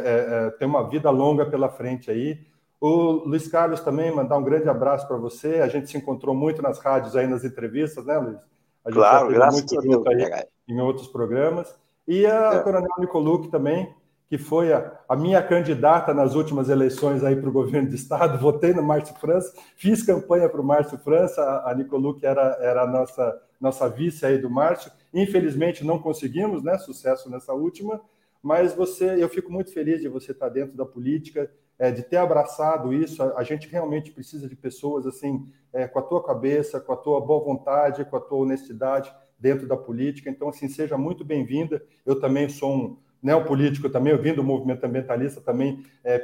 é, 0.48 0.50
tem 0.52 0.68
uma 0.68 0.88
vida 0.90 1.10
longa 1.10 1.46
pela 1.46 1.70
frente 1.70 2.12
aí. 2.12 2.40
O 2.82 3.24
Luiz 3.26 3.48
Carlos 3.48 3.80
também, 3.80 4.14
mandar 4.14 4.38
um 4.38 4.44
grande 4.44 4.68
abraço 4.68 5.08
para 5.08 5.16
você, 5.16 5.62
a 5.62 5.70
gente 5.70 5.90
se 5.90 5.98
encontrou 5.98 6.36
muito 6.36 6.62
nas 6.62 6.80
rádios 6.80 7.16
aí, 7.16 7.26
nas 7.26 7.46
entrevistas, 7.46 8.06
né, 8.06 8.18
Luiz? 8.18 8.40
A 8.84 8.90
gente 8.90 9.00
claro, 9.00 9.30
graças 9.30 9.62
a 9.62 9.82
Deus. 9.82 10.06
Aí, 10.06 10.44
em 10.68 10.82
outros 10.82 11.08
programas. 11.08 11.74
E 12.06 12.26
a 12.26 12.56
é. 12.56 12.60
Coronel 12.60 12.90
Nicoluc 13.00 13.48
também, 13.50 13.94
que 14.28 14.38
foi 14.38 14.74
a, 14.74 15.00
a, 15.08 15.16
minha 15.16 15.42
candidata 15.42 16.14
nas 16.14 16.36
últimas 16.36 16.70
eleições 16.70 17.24
aí 17.24 17.36
para 17.36 17.50
o 17.50 17.54
governo 17.54 17.90
do 17.90 17.96
estado, 17.96 18.38
votei 18.42 18.74
no 18.74 18.82
Márcio 18.82 19.16
França, 19.16 19.54
fiz 19.76 20.04
campanha 20.04 20.50
para 20.50 20.62
o 20.62 20.64
Márcio 20.64 20.98
França, 20.98 21.42
a, 21.42 21.72
a 21.72 21.76
Nicoluc 21.76 22.26
era, 22.26 22.58
era 22.62 22.84
a 22.84 22.88
nossa, 22.88 23.42
nossa 23.60 23.90
vice 23.90 24.26
aí 24.26 24.38
do 24.38 24.50
Márcio, 24.50 24.92
infelizmente 25.14 25.86
não 25.86 26.00
conseguimos 26.00 26.64
né, 26.64 26.78
sucesso 26.78 27.30
nessa 27.30 27.54
última, 27.54 28.02
mas 28.42 28.74
você, 28.74 29.24
eu 29.24 29.30
fico 29.30 29.52
muito 29.52 29.72
feliz 29.72 30.02
de 30.02 30.10
você 30.10 30.34
estar 30.34 30.50
dentro 30.50 30.76
da 30.76 30.86
política, 30.86 31.50
é, 31.80 31.92
de 31.92 32.04
ter 32.04 32.18
abraçado 32.18 32.94
isso. 32.94 33.24
A, 33.24 33.40
a, 33.40 33.44
gente 33.44 33.68
realmente 33.68 34.12
precisa 34.12 34.48
de 34.48 34.56
pessoas 34.56 35.06
assim, 35.06 35.48
é, 35.72 35.88
com 35.88 36.00
a 36.00 36.02
tua 36.02 36.24
cabeça, 36.24 36.80
com 36.80 36.94
a 36.94 36.98
tua 36.98 37.22
boa 37.22 37.44
vontade, 37.44 38.06
com 38.06 38.18
a 38.18 38.20
tua 38.20 38.40
honestidade 38.40 39.14
dentro 39.40 39.68
da 39.68 39.78
política. 39.78 40.30
Então, 40.30 40.50
assim, 40.50 40.68
seja 40.68 40.98
muito 40.98 41.24
bem-vinda. 41.24 41.84
Eu 42.06 42.20
também 42.20 42.50
sou 42.50 42.74
um 42.74 42.98
neopolítico 43.24 43.90
também, 43.90 44.12
eu 44.12 44.22
vim 44.22 44.34
do 44.34 44.44
movimento 44.44 44.84
ambientalista 44.84 45.40
também 45.40 45.86
é, 46.04 46.20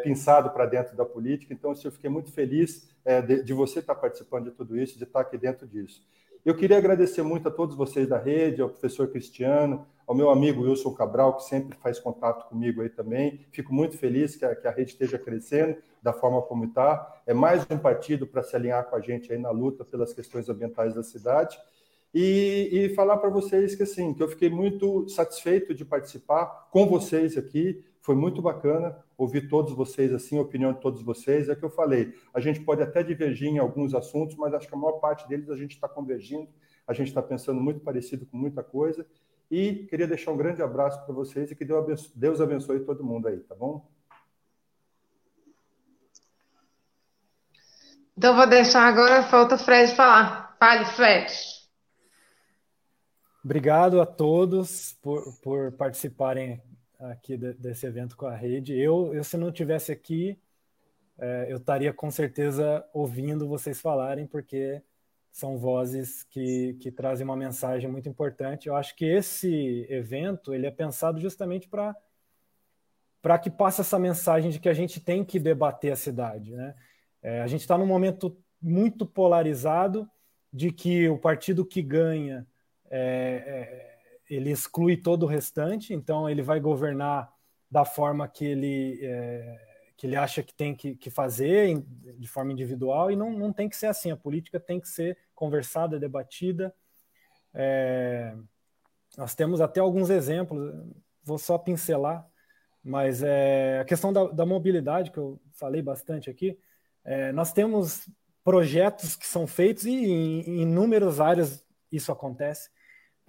para 0.53 0.65
dentro 0.65 0.97
da 0.97 1.05
política. 1.05 1.53
Então, 1.53 1.73
eu 1.83 1.91
fiquei 1.91 2.09
muito 2.09 2.29
feliz 2.31 2.89
é, 3.05 3.21
de, 3.21 3.41
de, 3.41 3.53
você 3.53 3.79
estar 3.79 3.95
participando 3.95 4.45
de 4.45 4.51
tudo 4.51 4.77
isso, 4.77 4.97
de 4.97 5.05
estar 5.05 5.21
aqui 5.21 5.37
dentro 5.37 5.65
disso. 5.65 6.03
Eu 6.43 6.55
queria 6.55 6.77
agradecer 6.77 7.21
muito 7.21 7.47
a 7.47 7.51
todos 7.51 7.75
vocês 7.75 8.07
da 8.07 8.17
rede, 8.17 8.61
ao 8.61 8.69
professor 8.69 9.07
Cristiano, 9.07 9.85
ao 10.05 10.15
meu 10.15 10.29
amigo 10.29 10.63
Wilson 10.63 10.93
Cabral, 10.93 11.37
que 11.37 11.43
sempre 11.43 11.77
faz 11.77 11.99
contato 11.99 12.49
comigo 12.49 12.81
aí 12.81 12.89
também. 12.89 13.45
Fico 13.51 13.73
muito 13.73 13.97
feliz 13.97 14.35
que 14.35 14.43
a, 14.43 14.55
que 14.55 14.67
a 14.67 14.71
rede 14.71 14.91
esteja 14.91 15.17
crescendo 15.17 15.77
da 16.01 16.11
forma 16.11 16.41
como 16.41 16.65
está. 16.65 17.21
É 17.27 17.33
mais 17.33 17.65
um 17.69 17.77
partido 17.77 18.25
para 18.25 18.41
se 18.41 18.55
alinhar 18.55 18.85
com 18.85 18.95
a 18.95 19.01
gente 19.01 19.31
aí 19.31 19.37
na 19.37 19.51
luta 19.51 19.85
pelas 19.85 20.13
questões 20.13 20.49
ambientais 20.49 20.95
da 20.95 21.03
cidade. 21.03 21.57
E, 22.13 22.69
e 22.71 22.95
falar 22.95 23.17
para 23.17 23.29
vocês 23.29 23.75
que 23.75 23.83
assim, 23.83 24.13
que 24.13 24.23
eu 24.23 24.27
fiquei 24.27 24.49
muito 24.49 25.07
satisfeito 25.09 25.73
de 25.73 25.85
participar 25.85 26.67
com 26.71 26.87
vocês 26.87 27.37
aqui. 27.37 27.83
Foi 28.01 28.15
muito 28.15 28.41
bacana 28.41 28.97
ouvir 29.17 29.47
todos 29.47 29.73
vocês 29.73 30.11
assim, 30.13 30.37
a 30.39 30.41
opinião 30.41 30.73
de 30.73 30.79
todos 30.79 31.01
vocês. 31.03 31.49
É 31.49 31.55
que 31.55 31.63
eu 31.63 31.69
falei, 31.69 32.13
a 32.33 32.39
gente 32.39 32.61
pode 32.61 32.81
até 32.81 33.03
divergir 33.03 33.49
em 33.49 33.59
alguns 33.59 33.93
assuntos, 33.93 34.35
mas 34.35 34.53
acho 34.53 34.67
que 34.67 34.73
a 34.73 34.77
maior 34.77 34.99
parte 34.99 35.27
deles 35.27 35.49
a 35.49 35.55
gente 35.55 35.71
está 35.71 35.87
convergindo, 35.87 36.47
a 36.87 36.93
gente 36.93 37.09
está 37.09 37.21
pensando 37.21 37.61
muito 37.61 37.81
parecido 37.81 38.25
com 38.25 38.37
muita 38.37 38.63
coisa. 38.63 39.05
E 39.51 39.85
queria 39.89 40.07
deixar 40.07 40.31
um 40.31 40.37
grande 40.37 40.61
abraço 40.61 41.03
para 41.05 41.13
vocês 41.13 41.49
e 41.51 41.55
que 41.55 41.65
Deus 41.65 42.41
abençoe 42.41 42.79
todo 42.81 43.03
mundo 43.03 43.27
aí, 43.27 43.39
tá 43.39 43.55
bom? 43.55 43.87
Então 48.17 48.35
vou 48.35 48.47
deixar 48.47 48.81
agora, 48.81 49.23
falta 49.23 49.55
o 49.55 49.57
Fred 49.57 49.95
falar. 49.95 50.55
Fale, 50.59 50.85
Fred. 50.85 51.58
Obrigado 53.43 54.01
a 54.01 54.05
todos 54.05 54.97
por, 55.01 55.33
por 55.41 55.71
participarem 55.71 56.61
aqui 56.99 57.37
de, 57.37 57.53
desse 57.53 57.85
evento 57.85 58.17
com 58.17 58.25
a 58.25 58.35
rede. 58.35 58.77
Eu, 58.77 59.13
eu 59.13 59.23
se 59.23 59.37
não 59.37 59.49
tivesse 59.49 59.91
aqui, 59.91 60.37
é, 61.17 61.47
eu 61.49 61.57
estaria 61.57 61.93
com 61.93 62.11
certeza 62.11 62.85
ouvindo 62.93 63.47
vocês 63.47 63.79
falarem, 63.79 64.27
porque 64.27 64.81
são 65.31 65.57
vozes 65.57 66.23
que, 66.23 66.73
que 66.81 66.91
trazem 66.91 67.23
uma 67.23 67.37
mensagem 67.37 67.89
muito 67.89 68.09
importante. 68.09 68.67
Eu 68.67 68.75
acho 68.75 68.93
que 68.95 69.05
esse 69.05 69.87
evento 69.89 70.53
ele 70.53 70.67
é 70.67 70.71
pensado 70.71 71.19
justamente 71.19 71.67
para 71.67 71.95
para 73.21 73.37
que 73.37 73.49
passe 73.49 73.81
essa 73.81 73.99
mensagem 73.99 74.49
de 74.49 74.59
que 74.59 74.69
a 74.69 74.73
gente 74.73 75.01
tem 75.01 75.25
que 75.25 75.37
debater 75.39 75.91
a 75.91 75.95
cidade. 75.97 76.55
Né? 76.55 76.73
É, 77.21 77.41
a 77.41 77.47
gente 77.47 77.59
está 77.59 77.77
num 77.77 77.85
momento 77.85 78.37
muito 78.61 79.05
polarizado 79.05 80.09
de 80.53 80.71
que 80.71 81.09
o 81.09 81.17
partido 81.17 81.65
que 81.65 81.81
ganha 81.81 82.47
é, 82.89 82.99
é, 83.45 83.99
ele 84.29 84.51
exclui 84.51 84.97
todo 84.97 85.23
o 85.23 85.27
restante, 85.27 85.93
então 85.93 86.29
ele 86.29 86.41
vai 86.41 86.59
governar 86.59 87.31
da 87.69 87.85
forma 87.85 88.27
que 88.27 88.45
ele 88.45 88.99
é, 89.01 89.69
que 89.99 90.07
ele 90.07 90.15
acha 90.15 90.41
que 90.41 90.53
tem 90.53 90.73
que, 90.73 90.95
que 90.95 91.09
fazer 91.09 91.77
de 92.17 92.27
forma 92.27 92.53
individual 92.53 93.11
e 93.11 93.17
não, 93.17 93.33
não 93.33 93.51
tem 93.51 93.67
que 93.67 93.75
ser 93.75 93.87
assim. 93.87 94.09
A 94.11 94.15
política 94.15 94.57
tem 94.57 94.79
que 94.79 94.87
ser 94.87 95.17
conversada, 95.35 95.99
debatida. 95.99 96.73
É, 97.53 98.33
nós 99.17 99.35
temos 99.35 99.59
até 99.59 99.81
alguns 99.81 100.09
exemplos, 100.09 100.73
vou 101.21 101.37
só 101.37 101.57
pincelar, 101.57 102.25
mas 102.81 103.21
é, 103.21 103.79
a 103.81 103.83
questão 103.83 104.13
da, 104.13 104.27
da 104.27 104.45
mobilidade, 104.45 105.11
que 105.11 105.17
eu 105.17 105.37
falei 105.51 105.81
bastante 105.81 106.29
aqui, 106.29 106.57
é, 107.03 107.33
nós 107.33 107.51
temos 107.51 108.09
projetos 108.41 109.17
que 109.17 109.27
são 109.27 109.45
feitos 109.45 109.83
e 109.83 109.91
em, 109.91 110.41
em 110.41 110.61
inúmeras 110.61 111.19
áreas 111.19 111.61
isso 111.91 112.09
acontece. 112.09 112.69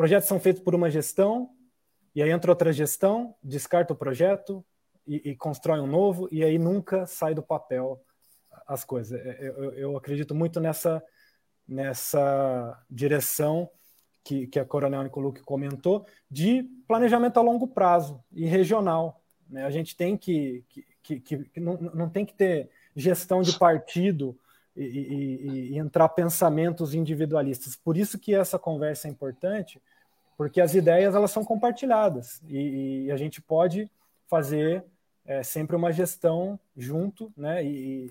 Projetos 0.01 0.29
são 0.31 0.41
feitos 0.41 0.63
por 0.63 0.75
uma 0.75 0.91
gestão, 0.91 1.51
e 2.15 2.23
aí 2.23 2.31
entra 2.31 2.51
outra 2.51 2.73
gestão, 2.73 3.35
descarta 3.43 3.93
o 3.93 3.97
projeto, 3.97 4.65
e, 5.07 5.33
e 5.33 5.37
constrói 5.37 5.79
um 5.79 5.87
novo, 5.87 6.27
e 6.33 6.43
aí 6.43 6.59
nunca 6.59 7.05
sai 7.05 7.35
do 7.35 7.43
papel 7.43 8.03
as 8.67 8.83
coisas. 8.83 9.21
É, 9.21 9.29
é, 9.29 9.49
eu, 9.49 9.73
eu 9.75 9.97
acredito 9.99 10.35
muito 10.35 10.59
nessa, 10.59 11.05
nessa 11.69 12.83
direção 12.91 13.71
que, 14.25 14.47
que 14.47 14.59
a 14.59 14.65
Coronel 14.65 15.03
Nicolucci 15.03 15.43
comentou, 15.43 16.07
de 16.31 16.63
planejamento 16.89 17.37
a 17.37 17.43
longo 17.43 17.69
prazo 17.69 18.25
e 18.33 18.47
regional. 18.47 19.23
Né? 19.51 19.67
A 19.67 19.71
gente 19.71 19.95
tem 19.95 20.17
que, 20.17 20.65
que, 21.03 21.21
que, 21.21 21.45
que 21.45 21.61
não, 21.61 21.77
não 21.77 22.09
tem 22.09 22.25
que 22.25 22.33
ter 22.33 22.71
gestão 22.97 23.43
de 23.43 23.59
partido 23.59 24.35
e, 24.75 24.83
e, 24.83 25.73
e, 25.73 25.79
entrar 25.79 26.09
pensamentos 26.09 26.95
individualistas. 26.95 27.77
Por 27.77 27.99
isso 27.99 28.19
que 28.19 28.35
essa 28.35 28.59
conversa 28.59 29.07
é 29.07 29.11
importante, 29.11 29.79
porque 30.41 30.59
as 30.59 30.75
ideias 30.75 31.15
elas 31.15 31.31
são 31.31 31.45
compartilhadas 31.45 32.41
e, 32.49 33.05
e 33.05 33.11
a 33.13 33.17
gente 33.19 33.43
pode 33.43 33.91
fazer 34.27 34.83
é 35.27 35.43
sempre 35.43 35.77
uma 35.77 35.93
gestão 35.93 36.59
junto, 36.75 37.31
né? 37.37 37.63
E, 37.63 38.11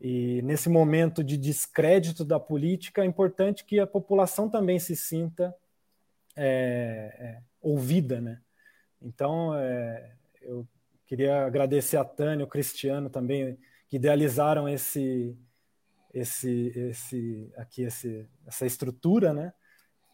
e 0.00 0.40
nesse 0.40 0.70
momento 0.70 1.22
de 1.22 1.36
descrédito 1.36 2.24
da 2.24 2.40
política, 2.40 3.02
é 3.02 3.04
importante 3.04 3.66
que 3.66 3.78
a 3.78 3.86
população 3.86 4.48
também 4.48 4.78
se 4.78 4.96
sinta 4.96 5.54
é, 6.34 7.14
é, 7.18 7.42
ouvida, 7.60 8.18
né? 8.18 8.40
Então, 9.02 9.54
é, 9.54 10.14
eu 10.40 10.66
queria 11.04 11.44
agradecer 11.44 11.98
a 11.98 12.04
Tânia, 12.04 12.46
o 12.46 12.48
Cristiano 12.48 13.10
também, 13.10 13.58
que 13.90 13.96
idealizaram 13.96 14.66
esse, 14.66 15.36
esse, 16.14 16.72
esse, 16.74 17.52
aqui, 17.58 17.82
esse, 17.82 18.26
essa 18.46 18.64
estrutura, 18.64 19.34
né? 19.34 19.52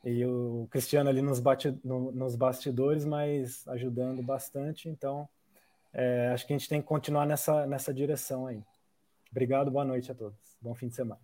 E 0.04 0.24
o 0.26 0.68
Cristiano 0.70 1.08
ali 1.08 1.22
nos, 1.22 1.40
bate, 1.40 1.74
no, 1.82 2.12
nos 2.12 2.36
bastidores, 2.36 3.04
mas 3.04 3.66
ajudando 3.68 4.22
bastante. 4.22 4.88
Então, 4.88 5.26
é, 5.92 6.30
acho 6.34 6.46
que 6.46 6.52
a 6.52 6.58
gente 6.58 6.68
tem 6.68 6.82
que 6.82 6.86
continuar 6.86 7.24
nessa, 7.26 7.66
nessa 7.66 7.92
direção 7.92 8.46
aí. 8.46 8.62
Obrigado, 9.30 9.70
boa 9.70 9.84
noite 9.84 10.12
a 10.12 10.14
todos. 10.14 10.38
Bom 10.60 10.74
fim 10.74 10.88
de 10.88 10.94
semana. 10.94 11.20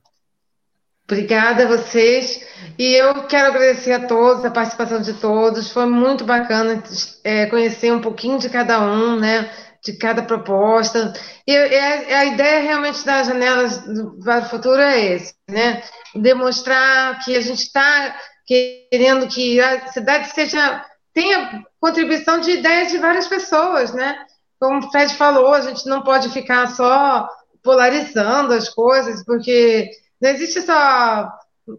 Obrigada 1.04 1.64
a 1.64 1.66
vocês. 1.66 2.46
E 2.78 2.94
eu 2.94 3.26
quero 3.26 3.48
agradecer 3.48 3.92
a 3.92 4.06
todos, 4.06 4.44
a 4.44 4.50
participação 4.50 5.02
de 5.02 5.14
todos. 5.14 5.72
Foi 5.72 5.84
muito 5.86 6.24
bacana 6.24 6.82
é, 7.24 7.46
conhecer 7.46 7.92
um 7.92 8.00
pouquinho 8.00 8.38
de 8.38 8.48
cada 8.48 8.80
um, 8.80 9.18
né? 9.18 9.50
De 9.82 9.94
cada 9.94 10.22
proposta. 10.22 11.12
E 11.46 11.56
a, 11.56 12.20
a 12.20 12.24
ideia 12.26 12.60
realmente 12.60 13.04
das 13.04 13.26
janelas 13.26 13.78
do, 13.84 14.18
para 14.22 14.46
o 14.46 14.48
futuro 14.48 14.80
é 14.80 15.00
esse, 15.14 15.34
né? 15.48 15.82
Demonstrar 16.14 17.18
que 17.24 17.36
a 17.36 17.40
gente 17.40 17.62
está 17.62 18.16
querendo 18.50 19.28
que 19.28 19.60
a 19.60 19.86
cidade 19.88 20.28
seja 20.32 20.84
tenha 21.12 21.64
contribuição 21.80 22.40
de 22.40 22.52
ideias 22.52 22.90
de 22.90 22.98
várias 22.98 23.26
pessoas, 23.26 23.92
né? 23.92 24.24
como 24.60 24.78
o 24.78 24.90
Fred 24.90 25.16
falou, 25.16 25.54
a 25.54 25.62
gente 25.62 25.86
não 25.86 26.02
pode 26.02 26.28
ficar 26.28 26.66
só 26.68 27.26
polarizando 27.62 28.52
as 28.52 28.68
coisas, 28.68 29.24
porque 29.24 29.90
não 30.20 30.30
existe 30.30 30.60
só 30.60 31.32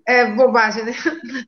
é, 0.07 0.25
bobagem, 0.31 0.85
né? 0.85 0.93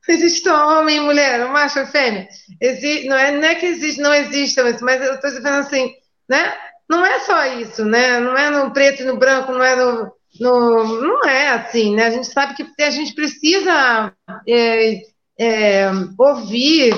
Não 0.07 0.15
existe 0.15 0.43
só 0.43 0.79
homem 0.79 0.97
e 0.97 0.99
mulher, 0.99 1.47
macho 1.47 1.79
e 1.79 1.85
fêmea. 1.85 2.27
Existe, 2.59 3.07
não, 3.07 3.15
é, 3.15 3.31
não 3.31 3.47
é 3.47 3.55
que 3.55 3.65
existe, 3.65 4.01
não 4.01 4.13
exista 4.13 4.69
isso, 4.69 4.83
mas 4.83 5.01
eu 5.01 5.13
estou 5.13 5.29
dizendo 5.29 5.47
assim, 5.47 5.93
né? 6.27 6.53
Não 6.89 7.05
é 7.05 7.19
só 7.21 7.45
isso, 7.45 7.85
né? 7.85 8.19
Não 8.19 8.37
é 8.37 8.49
no 8.49 8.71
preto 8.73 9.01
e 9.01 9.05
no 9.05 9.17
branco, 9.17 9.51
não 9.53 9.63
é 9.63 9.75
no, 9.77 10.11
no 10.41 11.01
não 11.01 11.23
é 11.23 11.49
assim, 11.51 11.95
né? 11.95 12.07
A 12.07 12.11
gente 12.11 12.27
sabe 12.27 12.53
que 12.53 12.83
a 12.83 12.89
gente 12.89 13.15
precisa 13.15 14.13
é, 14.47 15.01
é, 15.39 15.85
ouvir, 16.17 16.93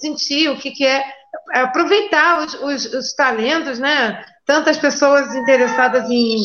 sentir 0.00 0.48
o 0.48 0.56
que, 0.56 0.70
que 0.70 0.86
é 0.86 1.02
aproveitar 1.52 2.44
os, 2.44 2.54
os, 2.54 2.94
os, 2.94 3.12
talentos, 3.14 3.78
né? 3.78 4.24
Tantas 4.46 4.78
pessoas 4.78 5.34
interessadas 5.34 6.08
em, 6.10 6.36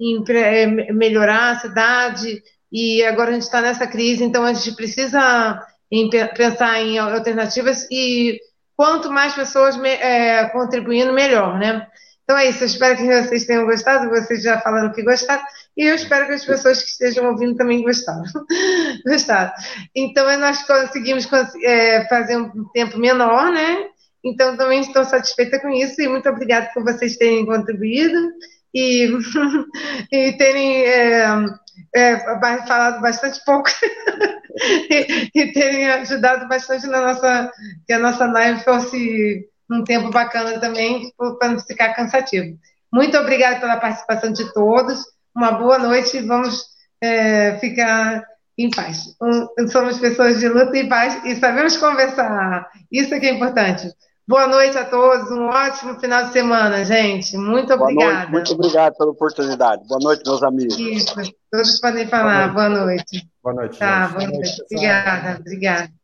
em 0.00 0.24
é, 0.28 0.66
melhorar 0.92 1.50
a 1.50 1.58
cidade, 1.58 2.42
e 2.70 3.02
agora 3.04 3.30
a 3.30 3.32
gente 3.32 3.42
está 3.42 3.60
nessa 3.60 3.86
crise, 3.86 4.22
então 4.22 4.44
a 4.44 4.52
gente 4.52 4.76
precisa 4.76 5.64
em 5.90 6.10
pensar 6.36 6.80
em 6.80 6.98
alternativas 6.98 7.86
e 7.90 8.38
quanto 8.76 9.10
mais 9.10 9.34
pessoas 9.34 9.76
é, 9.82 10.44
contribuindo, 10.50 11.12
melhor, 11.12 11.58
né? 11.58 11.86
Então 12.28 12.36
é 12.36 12.50
isso, 12.50 12.62
eu 12.62 12.66
espero 12.66 12.94
que 12.94 13.22
vocês 13.22 13.46
tenham 13.46 13.64
gostado, 13.64 14.10
vocês 14.10 14.42
já 14.42 14.60
falaram 14.60 14.92
que 14.92 15.02
gostaram, 15.02 15.42
e 15.74 15.86
eu 15.86 15.94
espero 15.94 16.26
que 16.26 16.34
as 16.34 16.44
pessoas 16.44 16.82
que 16.82 16.90
estejam 16.90 17.26
ouvindo 17.30 17.56
também 17.56 17.82
gostaram. 17.82 18.22
gostaram. 19.06 19.50
Então 19.96 20.38
nós 20.38 20.62
conseguimos 20.64 21.26
é, 21.64 22.06
fazer 22.06 22.36
um 22.36 22.68
tempo 22.74 22.98
menor, 22.98 23.50
né? 23.50 23.86
Então 24.22 24.58
também 24.58 24.80
estou 24.80 25.06
satisfeita 25.06 25.58
com 25.58 25.70
isso, 25.70 26.02
e 26.02 26.06
muito 26.06 26.28
obrigada 26.28 26.68
por 26.74 26.84
vocês 26.84 27.16
terem 27.16 27.46
contribuído 27.46 28.18
e, 28.74 29.08
e 30.12 30.32
terem 30.36 30.84
é, 30.84 31.24
é, 31.94 32.18
falado 32.66 33.00
bastante 33.00 33.42
pouco 33.46 33.70
e, 34.90 35.30
e, 35.34 35.52
terem 35.54 35.88
ajudado 35.88 36.46
bastante 36.46 36.86
na 36.88 37.00
nossa 37.00 37.50
que 37.86 37.92
a 37.94 37.98
nossa 37.98 38.26
live 38.26 38.62
fosse 38.64 39.48
um 39.70 39.84
tempo 39.84 40.10
bacana 40.10 40.58
também 40.58 41.12
para 41.38 41.48
não 41.48 41.60
ficar 41.60 41.94
cansativo. 41.94 42.56
Muito 42.92 43.16
obrigada 43.18 43.60
pela 43.60 43.76
participação 43.76 44.32
de 44.32 44.52
todos. 44.52 45.04
Uma 45.34 45.52
boa 45.52 45.78
noite 45.78 46.16
e 46.16 46.22
vamos 46.22 46.64
é, 47.02 47.58
ficar 47.58 48.24
em 48.56 48.70
paz. 48.70 49.14
Um, 49.22 49.68
somos 49.68 49.98
pessoas 49.98 50.40
de 50.40 50.48
luta 50.48 50.76
e 50.76 50.88
paz 50.88 51.24
e 51.24 51.36
sabemos 51.36 51.76
conversar. 51.76 52.68
Isso 52.90 53.14
é 53.14 53.20
que 53.20 53.26
é 53.26 53.32
importante. 53.32 53.88
Boa 54.26 54.46
noite 54.46 54.76
a 54.76 54.84
todos, 54.84 55.30
um 55.30 55.46
ótimo 55.46 55.98
final 55.98 56.26
de 56.26 56.32
semana, 56.32 56.84
gente. 56.84 57.34
Muito 57.38 57.72
obrigada. 57.72 58.12
Noite, 58.12 58.32
muito 58.32 58.52
obrigado 58.52 58.94
pela 58.96 59.10
oportunidade. 59.10 59.86
Boa 59.86 60.00
noite, 60.02 60.22
meus 60.26 60.42
amigos. 60.42 60.78
Isso, 60.78 61.14
todos 61.50 61.80
podem 61.80 62.06
falar. 62.06 62.52
Boa 62.52 62.68
noite. 62.68 63.26
Boa 63.42 63.54
noite. 63.54 63.78
Tá, 63.78 64.08
boa 64.08 64.24
noite. 64.24 64.28
Boa 64.28 64.36
noite. 64.36 64.62
Obrigada, 64.70 65.40
obrigada. 65.40 65.97